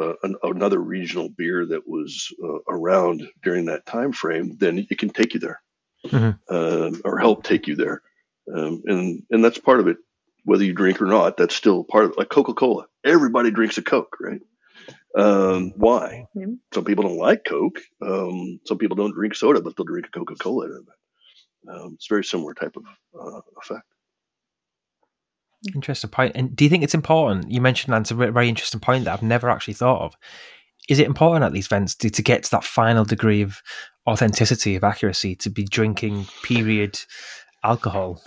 uh, 0.00 0.14
an, 0.24 0.34
another 0.42 0.80
regional 0.80 1.28
beer 1.28 1.66
that 1.66 1.86
was 1.86 2.34
uh, 2.42 2.58
around 2.68 3.28
during 3.44 3.66
that 3.66 3.86
time 3.86 4.12
frame, 4.12 4.56
then 4.58 4.84
it 4.90 4.98
can 4.98 5.10
take 5.10 5.34
you 5.34 5.38
there, 5.40 5.60
mm-hmm. 6.04 6.54
um, 6.54 7.00
or 7.04 7.18
help 7.18 7.44
take 7.44 7.68
you 7.68 7.76
there, 7.76 8.02
um, 8.52 8.82
and 8.86 9.22
and 9.30 9.44
that's 9.44 9.58
part 9.58 9.78
of 9.80 9.86
it 9.86 9.98
whether 10.46 10.64
you 10.64 10.72
drink 10.72 11.02
or 11.02 11.06
not, 11.06 11.36
that's 11.36 11.54
still 11.54 11.84
part 11.84 12.04
of 12.04 12.12
it. 12.12 12.18
Like 12.18 12.28
Coca 12.28 12.54
Cola, 12.54 12.86
everybody 13.04 13.50
drinks 13.50 13.76
a 13.78 13.82
Coke, 13.82 14.16
right? 14.20 14.40
Um, 15.18 15.72
why? 15.76 16.26
Some 16.72 16.84
people 16.84 17.02
don't 17.02 17.18
like 17.18 17.44
Coke. 17.44 17.80
Um, 18.00 18.60
some 18.64 18.78
people 18.78 18.96
don't 18.96 19.12
drink 19.12 19.34
soda, 19.34 19.60
but 19.60 19.76
they'll 19.76 19.84
drink 19.84 20.06
a 20.06 20.10
Coca 20.10 20.36
Cola. 20.36 20.66
Um, 21.68 21.94
it's 21.94 22.06
a 22.08 22.14
very 22.14 22.24
similar 22.24 22.54
type 22.54 22.76
of 22.76 22.84
uh, 23.20 23.40
effect. 23.60 23.86
Interesting 25.74 26.10
point. 26.10 26.32
And 26.36 26.54
do 26.54 26.62
you 26.64 26.70
think 26.70 26.84
it's 26.84 26.94
important? 26.94 27.50
You 27.50 27.60
mentioned 27.60 27.92
that's 27.92 28.12
a 28.12 28.14
very 28.14 28.48
interesting 28.48 28.78
point 28.78 29.04
that 29.04 29.14
I've 29.14 29.22
never 29.22 29.50
actually 29.50 29.74
thought 29.74 30.02
of. 30.02 30.14
Is 30.88 31.00
it 31.00 31.06
important 31.08 31.44
at 31.44 31.52
these 31.52 31.66
events 31.66 31.96
to, 31.96 32.10
to 32.10 32.22
get 32.22 32.44
to 32.44 32.50
that 32.52 32.62
final 32.62 33.04
degree 33.04 33.42
of 33.42 33.60
authenticity, 34.08 34.76
of 34.76 34.84
accuracy, 34.84 35.34
to 35.36 35.50
be 35.50 35.64
drinking 35.64 36.26
period 36.44 37.00
alcohol? 37.64 38.22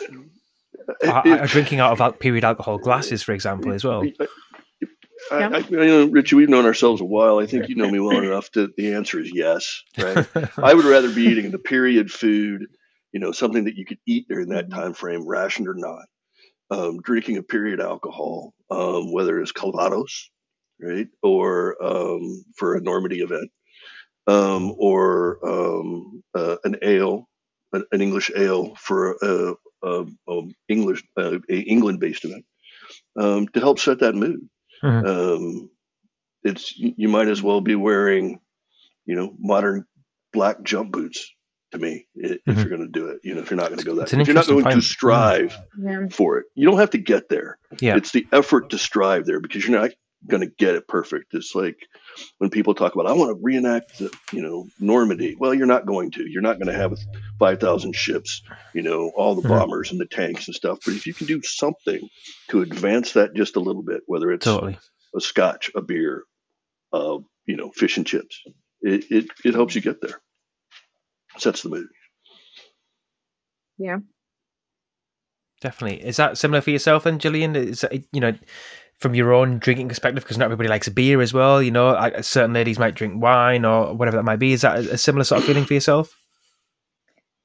It, 1.02 1.50
drinking 1.50 1.80
out 1.80 2.00
of 2.00 2.20
period 2.20 2.44
alcohol 2.44 2.78
glasses, 2.78 3.24
for 3.24 3.34
example, 3.34 3.74
as 3.74 3.84
well. 3.84 4.04
I, 5.32 5.44
I, 5.44 5.58
you 5.58 5.78
know, 5.78 6.08
Richy, 6.10 6.34
we've 6.34 6.50
known 6.50 6.66
ourselves 6.66 7.02
a 7.02 7.06
while. 7.06 7.40
I 7.40 7.46
think 7.46 7.70
you 7.70 7.76
know 7.76 7.90
me 7.90 8.00
well 8.00 8.20
enough 8.24 8.52
that 8.54 8.76
the 8.76 8.94
answer 8.94 9.20
is 9.20 9.32
yes. 9.34 9.84
Right? 9.98 10.26
I 10.58 10.74
would 10.74 10.86
rather 10.86 11.14
be 11.14 11.24
eating 11.24 11.52
the 11.52 11.60
period 11.60 12.12
food, 12.12 12.66
you 13.12 13.20
know, 13.20 13.32
something 13.32 13.66
that 13.66 13.76
you 13.76 13.86
could 13.86 14.00
eat 14.08 14.28
during 14.28 14.50
that 14.50 14.72
time 14.72 14.94
frame, 14.94 15.28
rationed 15.28 15.68
or 15.68 15.76
not. 15.76 16.06
Um, 16.72 17.02
drinking 17.02 17.38
a 17.38 17.44
period 17.44 17.82
alcohol, 17.82 18.54
um, 18.70 19.12
whether 19.12 19.40
it's 19.42 19.52
Calvados, 19.52 20.30
right, 20.80 21.08
or 21.24 21.84
um, 21.84 22.46
for 22.58 22.76
a 22.76 22.82
Normandy 22.82 23.22
event, 23.22 23.50
um, 24.28 24.76
or 24.78 25.40
um, 25.44 26.22
uh, 26.36 26.58
an 26.64 26.76
ale, 26.84 27.28
an, 27.74 27.86
an, 27.92 28.02
English 28.02 28.30
ale 28.36 28.76
for 28.76 29.14
a, 29.14 29.26
a, 29.26 29.52
a 29.52 29.56
English 30.68 31.04
uh, 31.18 31.38
England-based 31.50 32.26
event, 32.26 32.46
um, 33.18 33.48
to 33.50 33.60
help 33.60 33.80
set 33.80 34.00
that 34.00 34.16
mood. 34.16 34.50
Mm-hmm. 34.84 35.06
Um, 35.06 35.70
it's 36.44 36.74
you 36.78 37.10
might 37.10 37.28
as 37.28 37.44
well 37.44 37.62
be 37.62 37.76
wearing, 37.76 38.40
you 39.06 39.16
know, 39.16 39.34
modern 39.38 39.86
black 40.32 40.64
jump 40.64 40.92
boots 40.92 41.32
to 41.72 41.78
me 41.78 42.08
if 42.16 42.40
mm-hmm. 42.48 42.60
you're 42.60 42.70
going 42.70 42.82
to 42.82 42.88
do 42.88 43.08
it. 43.08 43.20
You 43.24 43.36
know, 43.36 43.42
if 43.42 43.50
you're 43.52 43.58
not 43.58 43.68
going 43.68 43.80
to 43.80 43.86
go 43.86 43.96
that, 43.96 44.14
if 44.14 44.28
you're 44.28 44.34
not 44.34 44.48
going 44.48 44.64
point. 44.64 44.76
to 44.76 44.82
strive 44.82 45.58
yeah. 45.78 46.08
for 46.12 46.38
it, 46.38 46.46
you 46.56 46.68
don't 46.68 46.80
have 46.80 46.92
to 46.92 46.98
get 46.98 47.30
there. 47.30 47.58
Yeah. 47.80 47.98
It's 47.98 48.12
the 48.12 48.26
effort 48.32 48.70
to 48.72 48.78
strive 48.78 49.26
there 49.26 49.40
because 49.40 49.68
you're 49.68 49.80
not 49.80 49.92
going 50.28 50.42
to 50.42 50.54
get 50.58 50.76
it 50.76 50.88
perfect. 50.88 51.34
It's 51.34 51.56
like 51.56 51.88
when 52.38 52.50
people 52.50 52.76
talk 52.76 52.94
about, 52.94 53.08
I 53.08 53.14
want 53.14 53.30
to 53.30 53.42
reenact 53.42 54.00
the, 54.00 54.12
you 54.32 54.42
know, 54.42 54.68
Normandy. 54.80 55.36
Well, 55.36 55.54
you're 55.54 55.66
not 55.66 55.86
going 55.86 56.12
to. 56.12 56.30
You're 56.30 56.42
not 56.42 56.60
going 56.60 56.68
to 56.68 56.80
have 56.80 56.98
5,000 57.40 57.96
ships, 57.96 58.42
you 58.74 58.82
know, 58.82 59.12
all 59.16 59.36
the 59.36 59.42
mm-hmm. 59.42 59.52
bombers 59.52 59.92
and 59.92 60.00
the 60.00 60.06
tanks 60.06 60.48
and 60.48 60.56
stuff. 60.56 60.80
But 60.86 60.96
if 60.96 61.08
you 61.08 61.14
can 61.14 61.28
do 61.28 61.42
something 61.42 62.10
to 62.50 62.62
advance 62.62 63.14
that 63.14 63.34
just 63.34 63.56
a 63.56 63.62
little 63.62 63.84
bit, 63.84 64.02
whether 64.08 64.32
it's 64.32 64.46
totally. 64.46 64.78
a 65.16 65.22
scotch, 65.22 65.72
a 65.76 65.82
beer, 65.82 66.24
uh, 66.92 67.18
you 67.46 67.56
know, 67.56 67.72
fish 67.72 67.98
and 67.98 68.06
chips, 68.06 68.42
it, 68.82 69.06
it, 69.10 69.26
it 69.46 69.54
helps 69.54 69.76
you 69.76 69.82
get 69.82 70.02
there. 70.02 70.22
Sets 71.38 71.64
the 71.64 71.70
mood. 71.70 71.88
Yeah. 73.78 74.00
Definitely. 75.62 76.06
Is 76.06 76.18
that 76.18 76.38
similar 76.38 76.62
for 76.62 76.70
yourself 76.70 77.06
and 77.06 77.20
Jillian? 77.20 77.56
Is 77.56 77.82
that, 77.82 77.94
you 78.12 78.22
know, 78.22 78.34
from 79.00 79.16
your 79.16 79.34
own 79.34 79.60
drinking 79.60 79.90
perspective, 79.90 80.24
because 80.24 80.38
not 80.38 80.46
everybody 80.46 80.70
likes 80.70 80.90
beer 80.90 81.22
as 81.22 81.34
well. 81.34 81.62
You 81.62 81.72
know, 81.72 81.96
I, 81.96 82.22
certain 82.22 82.54
ladies 82.54 82.78
might 82.78 82.96
drink 82.96 83.22
wine 83.22 83.66
or 83.66 83.94
whatever 83.94 84.18
that 84.18 84.24
might 84.24 84.40
be. 84.40 84.54
Is 84.54 84.62
that 84.62 84.86
a, 84.86 84.94
a 84.94 84.98
similar 84.98 85.24
sort 85.24 85.42
of 85.42 85.48
feeling 85.48 85.66
for 85.66 85.74
yourself? 85.74 86.16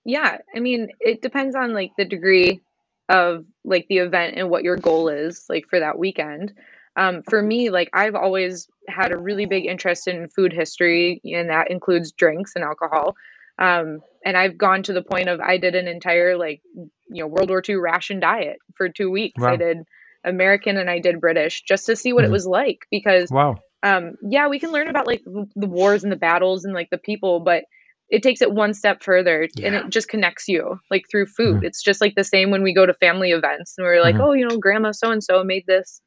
Yeah, 0.05 0.39
I 0.55 0.61
mean, 0.61 0.89
it 1.01 1.23
depends 1.23 1.57
on 1.57 1.73
like 1.73 1.93
the 1.97 2.05
degree 2.05 2.61
of 3.09 3.45
like 3.65 3.87
the 3.89 3.99
event 3.99 4.35
and 4.37 4.51
what 4.51 4.65
your 4.65 4.77
goal 4.77 5.09
is 5.09 5.47
like 5.49 5.67
for 5.69 5.81
that 5.81 5.99
weekend. 5.99 6.53
Um, 6.97 7.23
for 7.23 7.43
me, 7.43 7.71
like 7.71 7.91
I've 7.93 8.15
always 8.15 8.69
had 8.89 9.13
a 9.13 9.17
really 9.17 9.47
big 9.47 9.67
interest 9.67 10.07
in 10.07 10.29
food 10.29 10.53
history, 10.53 11.21
and 11.25 11.49
that 11.51 11.71
includes 11.71 12.13
drinks 12.13 12.53
and 12.55 12.65
alcohol. 12.65 13.17
Um, 13.59 14.01
and 14.25 14.37
I've 14.37 14.59
gone 14.59 14.83
to 14.85 14.93
the 14.93 15.03
point 15.03 15.29
of 15.29 15.41
I 15.41 15.59
did 15.59 15.75
an 15.75 15.89
entire 15.89 16.37
like 16.37 16.63
you 16.75 17.23
know 17.23 17.27
World 17.27 17.49
War 17.49 17.63
II 17.67 17.77
ration 17.77 18.21
diet 18.21 18.59
for 18.77 18.89
two 18.89 19.11
weeks. 19.11 19.41
Wow. 19.41 19.53
I 19.53 19.57
did 19.57 19.79
American 20.25 20.77
and 20.77 20.89
I 20.89 20.99
did 20.99 21.21
British 21.21 21.63
just 21.63 21.87
to 21.87 21.97
see 21.97 22.13
what 22.13 22.25
mm-hmm. 22.25 22.31
it 22.31 22.33
was 22.33 22.47
like 22.47 22.87
because 22.91 23.31
wow. 23.31 23.57
Um, 23.85 24.15
yeah, 24.27 24.49
we 24.49 24.59
can 24.59 24.73
learn 24.73 24.89
about 24.89 25.07
like 25.07 25.23
the 25.25 25.67
wars 25.67 26.05
and 26.05 26.11
the 26.11 26.17
battles 26.17 26.65
and 26.65 26.73
like 26.73 26.89
the 26.91 26.97
people, 26.97 27.41
but 27.41 27.65
it 28.09 28.23
takes 28.23 28.41
it 28.41 28.51
one 28.51 28.73
step 28.73 29.03
further 29.03 29.47
yeah. 29.55 29.67
and 29.67 29.77
it 29.77 29.91
just 29.91 30.09
connects 30.09 30.49
you 30.49 30.79
like 30.91 31.05
through 31.11 31.27
food. 31.27 31.57
Mm-hmm. 31.57 31.67
It's 31.67 31.83
just 31.83 32.01
like 32.01 32.15
the 32.15 32.25
same 32.25 32.51
when 32.51 32.63
we 32.63 32.73
go 32.73 32.87
to 32.87 32.95
family 32.95 33.33
events 33.33 33.75
and 33.77 33.85
we're 33.85 34.01
like, 34.01 34.15
mm-hmm. 34.15 34.25
oh, 34.25 34.33
you 34.33 34.49
know, 34.49 34.57
grandma 34.57 34.93
so 34.93 35.11
and 35.11 35.23
so 35.23 35.45
made 35.45 35.65
this 35.67 36.01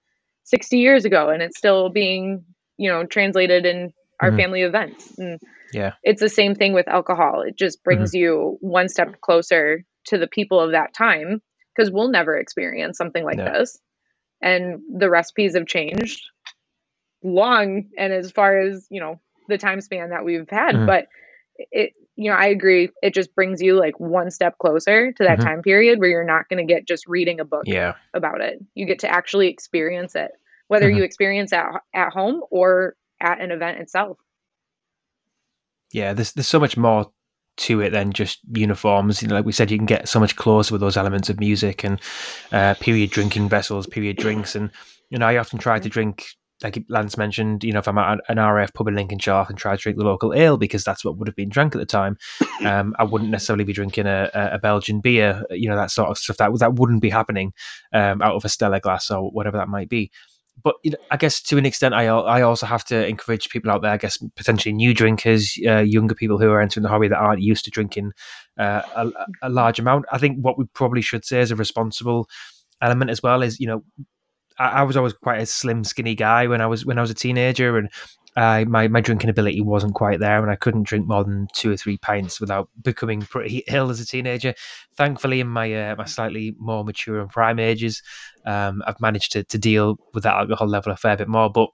60 0.45 0.79
years 0.79 1.05
ago 1.05 1.29
and 1.29 1.43
it's 1.43 1.57
still 1.57 1.89
being, 1.89 2.45
you 2.77 2.89
know, 2.89 3.05
translated 3.05 3.67
in 3.67 3.93
our 4.19 4.29
mm-hmm. 4.29 4.37
family 4.37 4.61
events. 4.63 5.15
And 5.19 5.39
yeah. 5.71 5.93
It's 6.01 6.21
the 6.21 6.29
same 6.29 6.55
thing 6.55 6.73
with 6.73 6.87
alcohol. 6.87 7.41
It 7.41 7.55
just 7.55 7.83
brings 7.83 8.09
mm-hmm. 8.09 8.23
you 8.23 8.57
one 8.61 8.89
step 8.89 9.21
closer 9.21 9.83
to 10.05 10.17
the 10.17 10.27
people 10.27 10.59
of 10.59 10.71
that 10.71 10.95
time 10.95 11.43
because 11.75 11.91
we'll 11.91 12.09
never 12.09 12.35
experience 12.37 12.97
something 12.97 13.23
like 13.23 13.37
no. 13.37 13.45
this 13.45 13.77
and 14.41 14.79
the 14.97 15.09
recipes 15.09 15.55
have 15.55 15.67
changed 15.67 16.21
long 17.23 17.89
and 17.97 18.13
as 18.13 18.31
far 18.31 18.59
as 18.59 18.87
you 18.89 18.99
know 18.99 19.19
the 19.47 19.57
time 19.57 19.81
span 19.81 20.09
that 20.09 20.23
we've 20.23 20.49
had 20.49 20.75
mm-hmm. 20.75 20.85
but 20.85 21.07
it 21.71 21.93
you 22.15 22.29
know 22.29 22.37
i 22.37 22.45
agree 22.45 22.89
it 23.01 23.13
just 23.13 23.33
brings 23.35 23.61
you 23.61 23.77
like 23.77 23.99
one 23.99 24.29
step 24.29 24.57
closer 24.59 25.11
to 25.11 25.23
that 25.23 25.39
mm-hmm. 25.39 25.47
time 25.47 25.61
period 25.61 25.99
where 25.99 26.09
you're 26.09 26.23
not 26.23 26.47
going 26.49 26.65
to 26.65 26.73
get 26.73 26.87
just 26.87 27.07
reading 27.07 27.39
a 27.39 27.45
book 27.45 27.63
yeah. 27.65 27.93
about 28.13 28.41
it 28.41 28.59
you 28.75 28.85
get 28.85 28.99
to 28.99 29.09
actually 29.09 29.47
experience 29.47 30.15
it 30.15 30.31
whether 30.67 30.87
mm-hmm. 30.87 30.97
you 30.97 31.03
experience 31.03 31.51
at 31.53 31.67
at 31.93 32.11
home 32.11 32.41
or 32.51 32.95
at 33.19 33.41
an 33.41 33.51
event 33.51 33.79
itself 33.79 34.17
yeah 35.91 36.13
there's 36.13 36.33
there's 36.33 36.47
so 36.47 36.59
much 36.59 36.77
more 36.77 37.11
to 37.57 37.81
it 37.81 37.91
than 37.91 38.13
just 38.13 38.39
uniforms. 38.53 39.21
You 39.21 39.27
know, 39.27 39.35
like 39.35 39.45
we 39.45 39.51
said, 39.51 39.71
you 39.71 39.77
can 39.77 39.85
get 39.85 40.07
so 40.07 40.19
much 40.19 40.35
closer 40.35 40.73
with 40.73 40.81
those 40.81 40.97
elements 40.97 41.29
of 41.29 41.39
music 41.39 41.83
and 41.83 41.99
uh, 42.51 42.75
period 42.75 43.11
drinking 43.11 43.49
vessels, 43.49 43.87
period 43.87 44.17
drinks. 44.17 44.55
And, 44.55 44.71
you 45.09 45.17
know, 45.17 45.27
I 45.27 45.37
often 45.37 45.59
try 45.59 45.79
to 45.79 45.89
drink, 45.89 46.25
like 46.63 46.83
Lance 46.89 47.17
mentioned, 47.17 47.63
you 47.63 47.73
know, 47.73 47.79
if 47.79 47.87
I'm 47.87 47.97
at 47.97 48.19
an 48.29 48.37
RAF 48.37 48.73
pub 48.73 48.87
in 48.87 48.95
Lincolnshire, 48.95 49.33
I 49.33 49.45
can 49.45 49.55
try 49.55 49.75
to 49.75 49.81
drink 49.81 49.97
the 49.97 50.05
local 50.05 50.33
ale 50.33 50.57
because 50.57 50.83
that's 50.83 51.03
what 51.03 51.17
would 51.17 51.27
have 51.27 51.35
been 51.35 51.49
drunk 51.49 51.75
at 51.75 51.79
the 51.79 51.85
time. 51.85 52.17
Um, 52.65 52.95
I 52.97 53.03
wouldn't 53.03 53.31
necessarily 53.31 53.63
be 53.63 53.73
drinking 53.73 54.07
a, 54.07 54.29
a, 54.33 54.59
Belgian 54.59 54.99
beer, 54.99 55.43
you 55.51 55.69
know, 55.69 55.75
that 55.75 55.91
sort 55.91 56.09
of 56.09 56.17
stuff. 56.17 56.37
That, 56.37 56.57
that 56.59 56.75
wouldn't 56.75 57.01
be 57.01 57.09
happening 57.09 57.53
um, 57.93 58.21
out 58.21 58.35
of 58.35 58.45
a 58.45 58.49
Stella 58.49 58.79
glass 58.79 59.11
or 59.11 59.29
whatever 59.29 59.57
that 59.57 59.69
might 59.69 59.89
be 59.89 60.11
but 60.63 60.75
I 61.11 61.17
guess 61.17 61.41
to 61.43 61.57
an 61.57 61.65
extent, 61.65 61.93
I 61.93 62.07
I 62.07 62.41
also 62.41 62.65
have 62.65 62.83
to 62.85 63.07
encourage 63.07 63.49
people 63.49 63.71
out 63.71 63.81
there. 63.81 63.91
I 63.91 63.97
guess 63.97 64.17
potentially 64.35 64.73
new 64.73 64.93
drinkers, 64.93 65.57
uh, 65.67 65.79
younger 65.79 66.15
people 66.15 66.37
who 66.37 66.49
are 66.49 66.61
entering 66.61 66.83
the 66.83 66.89
hobby 66.89 67.07
that 67.07 67.17
aren't 67.17 67.41
used 67.41 67.65
to 67.65 67.71
drinking 67.71 68.11
uh, 68.57 68.81
a, 68.95 69.11
a, 69.43 69.49
large 69.49 69.79
amount. 69.79 70.05
I 70.11 70.17
think 70.17 70.39
what 70.39 70.57
we 70.57 70.65
probably 70.73 71.01
should 71.01 71.25
say 71.25 71.39
as 71.39 71.51
a 71.51 71.55
responsible 71.55 72.27
element 72.81 73.11
as 73.11 73.21
well 73.21 73.43
is, 73.43 73.59
you 73.59 73.67
know, 73.67 73.83
I 74.59 74.83
was 74.83 74.97
always 74.97 75.13
quite 75.13 75.39
a 75.39 75.45
slim, 75.45 75.83
skinny 75.83 76.15
guy 76.15 76.47
when 76.47 76.61
I 76.61 76.65
was 76.65 76.85
when 76.85 76.97
I 76.97 77.01
was 77.01 77.11
a 77.11 77.15
teenager, 77.15 77.77
and 77.77 77.89
my 78.37 78.87
my 78.87 79.01
drinking 79.01 79.31
ability 79.31 79.61
wasn't 79.61 79.95
quite 79.95 80.19
there, 80.19 80.41
and 80.41 80.51
I 80.51 80.55
couldn't 80.55 80.83
drink 80.83 81.07
more 81.07 81.23
than 81.23 81.47
two 81.53 81.71
or 81.71 81.77
three 81.77 81.97
pints 81.97 82.39
without 82.39 82.69
becoming 82.83 83.21
pretty 83.21 83.63
ill 83.67 83.89
as 83.89 83.99
a 83.99 84.05
teenager. 84.05 84.53
Thankfully, 84.95 85.39
in 85.39 85.47
my 85.47 85.73
uh, 85.73 85.95
my 85.97 86.05
slightly 86.05 86.55
more 86.59 86.83
mature 86.83 87.19
and 87.19 87.29
prime 87.29 87.59
ages, 87.59 88.03
um, 88.45 88.83
I've 88.85 89.01
managed 89.01 89.31
to 89.31 89.43
to 89.43 89.57
deal 89.57 89.97
with 90.13 90.23
that 90.23 90.35
alcohol 90.35 90.67
level 90.67 90.91
a 90.91 90.97
fair 90.97 91.17
bit 91.17 91.27
more. 91.27 91.49
But 91.49 91.69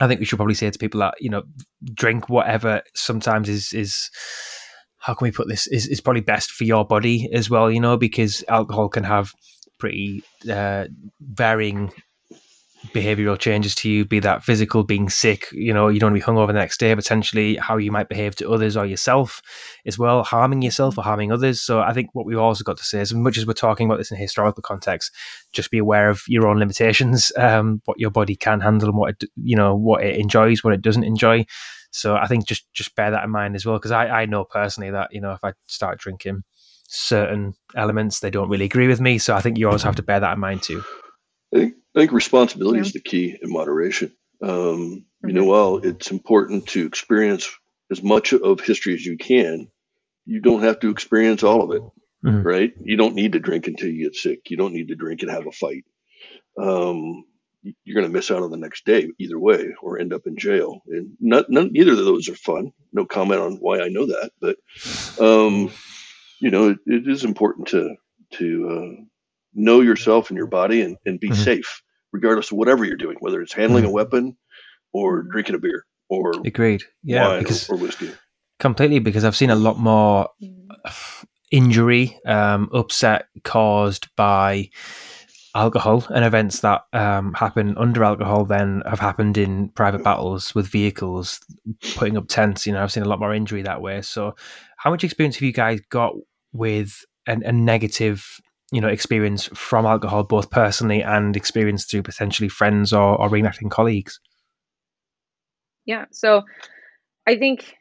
I 0.00 0.08
think 0.08 0.18
we 0.18 0.24
should 0.26 0.38
probably 0.38 0.54
say 0.54 0.70
to 0.70 0.78
people 0.78 1.00
that 1.00 1.14
you 1.20 1.28
know, 1.28 1.42
drink 1.92 2.28
whatever 2.28 2.82
sometimes 2.94 3.48
is 3.48 3.72
is 3.74 4.10
how 4.98 5.14
can 5.14 5.26
we 5.26 5.32
put 5.32 5.48
this 5.48 5.66
is 5.66 5.86
is 5.88 6.00
probably 6.00 6.22
best 6.22 6.50
for 6.50 6.64
your 6.64 6.86
body 6.86 7.28
as 7.34 7.50
well. 7.50 7.70
You 7.70 7.80
know, 7.80 7.98
because 7.98 8.42
alcohol 8.48 8.88
can 8.88 9.04
have 9.04 9.32
pretty 9.78 10.22
uh, 10.50 10.86
varying 11.20 11.92
behavioral 12.92 13.38
changes 13.38 13.74
to 13.76 13.90
you, 13.90 14.04
be 14.04 14.20
that 14.20 14.42
physical, 14.44 14.84
being 14.84 15.08
sick, 15.08 15.46
you 15.52 15.72
know, 15.72 15.88
you 15.88 15.98
don't 15.98 16.12
want 16.12 16.22
to 16.22 16.26
be 16.26 16.32
hungover 16.32 16.48
the 16.48 16.52
next 16.54 16.78
day, 16.78 16.94
potentially 16.94 17.56
how 17.56 17.76
you 17.76 17.90
might 17.90 18.08
behave 18.08 18.34
to 18.36 18.50
others 18.50 18.76
or 18.76 18.86
yourself 18.86 19.42
as 19.86 19.98
well, 19.98 20.22
harming 20.22 20.62
yourself 20.62 20.98
or 20.98 21.04
harming 21.04 21.32
others. 21.32 21.60
So 21.60 21.80
I 21.80 21.92
think 21.92 22.10
what 22.12 22.26
we've 22.26 22.38
also 22.38 22.64
got 22.64 22.76
to 22.78 22.84
say 22.84 23.00
is, 23.00 23.12
as 23.12 23.16
much 23.16 23.38
as 23.38 23.46
we're 23.46 23.54
talking 23.54 23.86
about 23.86 23.98
this 23.98 24.10
in 24.10 24.16
a 24.16 24.20
historical 24.20 24.62
context, 24.62 25.12
just 25.52 25.70
be 25.70 25.78
aware 25.78 26.08
of 26.08 26.22
your 26.28 26.46
own 26.46 26.58
limitations, 26.58 27.32
um, 27.36 27.82
what 27.84 27.98
your 27.98 28.10
body 28.10 28.36
can 28.36 28.60
handle 28.60 28.88
and 28.88 28.96
what 28.96 29.10
it, 29.10 29.24
you 29.36 29.56
know, 29.56 29.74
what 29.74 30.04
it 30.04 30.16
enjoys, 30.16 30.62
what 30.62 30.74
it 30.74 30.82
doesn't 30.82 31.04
enjoy. 31.04 31.44
So 31.90 32.16
I 32.16 32.26
think 32.26 32.46
just, 32.46 32.72
just 32.72 32.94
bear 32.96 33.10
that 33.10 33.24
in 33.24 33.30
mind 33.30 33.54
as 33.54 33.66
well, 33.66 33.76
because 33.76 33.90
I, 33.90 34.06
I 34.06 34.26
know 34.26 34.44
personally 34.44 34.90
that, 34.92 35.12
you 35.12 35.20
know, 35.20 35.32
if 35.32 35.40
I 35.42 35.52
start 35.66 35.98
drinking 35.98 36.42
certain 36.88 37.54
elements, 37.74 38.20
they 38.20 38.30
don't 38.30 38.48
really 38.48 38.64
agree 38.64 38.88
with 38.88 39.00
me. 39.00 39.18
So 39.18 39.34
I 39.34 39.40
think 39.40 39.58
you 39.58 39.66
always 39.66 39.82
have 39.82 39.96
to 39.96 40.02
bear 40.02 40.20
that 40.20 40.34
in 40.34 40.40
mind 40.40 40.62
too. 40.62 40.82
I 41.94 42.00
think, 42.00 42.12
responsibility 42.12 42.78
yeah. 42.78 42.84
is 42.84 42.92
the 42.92 43.00
key 43.00 43.36
in 43.40 43.52
moderation. 43.52 44.12
Um, 44.42 44.50
mm-hmm. 44.50 45.28
You 45.28 45.34
know, 45.34 45.44
while 45.44 45.78
it's 45.78 46.10
important 46.10 46.66
to 46.68 46.86
experience 46.86 47.50
as 47.90 48.02
much 48.02 48.32
of 48.32 48.60
history 48.60 48.94
as 48.94 49.04
you 49.04 49.16
can, 49.16 49.68
you 50.24 50.40
don't 50.40 50.62
have 50.62 50.80
to 50.80 50.90
experience 50.90 51.42
all 51.42 51.62
of 51.62 51.76
it, 51.76 51.82
mm-hmm. 52.24 52.42
right? 52.42 52.72
You 52.80 52.96
don't 52.96 53.14
need 53.14 53.32
to 53.32 53.40
drink 53.40 53.66
until 53.66 53.88
you 53.90 54.04
get 54.04 54.16
sick. 54.16 54.50
You 54.50 54.56
don't 54.56 54.72
need 54.72 54.88
to 54.88 54.94
drink 54.94 55.22
and 55.22 55.30
have 55.30 55.46
a 55.46 55.52
fight. 55.52 55.84
Um, 56.58 57.24
you're 57.84 57.94
going 57.94 58.06
to 58.06 58.12
miss 58.12 58.30
out 58.30 58.42
on 58.42 58.50
the 58.50 58.56
next 58.56 58.84
day 58.84 59.08
either 59.18 59.38
way, 59.38 59.68
or 59.80 59.98
end 59.98 60.12
up 60.12 60.26
in 60.26 60.36
jail. 60.36 60.82
And 60.88 61.16
not, 61.20 61.48
none, 61.48 61.70
neither 61.72 61.92
of 61.92 61.98
those 61.98 62.28
are 62.28 62.34
fun. 62.34 62.72
No 62.92 63.04
comment 63.04 63.40
on 63.40 63.56
why 63.56 63.80
I 63.80 63.88
know 63.88 64.06
that, 64.06 64.30
but 64.40 64.56
um, 65.20 65.70
you 66.40 66.50
know, 66.50 66.70
it, 66.70 66.78
it 66.86 67.08
is 67.08 67.24
important 67.24 67.68
to 67.68 67.94
to 68.32 68.68
uh, 68.70 69.04
know 69.54 69.80
yourself 69.80 70.30
and 70.30 70.36
your 70.36 70.46
body 70.46 70.82
and, 70.82 70.96
and 71.04 71.20
be 71.20 71.28
mm-hmm. 71.28 71.42
safe, 71.42 71.82
regardless 72.12 72.50
of 72.50 72.58
whatever 72.58 72.84
you're 72.84 72.96
doing, 72.96 73.16
whether 73.20 73.40
it's 73.40 73.52
handling 73.52 73.84
mm-hmm. 73.84 73.90
a 73.90 73.94
weapon 73.94 74.36
or 74.92 75.22
drinking 75.22 75.54
a 75.54 75.58
beer 75.58 75.84
or 76.08 76.32
agreed, 76.44 76.82
yeah, 77.02 77.38
because, 77.38 77.68
or, 77.68 77.74
or 77.74 77.78
whiskey. 77.78 78.12
Completely, 78.58 78.98
because 78.98 79.24
I've 79.24 79.36
seen 79.36 79.50
a 79.50 79.56
lot 79.56 79.78
more 79.78 80.28
injury, 81.50 82.18
um, 82.26 82.68
upset 82.72 83.26
caused 83.44 84.08
by 84.16 84.70
alcohol 85.54 86.06
and 86.14 86.24
events 86.24 86.60
that 86.60 86.82
um, 86.92 87.34
happen 87.34 87.76
under 87.76 88.04
alcohol 88.04 88.44
then 88.44 88.82
have 88.86 89.00
happened 89.00 89.36
in 89.36 89.68
private 89.70 90.02
battles 90.02 90.54
with 90.54 90.66
vehicles 90.66 91.40
putting 91.94 92.16
up 92.16 92.26
tents 92.26 92.66
you 92.66 92.72
know 92.72 92.82
i've 92.82 92.90
seen 92.90 93.02
a 93.02 93.08
lot 93.08 93.20
more 93.20 93.34
injury 93.34 93.60
that 93.60 93.82
way 93.82 94.00
so 94.00 94.34
how 94.78 94.90
much 94.90 95.04
experience 95.04 95.36
have 95.36 95.42
you 95.42 95.52
guys 95.52 95.78
got 95.90 96.14
with 96.52 97.04
an, 97.26 97.42
a 97.44 97.52
negative 97.52 98.40
you 98.72 98.80
know 98.80 98.88
experience 98.88 99.46
from 99.54 99.86
alcohol 99.86 100.24
both 100.24 100.50
personally 100.50 101.02
and 101.02 101.36
experience 101.36 101.84
through 101.84 102.02
potentially 102.02 102.48
friends 102.48 102.92
or, 102.92 103.20
or 103.20 103.28
reenacting 103.28 103.70
colleagues. 103.70 104.18
Yeah 105.84 106.06
so 106.10 106.42
i 107.26 107.36
think 107.36 107.74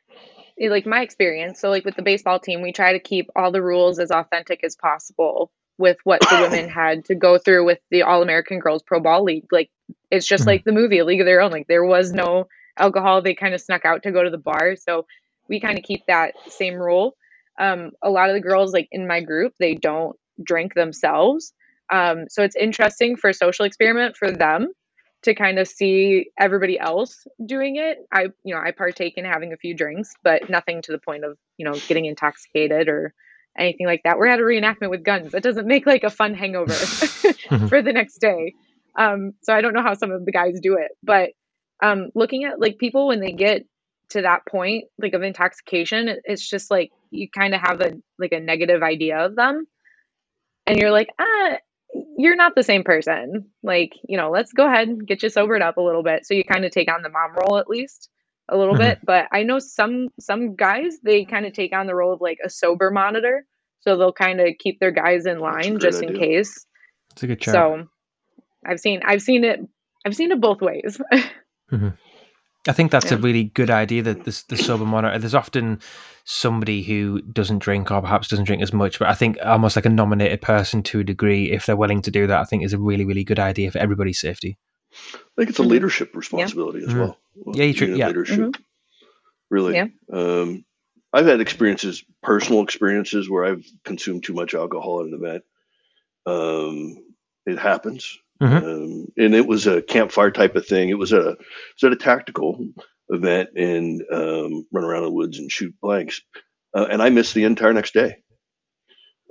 like 0.59 0.85
my 0.85 1.01
experience 1.01 1.59
so 1.59 1.69
like 1.69 1.85
with 1.85 1.95
the 1.95 2.03
baseball 2.03 2.39
team 2.39 2.61
we 2.61 2.71
try 2.71 2.93
to 2.93 2.99
keep 2.99 3.29
all 3.35 3.51
the 3.51 3.63
rules 3.63 3.97
as 3.97 4.11
authentic 4.11 4.63
as 4.63 4.75
possible 4.75 5.51
with 5.81 5.97
what 6.05 6.21
the 6.21 6.37
women 6.49 6.69
had 6.69 7.03
to 7.05 7.15
go 7.15 7.37
through 7.37 7.65
with 7.65 7.79
the 7.89 8.03
all 8.03 8.21
american 8.21 8.59
girls 8.59 8.83
pro 8.83 9.01
ball 9.01 9.23
league. 9.23 9.47
Like 9.51 9.69
it's 10.09 10.25
just 10.25 10.41
mm-hmm. 10.41 10.49
like 10.49 10.63
the 10.63 10.71
movie 10.71 10.99
a 10.99 11.05
league 11.05 11.19
of 11.19 11.25
their 11.25 11.41
own. 11.41 11.51
Like 11.51 11.67
there 11.67 11.83
was 11.83 12.13
no 12.13 12.47
alcohol. 12.77 13.21
They 13.21 13.35
kind 13.35 13.53
of 13.53 13.59
snuck 13.59 13.83
out 13.83 14.03
to 14.03 14.11
go 14.11 14.23
to 14.23 14.29
the 14.29 14.37
bar. 14.37 14.77
So 14.77 15.05
we 15.49 15.59
kind 15.59 15.77
of 15.77 15.83
keep 15.83 16.05
that 16.07 16.35
same 16.47 16.75
rule. 16.75 17.17
Um, 17.59 17.91
a 18.01 18.09
lot 18.09 18.29
of 18.29 18.35
the 18.35 18.41
girls 18.41 18.71
like 18.71 18.87
in 18.91 19.07
my 19.07 19.19
group 19.21 19.53
they 19.59 19.75
don't 19.75 20.15
drink 20.43 20.73
themselves 20.73 21.53
um, 21.91 22.25
so 22.29 22.41
it's 22.41 22.55
interesting 22.55 23.17
for 23.17 23.29
a 23.29 23.33
social 23.33 23.65
experiment 23.65 24.15
for 24.15 24.31
them 24.31 24.71
to 25.23 25.35
kind 25.35 25.59
of 25.59 25.67
see 25.67 26.31
everybody 26.39 26.79
else 26.79 27.27
doing 27.45 27.75
it. 27.75 27.99
I, 28.11 28.27
you 28.43 28.55
know, 28.55 28.61
I 28.61 28.71
partake 28.71 29.17
in 29.17 29.25
having 29.25 29.53
a 29.53 29.57
few 29.57 29.75
drinks, 29.75 30.13
but 30.23 30.49
nothing 30.49 30.81
to 30.83 30.91
the 30.91 30.97
point 30.97 31.25
of, 31.25 31.37
you 31.57 31.65
know, 31.65 31.73
getting 31.87 32.05
intoxicated 32.05 32.87
or 32.87 33.13
anything 33.57 33.85
like 33.85 34.01
that. 34.03 34.17
We're 34.17 34.27
at 34.27 34.39
a 34.39 34.43
reenactment 34.43 34.89
with 34.89 35.03
guns. 35.03 35.33
That 35.33 35.43
doesn't 35.43 35.67
make 35.67 35.85
like 35.85 36.03
a 36.03 36.09
fun 36.09 36.33
hangover 36.33 36.73
for 37.67 37.81
the 37.81 37.91
next 37.93 38.19
day. 38.19 38.55
Um, 38.97 39.33
so 39.43 39.53
I 39.53 39.61
don't 39.61 39.73
know 39.73 39.83
how 39.83 39.93
some 39.93 40.11
of 40.11 40.25
the 40.25 40.31
guys 40.31 40.59
do 40.61 40.75
it, 40.75 40.91
but 41.03 41.31
um, 41.83 42.09
looking 42.15 42.45
at 42.45 42.59
like 42.59 42.77
people 42.77 43.07
when 43.07 43.19
they 43.19 43.31
get 43.31 43.65
to 44.09 44.23
that 44.23 44.45
point, 44.45 44.85
like 44.97 45.13
of 45.13 45.23
intoxication, 45.23 46.09
it's 46.25 46.47
just 46.47 46.69
like 46.69 46.91
you 47.09 47.29
kind 47.29 47.53
of 47.53 47.61
have 47.61 47.79
a 47.81 47.93
like 48.19 48.33
a 48.33 48.39
negative 48.39 48.83
idea 48.83 49.19
of 49.19 49.35
them, 49.35 49.65
and 50.65 50.77
you're 50.77 50.91
like, 50.91 51.09
ah, 51.19 51.57
you're 52.17 52.35
not 52.35 52.53
the 52.55 52.63
same 52.63 52.83
person. 52.83 53.49
Like, 53.63 53.91
you 54.07 54.17
know, 54.17 54.31
let's 54.31 54.53
go 54.53 54.65
ahead 54.65 54.87
and 54.87 55.05
get 55.05 55.23
you 55.23 55.29
sobered 55.29 55.61
up 55.61 55.77
a 55.77 55.81
little 55.81 56.03
bit. 56.03 56.25
So 56.25 56.33
you 56.33 56.43
kind 56.43 56.65
of 56.65 56.71
take 56.71 56.91
on 56.91 57.01
the 57.01 57.09
mom 57.09 57.33
role 57.35 57.57
at 57.57 57.69
least 57.69 58.09
a 58.49 58.57
little 58.57 58.75
mm-hmm. 58.75 58.83
bit. 58.83 58.99
But 59.03 59.27
I 59.31 59.43
know 59.43 59.59
some 59.59 60.09
some 60.19 60.55
guys 60.55 60.97
they 61.03 61.25
kind 61.25 61.45
of 61.45 61.53
take 61.53 61.73
on 61.73 61.87
the 61.87 61.95
role 61.95 62.13
of 62.13 62.21
like 62.21 62.39
a 62.43 62.49
sober 62.49 62.91
monitor. 62.91 63.45
So 63.81 63.97
they'll 63.97 64.13
kind 64.13 64.39
of 64.39 64.49
keep 64.59 64.79
their 64.79 64.91
guys 64.91 65.25
in 65.25 65.39
line 65.39 65.79
just 65.79 66.03
idea. 66.03 66.09
in 66.09 66.19
case. 66.19 66.65
It's 67.13 67.23
a 67.23 67.27
good 67.27 67.41
job. 67.41 67.53
So 67.53 67.87
I've 68.65 68.79
seen 68.79 69.01
I've 69.03 69.21
seen 69.21 69.43
it 69.43 69.59
I've 70.05 70.15
seen 70.15 70.31
it 70.31 70.39
both 70.39 70.61
ways. 70.61 70.99
mm-hmm. 71.71 71.89
I 72.67 72.73
think 72.73 72.91
that's 72.91 73.11
yeah. 73.11 73.17
a 73.17 73.21
really 73.21 73.45
good 73.45 73.71
idea 73.71 74.03
that 74.03 74.23
the, 74.23 74.43
the 74.49 74.57
sober 74.57 74.85
monitor. 74.85 75.17
There's 75.17 75.33
often 75.33 75.79
somebody 76.25 76.83
who 76.83 77.21
doesn't 77.21 77.59
drink 77.59 77.89
or 77.89 78.01
perhaps 78.01 78.27
doesn't 78.27 78.45
drink 78.45 78.61
as 78.61 78.71
much, 78.71 78.99
but 78.99 79.07
I 79.07 79.15
think 79.15 79.37
almost 79.43 79.75
like 79.75 79.85
a 79.85 79.89
nominated 79.89 80.41
person 80.41 80.83
to 80.83 80.99
a 80.99 81.03
degree, 81.03 81.51
if 81.51 81.65
they're 81.65 81.75
willing 81.75 82.03
to 82.03 82.11
do 82.11 82.27
that, 82.27 82.39
I 82.39 82.43
think 82.43 82.63
is 82.63 82.73
a 82.73 82.77
really, 82.77 83.05
really 83.05 83.23
good 83.23 83.39
idea 83.39 83.71
for 83.71 83.79
everybody's 83.79 84.19
safety. 84.19 84.59
I 84.93 85.17
think 85.37 85.49
it's 85.49 85.59
a 85.59 85.63
mm-hmm. 85.63 85.71
leadership 85.71 86.15
responsibility 86.15 86.81
yeah. 86.81 86.87
as 86.87 86.93
well. 86.93 87.17
Mm-hmm. 87.39 87.51
Yeah, 87.55 87.63
you 87.63 87.73
tr- 87.73 87.85
yeah. 87.85 88.07
leadership. 88.07 88.39
Mm-hmm. 88.39 88.61
Really. 89.49 89.75
Yeah. 89.75 89.87
Um, 90.11 90.63
I've 91.13 91.25
had 91.25 91.41
experiences, 91.41 92.03
personal 92.21 92.61
experiences, 92.61 93.29
where 93.29 93.45
I've 93.45 93.65
consumed 93.83 94.23
too 94.23 94.33
much 94.33 94.53
alcohol 94.53 95.01
at 95.01 95.07
an 95.07 95.13
event. 95.13 95.43
Um, 96.25 97.03
it 97.45 97.57
happens. 97.57 98.19
Mm-hmm. 98.41 98.65
Um, 98.65 99.07
and 99.17 99.35
it 99.35 99.45
was 99.45 99.67
a 99.67 99.81
campfire 99.81 100.31
type 100.31 100.55
of 100.55 100.65
thing. 100.65 100.89
It 100.89 100.97
was 100.97 101.13
a, 101.13 101.31
it 101.31 101.37
was 101.37 101.83
at 101.83 101.93
a 101.93 101.95
tactical 101.95 102.65
event 103.09 103.49
and 103.55 104.01
um, 104.11 104.65
run 104.71 104.83
around 104.83 105.03
in 105.03 105.09
the 105.09 105.15
woods 105.15 105.37
and 105.37 105.51
shoot 105.51 105.75
blanks. 105.81 106.21
Uh, 106.73 106.87
and 106.89 107.01
I 107.01 107.09
missed 107.09 107.33
the 107.33 107.43
entire 107.43 107.73
next 107.73 107.93
day. 107.93 108.17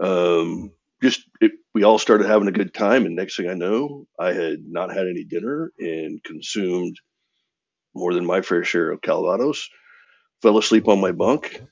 Um, 0.00 0.72
just 1.02 1.22
it, 1.40 1.52
we 1.74 1.82
all 1.82 1.98
started 1.98 2.26
having 2.26 2.48
a 2.48 2.52
good 2.52 2.74
time, 2.74 3.06
and 3.06 3.16
next 3.16 3.36
thing 3.36 3.48
I 3.48 3.54
know, 3.54 4.06
I 4.18 4.32
had 4.32 4.58
not 4.66 4.92
had 4.92 5.06
any 5.06 5.24
dinner 5.24 5.72
and 5.78 6.22
consumed 6.22 6.96
more 7.94 8.14
than 8.14 8.26
my 8.26 8.42
fair 8.42 8.64
share 8.64 8.90
of 8.90 9.00
Calvados. 9.00 9.68
Fell 10.42 10.58
asleep 10.58 10.88
on 10.88 11.00
my 11.00 11.12
bunk. 11.12 11.62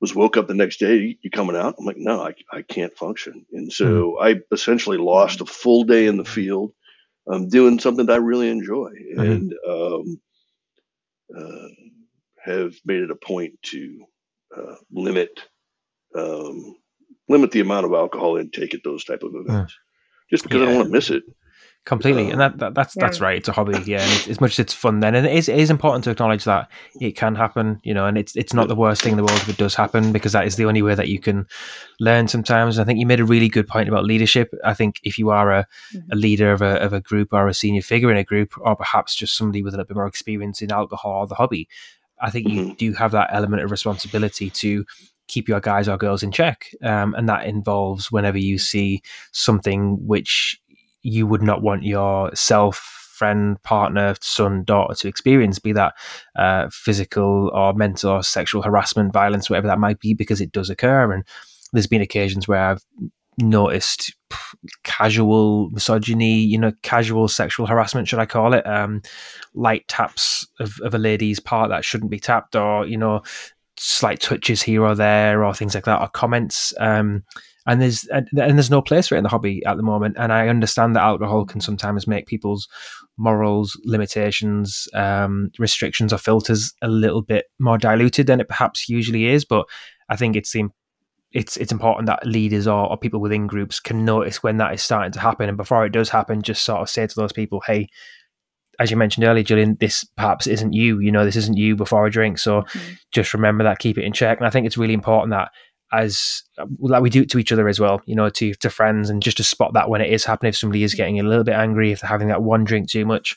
Was 0.00 0.14
woke 0.14 0.36
up 0.36 0.46
the 0.46 0.54
next 0.54 0.78
day. 0.78 1.16
You 1.22 1.30
coming 1.30 1.56
out? 1.56 1.76
I'm 1.78 1.86
like, 1.86 1.96
no, 1.96 2.20
I, 2.20 2.34
I 2.52 2.60
can't 2.60 2.96
function. 2.96 3.46
And 3.52 3.72
so 3.72 4.16
mm-hmm. 4.20 4.24
I 4.24 4.40
essentially 4.52 4.98
lost 4.98 5.40
a 5.40 5.46
full 5.46 5.84
day 5.84 6.06
in 6.06 6.18
the 6.18 6.24
field, 6.24 6.72
um, 7.30 7.48
doing 7.48 7.78
something 7.78 8.06
that 8.06 8.12
I 8.12 8.16
really 8.16 8.48
enjoy. 8.48 8.90
Mm-hmm. 9.16 9.20
And 9.20 9.54
um, 9.68 10.20
uh, 11.36 11.68
have 12.44 12.74
made 12.84 13.02
it 13.02 13.10
a 13.10 13.16
point 13.16 13.54
to 13.62 14.04
uh, 14.56 14.76
limit 14.92 15.30
um, 16.14 16.76
limit 17.28 17.50
the 17.50 17.60
amount 17.60 17.84
of 17.84 17.92
alcohol 17.92 18.36
intake 18.36 18.74
at 18.74 18.80
those 18.84 19.04
type 19.04 19.22
of 19.22 19.34
events, 19.34 19.76
just 20.30 20.44
because 20.44 20.60
yeah. 20.60 20.62
I 20.62 20.66
don't 20.66 20.76
want 20.76 20.88
to 20.88 20.92
miss 20.92 21.10
it. 21.10 21.24
Completely, 21.86 22.30
and 22.30 22.40
that, 22.40 22.58
that 22.58 22.74
that's 22.74 22.96
yeah. 22.96 23.04
that's 23.04 23.20
right. 23.20 23.36
It's 23.36 23.46
a 23.46 23.52
hobby, 23.52 23.78
yeah. 23.86 24.02
And 24.02 24.28
as 24.28 24.40
much 24.40 24.54
as 24.54 24.58
it's 24.58 24.74
fun, 24.74 24.98
then 24.98 25.14
and 25.14 25.24
it 25.24 25.32
is, 25.32 25.48
it 25.48 25.56
is 25.56 25.70
important 25.70 26.02
to 26.02 26.10
acknowledge 26.10 26.42
that 26.42 26.68
it 27.00 27.12
can 27.12 27.36
happen, 27.36 27.80
you 27.84 27.94
know. 27.94 28.06
And 28.06 28.18
it's 28.18 28.34
it's 28.34 28.52
not 28.52 28.66
the 28.66 28.74
worst 28.74 29.02
thing 29.02 29.12
in 29.12 29.16
the 29.16 29.22
world 29.22 29.38
if 29.38 29.48
it 29.48 29.56
does 29.56 29.76
happen, 29.76 30.10
because 30.10 30.32
that 30.32 30.48
is 30.48 30.56
the 30.56 30.64
only 30.64 30.82
way 30.82 30.96
that 30.96 31.06
you 31.06 31.20
can 31.20 31.46
learn. 32.00 32.26
Sometimes, 32.26 32.80
I 32.80 32.84
think 32.84 32.98
you 32.98 33.06
made 33.06 33.20
a 33.20 33.24
really 33.24 33.48
good 33.48 33.68
point 33.68 33.88
about 33.88 34.04
leadership. 34.04 34.52
I 34.64 34.74
think 34.74 35.00
if 35.04 35.16
you 35.16 35.30
are 35.30 35.52
a, 35.52 35.66
mm-hmm. 35.94 36.10
a 36.10 36.16
leader 36.16 36.52
of 36.52 36.60
a 36.60 36.82
of 36.82 36.92
a 36.92 37.00
group 37.00 37.32
or 37.32 37.46
a 37.46 37.54
senior 37.54 37.82
figure 37.82 38.10
in 38.10 38.16
a 38.16 38.24
group, 38.24 38.54
or 38.58 38.74
perhaps 38.74 39.14
just 39.14 39.36
somebody 39.36 39.62
with 39.62 39.72
a 39.72 39.76
little 39.76 39.86
bit 39.86 39.96
more 39.96 40.08
experience 40.08 40.62
in 40.62 40.72
alcohol 40.72 41.20
or 41.20 41.26
the 41.28 41.36
hobby, 41.36 41.68
I 42.20 42.30
think 42.30 42.48
mm-hmm. 42.48 42.70
you 42.70 42.74
do 42.74 42.94
have 42.94 43.12
that 43.12 43.30
element 43.30 43.62
of 43.62 43.70
responsibility 43.70 44.50
to 44.50 44.84
keep 45.28 45.48
your 45.48 45.60
guys 45.60 45.88
or 45.88 45.96
girls 45.96 46.22
in 46.22 46.30
check. 46.30 46.66
Um, 46.82 47.14
and 47.14 47.28
that 47.28 47.46
involves 47.46 48.12
whenever 48.12 48.38
you 48.38 48.58
see 48.58 49.02
something 49.32 50.06
which 50.06 50.60
you 51.06 51.26
would 51.26 51.42
not 51.42 51.62
want 51.62 51.84
yourself 51.84 52.92
friend, 53.16 53.62
partner, 53.62 54.14
son, 54.20 54.62
daughter 54.64 54.94
to 54.94 55.08
experience, 55.08 55.58
be 55.58 55.72
that 55.72 55.94
uh, 56.38 56.68
physical 56.70 57.50
or 57.54 57.72
mental 57.72 58.10
or 58.10 58.22
sexual 58.22 58.60
harassment, 58.60 59.12
violence, 59.12 59.48
whatever 59.48 59.68
that 59.68 59.78
might 59.78 60.00
be, 60.00 60.12
because 60.12 60.40
it 60.40 60.52
does 60.52 60.68
occur. 60.68 61.12
And 61.12 61.24
there's 61.72 61.86
been 61.86 62.02
occasions 62.02 62.46
where 62.46 62.62
I've 62.62 62.84
noticed 63.38 64.14
casual 64.82 65.70
misogyny, 65.70 66.40
you 66.40 66.58
know, 66.58 66.72
casual 66.82 67.28
sexual 67.28 67.66
harassment, 67.66 68.08
should 68.08 68.18
I 68.18 68.26
call 68.26 68.52
it? 68.52 68.66
Um, 68.66 69.00
light 69.54 69.88
taps 69.88 70.46
of, 70.60 70.74
of 70.82 70.94
a 70.94 70.98
lady's 70.98 71.40
part 71.40 71.70
that 71.70 71.84
shouldn't 71.84 72.10
be 72.10 72.20
tapped, 72.20 72.54
or, 72.54 72.86
you 72.86 72.98
know, 72.98 73.22
slight 73.78 74.20
touches 74.20 74.60
here 74.60 74.82
or 74.82 74.94
there, 74.94 75.42
or 75.42 75.54
things 75.54 75.74
like 75.74 75.84
that, 75.84 76.00
or 76.00 76.08
comments. 76.08 76.74
Um, 76.78 77.24
and 77.66 77.82
there's 77.82 78.04
and 78.06 78.28
there's 78.32 78.70
no 78.70 78.80
place 78.80 79.08
for 79.08 79.16
it 79.16 79.18
in 79.18 79.24
the 79.24 79.30
hobby 79.30 79.62
at 79.66 79.76
the 79.76 79.82
moment. 79.82 80.16
And 80.18 80.32
I 80.32 80.48
understand 80.48 80.94
that 80.94 81.02
alcohol 81.02 81.44
can 81.44 81.60
sometimes 81.60 82.06
make 82.06 82.26
people's 82.26 82.68
morals, 83.16 83.78
limitations, 83.84 84.88
um, 84.94 85.50
restrictions, 85.58 86.12
or 86.12 86.18
filters 86.18 86.72
a 86.82 86.88
little 86.88 87.22
bit 87.22 87.46
more 87.58 87.78
diluted 87.78 88.26
than 88.26 88.40
it 88.40 88.48
perhaps 88.48 88.88
usually 88.88 89.26
is. 89.26 89.44
But 89.44 89.66
I 90.08 90.16
think 90.16 90.36
it's 90.36 90.54
it's 91.32 91.56
it's 91.56 91.72
important 91.72 92.06
that 92.06 92.24
leaders 92.24 92.68
or, 92.68 92.88
or 92.88 92.96
people 92.96 93.20
within 93.20 93.48
groups 93.48 93.80
can 93.80 94.04
notice 94.04 94.42
when 94.42 94.58
that 94.58 94.72
is 94.74 94.82
starting 94.82 95.12
to 95.12 95.20
happen, 95.20 95.48
and 95.48 95.56
before 95.56 95.84
it 95.84 95.92
does 95.92 96.10
happen, 96.10 96.42
just 96.42 96.64
sort 96.64 96.80
of 96.80 96.88
say 96.88 97.06
to 97.06 97.14
those 97.14 97.32
people, 97.32 97.62
"Hey." 97.66 97.88
As 98.78 98.90
you 98.90 98.98
mentioned 98.98 99.24
earlier, 99.24 99.42
Julian, 99.42 99.78
this 99.80 100.04
perhaps 100.18 100.46
isn't 100.46 100.74
you. 100.74 100.98
You 100.98 101.10
know, 101.10 101.24
this 101.24 101.36
isn't 101.36 101.56
you 101.56 101.76
before 101.76 102.04
a 102.04 102.10
drink. 102.10 102.36
So 102.36 102.60
mm-hmm. 102.60 102.92
just 103.10 103.32
remember 103.32 103.64
that, 103.64 103.78
keep 103.78 103.96
it 103.96 104.04
in 104.04 104.12
check. 104.12 104.36
And 104.36 104.46
I 104.46 104.50
think 104.50 104.66
it's 104.66 104.76
really 104.76 104.92
important 104.92 105.30
that 105.30 105.48
as 105.96 106.42
like 106.78 107.02
we 107.02 107.10
do 107.10 107.22
it 107.22 107.30
to 107.30 107.38
each 107.38 107.52
other 107.52 107.68
as 107.68 107.80
well, 107.80 108.00
you 108.06 108.14
know, 108.14 108.28
to 108.30 108.54
to 108.54 108.70
friends, 108.70 109.10
and 109.10 109.22
just 109.22 109.38
to 109.38 109.44
spot 109.44 109.72
that 109.74 109.88
when 109.88 110.00
it 110.00 110.12
is 110.12 110.24
happening. 110.24 110.50
If 110.50 110.56
somebody 110.56 110.82
is 110.82 110.94
getting 110.94 111.18
a 111.18 111.22
little 111.22 111.44
bit 111.44 111.54
angry, 111.54 111.92
if 111.92 112.00
they're 112.00 112.10
having 112.10 112.28
that 112.28 112.42
one 112.42 112.64
drink 112.64 112.90
too 112.90 113.06
much, 113.06 113.36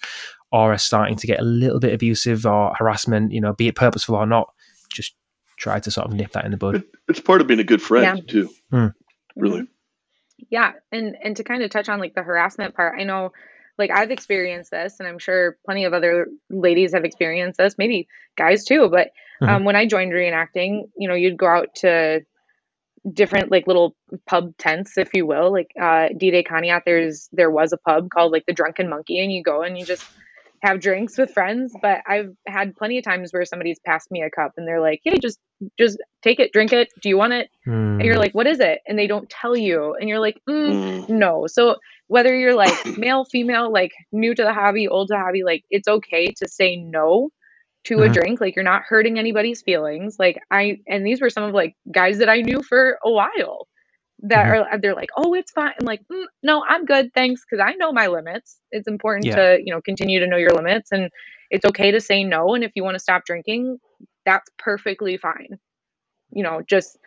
or 0.52 0.74
are 0.74 0.78
starting 0.78 1.16
to 1.18 1.28
get 1.28 1.40
a 1.40 1.44
little 1.44 1.80
bit 1.80 1.94
abusive 1.94 2.46
or 2.46 2.74
harassment, 2.76 3.32
you 3.32 3.42
know, 3.42 3.54
be 3.54 3.68
it 3.68 3.76
purposeful 3.76 4.16
or 4.16 4.26
not, 4.26 4.54
just 4.92 5.16
try 5.58 5.80
to 5.80 5.92
sort 5.92 6.08
of 6.08 6.14
nip 6.14 6.32
that 6.32 6.46
in 6.46 6.52
the 6.52 6.58
bud. 6.58 6.84
it's 7.08 7.20
part 7.20 7.42
of 7.42 7.48
being 7.48 7.60
a 7.60 7.64
good 7.64 7.82
friend 7.82 8.18
yeah. 8.18 8.32
too. 8.32 8.50
Mm. 8.72 8.94
Really. 9.36 9.68
Yeah, 10.50 10.74
and 10.92 11.16
and 11.24 11.36
to 11.38 11.44
kind 11.44 11.64
of 11.64 11.70
touch 11.70 11.90
on 11.90 12.00
like 12.00 12.16
the 12.16 12.24
harassment 12.24 12.76
part, 12.76 13.00
I 13.00 13.04
know 13.04 13.32
like 13.78 13.92
I've 13.92 14.12
experienced 14.12 14.72
this, 14.72 15.00
and 15.00 15.08
I'm 15.08 15.20
sure 15.20 15.58
plenty 15.66 15.86
of 15.86 15.94
other 15.94 16.28
ladies 16.50 16.94
have 16.94 17.06
experienced 17.06 17.58
this, 17.58 17.78
maybe 17.78 18.08
guys 18.38 18.66
too. 18.66 18.90
But 18.90 19.08
mm-hmm. 19.42 19.50
um, 19.50 19.64
when 19.66 19.76
I 19.76 19.86
joined 19.86 20.12
reenacting, 20.12 20.90
you 20.98 21.08
know, 21.08 21.16
you'd 21.16 21.38
go 21.38 21.48
out 21.48 21.76
to 21.78 22.22
different 23.12 23.52
like 23.52 23.68
little 23.68 23.96
pub 24.26 24.56
tents, 24.58 24.98
if 24.98 25.14
you 25.14 25.26
will. 25.26 25.52
Like 25.52 25.72
uh, 25.80 26.10
D 26.18 26.32
Day 26.32 26.44
Conneaut, 26.44 26.82
there's 26.86 27.30
there 27.32 27.52
was 27.52 27.74
a 27.74 27.78
pub 27.78 28.10
called 28.10 28.32
like 28.32 28.46
the 28.46 28.54
Drunken 28.54 28.90
Monkey, 28.90 29.20
and 29.20 29.32
you 29.32 29.44
go 29.44 29.62
and 29.62 29.78
you 29.78 29.86
just 29.86 30.06
have 30.62 30.80
drinks 30.80 31.18
with 31.18 31.32
friends. 31.32 31.74
But 31.82 32.02
I've 32.08 32.36
had 32.48 32.76
plenty 32.76 32.98
of 32.98 33.04
times 33.04 33.32
where 33.32 33.46
somebody's 33.46 33.80
passed 33.80 34.12
me 34.12 34.22
a 34.22 34.30
cup 34.30 34.54
and 34.58 34.68
they're 34.68 34.82
like, 34.82 35.02
"Hey, 35.04 35.18
just 35.20 35.40
just 35.78 35.98
take 36.22 36.40
it, 36.40 36.52
drink 36.52 36.74
it. 36.74 36.90
Do 37.02 37.10
you 37.10 37.18
want 37.18 37.34
it?" 37.34 37.50
Mm. 37.68 37.96
And 37.96 38.02
you're 38.04 38.16
hmm. 38.16 38.22
like, 38.22 38.36
"What 38.36 38.48
is 38.48 38.60
it?" 38.60 38.80
And 38.88 38.98
they 38.98 39.08
don't 39.08 39.30
tell 39.30 39.56
you, 39.56 39.96
and 40.00 40.10
you're 40.10 40.20
like, 40.20 40.40
mm, 40.50 41.06
mm. 41.06 41.10
"No." 41.10 41.48
So 41.48 41.78
whether 42.08 42.36
you're 42.38 42.56
like 42.56 42.74
male, 42.98 43.26
female, 43.26 43.72
like 43.72 43.94
new 44.12 44.36
to 44.36 44.44
the 44.44 44.54
hobby, 44.54 44.88
old 44.88 45.08
to 45.08 45.14
the 45.14 45.20
hobby, 45.20 45.44
like 45.44 45.64
it's 45.70 45.88
okay 45.88 46.28
to 46.38 46.48
say 46.48 46.76
no 46.76 47.32
to 47.86 47.98
mm-hmm. 47.98 48.12
a 48.12 48.14
drink 48.14 48.42
like 48.42 48.56
you're 48.56 48.64
not 48.64 48.84
hurting 48.84 49.18
anybody's 49.18 49.62
feelings 49.62 50.18
like 50.20 50.42
i 50.52 50.80
and 50.88 51.06
these 51.06 51.22
were 51.22 51.30
some 51.30 51.44
of 51.44 51.54
like 51.54 51.76
guys 51.92 52.18
that 52.18 52.30
i 52.30 52.42
knew 52.42 52.62
for 52.62 52.98
a 53.04 53.12
while 53.12 53.68
that 54.22 54.46
mm-hmm. 54.46 54.74
are 54.74 54.78
they're 54.80 54.96
like 54.96 55.10
oh 55.16 55.34
it's 55.34 55.52
fine 55.52 55.72
i'm 55.80 55.86
like 55.86 56.02
mm, 56.12 56.26
no 56.44 56.64
i'm 56.68 56.86
good 56.86 57.14
thanks 57.14 57.44
because 57.46 57.64
i 57.66 57.74
know 57.76 57.92
my 57.92 58.08
limits 58.08 58.58
it's 58.72 58.88
important 58.88 59.26
yeah. 59.26 59.36
to 59.36 59.60
you 59.64 59.74
know 59.74 59.82
continue 59.82 60.20
to 60.20 60.28
know 60.28 60.38
your 60.38 60.52
limits 60.52 60.92
and 60.92 61.10
it's 61.50 61.66
okay 61.66 61.92
to 61.92 62.02
say 62.02 62.24
no 62.24 62.54
and 62.54 62.64
if 62.64 62.72
you 62.76 62.84
want 62.84 62.96
to 62.96 63.00
stop 63.00 63.24
drinking 63.26 63.80
that's 64.26 64.50
perfectly 64.58 65.18
fine 65.18 65.58
you 66.32 66.44
know 66.44 66.62
just 66.68 66.98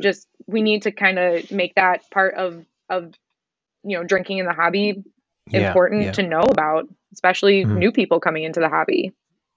just 0.00 0.26
we 0.46 0.60
need 0.60 0.82
to 0.82 0.92
kind 0.92 1.18
of 1.18 1.50
make 1.50 1.74
that 1.76 2.02
part 2.10 2.34
of 2.34 2.64
of 2.90 3.14
you 3.84 3.96
know 3.96 4.04
drinking 4.04 4.38
in 4.38 4.46
the 4.46 4.52
hobby 4.52 5.04
yeah, 5.48 5.68
important 5.68 6.02
yeah. 6.02 6.12
to 6.12 6.22
know 6.22 6.40
about 6.40 6.88
especially 7.12 7.64
mm-hmm. 7.64 7.78
new 7.78 7.92
people 7.92 8.18
coming 8.18 8.42
into 8.42 8.60
the 8.60 8.68
hobby 8.68 9.12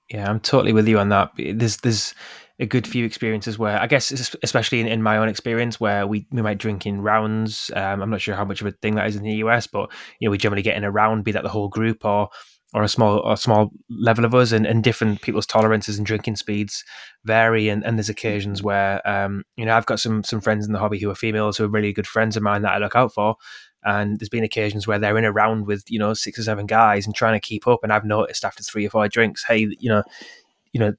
yeah, 0.09 0.29
I'm 0.29 0.39
totally 0.39 0.73
with 0.73 0.87
you 0.87 0.99
on 0.99 1.09
that. 1.09 1.31
There's 1.37 1.77
there's 1.77 2.13
a 2.59 2.65
good 2.65 2.87
few 2.87 3.05
experiences 3.05 3.57
where 3.57 3.79
I 3.79 3.87
guess 3.87 4.11
especially 4.43 4.81
in, 4.81 4.87
in 4.87 5.01
my 5.01 5.17
own 5.17 5.29
experience 5.29 5.79
where 5.79 6.05
we, 6.05 6.27
we 6.31 6.41
might 6.41 6.57
drink 6.57 6.85
in 6.85 7.01
rounds. 7.01 7.71
Um, 7.75 8.01
I'm 8.01 8.09
not 8.09 8.19
sure 8.19 8.35
how 8.35 8.43
much 8.43 8.59
of 8.59 8.67
a 8.67 8.71
thing 8.71 8.95
that 8.95 9.07
is 9.07 9.15
in 9.15 9.23
the 9.23 9.35
US, 9.35 9.67
but 9.67 9.89
you 10.19 10.27
know 10.27 10.31
we 10.31 10.37
generally 10.37 10.63
get 10.63 10.75
in 10.75 10.83
a 10.83 10.91
round, 10.91 11.23
be 11.23 11.31
that 11.31 11.43
the 11.43 11.49
whole 11.49 11.69
group 11.69 12.03
or 12.03 12.29
or 12.73 12.83
a 12.83 12.89
small 12.89 13.31
a 13.31 13.37
small 13.37 13.71
level 13.89 14.25
of 14.25 14.35
us, 14.35 14.51
and, 14.51 14.65
and 14.65 14.83
different 14.83 15.21
people's 15.21 15.45
tolerances 15.45 15.97
and 15.97 16.05
drinking 16.05 16.35
speeds 16.35 16.83
vary. 17.23 17.69
And, 17.69 17.85
and 17.85 17.97
there's 17.97 18.09
occasions 18.09 18.61
where 18.61 19.07
um, 19.07 19.43
you 19.55 19.65
know 19.65 19.75
I've 19.75 19.85
got 19.85 19.99
some 19.99 20.23
some 20.23 20.41
friends 20.41 20.65
in 20.65 20.73
the 20.73 20.79
hobby 20.79 20.99
who 20.99 21.09
are 21.09 21.15
females 21.15 21.57
who 21.57 21.65
are 21.65 21.69
really 21.69 21.93
good 21.93 22.07
friends 22.07 22.35
of 22.35 22.43
mine 22.43 22.63
that 22.63 22.73
I 22.73 22.77
look 22.79 22.95
out 22.95 23.13
for, 23.13 23.35
and 23.83 24.19
there's 24.19 24.29
been 24.29 24.43
occasions 24.43 24.87
where 24.87 24.99
they're 24.99 25.17
in 25.17 25.25
a 25.25 25.31
round 25.31 25.65
with 25.65 25.83
you 25.89 25.99
know 25.99 26.13
six 26.13 26.37
or 26.39 26.43
seven 26.43 26.65
guys 26.65 27.05
and 27.05 27.15
trying 27.15 27.33
to 27.33 27.39
keep 27.39 27.67
up 27.67 27.79
and 27.83 27.93
i've 27.93 28.05
noticed 28.05 28.43
after 28.43 28.63
three 28.63 28.85
or 28.85 28.89
four 28.89 29.07
drinks 29.07 29.43
hey 29.43 29.67
you 29.79 29.89
know 29.89 30.03
you 30.73 30.79
know 30.79 30.93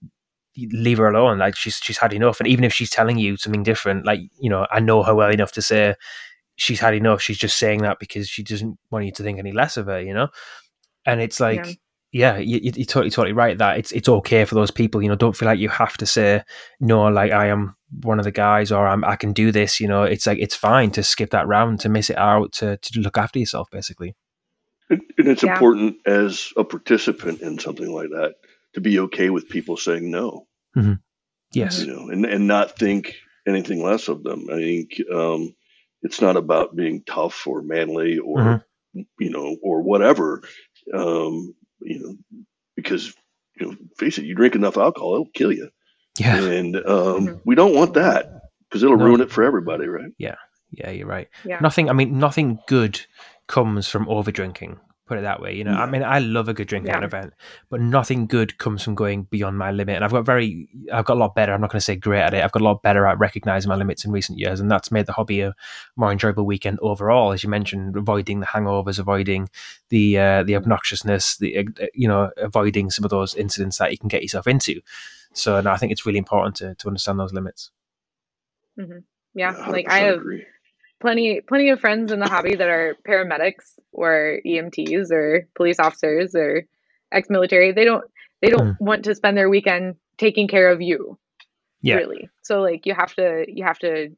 leave 0.73 0.99
her 0.99 1.09
alone 1.09 1.39
like 1.39 1.57
she's 1.57 1.77
she's 1.77 1.99
had 1.99 2.13
enough. 2.13 2.41
And 2.41 2.49
even 2.49 2.65
if 2.65 2.73
she's 2.73 2.91
telling 2.91 3.19
you 3.19 3.37
something 3.37 3.63
different 3.63 4.05
like 4.05 4.21
you 4.41 4.51
know 4.51 4.67
i 4.71 4.81
know 4.81 5.03
her 5.03 5.15
well 5.15 5.31
enough 5.31 5.53
to 5.53 5.63
say 5.63 5.95
she's 6.57 6.81
had 6.81 6.93
enough 6.93 7.23
she's 7.23 7.39
just 7.39 7.57
saying 7.57 7.83
that 7.83 7.99
because 7.99 8.29
she 8.29 8.43
doesn't 8.43 8.77
want 8.91 9.07
you 9.07 9.13
to 9.13 9.23
think 9.23 9.39
any 9.39 9.53
less 9.53 9.77
of 9.77 9.87
her 9.87 10.01
you 10.01 10.13
know? 10.13 10.29
And 11.07 11.21
it's 11.21 11.41
like 11.41 11.65
yeah 11.65 11.73
yeah, 12.13 12.39
you, 12.39 12.71
are 12.71 12.85
totally, 12.85 13.11
totally 13.11 13.33
right. 13.33 13.57
That 13.57 13.79
it's 13.79 13.93
it's 13.93 14.09
okay 14.09 14.45
for 14.45 14.57
those 14.57 14.71
people. 14.71 15.01
You 15.01 15.09
know, 15.09 15.15
don't 15.15 15.37
feel 15.37 15.47
like 15.47 15.61
you 15.61 15.69
have 15.69 15.97
to 15.99 16.07
say 16.07 16.43
no. 16.81 17.05
Like 17.05 17.31
I 17.31 17.47
am 17.47 17.77
one 18.03 18.19
of 18.19 18.25
the 18.25 18.33
guys, 18.33 18.73
or 18.73 18.87
I'm 18.87 19.05
I 19.05 19.15
can 19.15 19.33
do 19.33 19.53
this. 19.53 19.79
You 19.79 19.87
know, 19.87 20.03
it's 20.03 20.27
like 20.27 20.39
it's 20.39 20.57
fine 20.57 20.91
to 20.93 21.05
skip 21.05 21.31
that 21.31 21.47
round, 21.47 21.81
to 21.81 21.89
miss 21.89 22.11
it 22.11 22.19
out, 22.19 22.53
to 22.55 22.79
to 22.79 23.01
look 23.01 23.17
after 23.17 23.39
yourself, 23.39 23.71
basically. 23.71 24.17
And, 24.89 25.01
and 25.19 25.29
it's 25.29 25.45
yeah. 25.45 25.53
important 25.53 25.99
as 26.05 26.53
a 26.57 26.65
participant 26.65 27.43
in 27.43 27.61
something 27.61 27.93
like 27.93 28.09
that 28.09 28.35
to 28.75 28.81
be 28.81 28.99
okay 28.99 29.31
with 29.31 29.49
people 29.49 29.77
saying 29.77 30.11
no. 30.11 30.49
Mm-hmm. 30.77 30.95
Yes, 31.53 31.81
you 31.81 31.95
know, 31.95 32.09
and 32.09 32.25
and 32.27 32.49
not 32.49 32.77
think 32.77 33.15
anything 33.47 33.85
less 33.85 34.09
of 34.09 34.25
them. 34.25 34.47
I 34.51 34.57
think 34.57 35.01
um, 35.13 35.55
it's 36.03 36.21
not 36.21 36.37
about 36.37 36.75
being 36.75 37.05
tough 37.05 37.47
or 37.47 37.63
manly 37.63 38.19
or 38.19 38.39
mm-hmm. 38.39 39.01
you 39.21 39.31
know 39.31 39.57
or 39.63 39.83
whatever. 39.83 40.43
Um, 40.93 41.55
you 41.83 42.01
know, 42.01 42.45
because 42.77 43.15
you 43.59 43.67
know, 43.67 43.77
face 43.99 44.19
it, 44.19 44.25
you 44.25 44.35
drink 44.35 44.55
enough 44.55 44.77
alcohol, 44.77 45.15
it'll 45.15 45.27
kill 45.35 45.53
you. 45.53 45.71
Yeah, 46.19 46.43
and 46.43 46.77
um, 46.77 46.83
mm-hmm. 46.83 47.37
we 47.45 47.55
don't 47.55 47.75
want 47.75 47.95
that 47.95 48.27
because 48.69 48.83
it'll 48.83 48.97
no. 48.97 49.05
ruin 49.05 49.21
it 49.21 49.31
for 49.31 49.45
everybody, 49.45 49.87
right? 49.87 50.11
Yeah, 50.19 50.37
yeah, 50.71 50.91
you're 50.91 51.07
right. 51.07 51.29
Yeah. 51.45 51.61
Nothing. 51.61 51.89
I 51.89 51.93
mean, 51.93 52.19
nothing 52.19 52.59
good 52.67 53.01
comes 53.47 53.89
from 53.89 54.09
over 54.09 54.31
drinking 54.31 54.79
put 55.11 55.19
it 55.19 55.23
that 55.23 55.43
way. 55.43 55.53
You 55.53 55.65
know, 55.65 55.73
I 55.73 55.87
mean, 55.87 56.05
I 56.05 56.21
love 56.21 56.49
a 56.49 56.55
good 56.55 56.69
drink 56.69 56.87
yeah. 56.87 56.93
at 56.93 56.99
an 56.99 57.05
event, 57.05 57.35
but 57.69 57.81
nothing 57.81 58.29
good 58.29 58.59
comes 58.59 58.81
from 58.81 58.95
going 58.95 59.25
beyond 59.25 59.59
my 59.59 59.73
limit. 59.73 59.97
And 59.97 60.05
I've 60.05 60.13
got 60.13 60.25
very, 60.25 60.69
I've 60.93 61.05
got 61.05 61.15
a 61.15 61.19
lot 61.19 61.35
better. 61.35 61.53
I'm 61.53 61.61
not 61.61 61.71
going 61.71 61.81
to 61.81 61.85
say 61.85 61.97
great 61.97 62.21
at 62.21 62.33
it. 62.33 62.45
I've 62.45 62.53
got 62.53 62.63
a 62.63 62.65
lot 62.65 62.85
better 62.85 63.07
at 63.07 63.19
recognizing 63.19 63.69
my 63.69 63.75
limits 63.75 64.05
in 64.05 64.13
recent 64.13 64.39
years, 64.39 64.61
and 64.61 64.71
that's 64.71 64.93
made 64.93 65.07
the 65.07 65.13
hobby 65.13 65.41
a 65.41 65.53
more 65.97 66.13
enjoyable 66.13 66.47
weekend 66.47 66.79
overall. 66.81 67.33
As 67.33 67.43
you 67.43 67.51
mentioned, 67.51 67.97
avoiding 67.97 68.39
the 68.39 68.47
hangovers, 68.47 69.01
avoiding 69.01 69.51
the 69.89 70.17
uh, 70.17 70.43
the 70.45 70.53
obnoxiousness, 70.53 71.37
the 71.39 71.59
uh, 71.59 71.87
you 71.93 72.07
know, 72.07 72.31
avoiding 72.37 72.89
some 72.93 73.05
of 73.05 73.11
those 73.11 73.35
incidents 73.35 73.79
that 73.79 73.91
you 73.91 73.99
can 73.99 74.09
get 74.09 74.23
yourself 74.23 74.47
into. 74.47 74.81
So, 75.33 75.57
and 75.57 75.69
I 75.69 75.77
think 75.77 75.91
it's 75.91 76.07
really 76.07 76.19
important 76.19 76.55
to 76.57 76.77
to 76.77 76.87
understand 76.87 77.19
those 77.19 77.33
limits. 77.33 77.73
Mm-hmm. 78.79 78.99
Yeah, 79.35 79.57
like 79.69 79.91
I 79.91 79.99
have. 79.99 80.19
Agree 80.19 80.45
plenty 81.01 81.41
plenty 81.41 81.71
of 81.71 81.81
friends 81.81 82.13
in 82.13 82.21
the 82.21 82.29
hobby 82.29 82.55
that 82.55 82.69
are 82.69 82.97
paramedics 83.07 83.79
or 83.93 84.39
EMTs 84.47 85.11
or 85.11 85.49
police 85.55 85.81
officers 85.81 86.35
or 86.35 86.65
ex-military. 87.13 87.73
They 87.73 87.85
don't 87.85 88.05
they 88.43 88.51
don't 88.51 88.75
mm. 88.75 88.81
want 88.81 89.05
to 89.05 89.15
spend 89.15 89.37
their 89.37 89.51
weekend 89.51 89.97
taking 90.19 90.49
care 90.49 90.71
of 90.71 90.81
you. 90.81 91.19
Yeah. 91.83 91.97
Really. 91.97 92.29
So 92.43 92.61
like 92.61 92.87
you 92.87 92.95
have 92.95 93.15
to 93.15 93.45
you 93.49 93.65
have 93.65 93.79
to 93.81 94.09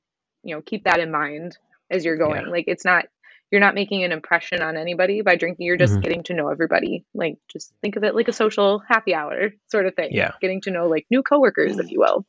you 0.42 0.54
know 0.54 0.62
keep 0.62 0.84
that 0.84 1.00
in 1.00 1.10
mind 1.10 1.56
as 1.90 2.04
you're 2.04 2.18
going. 2.18 2.46
Yeah. 2.46 2.50
Like 2.50 2.64
it's 2.66 2.84
not 2.84 3.06
you're 3.50 3.60
not 3.60 3.74
making 3.74 4.02
an 4.02 4.12
impression 4.12 4.62
on 4.62 4.76
anybody 4.76 5.20
by 5.20 5.36
drinking. 5.36 5.66
You're 5.66 5.76
just 5.76 5.92
mm-hmm. 5.92 6.02
getting 6.02 6.22
to 6.24 6.34
know 6.34 6.48
everybody. 6.48 7.04
Like 7.14 7.36
just 7.50 7.72
think 7.82 7.96
of 7.96 8.04
it 8.04 8.14
like 8.14 8.28
a 8.28 8.32
social 8.32 8.82
happy 8.88 9.14
hour 9.14 9.50
sort 9.70 9.86
of 9.86 9.94
thing. 9.94 10.08
Yeah. 10.12 10.32
Getting 10.40 10.62
to 10.62 10.70
know 10.70 10.88
like 10.88 11.06
new 11.10 11.22
coworkers, 11.22 11.78
if 11.78 11.90
you 11.90 12.00
will 12.00 12.26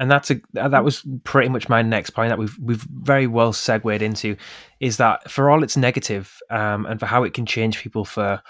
and 0.00 0.10
that's 0.10 0.30
a 0.30 0.40
that 0.54 0.82
was 0.82 1.04
pretty 1.22 1.50
much 1.50 1.68
my 1.68 1.82
next 1.82 2.10
point 2.10 2.30
that 2.30 2.38
we've 2.38 2.58
we've 2.58 2.86
very 2.90 3.26
well 3.26 3.52
segued 3.52 4.02
into 4.02 4.34
is 4.80 4.96
that 4.96 5.30
for 5.30 5.50
all 5.50 5.62
its 5.62 5.76
negative 5.76 6.38
um, 6.50 6.86
and 6.86 6.98
for 6.98 7.06
how 7.06 7.22
it 7.22 7.34
can 7.34 7.46
change 7.46 7.78
people 7.78 8.04
for 8.04 8.42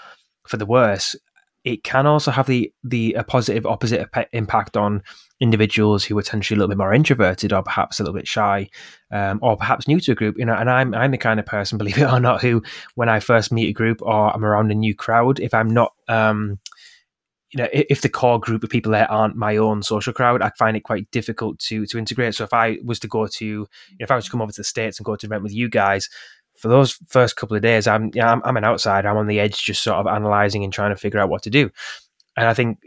for 0.47 0.57
the 0.57 0.65
worse 0.65 1.15
it 1.63 1.83
can 1.83 2.07
also 2.07 2.31
have 2.31 2.47
the 2.47 2.73
the 2.83 3.13
a 3.13 3.23
positive 3.23 3.65
opposite 3.65 4.09
impact 4.31 4.75
on 4.75 5.03
individuals 5.39 6.03
who 6.03 6.17
are 6.17 6.21
potentially 6.21 6.55
a 6.55 6.59
little 6.59 6.69
bit 6.69 6.77
more 6.77 6.93
introverted 6.93 7.51
or 7.51 7.61
perhaps 7.61 7.99
a 7.99 8.03
little 8.03 8.15
bit 8.15 8.27
shy 8.27 8.67
um, 9.11 9.37
or 9.41 9.57
perhaps 9.57 9.87
new 9.87 9.99
to 9.99 10.13
a 10.13 10.15
group. 10.15 10.37
You 10.39 10.45
know 10.45 10.55
and 10.55 10.69
I'm 10.69 10.95
I'm 10.95 11.11
the 11.11 11.17
kind 11.17 11.39
of 11.39 11.45
person 11.45 11.77
believe 11.77 11.97
it 11.97 12.11
or 12.11 12.19
not 12.19 12.41
who 12.41 12.63
when 12.95 13.09
I 13.09 13.19
first 13.19 13.51
meet 13.51 13.69
a 13.69 13.73
group 13.73 14.01
or 14.01 14.33
I'm 14.33 14.45
around 14.45 14.71
a 14.71 14.75
new 14.75 14.95
crowd 14.95 15.39
if 15.39 15.53
I'm 15.53 15.69
not 15.69 15.93
um, 16.07 16.59
you 17.53 17.61
know, 17.61 17.67
if 17.71 18.01
the 18.01 18.09
core 18.09 18.39
group 18.39 18.63
of 18.63 18.69
people 18.69 18.93
there 18.93 19.11
aren't 19.11 19.35
my 19.35 19.57
own 19.57 19.83
social 19.83 20.13
crowd, 20.13 20.41
I 20.41 20.51
find 20.57 20.77
it 20.77 20.83
quite 20.83 21.09
difficult 21.11 21.59
to 21.59 21.85
to 21.85 21.97
integrate. 21.97 22.35
So 22.35 22.45
if 22.45 22.53
I 22.53 22.77
was 22.83 22.99
to 22.99 23.07
go 23.07 23.27
to, 23.27 23.45
you 23.45 23.59
know, 23.59 24.03
if 24.03 24.11
I 24.11 24.15
was 24.15 24.25
to 24.25 24.31
come 24.31 24.41
over 24.41 24.51
to 24.51 24.61
the 24.61 24.63
states 24.63 24.97
and 24.97 25.05
go 25.05 25.15
to 25.15 25.25
an 25.25 25.29
event 25.29 25.43
with 25.43 25.53
you 25.53 25.69
guys, 25.69 26.09
for 26.57 26.69
those 26.69 26.93
first 27.07 27.35
couple 27.35 27.55
of 27.55 27.61
days, 27.61 27.87
I'm 27.87 28.11
yeah, 28.13 28.31
I'm, 28.31 28.41
I'm 28.45 28.57
an 28.57 28.63
outsider. 28.63 29.09
I'm 29.09 29.17
on 29.17 29.27
the 29.27 29.39
edge, 29.39 29.63
just 29.63 29.83
sort 29.83 29.97
of 29.97 30.07
analyzing 30.07 30.63
and 30.63 30.71
trying 30.71 30.91
to 30.91 30.99
figure 30.99 31.19
out 31.19 31.29
what 31.29 31.43
to 31.43 31.49
do. 31.49 31.69
And 32.37 32.47
I 32.47 32.53
think 32.53 32.79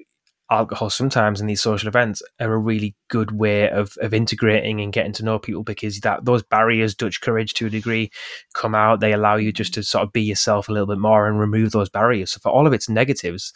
alcohol 0.50 0.90
sometimes 0.90 1.40
in 1.40 1.46
these 1.46 1.62
social 1.62 1.88
events 1.88 2.22
are 2.38 2.52
a 2.52 2.58
really 2.58 2.94
good 3.08 3.32
way 3.32 3.68
of 3.70 3.96
of 4.00 4.12
integrating 4.12 4.80
and 4.80 4.92
getting 4.92 5.12
to 5.12 5.24
know 5.24 5.38
people 5.38 5.62
because 5.62 6.00
that 6.00 6.24
those 6.24 6.42
barriers, 6.42 6.94
Dutch 6.94 7.20
courage 7.20 7.54
to 7.54 7.66
a 7.66 7.70
degree, 7.70 8.10
come 8.54 8.74
out. 8.74 9.00
They 9.00 9.12
allow 9.12 9.36
you 9.36 9.52
just 9.52 9.74
to 9.74 9.82
sort 9.82 10.04
of 10.04 10.12
be 10.12 10.22
yourself 10.22 10.68
a 10.68 10.72
little 10.72 10.86
bit 10.86 10.98
more 10.98 11.26
and 11.26 11.38
remove 11.38 11.72
those 11.72 11.90
barriers. 11.90 12.32
So 12.32 12.40
for 12.40 12.50
all 12.50 12.66
of 12.66 12.72
its 12.72 12.88
negatives, 12.88 13.52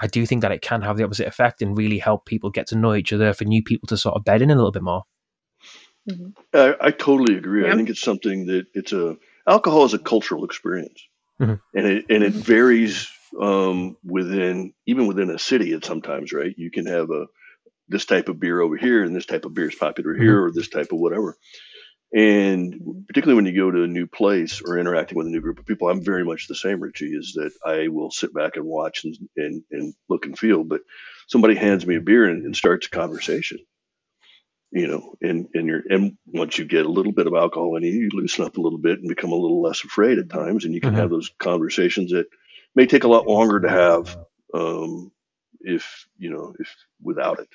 I 0.00 0.06
do 0.06 0.26
think 0.26 0.42
that 0.42 0.52
it 0.52 0.62
can 0.62 0.82
have 0.82 0.96
the 0.96 1.04
opposite 1.04 1.28
effect 1.28 1.62
and 1.62 1.76
really 1.76 1.98
help 1.98 2.26
people 2.26 2.50
get 2.50 2.66
to 2.68 2.76
know 2.76 2.94
each 2.94 3.12
other 3.12 3.32
for 3.32 3.44
new 3.44 3.62
people 3.62 3.86
to 3.88 3.96
sort 3.96 4.16
of 4.16 4.24
bed 4.24 4.42
in 4.42 4.50
a 4.50 4.54
little 4.54 4.72
bit 4.72 4.82
more. 4.82 5.04
Mm-hmm. 6.10 6.30
I, 6.52 6.74
I, 6.80 6.90
totally 6.90 7.38
agree. 7.38 7.64
Yeah. 7.64 7.72
I 7.72 7.76
think 7.76 7.88
it's 7.88 8.02
something 8.02 8.46
that 8.46 8.66
it's 8.74 8.92
a 8.92 9.16
alcohol 9.46 9.84
is 9.84 9.94
a 9.94 9.98
cultural 9.98 10.44
experience, 10.44 11.00
mm-hmm. 11.40 11.54
and 11.74 11.86
it 11.86 12.04
and 12.10 12.22
it 12.22 12.32
varies 12.32 13.08
um, 13.40 13.96
within 14.04 14.74
even 14.86 15.06
within 15.06 15.30
a 15.30 15.38
city. 15.38 15.72
At 15.72 15.84
sometimes, 15.84 16.32
right? 16.32 16.54
You 16.58 16.70
can 16.70 16.84
have 16.86 17.10
a 17.10 17.26
this 17.88 18.04
type 18.04 18.28
of 18.28 18.38
beer 18.38 18.60
over 18.60 18.76
here, 18.76 19.02
and 19.02 19.16
this 19.16 19.24
type 19.24 19.46
of 19.46 19.54
beer 19.54 19.68
is 19.68 19.76
popular 19.76 20.12
mm-hmm. 20.12 20.22
here, 20.22 20.44
or 20.44 20.52
this 20.52 20.68
type 20.68 20.92
of 20.92 20.98
whatever. 20.98 21.38
And 22.16 23.04
particularly 23.08 23.34
when 23.34 23.52
you 23.52 23.60
go 23.60 23.72
to 23.72 23.82
a 23.82 23.88
new 23.88 24.06
place 24.06 24.62
or 24.62 24.78
interacting 24.78 25.18
with 25.18 25.26
a 25.26 25.30
new 25.30 25.40
group 25.40 25.58
of 25.58 25.66
people, 25.66 25.88
I'm 25.88 26.04
very 26.04 26.24
much 26.24 26.46
the 26.46 26.54
same, 26.54 26.78
Richy, 26.78 27.12
is 27.12 27.32
that 27.34 27.50
I 27.66 27.88
will 27.88 28.12
sit 28.12 28.32
back 28.32 28.54
and 28.54 28.64
watch 28.64 29.04
and, 29.04 29.16
and, 29.36 29.62
and 29.72 29.94
look 30.08 30.24
and 30.24 30.38
feel. 30.38 30.62
But 30.62 30.82
somebody 31.26 31.56
hands 31.56 31.84
me 31.84 31.96
a 31.96 32.00
beer 32.00 32.26
and, 32.26 32.44
and 32.44 32.54
starts 32.54 32.86
a 32.86 32.90
conversation, 32.90 33.58
you 34.70 34.86
know, 34.86 35.16
and, 35.20 35.48
and 35.54 35.66
you're, 35.66 35.82
and 35.90 36.16
once 36.24 36.56
you 36.56 36.66
get 36.66 36.86
a 36.86 36.88
little 36.88 37.10
bit 37.10 37.26
of 37.26 37.34
alcohol 37.34 37.74
in 37.74 37.82
you, 37.82 37.90
you 37.90 38.10
loosen 38.12 38.44
up 38.44 38.58
a 38.58 38.60
little 38.60 38.78
bit 38.78 39.00
and 39.00 39.08
become 39.08 39.32
a 39.32 39.36
little 39.36 39.60
less 39.60 39.82
afraid 39.82 40.18
at 40.18 40.30
times. 40.30 40.64
And 40.64 40.72
you 40.72 40.80
can 40.80 40.90
mm-hmm. 40.90 41.00
have 41.00 41.10
those 41.10 41.32
conversations 41.40 42.12
that 42.12 42.26
may 42.76 42.86
take 42.86 43.02
a 43.02 43.08
lot 43.08 43.26
longer 43.26 43.58
to 43.58 43.68
have, 43.68 44.16
um, 44.54 45.10
if, 45.62 46.06
you 46.16 46.30
know, 46.30 46.54
if 46.60 46.72
without 47.02 47.40
it. 47.40 47.48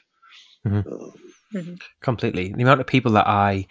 Mm-hmm. 0.68 0.94
Um, 0.94 1.14
mm-hmm. 1.54 1.74
Completely. 2.02 2.52
The 2.52 2.64
amount 2.64 2.82
of 2.82 2.88
people 2.88 3.14
that 3.14 3.26
I, 3.26 3.68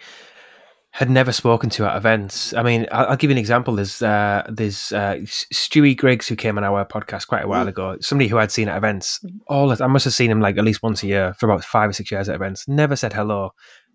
had 0.99 1.09
never 1.09 1.31
spoken 1.31 1.69
to 1.69 1.85
at 1.89 1.95
events. 1.95 2.53
I 2.53 2.61
mean, 2.61 2.85
I'll, 2.91 3.11
I'll 3.11 3.15
give 3.15 3.29
you 3.29 3.35
an 3.35 3.37
example. 3.37 3.73
There's 3.73 4.01
uh, 4.01 4.45
there's 4.49 4.91
uh, 4.91 5.15
Stewie 5.23 5.95
Griggs 5.95 6.27
who 6.27 6.35
came 6.35 6.57
on 6.57 6.65
our 6.65 6.83
podcast 6.83 7.27
quite 7.27 7.45
a 7.45 7.47
while 7.47 7.65
mm. 7.65 7.69
ago. 7.69 7.95
Somebody 8.01 8.27
who 8.27 8.37
I'd 8.37 8.51
seen 8.51 8.67
at 8.67 8.75
events. 8.75 9.23
All 9.47 9.71
I 9.81 9.87
must 9.87 10.03
have 10.03 10.13
seen 10.13 10.29
him 10.29 10.41
like 10.41 10.57
at 10.57 10.65
least 10.65 10.83
once 10.83 11.01
a 11.01 11.07
year 11.07 11.33
for 11.35 11.49
about 11.49 11.63
five 11.63 11.89
or 11.89 11.93
six 11.93 12.11
years 12.11 12.27
at 12.27 12.35
events. 12.35 12.67
Never 12.67 12.97
said 12.97 13.13
hello. 13.13 13.51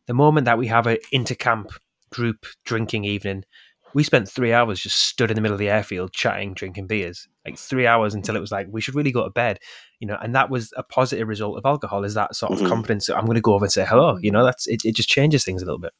The 0.06 0.14
moment 0.14 0.46
that 0.46 0.56
we 0.56 0.66
have 0.68 0.86
an 0.86 0.96
intercamp 1.12 1.76
group 2.10 2.46
drinking 2.64 3.04
evening, 3.04 3.44
we 3.92 4.02
spent 4.02 4.26
three 4.26 4.54
hours 4.54 4.80
just 4.80 4.98
stood 4.98 5.30
in 5.30 5.34
the 5.34 5.42
middle 5.42 5.56
of 5.56 5.58
the 5.58 5.68
airfield 5.68 6.14
chatting, 6.14 6.54
drinking 6.54 6.86
beers, 6.86 7.28
like 7.44 7.58
three 7.58 7.86
hours 7.86 8.14
until 8.14 8.34
it 8.34 8.40
was 8.40 8.50
like 8.50 8.68
we 8.70 8.80
should 8.80 8.94
really 8.94 9.12
go 9.12 9.24
to 9.24 9.30
bed, 9.30 9.58
you 10.00 10.08
know. 10.08 10.16
And 10.22 10.34
that 10.34 10.48
was 10.48 10.72
a 10.78 10.82
positive 10.82 11.28
result 11.28 11.58
of 11.58 11.66
alcohol. 11.66 12.02
Is 12.02 12.14
that 12.14 12.34
sort 12.34 12.52
of 12.52 12.60
mm-hmm. 12.60 12.68
confidence? 12.68 13.10
I'm 13.10 13.26
going 13.26 13.34
to 13.34 13.42
go 13.42 13.52
over 13.52 13.66
and 13.66 13.72
say 13.72 13.84
hello. 13.84 14.16
You 14.22 14.30
know, 14.30 14.42
that's 14.42 14.66
it. 14.66 14.86
It 14.86 14.96
just 14.96 15.10
changes 15.10 15.44
things 15.44 15.60
a 15.60 15.66
little 15.66 15.78
bit. 15.78 15.92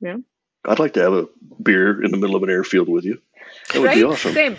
Yeah. 0.00 0.16
I'd 0.64 0.78
like 0.78 0.94
to 0.94 1.00
have 1.00 1.12
a 1.12 1.26
beer 1.62 2.02
in 2.02 2.10
the 2.10 2.16
middle 2.16 2.36
of 2.36 2.42
an 2.42 2.50
airfield 2.50 2.88
with 2.88 3.04
you. 3.04 3.20
That 3.72 3.80
would 3.80 3.86
right? 3.86 3.94
be 3.96 4.04
awesome. 4.04 4.32
Same. 4.32 4.56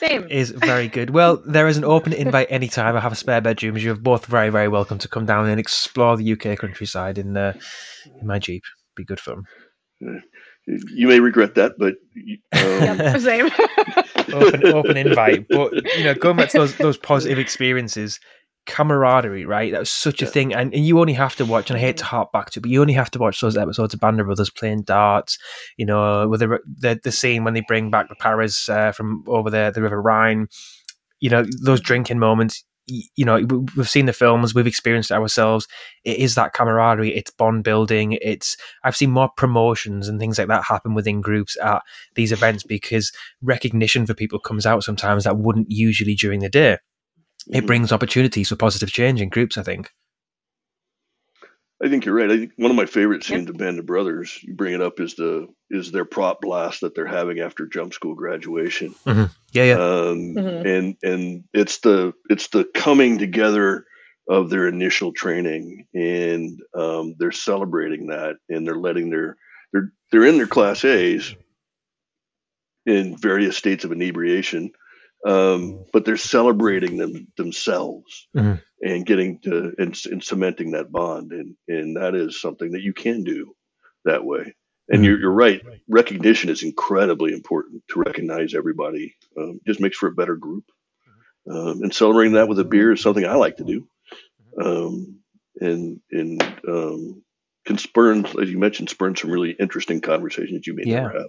Same. 0.00 0.26
Is 0.28 0.50
very 0.50 0.88
good. 0.88 1.10
Well, 1.10 1.36
there 1.46 1.68
is 1.68 1.76
an 1.76 1.84
open 1.84 2.12
invite 2.12 2.48
anytime. 2.50 2.96
I 2.96 3.00
have 3.00 3.12
a 3.12 3.16
spare 3.16 3.40
bedroom. 3.40 3.76
You're 3.76 3.94
both 3.94 4.26
very, 4.26 4.50
very 4.50 4.68
welcome 4.68 4.98
to 4.98 5.08
come 5.08 5.24
down 5.24 5.48
and 5.48 5.60
explore 5.60 6.16
the 6.16 6.32
UK 6.32 6.58
countryside 6.58 7.16
in, 7.18 7.36
uh, 7.36 7.52
in 8.20 8.26
my 8.26 8.38
Jeep. 8.38 8.64
Be 8.96 9.04
good 9.04 9.20
fun. 9.20 9.44
Yeah 10.00 10.18
you 10.68 11.08
may 11.08 11.20
regret 11.20 11.54
that, 11.54 11.78
but 11.78 11.94
um... 12.52 12.98
yep, 12.98 13.20
same. 13.20 13.50
open, 14.34 14.66
open 14.66 14.96
invite. 14.96 15.46
But 15.48 15.72
you 15.96 16.04
know, 16.04 16.14
going 16.14 16.36
back 16.36 16.50
to 16.50 16.58
those 16.58 16.76
those 16.76 16.98
positive 16.98 17.38
experiences, 17.38 18.20
camaraderie, 18.66 19.46
right? 19.46 19.72
That 19.72 19.80
was 19.80 19.90
such 19.90 20.22
a 20.22 20.26
thing, 20.26 20.52
and, 20.54 20.72
and 20.74 20.84
you 20.84 21.00
only 21.00 21.14
have 21.14 21.36
to 21.36 21.44
watch. 21.44 21.70
And 21.70 21.76
I 21.76 21.80
hate 21.80 21.96
to 21.98 22.04
harp 22.04 22.32
back 22.32 22.50
to, 22.50 22.60
it, 22.60 22.62
but 22.62 22.70
you 22.70 22.80
only 22.80 22.92
have 22.94 23.10
to 23.12 23.18
watch 23.18 23.40
those 23.40 23.56
episodes 23.56 23.94
of 23.94 24.00
Band 24.00 24.20
of 24.20 24.26
Brothers 24.26 24.50
playing 24.50 24.82
darts. 24.82 25.38
You 25.76 25.86
know, 25.86 26.28
with 26.28 26.40
the 26.40 26.58
the, 26.66 27.00
the 27.02 27.12
scene 27.12 27.44
when 27.44 27.54
they 27.54 27.62
bring 27.66 27.90
back 27.90 28.08
the 28.08 28.16
Paris 28.16 28.68
uh, 28.68 28.92
from 28.92 29.24
over 29.26 29.50
the 29.50 29.72
the 29.74 29.82
River 29.82 30.00
Rhine. 30.00 30.48
You 31.20 31.30
know, 31.30 31.44
those 31.62 31.80
drinking 31.80 32.20
moments 32.20 32.64
you 32.88 33.24
know 33.24 33.44
we've 33.76 33.88
seen 33.88 34.06
the 34.06 34.12
films 34.12 34.54
we've 34.54 34.66
experienced 34.66 35.10
it 35.10 35.14
ourselves 35.14 35.66
it 36.04 36.16
is 36.18 36.34
that 36.34 36.52
camaraderie 36.52 37.14
it's 37.14 37.30
bond 37.30 37.62
building 37.62 38.16
it's 38.22 38.56
i've 38.82 38.96
seen 38.96 39.10
more 39.10 39.28
promotions 39.36 40.08
and 40.08 40.18
things 40.18 40.38
like 40.38 40.48
that 40.48 40.64
happen 40.64 40.94
within 40.94 41.20
groups 41.20 41.56
at 41.62 41.82
these 42.14 42.32
events 42.32 42.64
because 42.64 43.12
recognition 43.42 44.06
for 44.06 44.14
people 44.14 44.38
comes 44.38 44.64
out 44.64 44.82
sometimes 44.82 45.24
that 45.24 45.36
wouldn't 45.36 45.70
usually 45.70 46.14
during 46.14 46.40
the 46.40 46.48
day 46.48 46.78
it 47.46 47.58
mm-hmm. 47.58 47.66
brings 47.66 47.92
opportunities 47.92 48.48
for 48.48 48.56
positive 48.56 48.90
change 48.90 49.20
in 49.20 49.28
groups 49.28 49.56
i 49.56 49.62
think 49.62 49.90
I 51.82 51.88
think 51.88 52.04
you're 52.04 52.14
right. 52.14 52.30
I 52.30 52.36
think 52.38 52.52
one 52.56 52.72
of 52.72 52.76
my 52.76 52.86
favorite 52.86 53.22
scenes 53.22 53.42
yep. 53.42 53.50
of 53.50 53.56
Band 53.56 53.78
of 53.78 53.86
Brothers, 53.86 54.40
you 54.42 54.54
bring 54.54 54.74
it 54.74 54.82
up, 54.82 54.98
is 54.98 55.14
the 55.14 55.46
is 55.70 55.92
their 55.92 56.04
prop 56.04 56.40
blast 56.40 56.80
that 56.80 56.94
they're 56.94 57.06
having 57.06 57.38
after 57.38 57.66
jump 57.66 57.94
school 57.94 58.16
graduation. 58.16 58.94
Mm-hmm. 59.06 59.24
Yeah, 59.52 59.64
yeah. 59.64 59.74
Um, 59.74 60.34
mm-hmm. 60.34 60.66
And 60.66 60.96
and 61.04 61.44
it's 61.52 61.78
the 61.78 62.14
it's 62.28 62.48
the 62.48 62.64
coming 62.64 63.18
together 63.18 63.86
of 64.28 64.50
their 64.50 64.66
initial 64.66 65.12
training, 65.12 65.86
and 65.94 66.60
um, 66.74 67.14
they're 67.18 67.30
celebrating 67.30 68.08
that, 68.08 68.36
and 68.48 68.66
they're 68.66 68.74
letting 68.74 69.10
their 69.10 69.36
they're 69.72 69.92
they're 70.10 70.26
in 70.26 70.36
their 70.36 70.48
class 70.48 70.84
A's 70.84 71.34
in 72.86 73.16
various 73.16 73.56
states 73.56 73.84
of 73.84 73.92
inebriation, 73.92 74.72
um, 75.26 75.84
but 75.92 76.04
they're 76.04 76.16
celebrating 76.16 76.96
them 76.96 77.28
themselves. 77.36 78.28
Mm-hmm. 78.36 78.54
and 78.80 79.06
getting 79.06 79.40
to 79.40 79.72
and, 79.78 79.98
and, 80.10 80.22
cementing 80.22 80.72
that 80.72 80.92
bond. 80.92 81.32
And 81.32 81.56
and 81.66 81.96
that 81.96 82.14
is 82.14 82.40
something 82.40 82.72
that 82.72 82.82
you 82.82 82.92
can 82.92 83.24
do 83.24 83.54
that 84.04 84.24
way. 84.24 84.54
And 84.88 84.98
mm-hmm. 84.98 85.04
you're, 85.04 85.20
you're 85.20 85.32
right. 85.32 85.60
Recognition 85.88 86.48
is 86.48 86.62
incredibly 86.62 87.32
important 87.32 87.82
to 87.88 88.00
recognize 88.00 88.54
everybody. 88.54 89.16
Um, 89.36 89.60
just 89.66 89.80
makes 89.80 89.98
for 89.98 90.08
a 90.08 90.14
better 90.14 90.36
group. 90.36 90.64
Um, 91.50 91.82
and 91.82 91.94
celebrating 91.94 92.34
that 92.34 92.48
with 92.48 92.58
a 92.58 92.64
beer 92.64 92.92
is 92.92 93.00
something 93.00 93.24
i 93.24 93.34
like 93.34 93.56
to 93.56 93.64
do. 93.64 93.88
Um, 94.62 95.20
and 95.60 96.00
and 96.10 96.42
um, 96.68 97.22
can 97.66 97.78
spurn 97.78 98.24
as 98.40 98.50
you 98.50 98.58
mentioned 98.58 98.90
spurn 98.90 99.16
some 99.16 99.30
really 99.30 99.50
interesting 99.58 100.00
conversations 100.00 100.66
you 100.66 100.74
may 100.74 100.84
yeah. 100.86 101.02
never 101.02 101.18
have 101.18 101.28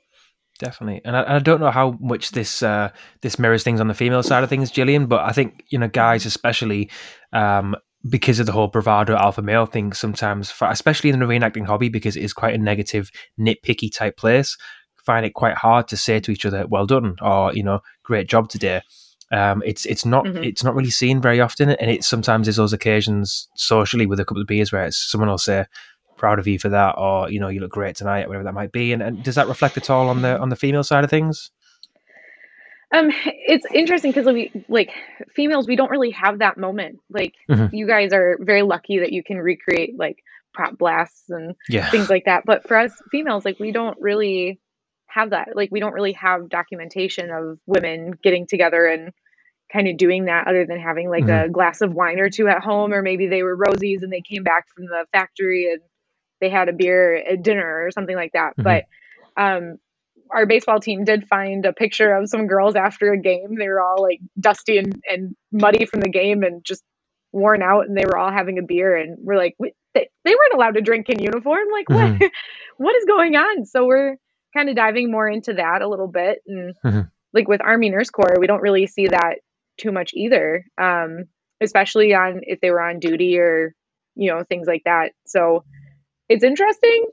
definitely. 0.59 1.01
And 1.03 1.17
I, 1.17 1.37
I, 1.37 1.39
don't 1.39 1.59
know 1.59 1.71
how 1.71 1.97
much 1.99 2.31
this 2.31 2.61
uh, 2.61 2.89
this 3.21 3.39
mirrors 3.39 3.63
things 3.63 3.79
on 3.79 3.87
the 3.87 3.93
female 3.93 4.21
side 4.21 4.43
of 4.43 4.49
things, 4.49 4.71
Jillian, 4.71 5.09
but 5.09 5.21
I 5.21 5.31
think 5.31 5.63
you 5.69 5.79
know 5.79 5.87
guys 5.87 6.25
especially 6.25 6.91
um, 7.33 7.75
because 8.07 8.39
of 8.39 8.45
the 8.45 8.51
whole 8.51 8.67
bravado 8.67 9.15
alpha 9.15 9.41
male 9.41 9.65
thing. 9.65 9.93
Sometimes, 9.93 10.51
for, 10.51 10.69
especially 10.69 11.09
in 11.09 11.19
the 11.19 11.25
reenacting 11.25 11.65
hobby, 11.65 11.89
because 11.89 12.15
it 12.15 12.23
is 12.23 12.33
quite 12.33 12.53
a 12.53 12.59
negative, 12.59 13.11
nitpicky 13.39 13.91
type 13.91 14.17
place, 14.17 14.57
find 15.03 15.25
it 15.25 15.33
quite 15.33 15.55
hard 15.57 15.87
to 15.87 15.97
say 15.97 16.19
to 16.19 16.31
each 16.31 16.45
other, 16.45 16.67
"Well 16.67 16.85
done," 16.85 17.15
or 17.21 17.53
you 17.53 17.63
know, 17.63 17.79
"Great 18.03 18.29
job 18.29 18.49
today." 18.49 18.81
Um, 19.31 19.61
it's 19.65 19.85
it's 19.85 20.05
not 20.05 20.25
mm-hmm. 20.25 20.43
it's 20.43 20.63
not 20.63 20.75
really 20.75 20.89
seen 20.89 21.21
very 21.21 21.39
often, 21.39 21.69
and 21.69 21.89
it 21.89 22.03
sometimes 22.03 22.47
is 22.47 22.55
those 22.57 22.73
occasions 22.73 23.47
socially 23.55 24.05
with 24.05 24.19
a 24.19 24.25
couple 24.25 24.41
of 24.41 24.47
beers 24.47 24.71
where 24.71 24.85
it's 24.85 24.97
someone 24.97 25.29
will 25.29 25.37
say, 25.37 25.65
proud 26.19 26.37
of 26.37 26.47
you 26.47 26.59
for 26.59 26.69
that, 26.69 26.95
or 26.97 27.29
you 27.29 27.39
know, 27.39 27.47
you 27.47 27.61
look 27.61 27.71
great 27.71 27.95
tonight, 27.95 28.27
whatever 28.27 28.43
that 28.43 28.53
might 28.53 28.71
be. 28.71 28.93
And, 28.93 29.01
and 29.01 29.23
does 29.23 29.35
that 29.35 29.47
reflect 29.47 29.77
at 29.77 29.89
all 29.89 30.09
on 30.09 30.21
the 30.21 30.39
on 30.39 30.49
the 30.49 30.55
female 30.55 30.83
side 30.83 31.03
of 31.03 31.09
things? 31.09 31.49
Um, 32.91 33.11
it's 33.25 33.65
interesting 33.73 34.11
because 34.11 34.25
we 34.25 34.65
like 34.67 34.91
females, 35.35 35.67
we 35.67 35.75
don't 35.75 35.91
really 35.91 36.11
have 36.11 36.39
that 36.39 36.57
moment. 36.57 36.99
Like 37.09 37.35
mm-hmm. 37.49 37.73
you 37.73 37.87
guys 37.87 38.13
are 38.13 38.37
very 38.41 38.63
lucky 38.63 38.99
that 38.99 39.13
you 39.13 39.23
can 39.23 39.37
recreate 39.37 39.97
like 39.97 40.23
prop 40.53 40.77
blasts 40.77 41.29
and 41.29 41.55
yeah. 41.69 41.89
things 41.91 42.09
like 42.09 42.25
that. 42.25 42.43
But 42.45 42.67
for 42.67 42.77
us 42.77 42.91
females, 43.11 43.45
like 43.45 43.59
we 43.59 43.71
don't 43.71 43.97
really 44.01 44.59
have 45.07 45.31
that. 45.31 45.49
Like 45.55 45.69
we 45.71 45.79
don't 45.79 45.93
really 45.93 46.13
have 46.13 46.49
documentation 46.49 47.29
of 47.29 47.59
women 47.67 48.13
getting 48.23 48.47
together 48.47 48.87
and 48.87 49.13
kind 49.71 49.87
of 49.87 49.97
doing 49.97 50.25
that 50.25 50.47
other 50.47 50.65
than 50.65 50.79
having 50.79 51.09
like 51.09 51.25
mm-hmm. 51.25 51.45
a 51.45 51.49
glass 51.49 51.81
of 51.81 51.93
wine 51.93 52.19
or 52.19 52.29
two 52.29 52.47
at 52.47 52.59
home 52.59 52.91
or 52.91 53.03
maybe 53.03 53.27
they 53.27 53.43
were 53.43 53.55
rosies 53.55 54.01
and 54.01 54.11
they 54.11 54.21
came 54.21 54.43
back 54.43 54.65
from 54.75 54.85
the 54.85 55.05
factory 55.11 55.71
and 55.71 55.81
they 56.39 56.49
had 56.49 56.69
a 56.69 56.73
beer 56.73 57.15
at 57.15 57.43
dinner 57.43 57.85
or 57.85 57.91
something 57.91 58.15
like 58.15 58.33
that. 58.33 58.55
Mm-hmm. 58.57 58.63
But 58.63 58.85
um, 59.37 59.77
our 60.31 60.45
baseball 60.45 60.79
team 60.79 61.03
did 61.03 61.27
find 61.27 61.65
a 61.65 61.73
picture 61.73 62.13
of 62.13 62.29
some 62.29 62.47
girls 62.47 62.75
after 62.75 63.11
a 63.11 63.19
game. 63.19 63.55
They 63.57 63.67
were 63.67 63.81
all 63.81 64.01
like 64.01 64.19
dusty 64.39 64.77
and, 64.77 65.01
and 65.09 65.35
muddy 65.51 65.85
from 65.85 66.01
the 66.01 66.09
game 66.09 66.43
and 66.43 66.63
just 66.63 66.83
worn 67.31 67.61
out, 67.61 67.87
and 67.87 67.97
they 67.97 68.05
were 68.05 68.17
all 68.17 68.31
having 68.31 68.59
a 68.59 68.63
beer. 68.63 68.95
And 68.95 69.17
we're 69.21 69.37
like, 69.37 69.55
they, 69.59 70.09
they 70.23 70.31
weren't 70.35 70.53
allowed 70.53 70.75
to 70.75 70.81
drink 70.81 71.09
in 71.09 71.19
uniform. 71.19 71.67
Like, 71.71 71.87
mm-hmm. 71.87 72.17
what 72.17 72.31
what 72.77 72.95
is 72.95 73.05
going 73.05 73.35
on? 73.35 73.65
So 73.65 73.85
we're 73.85 74.17
kind 74.55 74.69
of 74.69 74.75
diving 74.75 75.11
more 75.11 75.27
into 75.27 75.53
that 75.53 75.81
a 75.81 75.89
little 75.89 76.07
bit. 76.07 76.39
And 76.47 76.75
mm-hmm. 76.85 77.01
like 77.33 77.47
with 77.47 77.61
Army 77.63 77.89
Nurse 77.89 78.09
Corps, 78.09 78.37
we 78.39 78.47
don't 78.47 78.61
really 78.61 78.87
see 78.87 79.07
that 79.07 79.37
too 79.77 79.91
much 79.91 80.11
either, 80.13 80.65
um, 80.79 81.25
especially 81.61 82.13
on 82.13 82.41
if 82.43 82.59
they 82.61 82.71
were 82.71 82.81
on 82.81 82.99
duty 82.99 83.39
or 83.39 83.73
you 84.15 84.31
know 84.31 84.43
things 84.43 84.67
like 84.67 84.83
that. 84.85 85.11
So 85.25 85.63
it's 86.29 86.43
interesting 86.43 87.05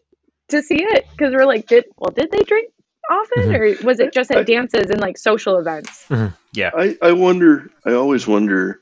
to 0.49 0.63
see 0.63 0.83
it 0.83 1.07
because 1.11 1.33
we're 1.33 1.47
like, 1.47 1.67
did 1.67 1.87
well, 1.97 2.11
did 2.11 2.31
they 2.31 2.43
drink 2.43 2.71
often, 3.11 3.45
mm-hmm. 3.45 3.83
or 3.83 3.87
was 3.87 3.99
it 4.01 4.13
just 4.13 4.31
at 4.31 4.39
I, 4.39 4.43
dances 4.43 4.91
and 4.91 5.01
like 5.01 5.19
social 5.19 5.59
events? 5.59 6.07
Mm-hmm. 6.09 6.35
Yeah, 6.53 6.71
I, 6.77 6.97
I 7.03 7.13
wonder. 7.13 7.71
I 7.85 7.93
always 7.93 8.27
wonder, 8.27 8.81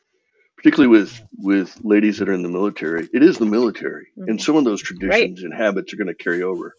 particularly 0.56 0.88
with 0.88 1.20
with 1.38 1.78
ladies 1.82 2.18
that 2.18 2.28
are 2.28 2.34
in 2.34 2.42
the 2.42 2.48
military. 2.48 3.08
It 3.12 3.22
is 3.22 3.38
the 3.38 3.46
military, 3.46 4.08
mm-hmm. 4.18 4.28
and 4.28 4.42
some 4.42 4.56
of 4.56 4.64
those 4.64 4.82
traditions 4.82 5.42
right. 5.42 5.44
and 5.44 5.54
habits 5.54 5.92
are 5.92 5.96
going 5.96 6.08
to 6.08 6.14
carry 6.14 6.42
over. 6.42 6.74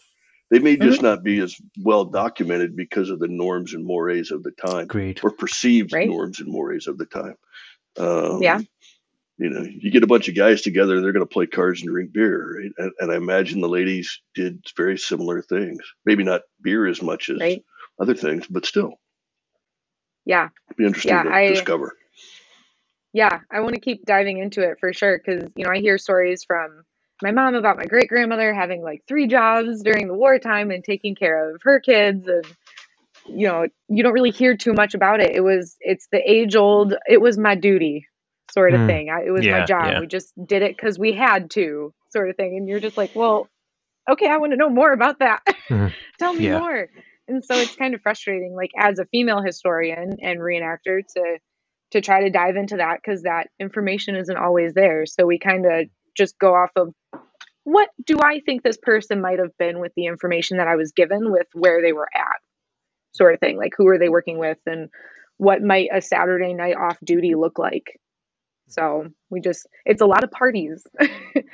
They 0.52 0.60
may 0.60 0.78
just 0.78 0.98
mm-hmm. 0.98 1.08
not 1.08 1.24
be 1.24 1.40
as 1.40 1.56
well 1.82 2.06
documented 2.06 2.76
because 2.76 3.10
of 3.10 3.20
the 3.20 3.28
norms 3.28 3.74
and 3.74 3.84
mores 3.84 4.30
of 4.30 4.44
the 4.44 4.52
time, 4.52 4.84
Agreed. 4.84 5.22
or 5.24 5.32
perceived 5.32 5.92
right. 5.92 6.08
norms 6.08 6.40
and 6.40 6.52
mores 6.52 6.86
of 6.88 7.00
the 7.00 7.08
time. 7.08 7.36
Um, 7.98 8.44
yeah 8.44 8.60
you 9.38 9.50
know, 9.50 9.62
you 9.62 9.92
get 9.92 10.04
a 10.04 10.08
bunch 10.08 10.30
of 10.30 10.36
guys 10.36 10.62
together, 10.62 11.02
they're 11.02 11.12
going 11.12 11.26
to 11.26 11.34
play 11.34 11.46
cards 11.46 11.82
and 11.82 11.90
drink 11.90 12.14
beer, 12.14 12.60
right? 12.62 12.72
And, 12.78 12.92
and, 13.00 13.12
I 13.12 13.16
imagine 13.16 13.60
the 13.60 13.68
ladies 13.68 14.22
did 14.34 14.64
very 14.78 14.98
similar 14.98 15.42
things. 15.42 15.80
Maybe 16.06 16.24
not 16.24 16.42
beer 16.62 16.88
as 16.88 17.02
much 17.02 17.30
as 17.30 17.40
right. 17.40 17.64
other 18.00 18.16
things, 18.16 18.48
but 18.48 18.66
still. 18.66 18.94
Yeah. 20.26 20.50
It'd 20.70 20.78
be 20.78 20.86
interesting 20.86 21.12
yeah, 21.12 21.24
to 21.24 21.34
I, 21.34 21.50
discover. 21.50 21.98
Yeah, 23.12 23.40
I 23.52 23.60
want 23.60 23.76
to 23.76 23.82
keep 23.82 24.06
diving 24.06 24.40
into 24.40 24.62
it 24.62 24.78
for 24.80 24.94
sure 24.94 25.18
because, 25.18 25.50
you 25.56 25.66
know, 25.66 25.72
I 25.72 25.80
hear 25.80 25.98
stories 25.98 26.44
from 26.46 26.84
my 27.22 27.32
mom 27.32 27.56
about 27.56 27.78
my 27.78 27.86
great 27.86 28.10
grandmother 28.10 28.54
having 28.54 28.82
like 28.82 29.04
three 29.08 29.28
jobs 29.28 29.82
during 29.84 30.08
the 30.08 30.14
wartime 30.14 30.72
and 30.72 30.84
taking 30.84 31.16
care 31.16 31.54
of 31.54 31.62
her 31.64 31.80
kids 31.80 32.28
and 32.28 32.46
you 33.28 33.48
know 33.48 33.66
you 33.88 34.04
don't 34.04 34.14
really 34.14 34.32
hear 34.32 34.56
too 34.56 34.74
much 34.74 34.94
about 34.94 35.20
it 35.20 35.32
it 35.32 35.42
was 35.42 35.78
it's 35.80 36.08
the 36.12 36.20
age 36.30 36.56
old 36.56 36.94
it 37.08 37.22
was 37.22 37.38
my 37.38 37.56
duty 37.56 38.06
sort 38.56 38.74
of 38.74 38.80
mm. 38.82 38.88
thing. 38.88 39.10
I, 39.10 39.26
it 39.26 39.32
was 39.32 39.46
yeah, 39.46 39.60
my 39.60 39.66
job. 39.66 39.92
Yeah. 39.92 40.00
We 40.00 40.08
just 40.08 40.34
did 40.48 40.64
it 40.64 40.76
because 40.76 40.98
we 40.98 41.12
had 41.12 41.52
to, 41.52 41.94
sort 42.10 42.30
of 42.30 42.38
thing. 42.38 42.56
And 42.58 42.68
you're 42.68 42.80
just 42.80 42.98
like, 42.98 43.12
well, 43.14 43.50
okay, 44.10 44.30
I 44.30 44.38
want 44.38 44.54
to 44.54 44.58
know 44.58 44.70
more 44.70 44.92
about 44.94 45.20
that. 45.20 45.42
Mm. 45.70 45.94
Tell 46.20 46.34
me 46.34 46.46
yeah. 46.46 46.60
more. 46.60 46.88
And 47.28 47.44
so 47.44 47.56
it's 47.56 47.76
kind 47.76 47.94
of 47.94 48.02
frustrating, 48.02 48.56
like 48.56 48.72
as 48.80 48.98
a 48.98 49.06
female 49.06 49.42
historian 49.42 50.18
and 50.22 50.40
reenactor, 50.40 51.02
to 51.16 51.38
to 51.92 52.02
try 52.02 52.24
to 52.24 52.30
dive 52.30 52.56
into 52.56 52.78
that 52.78 53.00
because 53.02 53.24
that 53.24 53.48
information 53.60 54.16
isn't 54.16 54.38
always 54.38 54.74
there. 54.74 55.06
So 55.06 55.26
we 55.26 55.38
kind 55.38 55.66
of 55.66 55.88
just 56.16 56.38
go 56.40 56.56
off 56.56 56.72
of 56.76 56.94
what 57.64 57.90
do 58.04 58.20
I 58.22 58.42
think 58.46 58.64
this 58.64 58.78
person 58.82 59.22
might 59.22 59.40
have 59.40 59.58
been 59.58 59.80
with 59.80 59.92
the 59.96 60.06
information 60.06 60.58
that 60.58 60.68
I 60.68 60.76
was 60.76 60.92
given 60.92 61.32
with 61.32 61.48
where 61.54 61.82
they 61.82 61.94
were 61.94 62.10
at, 62.14 62.38
sort 63.14 63.34
of 63.34 63.40
thing. 63.40 63.58
Like 63.58 63.74
who 63.78 63.88
are 63.88 63.98
they 63.98 64.10
working 64.10 64.38
with 64.38 64.60
and 64.66 64.90
what 65.38 65.62
might 65.62 65.90
a 65.94 66.02
Saturday 66.02 66.54
night 66.54 66.76
off 66.76 66.98
duty 67.04 67.34
look 67.36 67.58
like? 67.60 68.00
So 68.68 69.08
we 69.30 69.42
just 69.42 69.68
it's 69.86 70.02
a 70.02 70.06
lot 70.06 70.24
of 70.24 70.32
parties. 70.32 70.86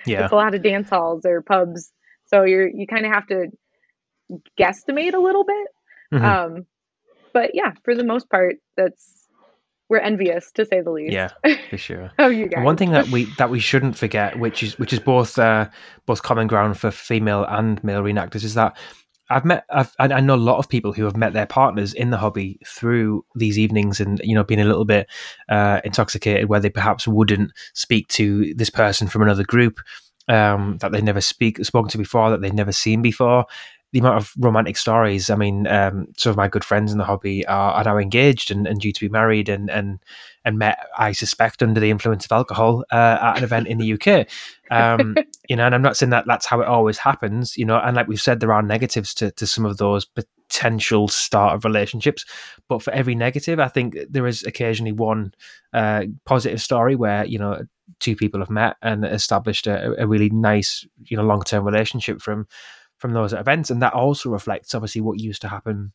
Yeah. 0.06 0.24
it's 0.24 0.32
a 0.32 0.36
lot 0.36 0.56
of 0.56 0.64
dance 0.64 0.90
halls 0.90 1.26
or 1.26 1.42
pubs. 1.44 1.92
So 2.26 2.44
you're 2.44 2.68
you 2.68 2.88
kind 2.88 3.06
of 3.06 3.12
have 3.12 3.28
to 3.28 3.48
guesstimate 4.60 5.14
a 5.14 5.20
little 5.20 5.44
bit. 5.44 5.68
Mhm. 6.14 6.24
Um 6.24 6.66
but 7.34 7.52
yeah, 7.54 7.72
for 7.84 7.96
the 7.96 8.04
most 8.04 8.30
part, 8.30 8.56
that's 8.76 9.28
we're 9.90 10.00
envious 10.00 10.52
to 10.54 10.66
say 10.66 10.82
the 10.82 10.90
least. 10.92 11.12
Yeah, 11.14 11.30
for 11.70 11.78
sure. 11.88 12.12
oh, 12.18 12.28
you 12.30 12.46
guys. 12.46 12.58
And 12.58 12.66
one 12.66 12.78
thing 12.78 12.92
that 12.92 13.10
we 13.10 13.26
that 13.38 13.50
we 13.50 13.60
shouldn't 13.60 13.98
forget, 13.98 14.40
which 14.40 14.64
is 14.64 14.80
which 14.80 14.94
is 14.94 15.00
both 15.00 15.38
uh, 15.38 15.70
both 16.06 16.24
common 16.24 16.48
ground 16.48 16.78
for 16.78 16.92
female 16.92 17.46
and 17.48 17.84
male 17.84 18.02
reenactors, 18.02 18.44
is 18.44 18.54
that 18.56 18.78
I've 19.32 19.46
met 19.46 19.66
I've, 19.70 19.96
I 20.00 20.20
know 20.20 20.36
a 20.36 20.38
lot 20.38 20.58
of 20.58 20.70
people 20.70 20.94
who 20.94 21.06
have 21.06 21.16
met 21.16 21.34
their 21.34 21.46
partners 21.46 21.94
in 21.94 22.10
the 22.10 22.18
hobby 22.18 22.60
through 22.66 23.26
these 23.36 23.58
evenings, 23.58 24.00
and 24.00 24.20
you 24.24 24.36
know, 24.36 24.44
being 24.44 24.62
a 24.62 24.66
little 24.66 24.86
bit 24.86 25.10
uh, 25.50 25.82
intoxicated, 25.84 26.50
where 26.50 26.60
they 26.60 26.70
perhaps 26.70 27.08
wouldn't 27.08 27.52
speak 27.74 28.08
to 28.10 28.54
this 28.56 28.70
person 28.70 29.08
from 29.08 29.22
another 29.22 29.44
group 29.44 29.80
um, 30.28 30.78
that 30.82 30.92
they 30.92 31.02
never 31.02 31.22
speak 31.22 31.64
spoken 31.64 31.90
to 31.90 31.98
before, 31.98 32.30
that 32.30 32.42
they've 32.42 32.54
never 32.54 32.72
seen 32.72 33.02
before. 33.02 33.46
The 33.94 34.00
amount 34.00 34.18
of 34.18 34.32
romantic 34.38 34.78
stories. 34.78 35.30
I 35.30 35.36
mean, 35.36 35.68
um, 35.68 36.08
some 36.18 36.30
of 36.30 36.38
my 36.38 36.48
good 36.48 36.64
friends 36.64 36.94
in 36.94 36.98
the 36.98 37.04
hobby 37.04 37.46
are, 37.48 37.74
are 37.74 37.84
now 37.84 37.98
engaged 37.98 38.50
and, 38.50 38.66
and 38.66 38.80
due 38.80 38.94
to 38.94 39.00
be 39.00 39.10
married, 39.10 39.50
and 39.50 39.70
and 39.70 40.00
and 40.44 40.58
met, 40.58 40.80
I 40.98 41.12
suspect, 41.12 41.62
under 41.62 41.80
the 41.80 41.90
influence 41.90 42.26
of 42.26 42.32
alcohol 42.32 42.84
uh, 42.92 43.18
at 43.22 43.38
an 43.38 43.44
event 43.44 43.68
in 43.68 43.78
the 43.78 43.94
UK. 43.94 44.28
Um, 44.70 45.16
you 45.50 45.56
know, 45.56 45.66
and 45.66 45.76
I'm 45.76 45.82
not 45.82 45.98
saying 45.98 46.10
that 46.12 46.26
that's 46.26 46.46
how 46.46 46.62
it 46.62 46.68
always 46.68 46.98
happens. 46.98 47.58
You 47.58 47.66
know, 47.66 47.80
and 47.80 47.96
like 47.96 48.08
we've 48.08 48.22
said, 48.22 48.40
there 48.40 48.54
are 48.54 48.62
negatives 48.62 49.14
to 49.16 49.32
to 49.32 49.46
some 49.46 49.66
of 49.66 49.78
those 49.78 50.06
potential 50.06 51.08
start 51.08 51.56
of 51.56 51.66
relationships, 51.66 52.26
but 52.68 52.82
for 52.82 52.92
every 52.92 53.16
negative, 53.16 53.60
I 53.60 53.68
think 53.68 53.98
there 54.10 54.28
is 54.28 54.44
occasionally 54.44 54.94
one 54.94 55.34
uh, 55.74 56.04
positive 56.26 56.62
story 56.62 56.96
where 56.96 57.26
you 57.26 57.38
know 57.38 57.64
two 58.00 58.16
people 58.16 58.40
have 58.40 58.50
met 58.50 58.78
and 58.82 59.06
established 59.06 59.68
a, 59.68 60.02
a 60.02 60.08
really 60.08 60.30
nice, 60.30 60.86
you 61.06 61.18
know, 61.18 61.24
long 61.24 61.44
term 61.44 61.66
relationship 61.66 62.22
from 62.22 62.48
from 62.98 63.14
those 63.14 63.34
events, 63.34 63.70
and 63.70 63.82
that 63.82 63.94
also 63.94 64.30
reflects 64.30 64.74
obviously 64.74 65.02
what 65.02 65.20
used 65.20 65.42
to 65.42 65.48
happen 65.48 65.92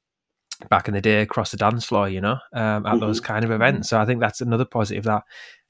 back 0.70 0.88
in 0.88 0.94
the 0.94 1.00
day 1.00 1.20
across 1.22 1.50
the 1.50 1.56
dance 1.56 1.84
floor, 1.84 2.08
you 2.08 2.20
know, 2.20 2.36
um, 2.54 2.86
at 2.86 3.00
those 3.00 3.20
kind 3.20 3.44
of 3.44 3.50
events. 3.50 3.88
So 3.90 4.00
I 4.00 4.04
think 4.06 4.20
that's 4.20 4.40
another 4.40 4.64
positive 4.64 5.04
that 5.04 5.22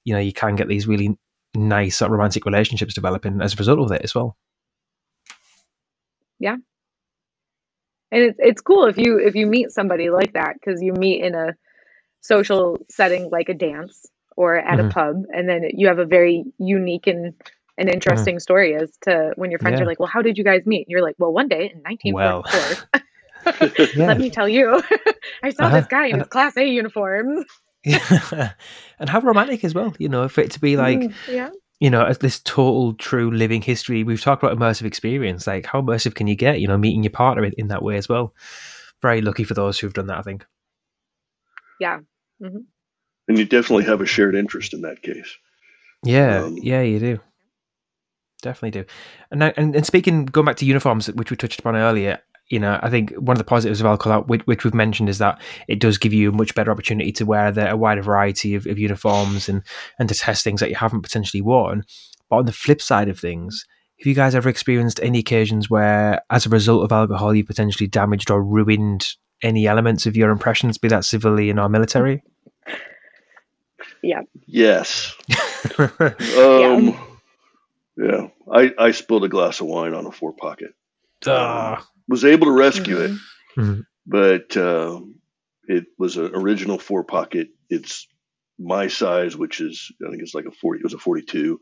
you 0.04 0.14
know 0.14 0.20
you 0.20 0.32
can 0.32 0.54
get 0.56 0.68
these 0.68 0.86
really 0.86 1.18
nice 1.54 1.96
sort 1.96 2.10
of 2.10 2.12
romantic 2.18 2.44
relationships 2.44 2.94
developing 2.94 3.40
as 3.40 3.54
a 3.54 3.56
result 3.56 3.80
of 3.80 3.90
it 3.92 4.02
as 4.02 4.14
well. 4.14 4.36
Yeah. 6.38 6.56
And 8.12 8.22
it's 8.22 8.38
it's 8.38 8.60
cool 8.60 8.86
if 8.86 8.98
you 8.98 9.18
if 9.18 9.34
you 9.34 9.46
meet 9.46 9.70
somebody 9.70 10.10
like 10.10 10.32
that 10.34 10.54
because 10.54 10.80
you 10.82 10.92
meet 10.92 11.24
in 11.24 11.34
a 11.34 11.54
social 12.20 12.78
setting 12.90 13.28
like 13.30 13.48
a 13.48 13.54
dance 13.54 14.06
or 14.36 14.56
at 14.56 14.78
Mhm. 14.78 14.90
a 14.90 14.92
pub 14.92 15.16
and 15.34 15.48
then 15.48 15.62
you 15.72 15.88
have 15.88 15.98
a 15.98 16.04
very 16.04 16.44
unique 16.58 17.06
and 17.06 17.34
an 17.78 17.88
interesting 17.88 18.38
story 18.38 18.74
as 18.74 18.96
to 19.02 19.32
when 19.36 19.50
your 19.50 19.58
friends 19.58 19.74
Mm-hmm. 19.74 19.80
Yeah. 19.80 19.84
are 19.84 19.88
like 19.90 20.00
well 20.00 20.08
how 20.08 20.22
did 20.22 20.38
you 20.38 20.44
guys 20.44 20.62
meet 20.66 20.86
and 20.86 20.90
you're 20.90 21.02
like 21.02 21.16
well 21.18 21.32
one 21.32 21.48
day 21.48 21.70
in 21.74 21.82
1944 21.82 23.00
Yeah. 23.60 23.68
let 23.96 24.18
me 24.18 24.30
tell 24.30 24.48
you 24.48 24.82
i 25.42 25.50
saw 25.50 25.64
Uh-huh. 25.64 25.76
this 25.76 25.86
guy 25.86 26.06
in 26.06 26.18
his 26.18 26.28
class 26.28 26.56
a 26.56 26.64
uniforms 26.66 27.44
and 27.84 29.08
how 29.08 29.20
romantic 29.20 29.62
as 29.64 29.72
well, 29.74 29.94
you 29.98 30.08
know, 30.08 30.28
for 30.28 30.40
it 30.40 30.50
to 30.52 30.60
be 30.60 30.76
like, 30.76 30.98
Mm, 30.98 31.14
yeah 31.28 31.50
you 31.78 31.90
know, 31.90 32.10
this 32.14 32.40
total 32.40 32.94
true 32.94 33.30
living 33.30 33.60
history. 33.62 34.02
We've 34.02 34.20
talked 34.20 34.42
about 34.42 34.56
immersive 34.56 34.86
experience. 34.86 35.46
Like, 35.46 35.66
how 35.66 35.82
immersive 35.82 36.14
can 36.14 36.26
you 36.26 36.34
get, 36.34 36.58
you 36.60 36.66
know, 36.66 36.78
meeting 36.78 37.02
your 37.02 37.10
partner 37.10 37.44
in, 37.44 37.52
in 37.58 37.68
that 37.68 37.82
way 37.82 37.96
as 37.98 38.08
well? 38.08 38.34
Very 39.02 39.20
lucky 39.20 39.44
for 39.44 39.52
those 39.54 39.78
who've 39.78 39.92
done 39.92 40.06
that, 40.06 40.18
I 40.18 40.22
think. 40.22 40.46
yeah 41.78 41.98
Mm-hmm. 42.42 42.60
And 43.28 43.38
you 43.38 43.44
definitely 43.44 43.84
have 43.84 44.00
a 44.00 44.06
shared 44.06 44.34
interest 44.34 44.72
in 44.74 44.80
that 44.82 45.02
case. 45.02 45.36
Yeah, 46.02 46.44
Um, 46.44 46.56
yeah, 46.62 46.80
you 46.82 46.98
do. 46.98 47.20
Definitely 48.42 48.82
do. 48.82 48.86
And, 49.30 49.40
now, 49.40 49.52
and 49.56 49.74
and 49.74 49.84
speaking, 49.86 50.26
going 50.26 50.44
back 50.44 50.56
to 50.56 50.66
uniforms, 50.66 51.08
which 51.08 51.30
we 51.30 51.36
touched 51.36 51.60
upon 51.60 51.76
earlier, 51.76 52.20
you 52.48 52.60
know, 52.60 52.78
I 52.80 52.90
think 52.90 53.12
one 53.12 53.34
of 53.34 53.38
the 53.38 53.44
positives 53.44 53.80
of 53.80 53.86
alcohol, 53.86 54.22
which, 54.22 54.42
which 54.42 54.64
we've 54.64 54.74
mentioned, 54.74 55.08
is 55.08 55.18
that 55.18 55.40
it 55.66 55.80
does 55.80 55.98
give 55.98 56.12
you 56.12 56.30
a 56.30 56.36
much 56.36 56.54
better 56.54 56.70
opportunity 56.70 57.10
to 57.12 57.26
wear 57.26 57.50
the, 57.50 57.72
a 57.72 57.76
wider 57.76 58.02
variety 58.02 58.54
of, 58.54 58.66
of 58.66 58.78
uniforms 58.78 59.48
and 59.48 59.62
and 59.98 60.08
to 60.08 60.14
test 60.14 60.44
things 60.44 60.60
that 60.60 60.70
you 60.70 60.76
haven't 60.76 61.02
potentially 61.02 61.42
worn. 61.42 61.84
But 62.30 62.36
on 62.36 62.46
the 62.46 62.52
flip 62.52 62.80
side 62.80 63.08
of 63.08 63.18
things, 63.18 63.64
have 63.98 64.06
you 64.06 64.14
guys 64.14 64.34
ever 64.34 64.48
experienced 64.48 65.00
any 65.02 65.18
occasions 65.18 65.70
where, 65.70 66.20
as 66.30 66.46
a 66.46 66.50
result 66.50 66.84
of 66.84 66.92
alcohol, 66.92 67.34
you 67.34 67.44
potentially 67.44 67.86
damaged 67.86 68.30
or 68.30 68.42
ruined 68.42 69.14
any 69.42 69.66
elements 69.66 70.06
of 70.06 70.16
your 70.16 70.30
impressions, 70.30 70.78
be 70.78 70.88
that 70.88 71.04
civilian 71.04 71.58
or 71.58 71.68
military? 71.68 72.22
Yeah. 74.02 74.22
Yes. 74.46 75.14
Um, 75.78 76.96
yeah. 77.96 78.28
I, 78.50 78.72
I 78.78 78.90
spilled 78.92 79.24
a 79.24 79.28
glass 79.28 79.60
of 79.60 79.66
wine 79.66 79.94
on 79.94 80.06
a 80.06 80.12
four 80.12 80.32
pocket. 80.32 80.74
Ah, 81.26 81.84
Was 82.08 82.24
able 82.24 82.46
to 82.46 82.52
rescue 82.52 82.98
it, 83.00 83.10
Mhm. 83.56 83.84
but 84.06 84.56
um, 84.56 85.16
it 85.66 85.86
was 85.98 86.16
an 86.16 86.30
original 86.34 86.78
four 86.78 87.02
pocket. 87.04 87.48
It's 87.68 88.06
my 88.58 88.86
size, 88.88 89.36
which 89.36 89.60
is 89.60 89.90
I 90.06 90.10
think 90.10 90.22
it's 90.22 90.34
like 90.34 90.46
a 90.46 90.52
forty. 90.52 90.78
It 90.80 90.84
was 90.84 90.94
a 90.94 90.98
forty-two, 90.98 91.60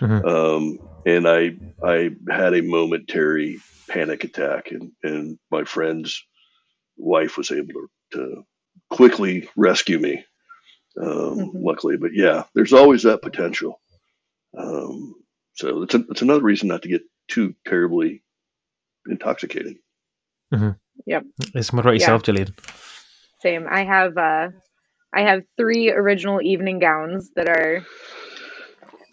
Mhm. 0.00 0.24
um, 0.24 0.78
and 1.04 1.26
I 1.28 1.56
I 1.82 2.10
had 2.28 2.54
a 2.54 2.62
momentary 2.62 3.58
panic 3.88 4.22
attack, 4.24 4.70
and 4.70 4.92
and 5.02 5.38
my 5.50 5.64
friend's 5.64 6.24
wife 6.96 7.36
was 7.36 7.50
able 7.50 7.72
to, 7.74 7.88
to 8.12 8.46
quickly 8.90 9.48
rescue 9.56 9.98
me. 9.98 10.24
Um, 10.96 11.38
Mhm. 11.38 11.50
Luckily, 11.54 11.96
but 11.96 12.12
yeah, 12.14 12.44
there's 12.54 12.72
always 12.72 13.02
that 13.04 13.22
potential. 13.22 13.80
Um, 14.56 15.14
so 15.54 15.82
it's 15.82 15.94
a, 15.94 16.04
it's 16.10 16.22
another 16.22 16.42
reason 16.42 16.68
not 16.68 16.82
to 16.82 16.88
get 16.88 17.02
too 17.28 17.54
terribly 17.66 18.22
intoxicated. 19.10 19.76
Yep. 21.06 21.24
It's 21.54 21.72
what 21.72 21.80
about 21.80 21.94
yourself, 21.94 22.22
Jillian? 22.22 22.52
Same. 23.40 23.66
I 23.70 23.84
have 23.84 24.16
uh 24.16 24.48
I 25.12 25.22
have 25.22 25.42
three 25.56 25.90
original 25.90 26.40
evening 26.42 26.78
gowns 26.78 27.30
that 27.34 27.48
are 27.48 27.84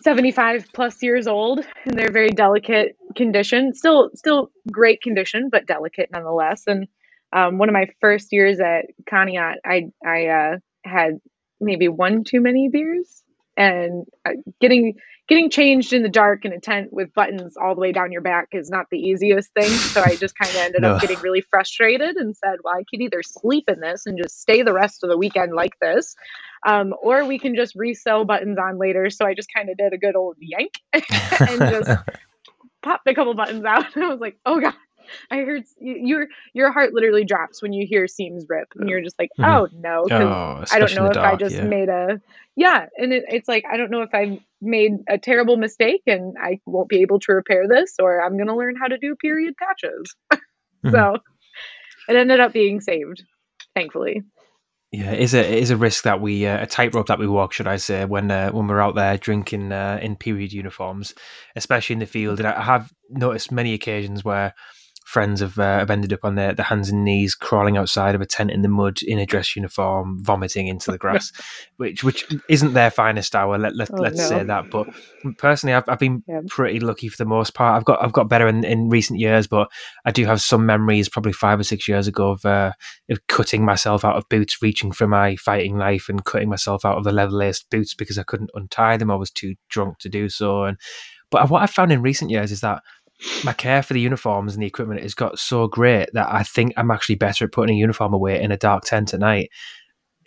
75 0.02 0.68
plus 0.74 1.02
years 1.02 1.28
old 1.28 1.66
and 1.86 1.98
they're 1.98 2.12
very 2.12 2.30
delicate 2.30 2.96
condition. 3.16 3.74
Still 3.74 4.10
still 4.14 4.52
great 4.72 5.02
condition, 5.02 5.50
but 5.52 5.66
delicate 5.66 6.10
nonetheless. 6.12 6.64
And 6.68 6.88
um, 7.34 7.58
one 7.58 7.70
of 7.70 7.74
my 7.74 7.88
first 8.00 8.28
years 8.32 8.60
at 8.60 8.86
Conneaut, 9.12 9.56
I 9.66 9.88
I 10.06 10.28
uh, 10.28 10.58
had 10.84 11.20
maybe 11.60 11.88
one 11.88 12.24
too 12.24 12.40
many 12.40 12.70
beers 12.72 13.24
and 13.58 14.06
uh, 14.26 14.34
getting 14.62 14.94
getting 15.28 15.50
changed 15.50 15.94
in 15.94 16.04
the 16.04 16.10
dark 16.10 16.46
in 16.46 16.54
a 16.54 16.60
tent 16.60 16.94
with 16.94 17.14
buttons 17.14 17.56
all 17.58 17.76
the 17.76 17.82
way 17.82 17.92
down 17.92 18.12
your 18.12 18.22
back 18.22 18.50
is 18.54 18.70
not 18.70 18.88
the 18.92 19.00
easiest 19.00 19.54
thing. 19.54 19.70
So 19.72 20.04
I 20.04 20.18
just 20.18 20.38
kind 20.38 20.56
of 20.56 20.62
ended 20.62 20.84
No. 20.84 20.96
up 20.96 21.00
getting 21.00 21.20
really 21.22 21.42
frustrated 21.42 22.16
and 22.18 22.36
said, 22.38 22.58
well, 22.64 22.76
I 22.76 22.84
could 22.90 23.02
either 23.02 23.24
sleep 23.24 23.66
in 23.68 23.80
this 23.82 24.06
and 24.06 24.18
just 24.22 24.42
stay 24.42 24.64
the 24.64 24.74
rest 24.74 25.04
of 25.04 25.10
the 25.10 25.18
weekend 25.18 25.54
like 25.54 25.74
this, 25.82 26.16
um, 26.68 26.94
or 27.02 27.26
we 27.26 27.40
can 27.40 27.56
just 27.56 27.76
resell 27.76 28.26
buttons 28.26 28.58
on 28.60 28.80
later. 28.80 29.10
So 29.10 29.26
I 29.26 29.34
just 29.34 29.50
kind 29.56 29.70
of 29.70 29.78
did 29.78 29.94
a 29.94 29.98
good 29.98 30.16
old 30.16 30.38
yank 30.40 30.74
and 31.48 31.68
just 31.68 31.92
popped 32.84 33.08
a 33.08 33.16
couple 33.16 33.34
buttons 33.36 33.66
out. 33.66 33.96
And 33.96 34.04
I 34.06 34.10
was 34.10 34.20
like, 34.22 34.40
oh 34.46 34.62
God. 34.62 34.76
I 35.32 35.38
heard 35.38 35.64
your 35.80 36.28
your 36.54 36.72
heart 36.72 36.94
literally 36.94 37.24
drops 37.24 37.62
when 37.62 37.74
you 37.74 37.86
hear 37.88 38.08
seams 38.08 38.46
rip, 38.48 38.68
and 38.76 38.90
you're 38.90 39.02
just 39.02 39.18
like, 39.20 39.30
Mhm. 39.40 39.46
"Oh 39.46 39.68
no!" 39.74 40.08
oh, 40.12 40.64
I 40.72 40.80
don't 40.80 40.96
know 40.96 41.06
if 41.08 41.14
the 41.14 41.22
I 41.22 41.36
just 41.36 41.56
yeah. 41.56 41.64
made 41.64 41.90
a 41.90 42.22
yeah, 42.56 42.88
and 42.98 43.14
it, 43.14 43.24
it's 43.30 43.48
like 43.48 43.64
I 43.72 43.78
don't 43.78 43.92
know 43.92 44.02
if 44.02 44.14
I 44.14 44.40
made 44.62 44.94
a 45.08 45.18
terrible 45.18 45.58
mistake 45.58 46.02
and 46.08 46.36
I 46.42 46.60
won't 46.66 46.90
be 46.90 47.02
able 47.02 47.20
to 47.22 47.34
repair 47.34 47.68
this, 47.68 47.96
or 48.00 48.24
I'm 48.24 48.38
gonna 48.38 48.56
learn 48.56 48.76
how 48.76 48.88
to 48.88 48.98
do 48.98 49.16
period 49.16 49.56
patches. 49.58 50.16
Mhm. 50.32 50.40
So 50.92 51.18
it 52.08 52.16
ended 52.16 52.40
up 52.40 52.54
being 52.54 52.80
saved, 52.82 53.24
thankfully. 53.76 54.22
Yeah, 54.92 55.12
it 55.12 55.20
is 55.20 55.34
a 55.34 55.40
it 55.40 55.60
is 55.62 55.70
a 55.70 55.76
risk 55.76 56.06
that 56.06 56.22
we 56.22 56.46
uh, 56.46 56.64
a 56.64 56.66
tightrope 56.66 57.08
that 57.08 57.20
we 57.20 57.28
walk, 57.28 57.52
should 57.52 57.68
I 57.68 57.76
say, 57.76 58.06
when 58.06 58.32
uh, 58.32 58.52
when 58.52 58.68
we're 58.68 58.80
out 58.80 58.96
there 58.96 59.18
drinking 59.18 59.74
uh, 59.74 60.00
in 60.02 60.16
period 60.16 60.54
uniforms, 60.54 61.14
especially 61.58 61.94
in 61.96 62.00
the 62.00 62.06
field. 62.06 62.40
And 62.40 62.48
I 62.48 62.62
have 62.64 62.90
noticed 63.10 63.52
many 63.52 63.74
occasions 63.74 64.24
where 64.24 64.54
friends 65.08 65.40
have, 65.40 65.58
uh, 65.58 65.80
have 65.80 65.90
ended 65.90 66.12
up 66.12 66.20
on 66.24 66.36
their, 66.36 66.54
their 66.54 66.66
hands 66.66 66.90
and 66.90 67.06
knees 67.06 67.34
crawling 67.34 67.78
outside 67.78 68.14
of 68.14 68.20
a 68.20 68.26
tent 68.26 68.52
in 68.52 68.62
the 68.62 68.68
mud 68.68 69.02
in 69.02 69.18
a 69.20 69.26
dress 69.26 69.56
uniform, 69.56 70.18
vomiting 70.22 70.68
into 70.68 70.92
the 70.92 70.98
grass, 70.98 71.32
which 71.78 72.04
which 72.04 72.26
isn't 72.50 72.74
their 72.74 72.92
finest 72.92 73.34
hour. 73.34 73.58
Let, 73.58 73.74
let 73.76 73.90
Oh, 73.94 74.02
let's 74.02 74.18
no. 74.18 74.28
say 74.28 74.44
that. 74.44 74.66
But 74.70 74.86
personally, 75.38 75.74
I've 75.74 75.88
I've 75.88 75.98
been 75.98 76.24
Yeah. 76.28 76.42
pretty 76.50 76.82
lucky 76.82 77.08
for 77.08 77.16
the 77.18 77.26
most 77.26 77.54
part. 77.54 77.78
I've 77.78 77.86
got 77.86 78.04
I've 78.04 78.12
got 78.12 78.28
better 78.28 78.50
in, 78.50 78.66
in 78.66 78.90
recent 78.90 79.18
years, 79.18 79.48
but 79.48 79.70
I 80.06 80.12
do 80.12 80.26
have 80.26 80.42
some 80.42 80.66
memories, 80.66 81.08
probably 81.08 81.32
five 81.34 81.58
or 81.60 81.64
six 81.64 81.88
years 81.88 82.08
ago, 82.08 82.32
of 82.32 82.46
uh, 82.46 82.74
of 83.10 83.26
cutting 83.28 83.64
myself 83.64 84.04
out 84.04 84.18
of 84.18 84.28
boots, 84.30 84.62
reaching 84.62 84.92
for 84.92 85.08
my 85.08 85.38
fighting 85.38 85.78
knife, 85.78 86.10
and 86.10 86.26
cutting 86.26 86.50
myself 86.50 86.84
out 86.84 86.98
of 86.98 87.06
the 87.06 87.14
leather 87.14 87.32
laced 87.32 87.70
boots 87.70 87.94
because 87.94 88.18
I 88.18 88.24
couldn't 88.24 88.52
untie 88.54 88.98
them. 88.98 89.10
I 89.10 89.16
was 89.16 89.32
too 89.32 89.56
drunk 89.70 90.00
to 90.00 90.10
do 90.10 90.28
so. 90.28 90.66
And 90.66 90.78
but 91.32 91.50
what 91.50 91.62
I've 91.62 91.72
found 91.72 91.92
in 91.92 92.02
recent 92.02 92.32
years 92.32 92.52
is 92.52 92.62
that 92.62 92.82
my 93.44 93.54
care 93.54 93.82
for 93.82 93.94
the 93.94 94.00
uniforms 94.00 94.54
and 94.54 94.62
the 94.62 94.68
equipment 94.68 95.02
has 95.02 95.14
got 95.14 95.40
so 95.40 95.68
great 95.68 96.10
that 96.14 96.28
I 96.32 96.44
think 96.44 96.74
I'm 96.78 96.92
actually 96.92 97.16
better 97.16 97.46
at 97.46 97.52
putting 97.52 97.76
a 97.76 97.80
uniform 97.80 98.14
away 98.14 98.42
in 98.42 98.52
a 98.52 98.58
dark 98.58 98.84
tent 98.84 99.14
at 99.14 99.20
night, 99.20 99.50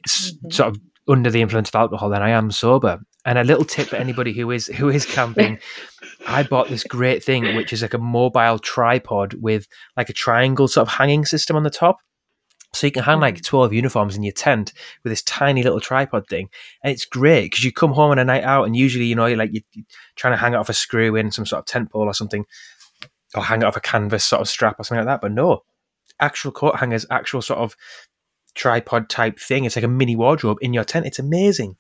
mm-hmm. 0.07 0.51
sort 0.51 0.70
of 0.70 0.80
under 1.09 1.30
the 1.30 1.43
influence 1.43 1.68
of 1.68 1.74
alcohol 1.74 2.11
than 2.11 2.22
I 2.22 2.30
am 2.30 2.51
sober. 2.51 3.01
And 3.24 3.36
a 3.36 3.45
little 3.45 3.64
tip 3.64 3.88
for 3.88 3.97
anybody 3.97 4.32
who 4.32 4.51
is 4.51 4.66
who 4.68 4.88
is 4.88 5.05
camping, 5.05 5.59
I 6.26 6.43
bought 6.43 6.68
this 6.68 6.84
great 6.84 7.22
thing 7.22 7.55
which 7.55 7.72
is 7.72 7.82
like 7.82 7.95
a 7.95 7.99
mobile 7.99 8.59
tripod 8.59 9.34
with 9.34 9.66
like 9.97 10.09
a 10.09 10.14
triangle 10.14 10.68
sort 10.68 10.88
of 10.88 10.95
hanging 10.95 11.26
system 11.26 11.57
on 11.57 11.62
the 11.62 11.70
top. 11.70 11.99
So 12.72 12.86
you 12.86 12.93
can 12.93 13.03
hang 13.03 13.20
like 13.20 13.36
mm. 13.36 13.45
12 13.45 13.72
uniforms 13.72 14.16
in 14.16 14.22
your 14.22 14.32
tent 14.32 14.72
with 15.03 15.11
this 15.11 15.22
tiny 15.22 15.62
little 15.62 15.80
tripod 15.80 16.28
thing. 16.28 16.49
And 16.84 16.93
it's 16.93 17.05
great 17.05 17.51
because 17.51 17.64
you 17.64 17.72
come 17.72 17.93
home 17.93 18.12
on 18.12 18.18
a 18.18 18.24
night 18.24 18.45
out 18.45 18.64
and 18.64 18.76
usually, 18.76 19.07
you 19.07 19.16
know, 19.16 19.26
you're 19.26 19.36
like 19.36 19.51
you're 19.53 19.84
trying 20.16 20.32
to 20.32 20.38
hang 20.38 20.55
it 20.55 20.57
off 20.57 20.68
a 20.68 20.72
screw 20.72 21.16
in 21.16 21.30
some 21.30 21.47
sort 21.47 21.61
of 21.61 21.66
tent 21.66 21.91
pole 21.91 22.07
or 22.07 22.14
something, 22.14 22.47
or 23.35 23.43
hang 23.43 23.62
it 23.62 23.64
off 23.64 23.76
a 23.76 23.81
canvas 23.81 24.24
sort 24.24 24.41
of 24.41 24.49
strap 24.49 24.78
or 24.78 24.85
something 24.85 25.05
like 25.05 25.14
that. 25.14 25.20
But 25.20 25.33
no, 25.33 25.62
actual 26.18 26.53
coat 26.53 26.76
hangers, 26.76 27.07
actual 27.11 27.43
sort 27.43 27.61
of 27.61 27.76
tripod 28.55 29.09
type 29.09 29.39
thing. 29.39 29.64
It's 29.64 29.76
like 29.76 29.85
a 29.85 29.89
mini 29.89 30.16
wardrobe 30.16 30.59
in 30.61 30.74
your 30.74 30.85
tent. 30.85 31.07
It's 31.07 31.18
amazing. 31.18 31.76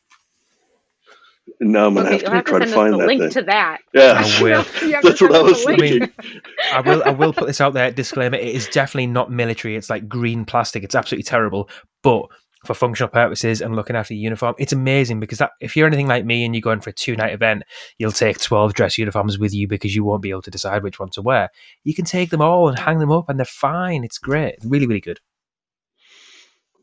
Now 1.58 1.86
I'm 1.86 1.94
gonna 1.94 2.08
okay, 2.08 2.14
have 2.14 2.24
to, 2.24 2.30
have 2.30 2.44
try 2.44 2.58
to, 2.60 2.66
to 2.66 2.72
find 2.72 2.94
that 2.94 3.06
link 3.06 3.20
thing. 3.22 3.30
to 3.30 3.42
that. 3.42 3.78
Yeah, 3.92 4.22
I 4.24 4.42
will. 4.42 4.64
That's 5.02 5.20
what 5.20 5.34
I 5.34 5.42
was 5.42 5.64
thinking. 5.64 6.10
I 6.72 6.80
will. 6.80 7.02
I 7.04 7.10
will 7.10 7.32
put 7.32 7.46
this 7.46 7.60
out 7.60 7.74
there. 7.74 7.90
Disclaimer: 7.90 8.36
It 8.36 8.54
is 8.54 8.68
definitely 8.68 9.08
not 9.08 9.30
military. 9.30 9.76
It's 9.76 9.90
like 9.90 10.08
green 10.08 10.44
plastic. 10.44 10.84
It's 10.84 10.94
absolutely 10.94 11.24
terrible. 11.24 11.68
But 12.02 12.26
for 12.64 12.74
functional 12.74 13.08
purposes 13.08 13.60
and 13.60 13.74
looking 13.74 13.96
after 13.96 14.14
your 14.14 14.22
uniform, 14.22 14.54
it's 14.58 14.72
amazing 14.72 15.20
because 15.20 15.38
that, 15.38 15.52
if 15.60 15.76
you're 15.76 15.86
anything 15.86 16.06
like 16.06 16.24
me 16.24 16.44
and 16.44 16.54
you're 16.54 16.60
going 16.60 16.80
for 16.80 16.90
a 16.90 16.92
two 16.92 17.16
night 17.16 17.32
event, 17.32 17.62
you'll 17.98 18.12
take 18.12 18.38
12 18.38 18.74
dress 18.74 18.98
uniforms 18.98 19.38
with 19.38 19.54
you 19.54 19.66
because 19.66 19.94
you 19.94 20.04
won't 20.04 20.22
be 20.22 20.30
able 20.30 20.42
to 20.42 20.50
decide 20.50 20.82
which 20.82 21.00
one 21.00 21.10
to 21.10 21.22
wear. 21.22 21.50
You 21.84 21.94
can 21.94 22.04
take 22.04 22.30
them 22.30 22.42
all 22.42 22.68
and 22.68 22.78
hang 22.78 22.98
them 22.98 23.10
up 23.10 23.28
and 23.28 23.38
they're 23.38 23.46
fine. 23.46 24.04
It's 24.04 24.18
great. 24.18 24.54
It's 24.54 24.66
really, 24.66 24.86
really 24.86 25.00
good. 25.00 25.20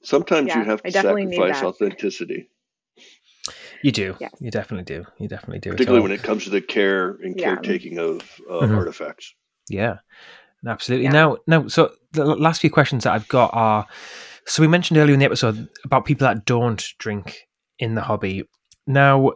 Sometimes 0.04 0.48
yeah, 0.48 0.60
you 0.60 0.66
have 0.66 0.82
to 0.84 0.92
sacrifice 0.92 1.62
authenticity. 1.62 2.50
You 3.84 3.92
do. 3.92 4.16
Yes. 4.20 4.32
You 4.40 4.52
definitely 4.52 4.86
do. 4.86 5.06
You 5.20 5.28
definitely 5.28 5.60
do. 5.60 5.72
Particularly 5.72 6.02
when 6.02 6.12
it 6.12 6.24
comes 6.24 6.46
to 6.46 6.50
the 6.50 6.62
care 6.62 7.12
and 7.24 7.40
yeah. 7.40 7.56
caretaking 7.56 8.00
of 8.00 8.22
uh, 8.50 8.62
mm-hmm. 8.62 8.76
artifacts. 8.76 9.36
Yeah, 9.70 9.98
absolutely. 10.66 11.06
Yeah. 11.06 11.12
Now, 11.12 11.38
now, 11.46 11.68
so 11.68 11.92
the 12.12 12.26
last 12.26 12.62
few 12.62 12.70
questions 12.70 13.04
that 13.04 13.14
I've 13.14 13.28
got 13.28 13.52
are 13.54 13.86
so 14.48 14.62
we 14.62 14.68
mentioned 14.68 14.98
earlier 14.98 15.14
in 15.14 15.20
the 15.20 15.26
episode 15.26 15.68
about 15.84 16.06
people 16.06 16.26
that 16.26 16.46
don't 16.46 16.84
drink 17.00 17.48
in 17.80 17.96
the 17.96 18.02
hobby. 18.02 18.44
Now, 18.88 19.34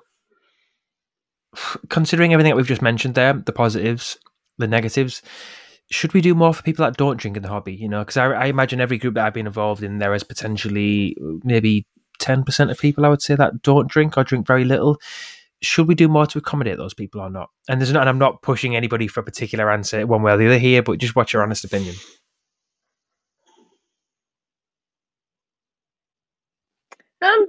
considering 1.90 2.34
everything 2.34 2.52
that 2.52 2.56
we've 2.56 2.66
just 2.66 2.82
mentioned 2.82 3.16
there, 3.16 3.34
the 3.34 3.52
positives, 3.52 4.18
the 4.58 4.68
negatives, 4.68 5.22
should 5.92 6.14
we 6.14 6.22
do 6.22 6.34
more 6.34 6.54
for 6.54 6.64
people 6.64 6.86
that 6.86 6.96
don't 6.96 7.18
drink 7.20 7.36
in 7.36 7.44
the 7.44 7.50
hobby? 7.50 7.74
You 7.74 7.90
know, 7.90 8.00
because 8.00 8.16
I, 8.16 8.28
I, 8.28 8.46
imagine 8.46 8.80
every 8.80 8.98
group 8.98 9.16
that 9.16 9.26
I've 9.26 9.34
been 9.34 9.48
involved 9.48 9.84
in, 9.84 10.00
there 10.00 10.14
is 10.14 10.24
potentially 10.24 11.18
maybe 11.44 11.86
10% 12.22 12.72
of 12.72 12.80
people, 12.80 13.06
I 13.06 13.10
would 13.10 13.22
say, 13.22 13.36
that 13.36 13.62
don't 13.62 13.90
drink 13.90 14.18
or 14.18 14.24
drink 14.24 14.48
very 14.48 14.64
little. 14.64 14.98
Should 15.62 15.88
we 15.88 15.96
do 15.96 16.08
more 16.08 16.26
to 16.26 16.38
accommodate 16.38 16.78
those 16.78 16.94
people 16.94 17.20
or 17.20 17.30
not? 17.30 17.50
And 17.68 17.82
there's 17.82 17.92
not, 17.92 18.02
and 18.02 18.10
I'm 18.10 18.18
not 18.18 18.42
pushing 18.42 18.76
anybody 18.76 19.08
for 19.08 19.20
a 19.20 19.24
particular 19.24 19.70
answer 19.70 20.08
one 20.08 20.24
way 20.24 20.32
or 20.32 20.38
the 20.38 20.48
other 20.48 20.58
here, 20.58 20.82
but 20.82 21.00
just 21.00 21.16
what's 21.16 21.34
your 21.34 21.44
honest 21.44 21.66
opinion? 21.66 21.96
Um, 27.22 27.48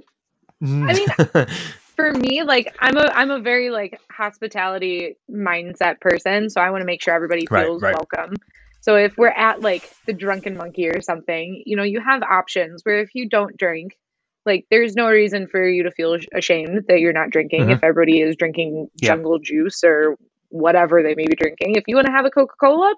I 0.63 0.93
mean, 0.93 1.47
for 1.95 2.11
me, 2.11 2.43
like 2.43 2.75
I'm 2.79 2.97
a 2.97 3.11
I'm 3.13 3.31
a 3.31 3.39
very 3.39 3.69
like 3.69 3.99
hospitality 4.11 5.17
mindset 5.29 5.99
person, 5.99 6.49
so 6.49 6.61
I 6.61 6.69
want 6.69 6.81
to 6.81 6.85
make 6.85 7.01
sure 7.01 7.13
everybody 7.13 7.45
feels 7.45 7.81
right, 7.81 7.93
right. 7.93 7.95
welcome. 7.95 8.35
So 8.81 8.95
if 8.95 9.17
we're 9.17 9.29
at 9.29 9.61
like 9.61 9.89
the 10.05 10.13
drunken 10.13 10.57
monkey 10.57 10.89
or 10.89 11.01
something, 11.01 11.63
you 11.65 11.77
know, 11.77 11.83
you 11.83 12.01
have 12.01 12.21
options 12.21 12.81
where 12.83 12.99
if 12.99 13.15
you 13.15 13.29
don't 13.29 13.55
drink, 13.57 13.97
like 14.45 14.65
there's 14.69 14.93
no 14.93 15.07
reason 15.07 15.47
for 15.47 15.65
you 15.65 15.83
to 15.83 15.91
feel 15.91 16.17
ashamed 16.33 16.85
that 16.89 16.99
you're 16.99 17.13
not 17.13 17.29
drinking 17.29 17.61
mm-hmm. 17.61 17.71
if 17.71 17.83
everybody 17.83 18.19
is 18.19 18.35
drinking 18.35 18.89
yeah. 18.95 19.09
jungle 19.09 19.39
juice 19.39 19.83
or 19.85 20.17
whatever 20.49 21.01
they 21.01 21.15
may 21.15 21.25
be 21.27 21.35
drinking. 21.35 21.75
If 21.75 21.85
you 21.87 21.95
want 21.95 22.07
to 22.07 22.11
have 22.11 22.25
a 22.25 22.29
Coca-Cola, 22.29 22.93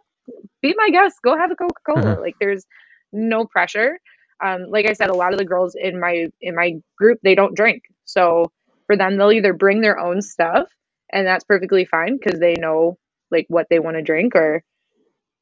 be 0.61 0.73
my 0.75 0.89
guest, 0.89 1.17
go 1.23 1.37
have 1.37 1.51
a 1.51 1.55
Coca-Cola. 1.55 2.15
Mm-hmm. 2.15 2.21
Like 2.21 2.35
there's 2.39 2.65
no 3.13 3.45
pressure 3.45 3.99
um, 4.43 4.65
like 4.69 4.87
I 4.87 4.93
said, 4.93 5.09
a 5.09 5.15
lot 5.15 5.33
of 5.33 5.39
the 5.39 5.45
girls 5.45 5.75
in 5.75 5.99
my 5.99 6.27
in 6.41 6.55
my 6.55 6.73
group 6.97 7.19
they 7.23 7.35
don't 7.35 7.55
drink, 7.55 7.83
so 8.05 8.51
for 8.87 8.97
them 8.97 9.17
they'll 9.17 9.31
either 9.31 9.53
bring 9.53 9.81
their 9.81 9.99
own 9.99 10.21
stuff, 10.21 10.67
and 11.11 11.25
that's 11.25 11.43
perfectly 11.43 11.85
fine 11.85 12.17
because 12.17 12.39
they 12.39 12.53
know 12.53 12.97
like 13.31 13.45
what 13.47 13.67
they 13.69 13.79
want 13.79 13.95
to 13.95 14.03
drink, 14.03 14.35
or 14.35 14.63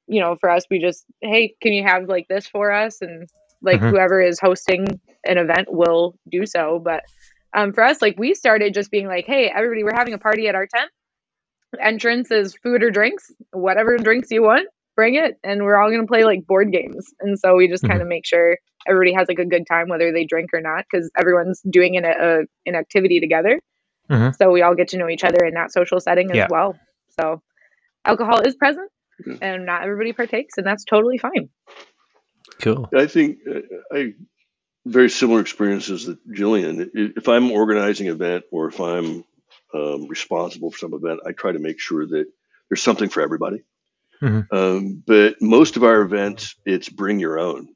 you 0.08 0.20
know, 0.20 0.36
for 0.40 0.50
us 0.50 0.66
we 0.70 0.80
just 0.80 1.06
hey, 1.22 1.56
can 1.62 1.74
you 1.74 1.84
have 1.84 2.08
like 2.08 2.28
this 2.28 2.48
for 2.48 2.72
us, 2.72 3.02
and 3.02 3.28
like 3.62 3.80
mm-hmm. 3.80 3.90
whoever 3.90 4.22
is 4.22 4.40
hosting 4.40 5.00
an 5.26 5.38
event 5.38 5.72
will 5.72 6.16
do 6.30 6.46
so. 6.46 6.80
But 6.84 7.04
um, 7.56 7.74
for 7.74 7.84
us, 7.84 8.02
like 8.02 8.16
we 8.18 8.34
started 8.34 8.74
just 8.74 8.92
being 8.92 9.08
like, 9.08 9.26
hey, 9.26 9.52
everybody, 9.54 9.84
we're 9.84 9.96
having 9.96 10.14
a 10.14 10.20
party 10.20 10.48
at 10.48 10.56
our 10.56 10.68
tent. 10.68 10.92
Entrance 11.80 12.30
is 12.30 12.56
food 12.62 12.84
or 12.84 12.92
drinks, 12.92 13.32
whatever 13.52 13.98
drinks 13.98 14.30
you 14.30 14.44
want 14.44 14.68
bring 14.96 15.16
it 15.16 15.38
and 15.44 15.64
we're 15.64 15.76
all 15.76 15.90
going 15.90 16.02
to 16.02 16.08
play 16.08 16.24
like 16.24 16.46
board 16.46 16.72
games 16.72 17.14
and 17.20 17.40
so 17.40 17.56
we 17.56 17.68
just 17.68 17.84
mm-hmm. 17.84 17.92
kind 17.92 18.02
of 18.02 18.08
make 18.08 18.26
sure 18.26 18.58
everybody 18.88 19.14
has 19.14 19.28
like 19.28 19.40
a 19.40 19.46
good 19.46 19.66
time 19.68 19.90
whether 19.90 20.12
they 20.12 20.26
drink 20.26 20.50
or 20.54 20.62
not 20.62 20.86
because 20.90 21.10
everyone's 21.18 21.62
doing 21.70 21.98
an, 21.98 22.06
a, 22.06 22.42
an 22.66 22.76
activity 22.76 23.20
together 23.20 23.60
mm-hmm. 24.10 24.30
so 24.38 24.52
we 24.52 24.62
all 24.62 24.76
get 24.76 24.90
to 24.90 24.98
know 24.98 25.10
each 25.10 25.24
other 25.24 25.46
in 25.46 25.54
that 25.54 25.72
social 25.72 26.00
setting 26.00 26.32
as 26.32 26.38
yeah. 26.38 26.48
well 26.50 26.76
so 27.20 27.42
alcohol 28.06 28.40
is 28.40 28.56
present 28.56 28.90
mm-hmm. 29.26 29.44
and 29.44 29.66
not 29.66 29.84
everybody 29.84 30.14
partakes 30.14 30.58
and 30.58 30.66
that's 30.66 30.84
totally 30.84 31.18
fine 31.18 31.50
cool 32.62 32.90
i 32.96 33.08
think 33.08 33.40
uh, 33.50 33.60
i 33.92 34.14
very 34.86 35.10
similar 35.10 35.40
experiences 35.40 36.06
that 36.06 36.18
jillian 36.30 36.90
if 36.94 37.28
i'm 37.28 37.52
organizing 37.52 38.08
an 38.08 38.14
event 38.14 38.44
or 38.52 38.68
if 38.68 38.80
i'm 38.80 39.24
um, 39.74 40.08
responsible 40.08 40.70
for 40.70 40.78
some 40.78 40.94
event 40.94 41.20
i 41.26 41.32
try 41.32 41.52
to 41.52 41.60
make 41.60 41.80
sure 41.80 42.06
that 42.06 42.26
there's 42.70 42.82
something 42.82 43.10
for 43.10 43.22
everybody 43.22 43.64
Mm-hmm. 44.24 44.56
Um, 44.56 45.04
but 45.06 45.42
most 45.42 45.76
of 45.76 45.84
our 45.84 46.02
events, 46.02 46.56
it's 46.66 46.88
bring 46.88 47.20
your 47.20 47.40
own. 47.40 47.68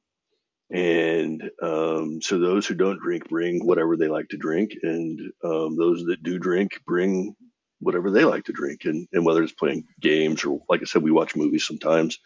And 0.70 1.50
um, 1.62 2.22
so 2.22 2.40
those 2.40 2.68
who 2.68 2.76
don't 2.76 3.00
drink 3.00 3.30
bring 3.30 3.66
whatever 3.66 3.96
they 3.96 4.10
like 4.10 4.28
to 4.30 4.38
drink, 4.38 4.74
and 4.84 5.20
um, 5.44 5.78
those 5.78 6.04
that 6.06 6.24
do 6.24 6.38
drink 6.40 6.82
bring 6.86 7.36
whatever 7.80 8.12
they 8.12 8.26
like 8.26 8.46
to 8.46 8.54
drink. 8.54 8.82
And, 8.86 9.08
and 9.14 9.26
whether 9.26 9.44
it's 9.44 9.54
playing 9.54 9.86
games 10.02 10.44
or, 10.44 10.60
like 10.70 10.82
I 10.82 10.86
said, 10.86 11.04
we 11.04 11.12
watch 11.12 11.36
movies 11.36 11.66
sometimes. 11.66 12.20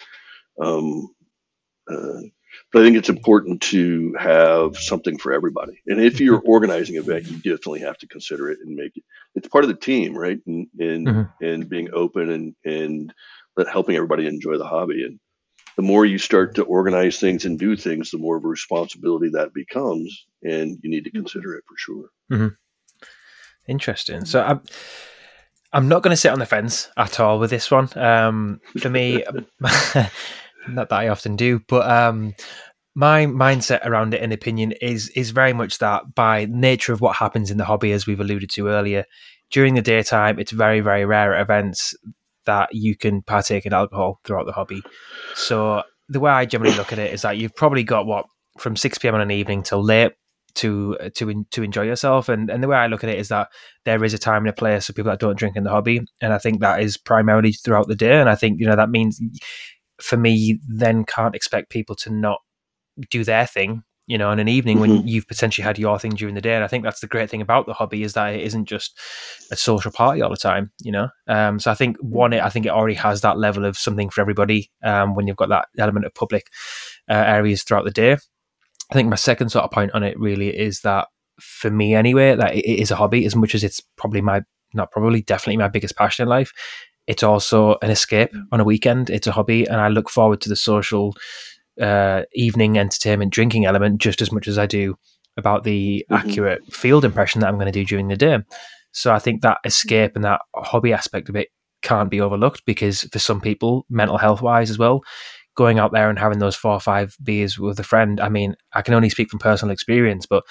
Um, 0.59 1.13
uh, 1.89 2.21
but 2.71 2.81
I 2.81 2.85
think 2.85 2.97
it's 2.97 3.09
important 3.09 3.61
to 3.63 4.15
have 4.19 4.77
something 4.77 5.17
for 5.17 5.33
everybody. 5.33 5.81
And 5.87 6.01
if 6.01 6.19
you're 6.19 6.41
organizing 6.45 6.97
an 6.97 7.03
event, 7.03 7.27
you 7.27 7.35
definitely 7.37 7.81
have 7.81 7.97
to 7.99 8.07
consider 8.07 8.49
it 8.49 8.59
and 8.63 8.75
make 8.75 8.95
it. 8.95 9.03
It's 9.35 9.47
part 9.47 9.63
of 9.63 9.69
the 9.69 9.75
team, 9.75 10.17
right? 10.17 10.39
And 10.45 10.67
and, 10.79 11.07
mm-hmm. 11.07 11.43
and 11.43 11.69
being 11.69 11.89
open 11.93 12.29
and 12.29 12.55
and 12.65 13.13
helping 13.71 13.95
everybody 13.95 14.27
enjoy 14.27 14.57
the 14.57 14.65
hobby. 14.65 15.03
And 15.05 15.19
the 15.75 15.83
more 15.83 16.05
you 16.05 16.17
start 16.17 16.55
to 16.55 16.63
organize 16.63 17.19
things 17.19 17.45
and 17.45 17.57
do 17.57 17.75
things, 17.75 18.11
the 18.11 18.17
more 18.17 18.37
of 18.37 18.45
a 18.45 18.47
responsibility 18.47 19.29
that 19.33 19.53
becomes, 19.53 20.25
and 20.43 20.77
you 20.81 20.89
need 20.89 21.03
to 21.03 21.11
consider 21.11 21.55
it 21.55 21.63
for 21.67 21.77
sure. 21.77 22.09
Mm-hmm. 22.31 22.47
Interesting. 23.67 24.25
So 24.25 24.41
I'm, 24.41 24.61
I'm 25.73 25.87
not 25.87 26.03
going 26.03 26.11
to 26.11 26.17
sit 26.17 26.31
on 26.31 26.39
the 26.39 26.45
fence 26.45 26.89
at 26.97 27.19
all 27.19 27.39
with 27.39 27.49
this 27.49 27.71
one. 27.71 27.89
Um, 27.97 28.59
for 28.79 28.89
me, 28.89 29.23
not 29.61 30.89
that 30.89 30.91
I 30.91 31.07
often 31.07 31.35
do, 31.35 31.61
but 31.67 31.89
um, 31.89 32.33
my 32.95 33.25
mindset 33.25 33.85
around 33.85 34.13
it 34.13 34.21
and 34.21 34.33
opinion 34.33 34.73
is 34.81 35.09
is 35.09 35.31
very 35.31 35.53
much 35.53 35.77
that 35.77 36.13
by 36.13 36.45
nature 36.49 36.91
of 36.93 37.01
what 37.01 37.15
happens 37.15 37.49
in 37.49 37.57
the 37.57 37.65
hobby, 37.65 37.91
as 37.91 38.05
we've 38.05 38.19
alluded 38.19 38.49
to 38.51 38.67
earlier, 38.67 39.05
during 39.49 39.75
the 39.75 39.81
daytime, 39.81 40.39
it's 40.39 40.51
very 40.51 40.81
very 40.81 41.05
rare 41.05 41.33
at 41.33 41.41
events 41.41 41.95
that 42.45 42.69
you 42.73 42.95
can 42.95 43.21
partake 43.21 43.65
in 43.65 43.73
alcohol 43.73 44.19
throughout 44.23 44.45
the 44.45 44.51
hobby. 44.51 44.81
So 45.35 45.83
the 46.09 46.19
way 46.19 46.31
I 46.31 46.45
generally 46.45 46.75
look 46.75 46.91
at 46.91 46.99
it 46.99 47.13
is 47.13 47.21
that 47.21 47.37
you've 47.37 47.55
probably 47.55 47.83
got 47.83 48.05
what 48.05 48.25
from 48.57 48.75
six 48.75 48.97
pm 48.97 49.15
on 49.15 49.21
an 49.21 49.31
evening 49.31 49.63
till 49.63 49.83
late 49.83 50.11
to 50.55 50.97
uh, 50.99 51.09
to 51.15 51.45
to 51.51 51.63
enjoy 51.63 51.83
yourself. 51.83 52.29
And 52.29 52.49
and 52.49 52.61
the 52.61 52.67
way 52.67 52.77
I 52.77 52.87
look 52.87 53.03
at 53.03 53.09
it 53.09 53.19
is 53.19 53.29
that 53.29 53.49
there 53.85 54.03
is 54.03 54.13
a 54.13 54.17
time 54.17 54.43
and 54.43 54.49
a 54.49 54.53
place 54.53 54.87
for 54.87 54.93
people 54.93 55.11
that 55.11 55.19
don't 55.19 55.37
drink 55.37 55.55
in 55.55 55.63
the 55.63 55.69
hobby, 55.69 56.01
and 56.21 56.33
I 56.33 56.37
think 56.37 56.59
that 56.59 56.81
is 56.81 56.97
primarily 56.97 57.53
throughout 57.53 57.87
the 57.87 57.95
day. 57.95 58.19
And 58.19 58.29
I 58.29 58.35
think 58.35 58.59
you 58.59 58.67
know 58.67 58.75
that 58.75 58.89
means 58.89 59.21
for 60.01 60.17
me 60.17 60.59
then 60.67 61.05
can't 61.05 61.35
expect 61.35 61.69
people 61.69 61.95
to 61.95 62.09
not 62.09 62.39
do 63.09 63.23
their 63.23 63.47
thing 63.47 63.83
you 64.11 64.17
know, 64.17 64.27
on 64.27 64.39
an 64.39 64.49
evening 64.49 64.77
mm-hmm. 64.77 64.95
when 64.95 65.07
you've 65.07 65.25
potentially 65.25 65.63
had 65.63 65.79
your 65.79 65.97
thing 65.97 66.11
during 66.11 66.35
the 66.35 66.41
day. 66.41 66.53
And 66.53 66.65
I 66.65 66.67
think 66.67 66.83
that's 66.83 66.99
the 66.99 67.07
great 67.07 67.29
thing 67.29 67.41
about 67.41 67.65
the 67.65 67.73
hobby 67.73 68.03
is 68.03 68.11
that 68.11 68.33
it 68.33 68.41
isn't 68.41 68.65
just 68.65 68.99
a 69.51 69.55
social 69.55 69.89
party 69.89 70.21
all 70.21 70.29
the 70.29 70.35
time, 70.35 70.69
you 70.81 70.91
know. 70.91 71.07
Um, 71.29 71.61
so 71.61 71.71
I 71.71 71.75
think 71.75 71.95
one, 72.01 72.33
it 72.33 72.43
I 72.43 72.49
think 72.49 72.65
it 72.65 72.73
already 72.73 72.95
has 72.95 73.21
that 73.21 73.37
level 73.37 73.63
of 73.63 73.77
something 73.77 74.09
for 74.09 74.19
everybody 74.19 74.69
um, 74.83 75.15
when 75.15 75.27
you've 75.27 75.37
got 75.37 75.47
that 75.47 75.69
element 75.77 76.05
of 76.05 76.13
public 76.13 76.47
uh, 77.09 77.13
areas 77.13 77.63
throughout 77.63 77.85
the 77.85 77.91
day. 77.91 78.11
I 78.11 78.93
think 78.93 79.07
my 79.07 79.15
second 79.15 79.47
sort 79.47 79.63
of 79.63 79.71
point 79.71 79.91
on 79.93 80.03
it 80.03 80.19
really 80.19 80.49
is 80.49 80.81
that 80.81 81.07
for 81.39 81.71
me 81.71 81.95
anyway, 81.95 82.35
that 82.35 82.53
it 82.53 82.65
is 82.65 82.91
a 82.91 82.97
hobby 82.97 83.25
as 83.25 83.33
much 83.33 83.55
as 83.55 83.63
it's 83.63 83.79
probably 83.95 84.19
my 84.19 84.41
not 84.73 84.91
probably 84.91 85.21
definitely 85.21 85.57
my 85.57 85.69
biggest 85.69 85.95
passion 85.95 86.23
in 86.23 86.29
life 86.29 86.51
it's 87.07 87.23
also 87.23 87.77
an 87.81 87.89
escape 87.89 88.33
on 88.51 88.59
a 88.59 88.63
weekend. 88.63 89.09
It's 89.09 89.27
a 89.27 89.31
hobby, 89.31 89.67
and 89.67 89.81
I 89.81 89.87
look 89.87 90.09
forward 90.09 90.39
to 90.41 90.49
the 90.49 90.55
social 90.55 91.15
uh, 91.79 92.23
evening 92.33 92.77
entertainment 92.77 93.31
drinking 93.31 93.65
element 93.65 94.01
just 94.01 94.21
as 94.21 94.31
much 94.31 94.47
as 94.47 94.57
I 94.57 94.65
do 94.65 94.97
about 95.37 95.63
the 95.63 96.05
mm-hmm. 96.11 96.27
accurate 96.27 96.61
field 96.73 97.05
impression 97.05 97.41
that 97.41 97.47
I'm 97.47 97.55
going 97.55 97.65
to 97.65 97.71
do 97.71 97.85
during 97.85 98.07
the 98.07 98.17
day. 98.17 98.39
So 98.91 99.13
I 99.13 99.19
think 99.19 99.41
that 99.41 99.59
escape 99.63 100.15
and 100.15 100.23
that 100.25 100.41
hobby 100.55 100.91
aspect 100.91 101.29
of 101.29 101.35
it 101.35 101.49
can't 101.81 102.09
be 102.09 102.21
overlooked 102.21 102.63
because 102.65 103.01
for 103.11 103.19
some 103.19 103.41
people, 103.41 103.85
mental 103.89 104.17
health 104.17 104.41
wise 104.41 104.69
as 104.69 104.77
well, 104.77 105.01
going 105.55 105.79
out 105.79 105.91
there 105.91 106.09
and 106.09 106.19
having 106.19 106.39
those 106.39 106.55
four 106.55 106.73
or 106.73 106.79
five 106.79 107.15
beers 107.23 107.57
with 107.57 107.79
a 107.79 107.83
friend. 107.83 108.19
I 108.19 108.29
mean, 108.29 108.55
I 108.73 108.81
can 108.81 108.93
only 108.93 109.09
speak 109.09 109.29
from 109.29 109.39
personal 109.39 109.73
experience, 109.73 110.25
but 110.25 110.43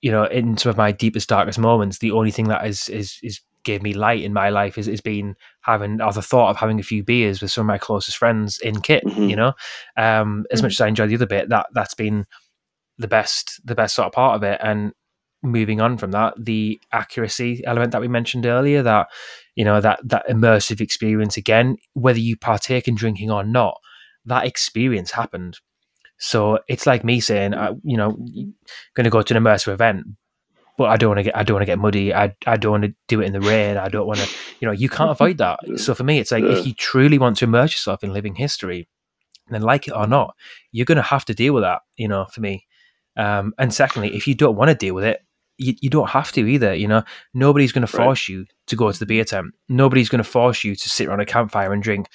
you 0.00 0.10
know, 0.10 0.24
in 0.24 0.56
some 0.56 0.70
of 0.70 0.76
my 0.76 0.92
deepest, 0.92 1.28
darkest 1.28 1.58
moments, 1.58 1.98
the 1.98 2.12
only 2.12 2.30
thing 2.30 2.48
that 2.48 2.66
is 2.66 2.88
is 2.88 3.18
is 3.22 3.40
gave 3.68 3.82
me 3.82 3.92
light 3.92 4.22
in 4.22 4.32
my 4.32 4.48
life 4.48 4.78
is, 4.78 4.88
is 4.88 5.02
being 5.02 5.36
having 5.60 6.00
or 6.00 6.10
the 6.10 6.22
thought 6.22 6.48
of 6.48 6.56
having 6.56 6.80
a 6.80 6.82
few 6.82 7.04
beers 7.04 7.42
with 7.42 7.50
some 7.50 7.62
of 7.62 7.66
my 7.66 7.76
closest 7.76 8.16
friends 8.16 8.58
in 8.60 8.80
kit. 8.80 9.04
Mm-hmm. 9.04 9.28
You 9.28 9.36
know, 9.36 9.52
um, 9.98 10.46
as 10.50 10.60
mm-hmm. 10.60 10.66
much 10.66 10.72
as 10.72 10.80
I 10.80 10.88
enjoy 10.88 11.06
the 11.06 11.16
other 11.16 11.26
bit, 11.26 11.50
that 11.50 11.66
that's 11.74 11.94
been 11.94 12.24
the 12.96 13.08
best 13.08 13.60
the 13.62 13.74
best 13.74 13.94
sort 13.94 14.06
of 14.06 14.12
part 14.12 14.36
of 14.36 14.42
it. 14.42 14.58
And 14.62 14.92
moving 15.42 15.82
on 15.82 15.98
from 15.98 16.12
that, 16.12 16.32
the 16.42 16.80
accuracy 16.92 17.62
element 17.66 17.92
that 17.92 18.00
we 18.00 18.08
mentioned 18.08 18.46
earlier, 18.46 18.82
that 18.82 19.08
you 19.54 19.66
know 19.66 19.82
that 19.82 20.00
that 20.02 20.26
immersive 20.28 20.80
experience 20.80 21.36
again, 21.36 21.76
whether 21.92 22.18
you 22.18 22.38
partake 22.38 22.88
in 22.88 22.94
drinking 22.94 23.30
or 23.30 23.44
not, 23.44 23.76
that 24.24 24.46
experience 24.46 25.10
happened. 25.10 25.58
So 26.18 26.58
it's 26.68 26.86
like 26.86 27.04
me 27.04 27.20
saying, 27.20 27.52
uh, 27.52 27.74
you 27.84 27.98
know, 27.98 28.12
going 28.94 29.04
to 29.04 29.10
go 29.10 29.20
to 29.20 29.36
an 29.36 29.42
immersive 29.44 29.72
event, 29.72 30.06
but 30.78 30.90
I 30.90 30.96
don't 30.96 31.10
want 31.10 31.18
to 31.18 31.24
get 31.24 31.36
I 31.36 31.42
don't 31.42 31.56
want 31.56 31.62
to 31.62 31.66
get 31.66 31.78
muddy. 31.78 32.14
I 32.14 32.34
I 32.46 32.56
don't 32.56 32.70
want 32.70 32.84
to 32.84 32.94
do 33.08 33.20
it 33.20 33.26
in 33.26 33.32
the 33.32 33.40
rain. 33.40 33.76
I 33.76 33.88
don't 33.88 34.06
want 34.06 34.20
to, 34.20 34.28
you 34.60 34.66
know, 34.66 34.72
you 34.72 34.88
can't 34.88 35.10
avoid 35.10 35.36
that. 35.38 35.58
So 35.78 35.92
for 35.94 36.04
me, 36.04 36.18
it's 36.20 36.30
like 36.30 36.44
yeah. 36.44 36.52
if 36.52 36.66
you 36.66 36.72
truly 36.72 37.18
want 37.18 37.36
to 37.38 37.44
immerse 37.44 37.72
yourself 37.72 38.02
in 38.02 38.12
living 38.12 38.36
history, 38.36 38.88
then 39.48 39.62
like 39.62 39.88
it 39.88 39.92
or 39.92 40.06
not, 40.06 40.34
you're 40.72 40.86
going 40.86 40.96
to 40.96 41.02
have 41.02 41.24
to 41.26 41.34
deal 41.34 41.52
with 41.52 41.64
that. 41.64 41.82
You 41.96 42.08
know, 42.08 42.26
for 42.32 42.40
me. 42.40 42.66
Um, 43.16 43.52
and 43.58 43.74
secondly, 43.74 44.14
if 44.14 44.28
you 44.28 44.36
don't 44.36 44.56
want 44.56 44.68
to 44.68 44.76
deal 44.76 44.94
with 44.94 45.04
it, 45.04 45.20
you, 45.56 45.74
you 45.80 45.90
don't 45.90 46.10
have 46.10 46.30
to 46.32 46.46
either. 46.46 46.72
You 46.72 46.86
know, 46.86 47.02
nobody's 47.34 47.72
going 47.72 47.86
to 47.86 47.92
force 47.92 48.28
right. 48.28 48.36
you 48.36 48.46
to 48.68 48.76
go 48.76 48.92
to 48.92 48.98
the 48.98 49.06
beer 49.06 49.24
tent. 49.24 49.46
Nobody's 49.68 50.08
going 50.08 50.22
to 50.22 50.30
force 50.30 50.62
you 50.62 50.76
to 50.76 50.88
sit 50.88 51.08
around 51.08 51.20
a 51.20 51.26
campfire 51.26 51.72
and 51.72 51.82
drink 51.82 52.08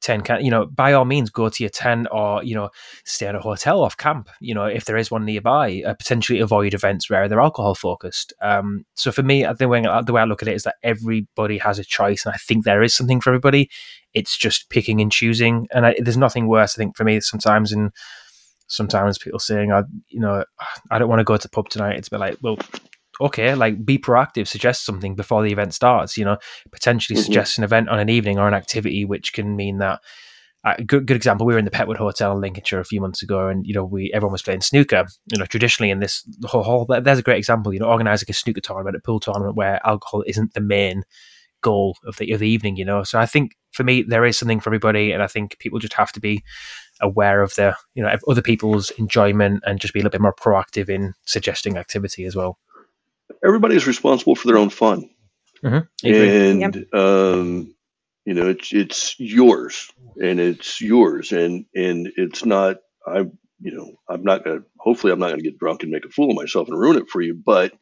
10 0.00 0.22
can 0.22 0.44
you 0.44 0.50
know 0.50 0.66
by 0.66 0.92
all 0.92 1.04
means 1.04 1.30
go 1.30 1.48
to 1.48 1.62
your 1.62 1.70
tent 1.70 2.06
or 2.10 2.42
you 2.42 2.54
know 2.54 2.70
stay 3.04 3.28
in 3.28 3.36
a 3.36 3.40
hotel 3.40 3.82
off 3.82 3.96
camp 3.96 4.28
you 4.40 4.54
know 4.54 4.64
if 4.64 4.84
there 4.84 4.96
is 4.96 5.10
one 5.10 5.24
nearby 5.24 5.82
uh, 5.86 5.94
potentially 5.94 6.40
avoid 6.40 6.74
events 6.74 7.08
where 7.10 7.28
they're 7.28 7.40
alcohol 7.40 7.74
focused. 7.74 8.32
Um, 8.40 8.84
so 8.94 9.12
for 9.12 9.22
me 9.22 9.46
the 9.58 9.68
way, 9.68 9.82
the 9.82 10.12
way 10.12 10.20
i 10.20 10.24
look 10.24 10.42
at 10.42 10.48
it 10.48 10.54
is 10.54 10.64
that 10.64 10.76
everybody 10.82 11.58
has 11.58 11.78
a 11.78 11.84
choice 11.84 12.24
and 12.24 12.34
i 12.34 12.38
think 12.38 12.64
there 12.64 12.82
is 12.82 12.94
something 12.94 13.20
for 13.20 13.30
everybody. 13.30 13.70
It's 14.12 14.36
just 14.36 14.70
picking 14.70 15.00
and 15.00 15.12
choosing 15.12 15.68
and 15.72 15.86
I, 15.86 15.96
there's 15.98 16.16
nothing 16.16 16.48
worse 16.48 16.76
i 16.76 16.78
think 16.78 16.96
for 16.96 17.04
me 17.04 17.20
sometimes 17.20 17.72
in 17.72 17.90
sometimes 18.66 19.18
people 19.18 19.38
saying 19.38 19.72
i 19.72 19.82
you 20.08 20.20
know 20.20 20.44
i 20.90 20.98
don't 20.98 21.08
want 21.08 21.20
to 21.20 21.24
go 21.24 21.36
to 21.36 21.42
the 21.42 21.48
pub 21.48 21.68
tonight. 21.68 21.96
It's 21.96 22.08
bit 22.08 22.20
like 22.20 22.38
well 22.42 22.56
okay, 23.20 23.54
like 23.54 23.84
be 23.84 23.98
proactive, 23.98 24.46
suggest 24.46 24.84
something 24.84 25.14
before 25.14 25.42
the 25.42 25.52
event 25.52 25.74
starts. 25.74 26.16
You 26.16 26.24
know, 26.24 26.38
potentially 26.72 27.16
mm-hmm. 27.16 27.24
suggest 27.24 27.58
an 27.58 27.64
event 27.64 27.88
on 27.88 27.98
an 27.98 28.08
evening 28.08 28.38
or 28.38 28.48
an 28.48 28.54
activity, 28.54 29.04
which 29.04 29.32
can 29.32 29.56
mean 29.56 29.78
that. 29.78 30.00
Uh, 30.62 30.74
good, 30.86 31.06
good 31.06 31.16
example. 31.16 31.46
We 31.46 31.54
were 31.54 31.58
in 31.58 31.64
the 31.64 31.70
Petwood 31.70 31.96
Hotel 31.96 32.32
in 32.32 32.40
Lincolnshire 32.42 32.80
a 32.80 32.84
few 32.84 33.00
months 33.00 33.22
ago, 33.22 33.48
and 33.48 33.66
you 33.66 33.72
know, 33.72 33.84
we 33.84 34.12
everyone 34.12 34.32
was 34.32 34.42
playing 34.42 34.60
snooker. 34.60 35.06
You 35.32 35.38
know, 35.38 35.46
traditionally 35.46 35.90
in 35.90 36.00
this 36.00 36.22
whole, 36.44 36.62
whole 36.62 36.86
there's 36.86 37.18
a 37.18 37.22
great 37.22 37.38
example. 37.38 37.72
You 37.72 37.80
know, 37.80 37.86
organising 37.86 38.26
a 38.28 38.34
snooker 38.34 38.60
tournament, 38.60 38.96
a 38.96 39.00
pool 39.00 39.20
tournament 39.20 39.56
where 39.56 39.80
alcohol 39.86 40.22
isn't 40.26 40.52
the 40.52 40.60
main 40.60 41.04
goal 41.62 41.96
of 42.04 42.16
the 42.16 42.30
of 42.32 42.40
the 42.40 42.48
evening. 42.48 42.76
You 42.76 42.84
know, 42.84 43.04
so 43.04 43.18
I 43.18 43.24
think 43.24 43.56
for 43.72 43.84
me 43.84 44.02
there 44.02 44.26
is 44.26 44.36
something 44.36 44.60
for 44.60 44.68
everybody, 44.68 45.12
and 45.12 45.22
I 45.22 45.28
think 45.28 45.58
people 45.60 45.78
just 45.78 45.94
have 45.94 46.12
to 46.12 46.20
be 46.20 46.42
aware 47.00 47.42
of 47.42 47.54
the 47.54 47.74
you 47.94 48.02
know 48.02 48.14
other 48.28 48.42
people's 48.42 48.90
enjoyment 48.92 49.62
and 49.66 49.80
just 49.80 49.94
be 49.94 50.00
a 50.00 50.02
little 50.02 50.10
bit 50.10 50.20
more 50.20 50.34
proactive 50.34 50.88
in 50.88 51.14
suggesting 51.24 51.76
activity 51.76 52.24
as 52.24 52.36
well 52.36 52.58
everybody's 53.44 53.86
responsible 53.86 54.34
for 54.34 54.46
their 54.48 54.58
own 54.58 54.70
fun, 54.70 55.10
mm-hmm. 55.64 56.06
and 56.06 56.60
yep. 56.60 56.94
um, 56.94 57.74
you 58.24 58.34
know 58.34 58.48
it's 58.48 58.72
it's 58.72 59.18
yours 59.18 59.90
and 60.22 60.40
it's 60.40 60.80
yours 60.80 61.32
and 61.32 61.66
and 61.74 62.10
it's 62.16 62.44
not 62.44 62.76
I 63.06 63.20
you 63.60 63.72
know 63.72 63.92
I'm 64.08 64.22
not 64.22 64.44
gonna 64.44 64.60
hopefully 64.78 65.12
I'm 65.12 65.18
not 65.18 65.30
gonna 65.30 65.42
get 65.42 65.58
drunk 65.58 65.82
and 65.82 65.92
make 65.92 66.04
a 66.04 66.10
fool 66.10 66.30
of 66.30 66.36
myself 66.36 66.68
and 66.68 66.78
ruin 66.78 66.98
it 66.98 67.08
for 67.08 67.20
you, 67.20 67.34
but 67.34 67.72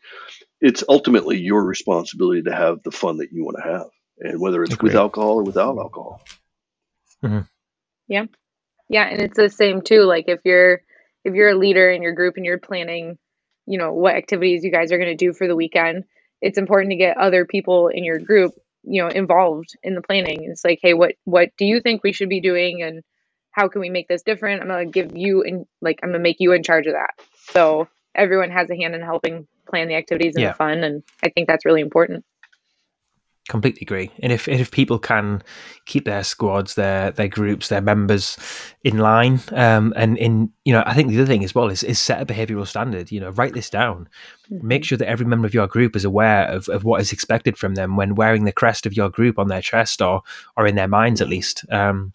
it's 0.61 0.85
ultimately 0.89 1.39
your 1.39 1.65
responsibility 1.65 2.43
to 2.43 2.55
have 2.55 2.83
the 2.83 2.91
fun 2.91 3.19
that 3.19 3.33
you 3.33 3.45
want 3.45 3.57
to 3.63 3.71
have, 3.71 3.89
and 4.19 4.41
whether 4.41 4.63
it's 4.63 4.75
Agreed. 4.75 4.91
with 4.91 4.97
alcohol 4.97 5.39
or 5.39 5.45
without 5.45 5.79
alcohol. 5.79 6.23
Mm-hmm. 7.25 7.41
Yeah, 8.09 8.27
yeah, 8.89 9.05
and 9.05 9.21
it's 9.21 9.37
the 9.37 9.51
same 9.51 9.83
too. 9.83 10.03
Like 10.03 10.25
if 10.29 10.41
you're 10.45 10.83
if 11.25 11.35
you're 11.35 11.51
a 11.51 11.59
leader 11.59 11.91
in 11.91 12.03
your 12.03 12.15
group 12.15 12.37
and 12.37 12.47
you're 12.47 12.59
planning 12.59 13.19
you 13.69 13.79
know 13.79 13.93
what 13.93 14.15
activities 14.15 14.65
you 14.65 14.73
guys 14.73 14.93
are 14.93 14.99
going 14.99 15.17
to 15.17 15.27
do 15.27 15.33
for 15.33 15.47
the 15.47 15.57
weekend. 15.57 16.05
It's 16.41 16.59
important 16.59 16.91
to 16.91 16.97
get 16.97 17.17
other 17.17 17.45
people 17.45 17.89
in 17.89 18.05
your 18.05 18.19
group 18.19 18.53
you 18.83 19.03
know 19.03 19.09
involved 19.09 19.77
in 19.83 19.95
the 19.95 20.03
planning. 20.03 20.45
It's 20.51 20.65
like 20.65 20.79
hey 20.83 20.95
what 20.95 21.15
what 21.25 21.51
do 21.59 21.65
you 21.65 21.81
think 21.81 22.03
we 22.03 22.13
should 22.13 22.29
be 22.29 22.41
doing 22.41 22.83
and 22.83 23.03
how 23.51 23.69
can 23.69 23.81
we 23.81 23.91
make 23.91 24.09
this 24.09 24.23
different? 24.23 24.63
I'm 24.63 24.69
going 24.69 24.87
to 24.87 24.93
give 24.93 25.17
you 25.17 25.43
and 25.43 25.67
like 25.81 26.01
i'm 26.03 26.11
going 26.11 26.21
to 26.21 26.23
make 26.23 26.37
you 26.39 26.53
in 26.53 26.63
charge 26.63 26.87
of 26.87 26.95
that. 26.95 27.15
So 27.51 27.89
everyone 28.15 28.51
has 28.51 28.71
a 28.71 28.77
hand 28.77 28.95
in 28.95 29.01
helping 29.01 29.47
plan 29.69 29.89
the 29.89 29.95
activities 29.95 30.35
and 30.35 30.43
yeah. 30.43 30.53
the 30.53 30.57
fun 30.57 30.83
and 30.83 31.03
i 31.23 31.29
think 31.29 31.47
that's 31.47 31.65
really 31.65 31.81
important 31.81 32.25
completely 33.49 33.81
agree. 33.83 34.11
And 34.21 34.33
if 34.33 34.47
if 34.47 34.71
people 34.71 34.99
can 34.99 35.43
keep 35.87 36.05
their 36.05 36.23
squads, 36.23 36.75
their 36.75 37.11
their 37.11 37.29
groups, 37.29 37.69
their 37.69 37.81
members 37.81 38.37
in 38.85 38.99
line, 38.99 39.41
um, 39.53 39.93
and 39.97 40.17
in 40.19 40.53
you 40.65 40.73
know, 40.73 40.83
I 40.87 40.95
think 40.95 41.09
the 41.09 41.17
other 41.17 41.27
thing 41.27 41.45
as 41.45 41.55
well 41.55 41.69
is 41.69 41.83
is 41.83 41.99
set 41.99 42.23
a 42.23 42.27
behavioural 42.27 42.67
standard. 42.67 43.11
You 43.11 43.21
know, 43.21 43.31
write 43.31 43.55
this 43.55 43.71
down. 43.71 44.09
Mm-hmm. 44.51 44.67
Make 44.67 44.85
sure 44.85 44.99
that 44.99 45.09
every 45.09 45.27
member 45.27 45.47
of 45.47 45.55
your 45.55 45.67
group 45.67 45.97
is 45.97 46.05
aware 46.05 46.47
of, 46.47 46.69
of 46.69 46.85
what 46.85 47.01
is 47.01 47.13
expected 47.13 47.59
from 47.59 47.75
them 47.75 47.97
when 47.97 48.15
wearing 48.15 48.45
the 48.45 48.53
crest 48.53 48.87
of 48.87 48.97
your 48.97 49.09
group 49.11 49.39
on 49.39 49.49
their 49.49 49.63
chest 49.63 50.01
or 50.01 50.23
or 50.57 50.67
in 50.67 50.77
their 50.77 50.89
minds 50.89 51.21
at 51.21 51.29
least. 51.29 51.65
Um, 51.71 52.13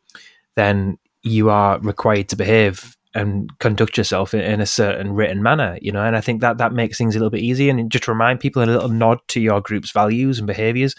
then 0.56 0.98
you 1.24 1.50
are 1.50 1.80
required 1.80 2.30
to 2.30 2.36
behave 2.36 2.96
and 3.14 3.50
conduct 3.60 3.98
yourself 3.98 4.34
in, 4.34 4.42
in, 4.42 4.62
a 4.62 4.66
certain 4.66 5.14
written 5.14 5.44
manner, 5.44 5.78
you 5.82 5.92
know. 5.92 6.04
And 6.04 6.16
I 6.16 6.22
think 6.22 6.42
that 6.42 6.58
that 6.58 6.74
makes 6.74 6.98
things 6.98 7.16
a 7.16 7.20
little 7.20 7.30
bit 7.30 7.42
easier 7.42 7.72
and 7.72 7.92
just 7.92 8.08
remind 8.08 8.40
people 8.40 8.64
a 8.64 8.66
little 8.66 8.90
nod 8.90 9.20
to 9.30 9.40
your 9.40 9.62
group's 9.62 9.92
values 9.92 10.40
and 10.40 10.48
behaviors. 10.48 10.96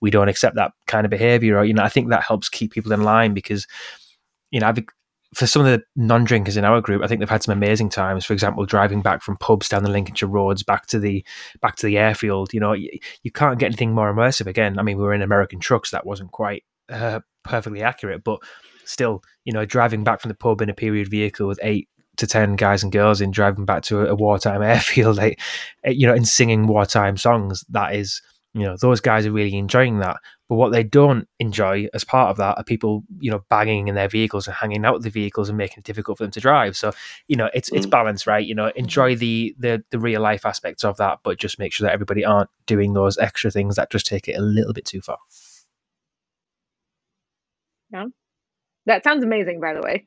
We 0.00 0.10
don't 0.10 0.28
accept 0.28 0.56
that 0.56 0.72
kind 0.86 1.04
of 1.04 1.10
behavior, 1.10 1.58
or 1.58 1.64
you 1.64 1.74
know, 1.74 1.82
I 1.82 1.90
think 1.90 2.08
that 2.08 2.22
helps 2.22 2.48
keep 2.48 2.72
people 2.72 2.92
in 2.92 3.02
line 3.02 3.34
because, 3.34 3.66
you 4.50 4.60
know, 4.60 4.68
I've, 4.68 4.78
for 5.34 5.46
some 5.46 5.64
of 5.64 5.68
the 5.68 5.82
non-drinkers 5.94 6.56
in 6.56 6.64
our 6.64 6.80
group, 6.80 7.02
I 7.02 7.06
think 7.06 7.20
they've 7.20 7.28
had 7.28 7.42
some 7.42 7.56
amazing 7.56 7.90
times. 7.90 8.24
For 8.24 8.32
example, 8.32 8.64
driving 8.64 9.02
back 9.02 9.22
from 9.22 9.36
pubs 9.36 9.68
down 9.68 9.84
the 9.84 9.90
Lincolnshire 9.90 10.28
roads 10.28 10.62
back 10.62 10.86
to 10.88 10.98
the 10.98 11.24
back 11.60 11.76
to 11.76 11.86
the 11.86 11.98
airfield. 11.98 12.54
You 12.54 12.60
know, 12.60 12.72
you, 12.72 12.90
you 13.22 13.30
can't 13.30 13.58
get 13.58 13.66
anything 13.66 13.92
more 13.94 14.12
immersive. 14.12 14.46
Again, 14.46 14.78
I 14.78 14.82
mean, 14.82 14.96
we 14.96 15.04
were 15.04 15.14
in 15.14 15.22
American 15.22 15.60
trucks. 15.60 15.90
That 15.90 16.06
wasn't 16.06 16.32
quite 16.32 16.64
uh, 16.88 17.20
perfectly 17.44 17.82
accurate, 17.82 18.24
but 18.24 18.40
still, 18.90 19.22
you 19.44 19.52
know, 19.52 19.64
driving 19.64 20.04
back 20.04 20.20
from 20.20 20.28
the 20.28 20.34
pub 20.34 20.60
in 20.60 20.68
a 20.68 20.74
period 20.74 21.08
vehicle 21.08 21.46
with 21.46 21.60
eight 21.62 21.88
to 22.16 22.26
ten 22.26 22.56
guys 22.56 22.82
and 22.82 22.92
girls 22.92 23.20
in 23.20 23.30
driving 23.30 23.64
back 23.64 23.82
to 23.84 24.00
a, 24.00 24.06
a 24.06 24.14
wartime 24.14 24.62
airfield, 24.72 25.16
like, 25.16 25.40
eh, 25.84 25.90
you 25.90 26.06
know, 26.06 26.14
and 26.14 26.28
singing 26.28 26.66
wartime 26.66 27.16
songs. 27.16 27.64
That 27.70 27.94
is, 27.94 28.20
you 28.52 28.62
know, 28.62 28.76
those 28.76 29.00
guys 29.00 29.26
are 29.26 29.32
really 29.32 29.56
enjoying 29.56 30.00
that. 30.00 30.16
But 30.48 30.56
what 30.56 30.72
they 30.72 30.82
don't 30.82 31.28
enjoy 31.38 31.86
as 31.94 32.02
part 32.02 32.30
of 32.30 32.36
that 32.38 32.58
are 32.58 32.64
people, 32.64 33.04
you 33.20 33.30
know, 33.30 33.44
banging 33.48 33.86
in 33.86 33.94
their 33.94 34.08
vehicles 34.08 34.48
and 34.48 34.56
hanging 34.56 34.84
out 34.84 34.94
with 34.94 35.04
the 35.04 35.10
vehicles 35.10 35.48
and 35.48 35.56
making 35.56 35.78
it 35.78 35.84
difficult 35.84 36.18
for 36.18 36.24
them 36.24 36.32
to 36.32 36.40
drive. 36.40 36.76
So, 36.76 36.92
you 37.28 37.36
know, 37.36 37.48
it's 37.54 37.70
it's 37.70 37.86
mm. 37.86 37.90
balance, 37.90 38.26
right? 38.26 38.44
You 38.44 38.56
know, 38.56 38.72
enjoy 38.74 39.14
the 39.14 39.54
the 39.58 39.84
the 39.90 40.00
real 40.00 40.20
life 40.20 40.44
aspects 40.44 40.84
of 40.84 40.96
that, 40.96 41.20
but 41.22 41.38
just 41.38 41.60
make 41.60 41.72
sure 41.72 41.86
that 41.86 41.94
everybody 41.94 42.24
aren't 42.24 42.50
doing 42.66 42.94
those 42.94 43.16
extra 43.18 43.52
things 43.52 43.76
that 43.76 43.90
just 43.90 44.06
take 44.06 44.26
it 44.26 44.36
a 44.36 44.42
little 44.42 44.72
bit 44.72 44.84
too 44.84 45.00
far. 45.00 45.18
Yeah. 47.92 48.06
That 48.86 49.04
sounds 49.04 49.24
amazing, 49.24 49.60
by 49.60 49.74
the 49.74 49.80
way. 49.80 50.06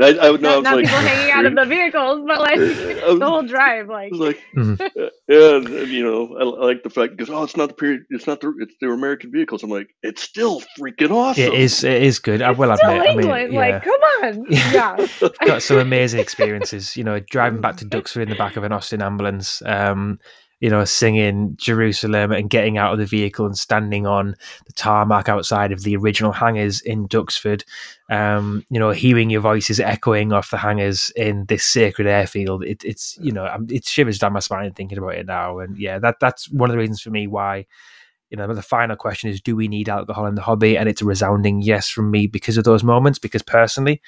I, 0.00 0.12
I 0.14 0.30
would 0.30 0.40
know. 0.42 0.60
Not, 0.60 0.62
not 0.62 0.76
like, 0.76 0.84
people 0.86 1.00
hanging 1.00 1.32
out 1.32 1.46
of 1.46 1.54
the 1.54 1.64
vehicles, 1.64 2.20
but 2.26 2.38
like 2.38 2.56
was, 2.58 3.18
the 3.18 3.26
whole 3.26 3.42
drive, 3.42 3.88
like. 3.88 4.12
like, 4.12 4.38
mm-hmm. 4.56 4.82
yeah, 5.28 5.56
and, 5.56 5.88
you 5.88 6.04
know, 6.04 6.36
I, 6.38 6.42
I, 6.42 6.66
like 6.66 6.82
the 6.82 6.90
fact 6.90 7.16
because 7.16 7.30
oh, 7.30 7.42
it's 7.42 7.56
not 7.56 7.68
the 7.68 7.74
period, 7.74 8.02
it's 8.10 8.26
not 8.26 8.40
the, 8.40 8.52
it's 8.60 8.74
the 8.80 8.90
American 8.90 9.32
vehicles. 9.32 9.62
I'm 9.62 9.70
like, 9.70 9.88
it's 10.02 10.22
still 10.22 10.62
freaking 10.78 11.10
awesome. 11.10 11.44
It 11.44 11.54
is, 11.54 11.82
it 11.82 12.02
is 12.02 12.18
good. 12.18 12.42
I 12.42 12.52
will 12.52 12.70
admit. 12.70 13.06
England. 13.06 13.30
I 13.30 13.44
mean, 13.44 13.52
yeah. 13.52 13.58
like, 13.58 13.84
come 13.84 14.00
on, 14.00 14.46
yeah. 14.50 15.06
Got 15.44 15.62
some 15.62 15.78
amazing 15.78 16.20
experiences. 16.20 16.96
You 16.96 17.04
know, 17.04 17.18
driving 17.20 17.60
back 17.60 17.76
to 17.78 17.84
Duxford 17.84 18.22
in 18.22 18.28
the 18.28 18.36
back 18.36 18.56
of 18.56 18.64
an 18.64 18.72
Austin 18.72 19.02
ambulance. 19.02 19.62
Um, 19.66 20.18
you 20.60 20.68
know, 20.68 20.84
singing 20.84 21.56
Jerusalem 21.56 22.32
and 22.32 22.50
getting 22.50 22.76
out 22.76 22.92
of 22.92 22.98
the 22.98 23.06
vehicle 23.06 23.46
and 23.46 23.56
standing 23.56 24.06
on 24.06 24.36
the 24.66 24.72
tarmac 24.74 25.28
outside 25.28 25.72
of 25.72 25.82
the 25.82 25.96
original 25.96 26.32
hangars 26.32 26.82
in 26.82 27.08
Duxford. 27.08 27.64
Um, 28.10 28.64
you 28.70 28.78
know, 28.78 28.90
hearing 28.90 29.30
your 29.30 29.40
voices 29.40 29.80
echoing 29.80 30.32
off 30.32 30.50
the 30.50 30.58
hangars 30.58 31.10
in 31.16 31.46
this 31.46 31.64
sacred 31.64 32.06
airfield. 32.06 32.62
It, 32.64 32.84
it's 32.84 33.16
you 33.20 33.32
know, 33.32 33.48
it 33.68 33.86
shivers 33.86 34.18
down 34.18 34.34
my 34.34 34.40
spine 34.40 34.72
thinking 34.72 34.98
about 34.98 35.14
it 35.14 35.26
now. 35.26 35.58
And 35.58 35.78
yeah, 35.78 35.98
that 35.98 36.16
that's 36.20 36.50
one 36.50 36.68
of 36.70 36.72
the 36.72 36.78
reasons 36.78 37.00
for 37.00 37.10
me 37.10 37.26
why 37.26 37.66
you 38.30 38.36
know, 38.36 38.52
the 38.54 38.62
final 38.62 38.94
question 38.94 39.28
is, 39.28 39.40
do 39.40 39.56
we 39.56 39.66
need 39.66 39.88
alcohol 39.88 40.26
in 40.26 40.36
the 40.36 40.42
hobby? 40.42 40.78
And 40.78 40.88
it's 40.88 41.02
a 41.02 41.04
resounding 41.04 41.62
yes 41.62 41.88
from 41.88 42.12
me 42.12 42.28
because 42.28 42.56
of 42.56 42.62
those 42.62 42.84
moments. 42.84 43.18
Because 43.18 43.42
personally, 43.42 44.00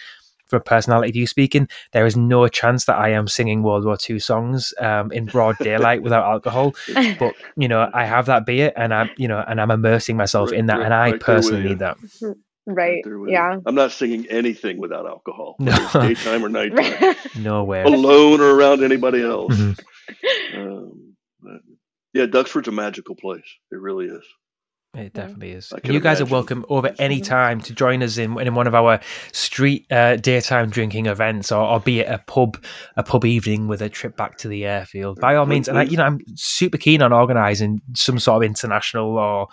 from 0.52 0.60
a 0.60 0.64
personality 0.64 1.12
view 1.12 1.26
speaking, 1.26 1.66
there 1.92 2.04
is 2.06 2.16
no 2.16 2.46
chance 2.48 2.84
that 2.84 2.96
I 2.96 3.08
am 3.10 3.26
singing 3.26 3.62
World 3.62 3.84
War 3.86 3.96
II 4.08 4.18
songs 4.18 4.74
um, 4.78 5.10
in 5.12 5.24
broad 5.24 5.56
daylight 5.58 6.02
without 6.06 6.24
alcohol. 6.24 6.74
But 7.18 7.34
you 7.56 7.68
know, 7.68 7.90
I 7.94 8.04
have 8.04 8.26
that 8.26 8.44
beer, 8.46 8.70
and 8.76 8.92
I'm 8.92 9.10
you 9.16 9.28
know, 9.28 9.42
and 9.48 9.60
I'm 9.60 9.70
immersing 9.70 10.16
myself 10.16 10.50
Right- 10.50 10.58
in 10.60 10.66
that, 10.66 10.76
right- 10.78 10.84
and 10.84 10.94
I 10.94 11.10
right 11.12 11.20
personally 11.20 11.62
need 11.64 11.78
that. 11.80 11.96
Right. 12.64 13.02
there 13.02 13.16
you. 13.16 13.28
Yeah. 13.30 13.56
I'm 13.66 13.74
not 13.74 13.90
singing 13.90 14.26
anything 14.30 14.78
without 14.78 15.04
alcohol, 15.06 15.56
No. 15.58 15.74
daytime 15.94 16.44
or 16.44 16.48
nighttime, 16.60 17.16
No 17.38 17.64
way. 17.64 17.82
alone 17.82 18.40
or 18.40 18.50
around 18.54 18.84
anybody 18.84 19.20
else. 19.22 19.56
Mhm. 19.56 19.78
Um, 20.56 21.14
but, 21.40 21.60
yeah, 22.14 22.26
Duxford's 22.26 22.68
a 22.68 22.72
magical 22.72 23.16
place. 23.16 23.42
It 23.72 23.80
really 23.80 24.06
is. 24.06 24.24
It 24.94 25.14
definitely 25.14 25.52
is. 25.52 25.72
I 25.72 25.76
And 25.76 25.84
can 25.84 25.94
you 25.94 26.00
guys 26.00 26.20
are 26.20 26.26
welcome 26.26 26.66
over 26.68 26.94
any 26.98 27.22
time 27.22 27.62
to 27.62 27.74
join 27.74 28.02
us 28.02 28.18
in 28.18 28.38
in 28.38 28.54
one 28.54 28.66
of 28.66 28.74
our 28.74 29.00
street 29.32 29.90
uh, 29.90 30.16
daytime 30.16 30.68
drinking 30.68 31.06
events, 31.06 31.50
or, 31.50 31.64
or 31.66 31.80
be 31.80 32.00
it 32.00 32.10
a 32.10 32.18
pub 32.18 32.62
a 32.96 33.02
pub 33.02 33.24
evening 33.24 33.68
with 33.68 33.80
a 33.80 33.88
trip 33.88 34.18
back 34.18 34.36
to 34.38 34.48
the 34.48 34.66
airfield. 34.66 35.18
By 35.18 35.36
all 35.36 35.46
means, 35.46 35.66
and 35.66 35.78
I, 35.78 35.84
you 35.84 35.96
know, 35.96 36.04
I'm 36.04 36.20
super 36.34 36.76
keen 36.76 37.00
on 37.00 37.10
organising 37.10 37.80
some 37.94 38.18
sort 38.18 38.44
of 38.44 38.46
international 38.46 39.16
or 39.16 39.48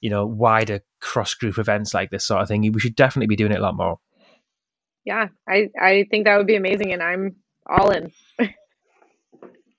you 0.00 0.08
know 0.08 0.24
wider 0.24 0.80
cross 1.00 1.34
group 1.34 1.58
events 1.58 1.92
like 1.92 2.10
this 2.10 2.24
sort 2.24 2.40
of 2.40 2.48
thing. 2.48 2.62
We 2.72 2.80
should 2.80 2.96
definitely 2.96 3.26
be 3.26 3.36
doing 3.36 3.52
it 3.52 3.58
a 3.58 3.62
lot 3.62 3.76
more. 3.76 3.98
yeah. 5.04 5.28
I 5.46 5.68
I 5.78 6.06
think 6.10 6.24
that 6.24 6.38
would 6.38 6.46
be 6.46 6.56
amazing, 6.56 6.94
and 6.94 7.02
I'm 7.02 7.36
all 7.66 7.90
in. 7.90 8.10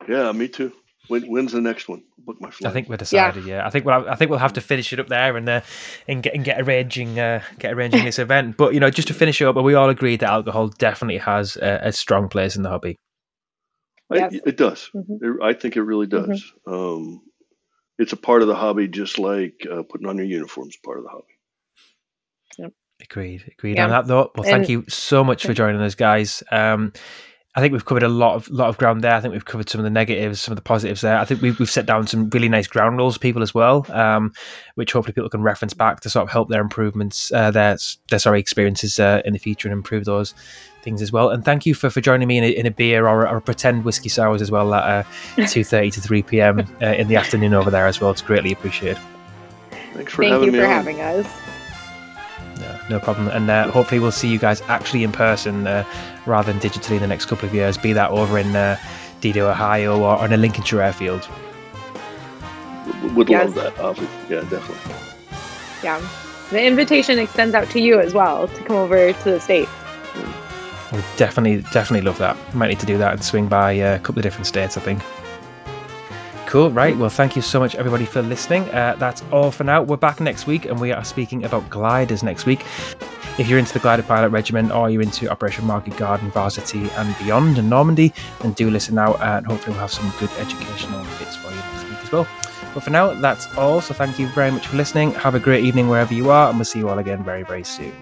Yeah, 0.08 0.32
me 0.32 0.48
too. 0.48 0.74
When, 1.10 1.24
when's 1.24 1.52
the 1.52 1.60
next 1.62 1.90
one? 1.90 2.04
Book 2.20 2.38
my 2.40 2.50
flight. 2.52 2.70
I 2.70 2.74
think 2.74 2.88
we're 2.88 2.98
decided. 2.98 3.44
Yeah, 3.46 3.66
I 3.66 3.70
think 3.70 3.84
we'll 3.86 4.08
I 4.10 4.16
think 4.16 4.30
we'll 4.30 4.40
have 4.40 4.54
to 4.54 4.62
finish 4.62 4.94
it 4.94 5.00
up 5.00 5.08
there 5.08 5.36
and 5.36 5.50
uh, 5.50 5.62
and 6.08 6.24
get 6.24 6.34
and 6.36 6.46
get 6.46 6.62
arranging 6.62 7.20
uh, 7.20 7.42
get 7.60 7.74
arranging 7.74 8.06
this 8.06 8.20
event. 8.28 8.56
But 8.58 8.74
you 8.74 8.80
know, 8.80 8.90
just 8.90 9.08
to 9.10 9.14
finish 9.14 9.42
it 9.42 9.46
up, 9.48 9.56
we 9.58 9.74
all 9.74 9.90
agreed 9.90 10.22
that 10.22 10.30
alcohol 10.30 10.70
definitely 10.70 11.18
has 11.18 11.58
a, 11.58 11.80
a 11.84 11.92
strong 11.92 12.30
place 12.30 12.56
in 12.56 12.64
the 12.64 12.70
hobby. 12.70 12.96
I, 14.12 14.16
Yes. 14.18 14.36
it 14.46 14.58
does. 14.58 14.90
Mhm. 14.96 15.20
It- 15.22 15.44
I 15.44 15.54
think 15.54 15.76
it 15.76 15.82
really 15.84 16.08
does. 16.08 16.52
Um, 16.66 17.22
it's 17.98 18.14
a 18.14 18.18
part 18.18 18.42
of 18.42 18.48
the 18.48 18.56
hobby, 18.56 18.88
just 18.88 19.20
like 19.20 19.66
uh, 19.72 19.84
putting 19.84 20.08
on 20.08 20.18
your 20.18 20.26
uniforms. 20.26 20.78
part 20.84 20.98
of 21.00 21.04
the 21.04 21.10
hobby. 21.10 21.26
Agreed. 23.02 23.44
Agreed 23.58 23.78
Yeah. 23.78 23.86
on 23.86 23.90
that 23.92 24.08
though. 24.08 24.30
Well, 24.36 24.44
thank 24.44 24.64
And- 24.64 24.70
you 24.70 24.86
so 24.90 25.24
much 25.24 25.46
for 25.46 25.54
joining 25.54 25.80
us, 25.82 25.96
guys. 25.96 26.44
Um, 26.52 26.92
I 27.56 27.62
think 27.62 27.74
we've 27.74 27.84
covered 27.86 28.04
a 28.04 28.08
lot 28.10 28.36
of 28.36 28.48
lot 28.50 28.70
of 28.70 28.78
ground 28.78 29.04
there. 29.04 29.14
I 29.16 29.20
think 29.22 29.34
we've 29.34 29.44
covered 29.44 29.70
some 29.70 29.80
of 29.80 29.84
the 29.84 29.90
negatives, 29.90 30.40
some 30.40 30.52
of 30.52 30.56
the 30.56 30.62
positives 30.62 31.02
there. 31.02 31.18
I 31.18 31.26
think 31.26 31.42
we've, 31.42 31.58
we've 31.58 31.70
set 31.70 31.88
down 31.88 32.06
some 32.06 32.30
really 32.30 32.48
nice 32.48 32.68
ground 32.68 32.98
rules 32.98 33.16
for 33.16 33.20
people 33.22 33.42
as 33.42 33.54
well, 33.56 33.86
um, 33.90 34.34
which 34.76 34.92
hopefully 34.94 35.14
people 35.14 35.30
can 35.32 35.42
reference 35.42 35.74
back 35.74 36.00
to 36.02 36.10
sort 36.12 36.24
of 36.24 36.30
help 36.30 36.50
their 36.50 36.62
improvements, 36.62 37.32
uh, 37.34 37.50
their 37.50 37.76
their 38.12 38.20
sorry 38.20 38.40
experiences 38.40 39.00
uh, 39.00 39.22
in 39.26 39.34
the 39.34 39.40
future 39.40 39.68
and 39.68 39.74
improve 39.74 40.06
those 40.06 40.36
things 40.84 41.02
as 41.02 41.12
well. 41.12 41.30
And 41.30 41.44
thank 41.44 41.66
you 41.66 41.74
for, 41.74 41.90
for 41.90 42.02
joining 42.02 42.28
me 42.28 42.38
in 42.38 42.44
a, 42.44 42.50
in 42.50 42.66
a 42.68 42.72
beer 42.72 43.08
or, 43.08 43.26
a- 43.26 43.32
or 43.32 43.38
a 43.38 43.42
pretend 43.42 43.84
whiskey 43.84 44.10
sours 44.10 44.42
as 44.44 44.52
well 44.52 44.72
at 44.76 45.08
uh, 45.40 45.46
two 45.48 45.64
thirty 45.64 45.90
to 45.92 46.00
three 46.02 46.22
p.m. 46.22 46.60
Uh, 46.82 46.86
in 46.86 47.08
the 47.08 47.16
afternoon 47.16 47.56
over 47.56 47.72
there 47.72 47.88
as 47.88 48.00
well. 48.00 48.12
It's 48.12 48.22
greatly 48.22 48.52
appreciated. 48.52 49.00
Thanks 49.96 50.14
for 50.14 50.22
Thank 50.22 50.34
having 50.34 50.46
you 50.46 50.52
me 50.52 50.60
for 50.60 50.66
on. 50.66 50.70
having 50.72 51.02
us. 51.02 51.28
No, 52.90 52.98
no 52.98 53.00
problem. 53.04 53.28
And 53.30 53.50
uh, 53.50 53.70
hopefully 53.72 54.00
we'll 54.00 54.12
see 54.12 54.28
you 54.30 54.40
guys 54.40 54.62
actually 54.68 55.04
in 55.04 55.12
person 55.12 55.68
uh, 55.68 55.86
rather 56.26 56.52
than 56.52 56.62
digitally 56.62 56.96
in 56.96 57.02
the 57.02 57.08
next 57.08 57.26
couple 57.26 57.48
of 57.48 57.54
years, 57.54 57.78
be 57.78 57.94
that 57.94 58.10
over 58.12 58.38
in 58.38 58.56
uh, 58.56 58.78
Dido, 59.22 59.50
Ohio 59.50 60.00
or 60.00 60.18
on 60.18 60.34
a 60.34 60.38
Lincolnshire 60.38 60.82
airfield. 60.82 61.28
W- 63.02 63.14
Would 63.16 63.30
Yes. 63.30 63.46
love 63.46 63.56
that. 63.56 63.80
Obviously. 63.80 64.36
Yeah, 64.36 64.42
definitely. 64.42 64.96
Yeah. 65.84 66.02
The 66.52 66.64
invitation 66.66 67.20
extends 67.20 67.54
out 67.54 67.70
to 67.72 67.80
you 67.80 68.00
as 68.00 68.14
well 68.14 68.48
to 68.48 68.64
come 68.64 68.76
over 68.76 69.14
to 69.14 69.24
the 69.32 69.40
state. 69.40 69.70
We'll 70.92 71.04
definitely, 71.18 71.62
definitely 71.72 72.02
love 72.02 72.18
that. 72.18 72.36
Might 72.56 72.70
need 72.70 72.80
to 72.80 72.88
do 72.88 72.98
that 72.98 73.14
and 73.14 73.24
swing 73.24 73.48
by 73.48 73.80
uh, 73.80 73.96
a 73.98 74.00
couple 74.00 74.20
of 74.20 74.24
different 74.24 74.48
states, 74.48 74.76
I 74.76 74.82
think. 74.82 75.04
Cool, 76.50 76.72
right. 76.72 76.98
Well, 76.98 77.12
thank 77.12 77.36
you 77.36 77.44
so 77.44 77.60
much, 77.60 77.76
everybody, 77.76 78.06
for 78.06 78.24
listening. 78.24 78.64
Uh, 78.72 78.96
that's 78.98 79.22
all 79.32 79.52
for 79.52 79.64
now. 79.64 79.84
We're 79.84 79.98
back 79.98 80.20
next 80.20 80.48
week 80.48 80.66
and 80.66 80.82
we 80.82 80.92
are 80.92 81.04
speaking 81.04 81.44
about 81.46 81.70
gliders 81.70 82.24
next 82.24 82.48
week. 82.48 82.66
If 83.38 83.48
you're 83.48 83.60
into 83.60 83.72
the 83.72 83.78
Glider 83.78 84.02
Pilot 84.02 84.30
Regiment 84.30 84.72
or 84.72 84.90
you're 84.90 85.04
into 85.04 85.30
Operation 85.30 85.66
Market 85.66 85.96
Garden, 85.96 86.32
Varsity, 86.32 86.90
and 86.90 87.16
beyond 87.20 87.60
in 87.60 87.70
Normandy, 87.70 88.12
then 88.40 88.54
do 88.54 88.72
listen 88.72 88.96
now 88.96 89.14
and 89.18 89.46
hopefully 89.46 89.74
we'll 89.74 89.82
have 89.82 89.92
some 89.92 90.12
good 90.20 90.32
educational 90.40 91.04
bits 91.20 91.36
for 91.36 91.52
you 91.52 91.56
next 91.56 91.84
week 91.88 92.00
as 92.02 92.12
well. 92.12 92.28
But 92.74 92.82
for 92.82 92.90
now, 92.90 93.14
that's 93.14 93.46
all. 93.56 93.80
So 93.80 93.94
thank 93.94 94.18
you 94.18 94.28
very 94.30 94.50
much 94.50 94.66
for 94.66 94.76
listening. 94.76 95.12
Have 95.12 95.36
a 95.36 95.40
great 95.40 95.64
evening 95.64 95.88
wherever 95.88 96.16
you 96.16 96.32
are, 96.32 96.50
and 96.50 96.58
we'll 96.58 96.66
see 96.66 96.80
you 96.80 96.90
all 96.90 96.98
again 96.98 97.24
very, 97.24 97.44
very 97.44 97.64
soon. 97.64 97.94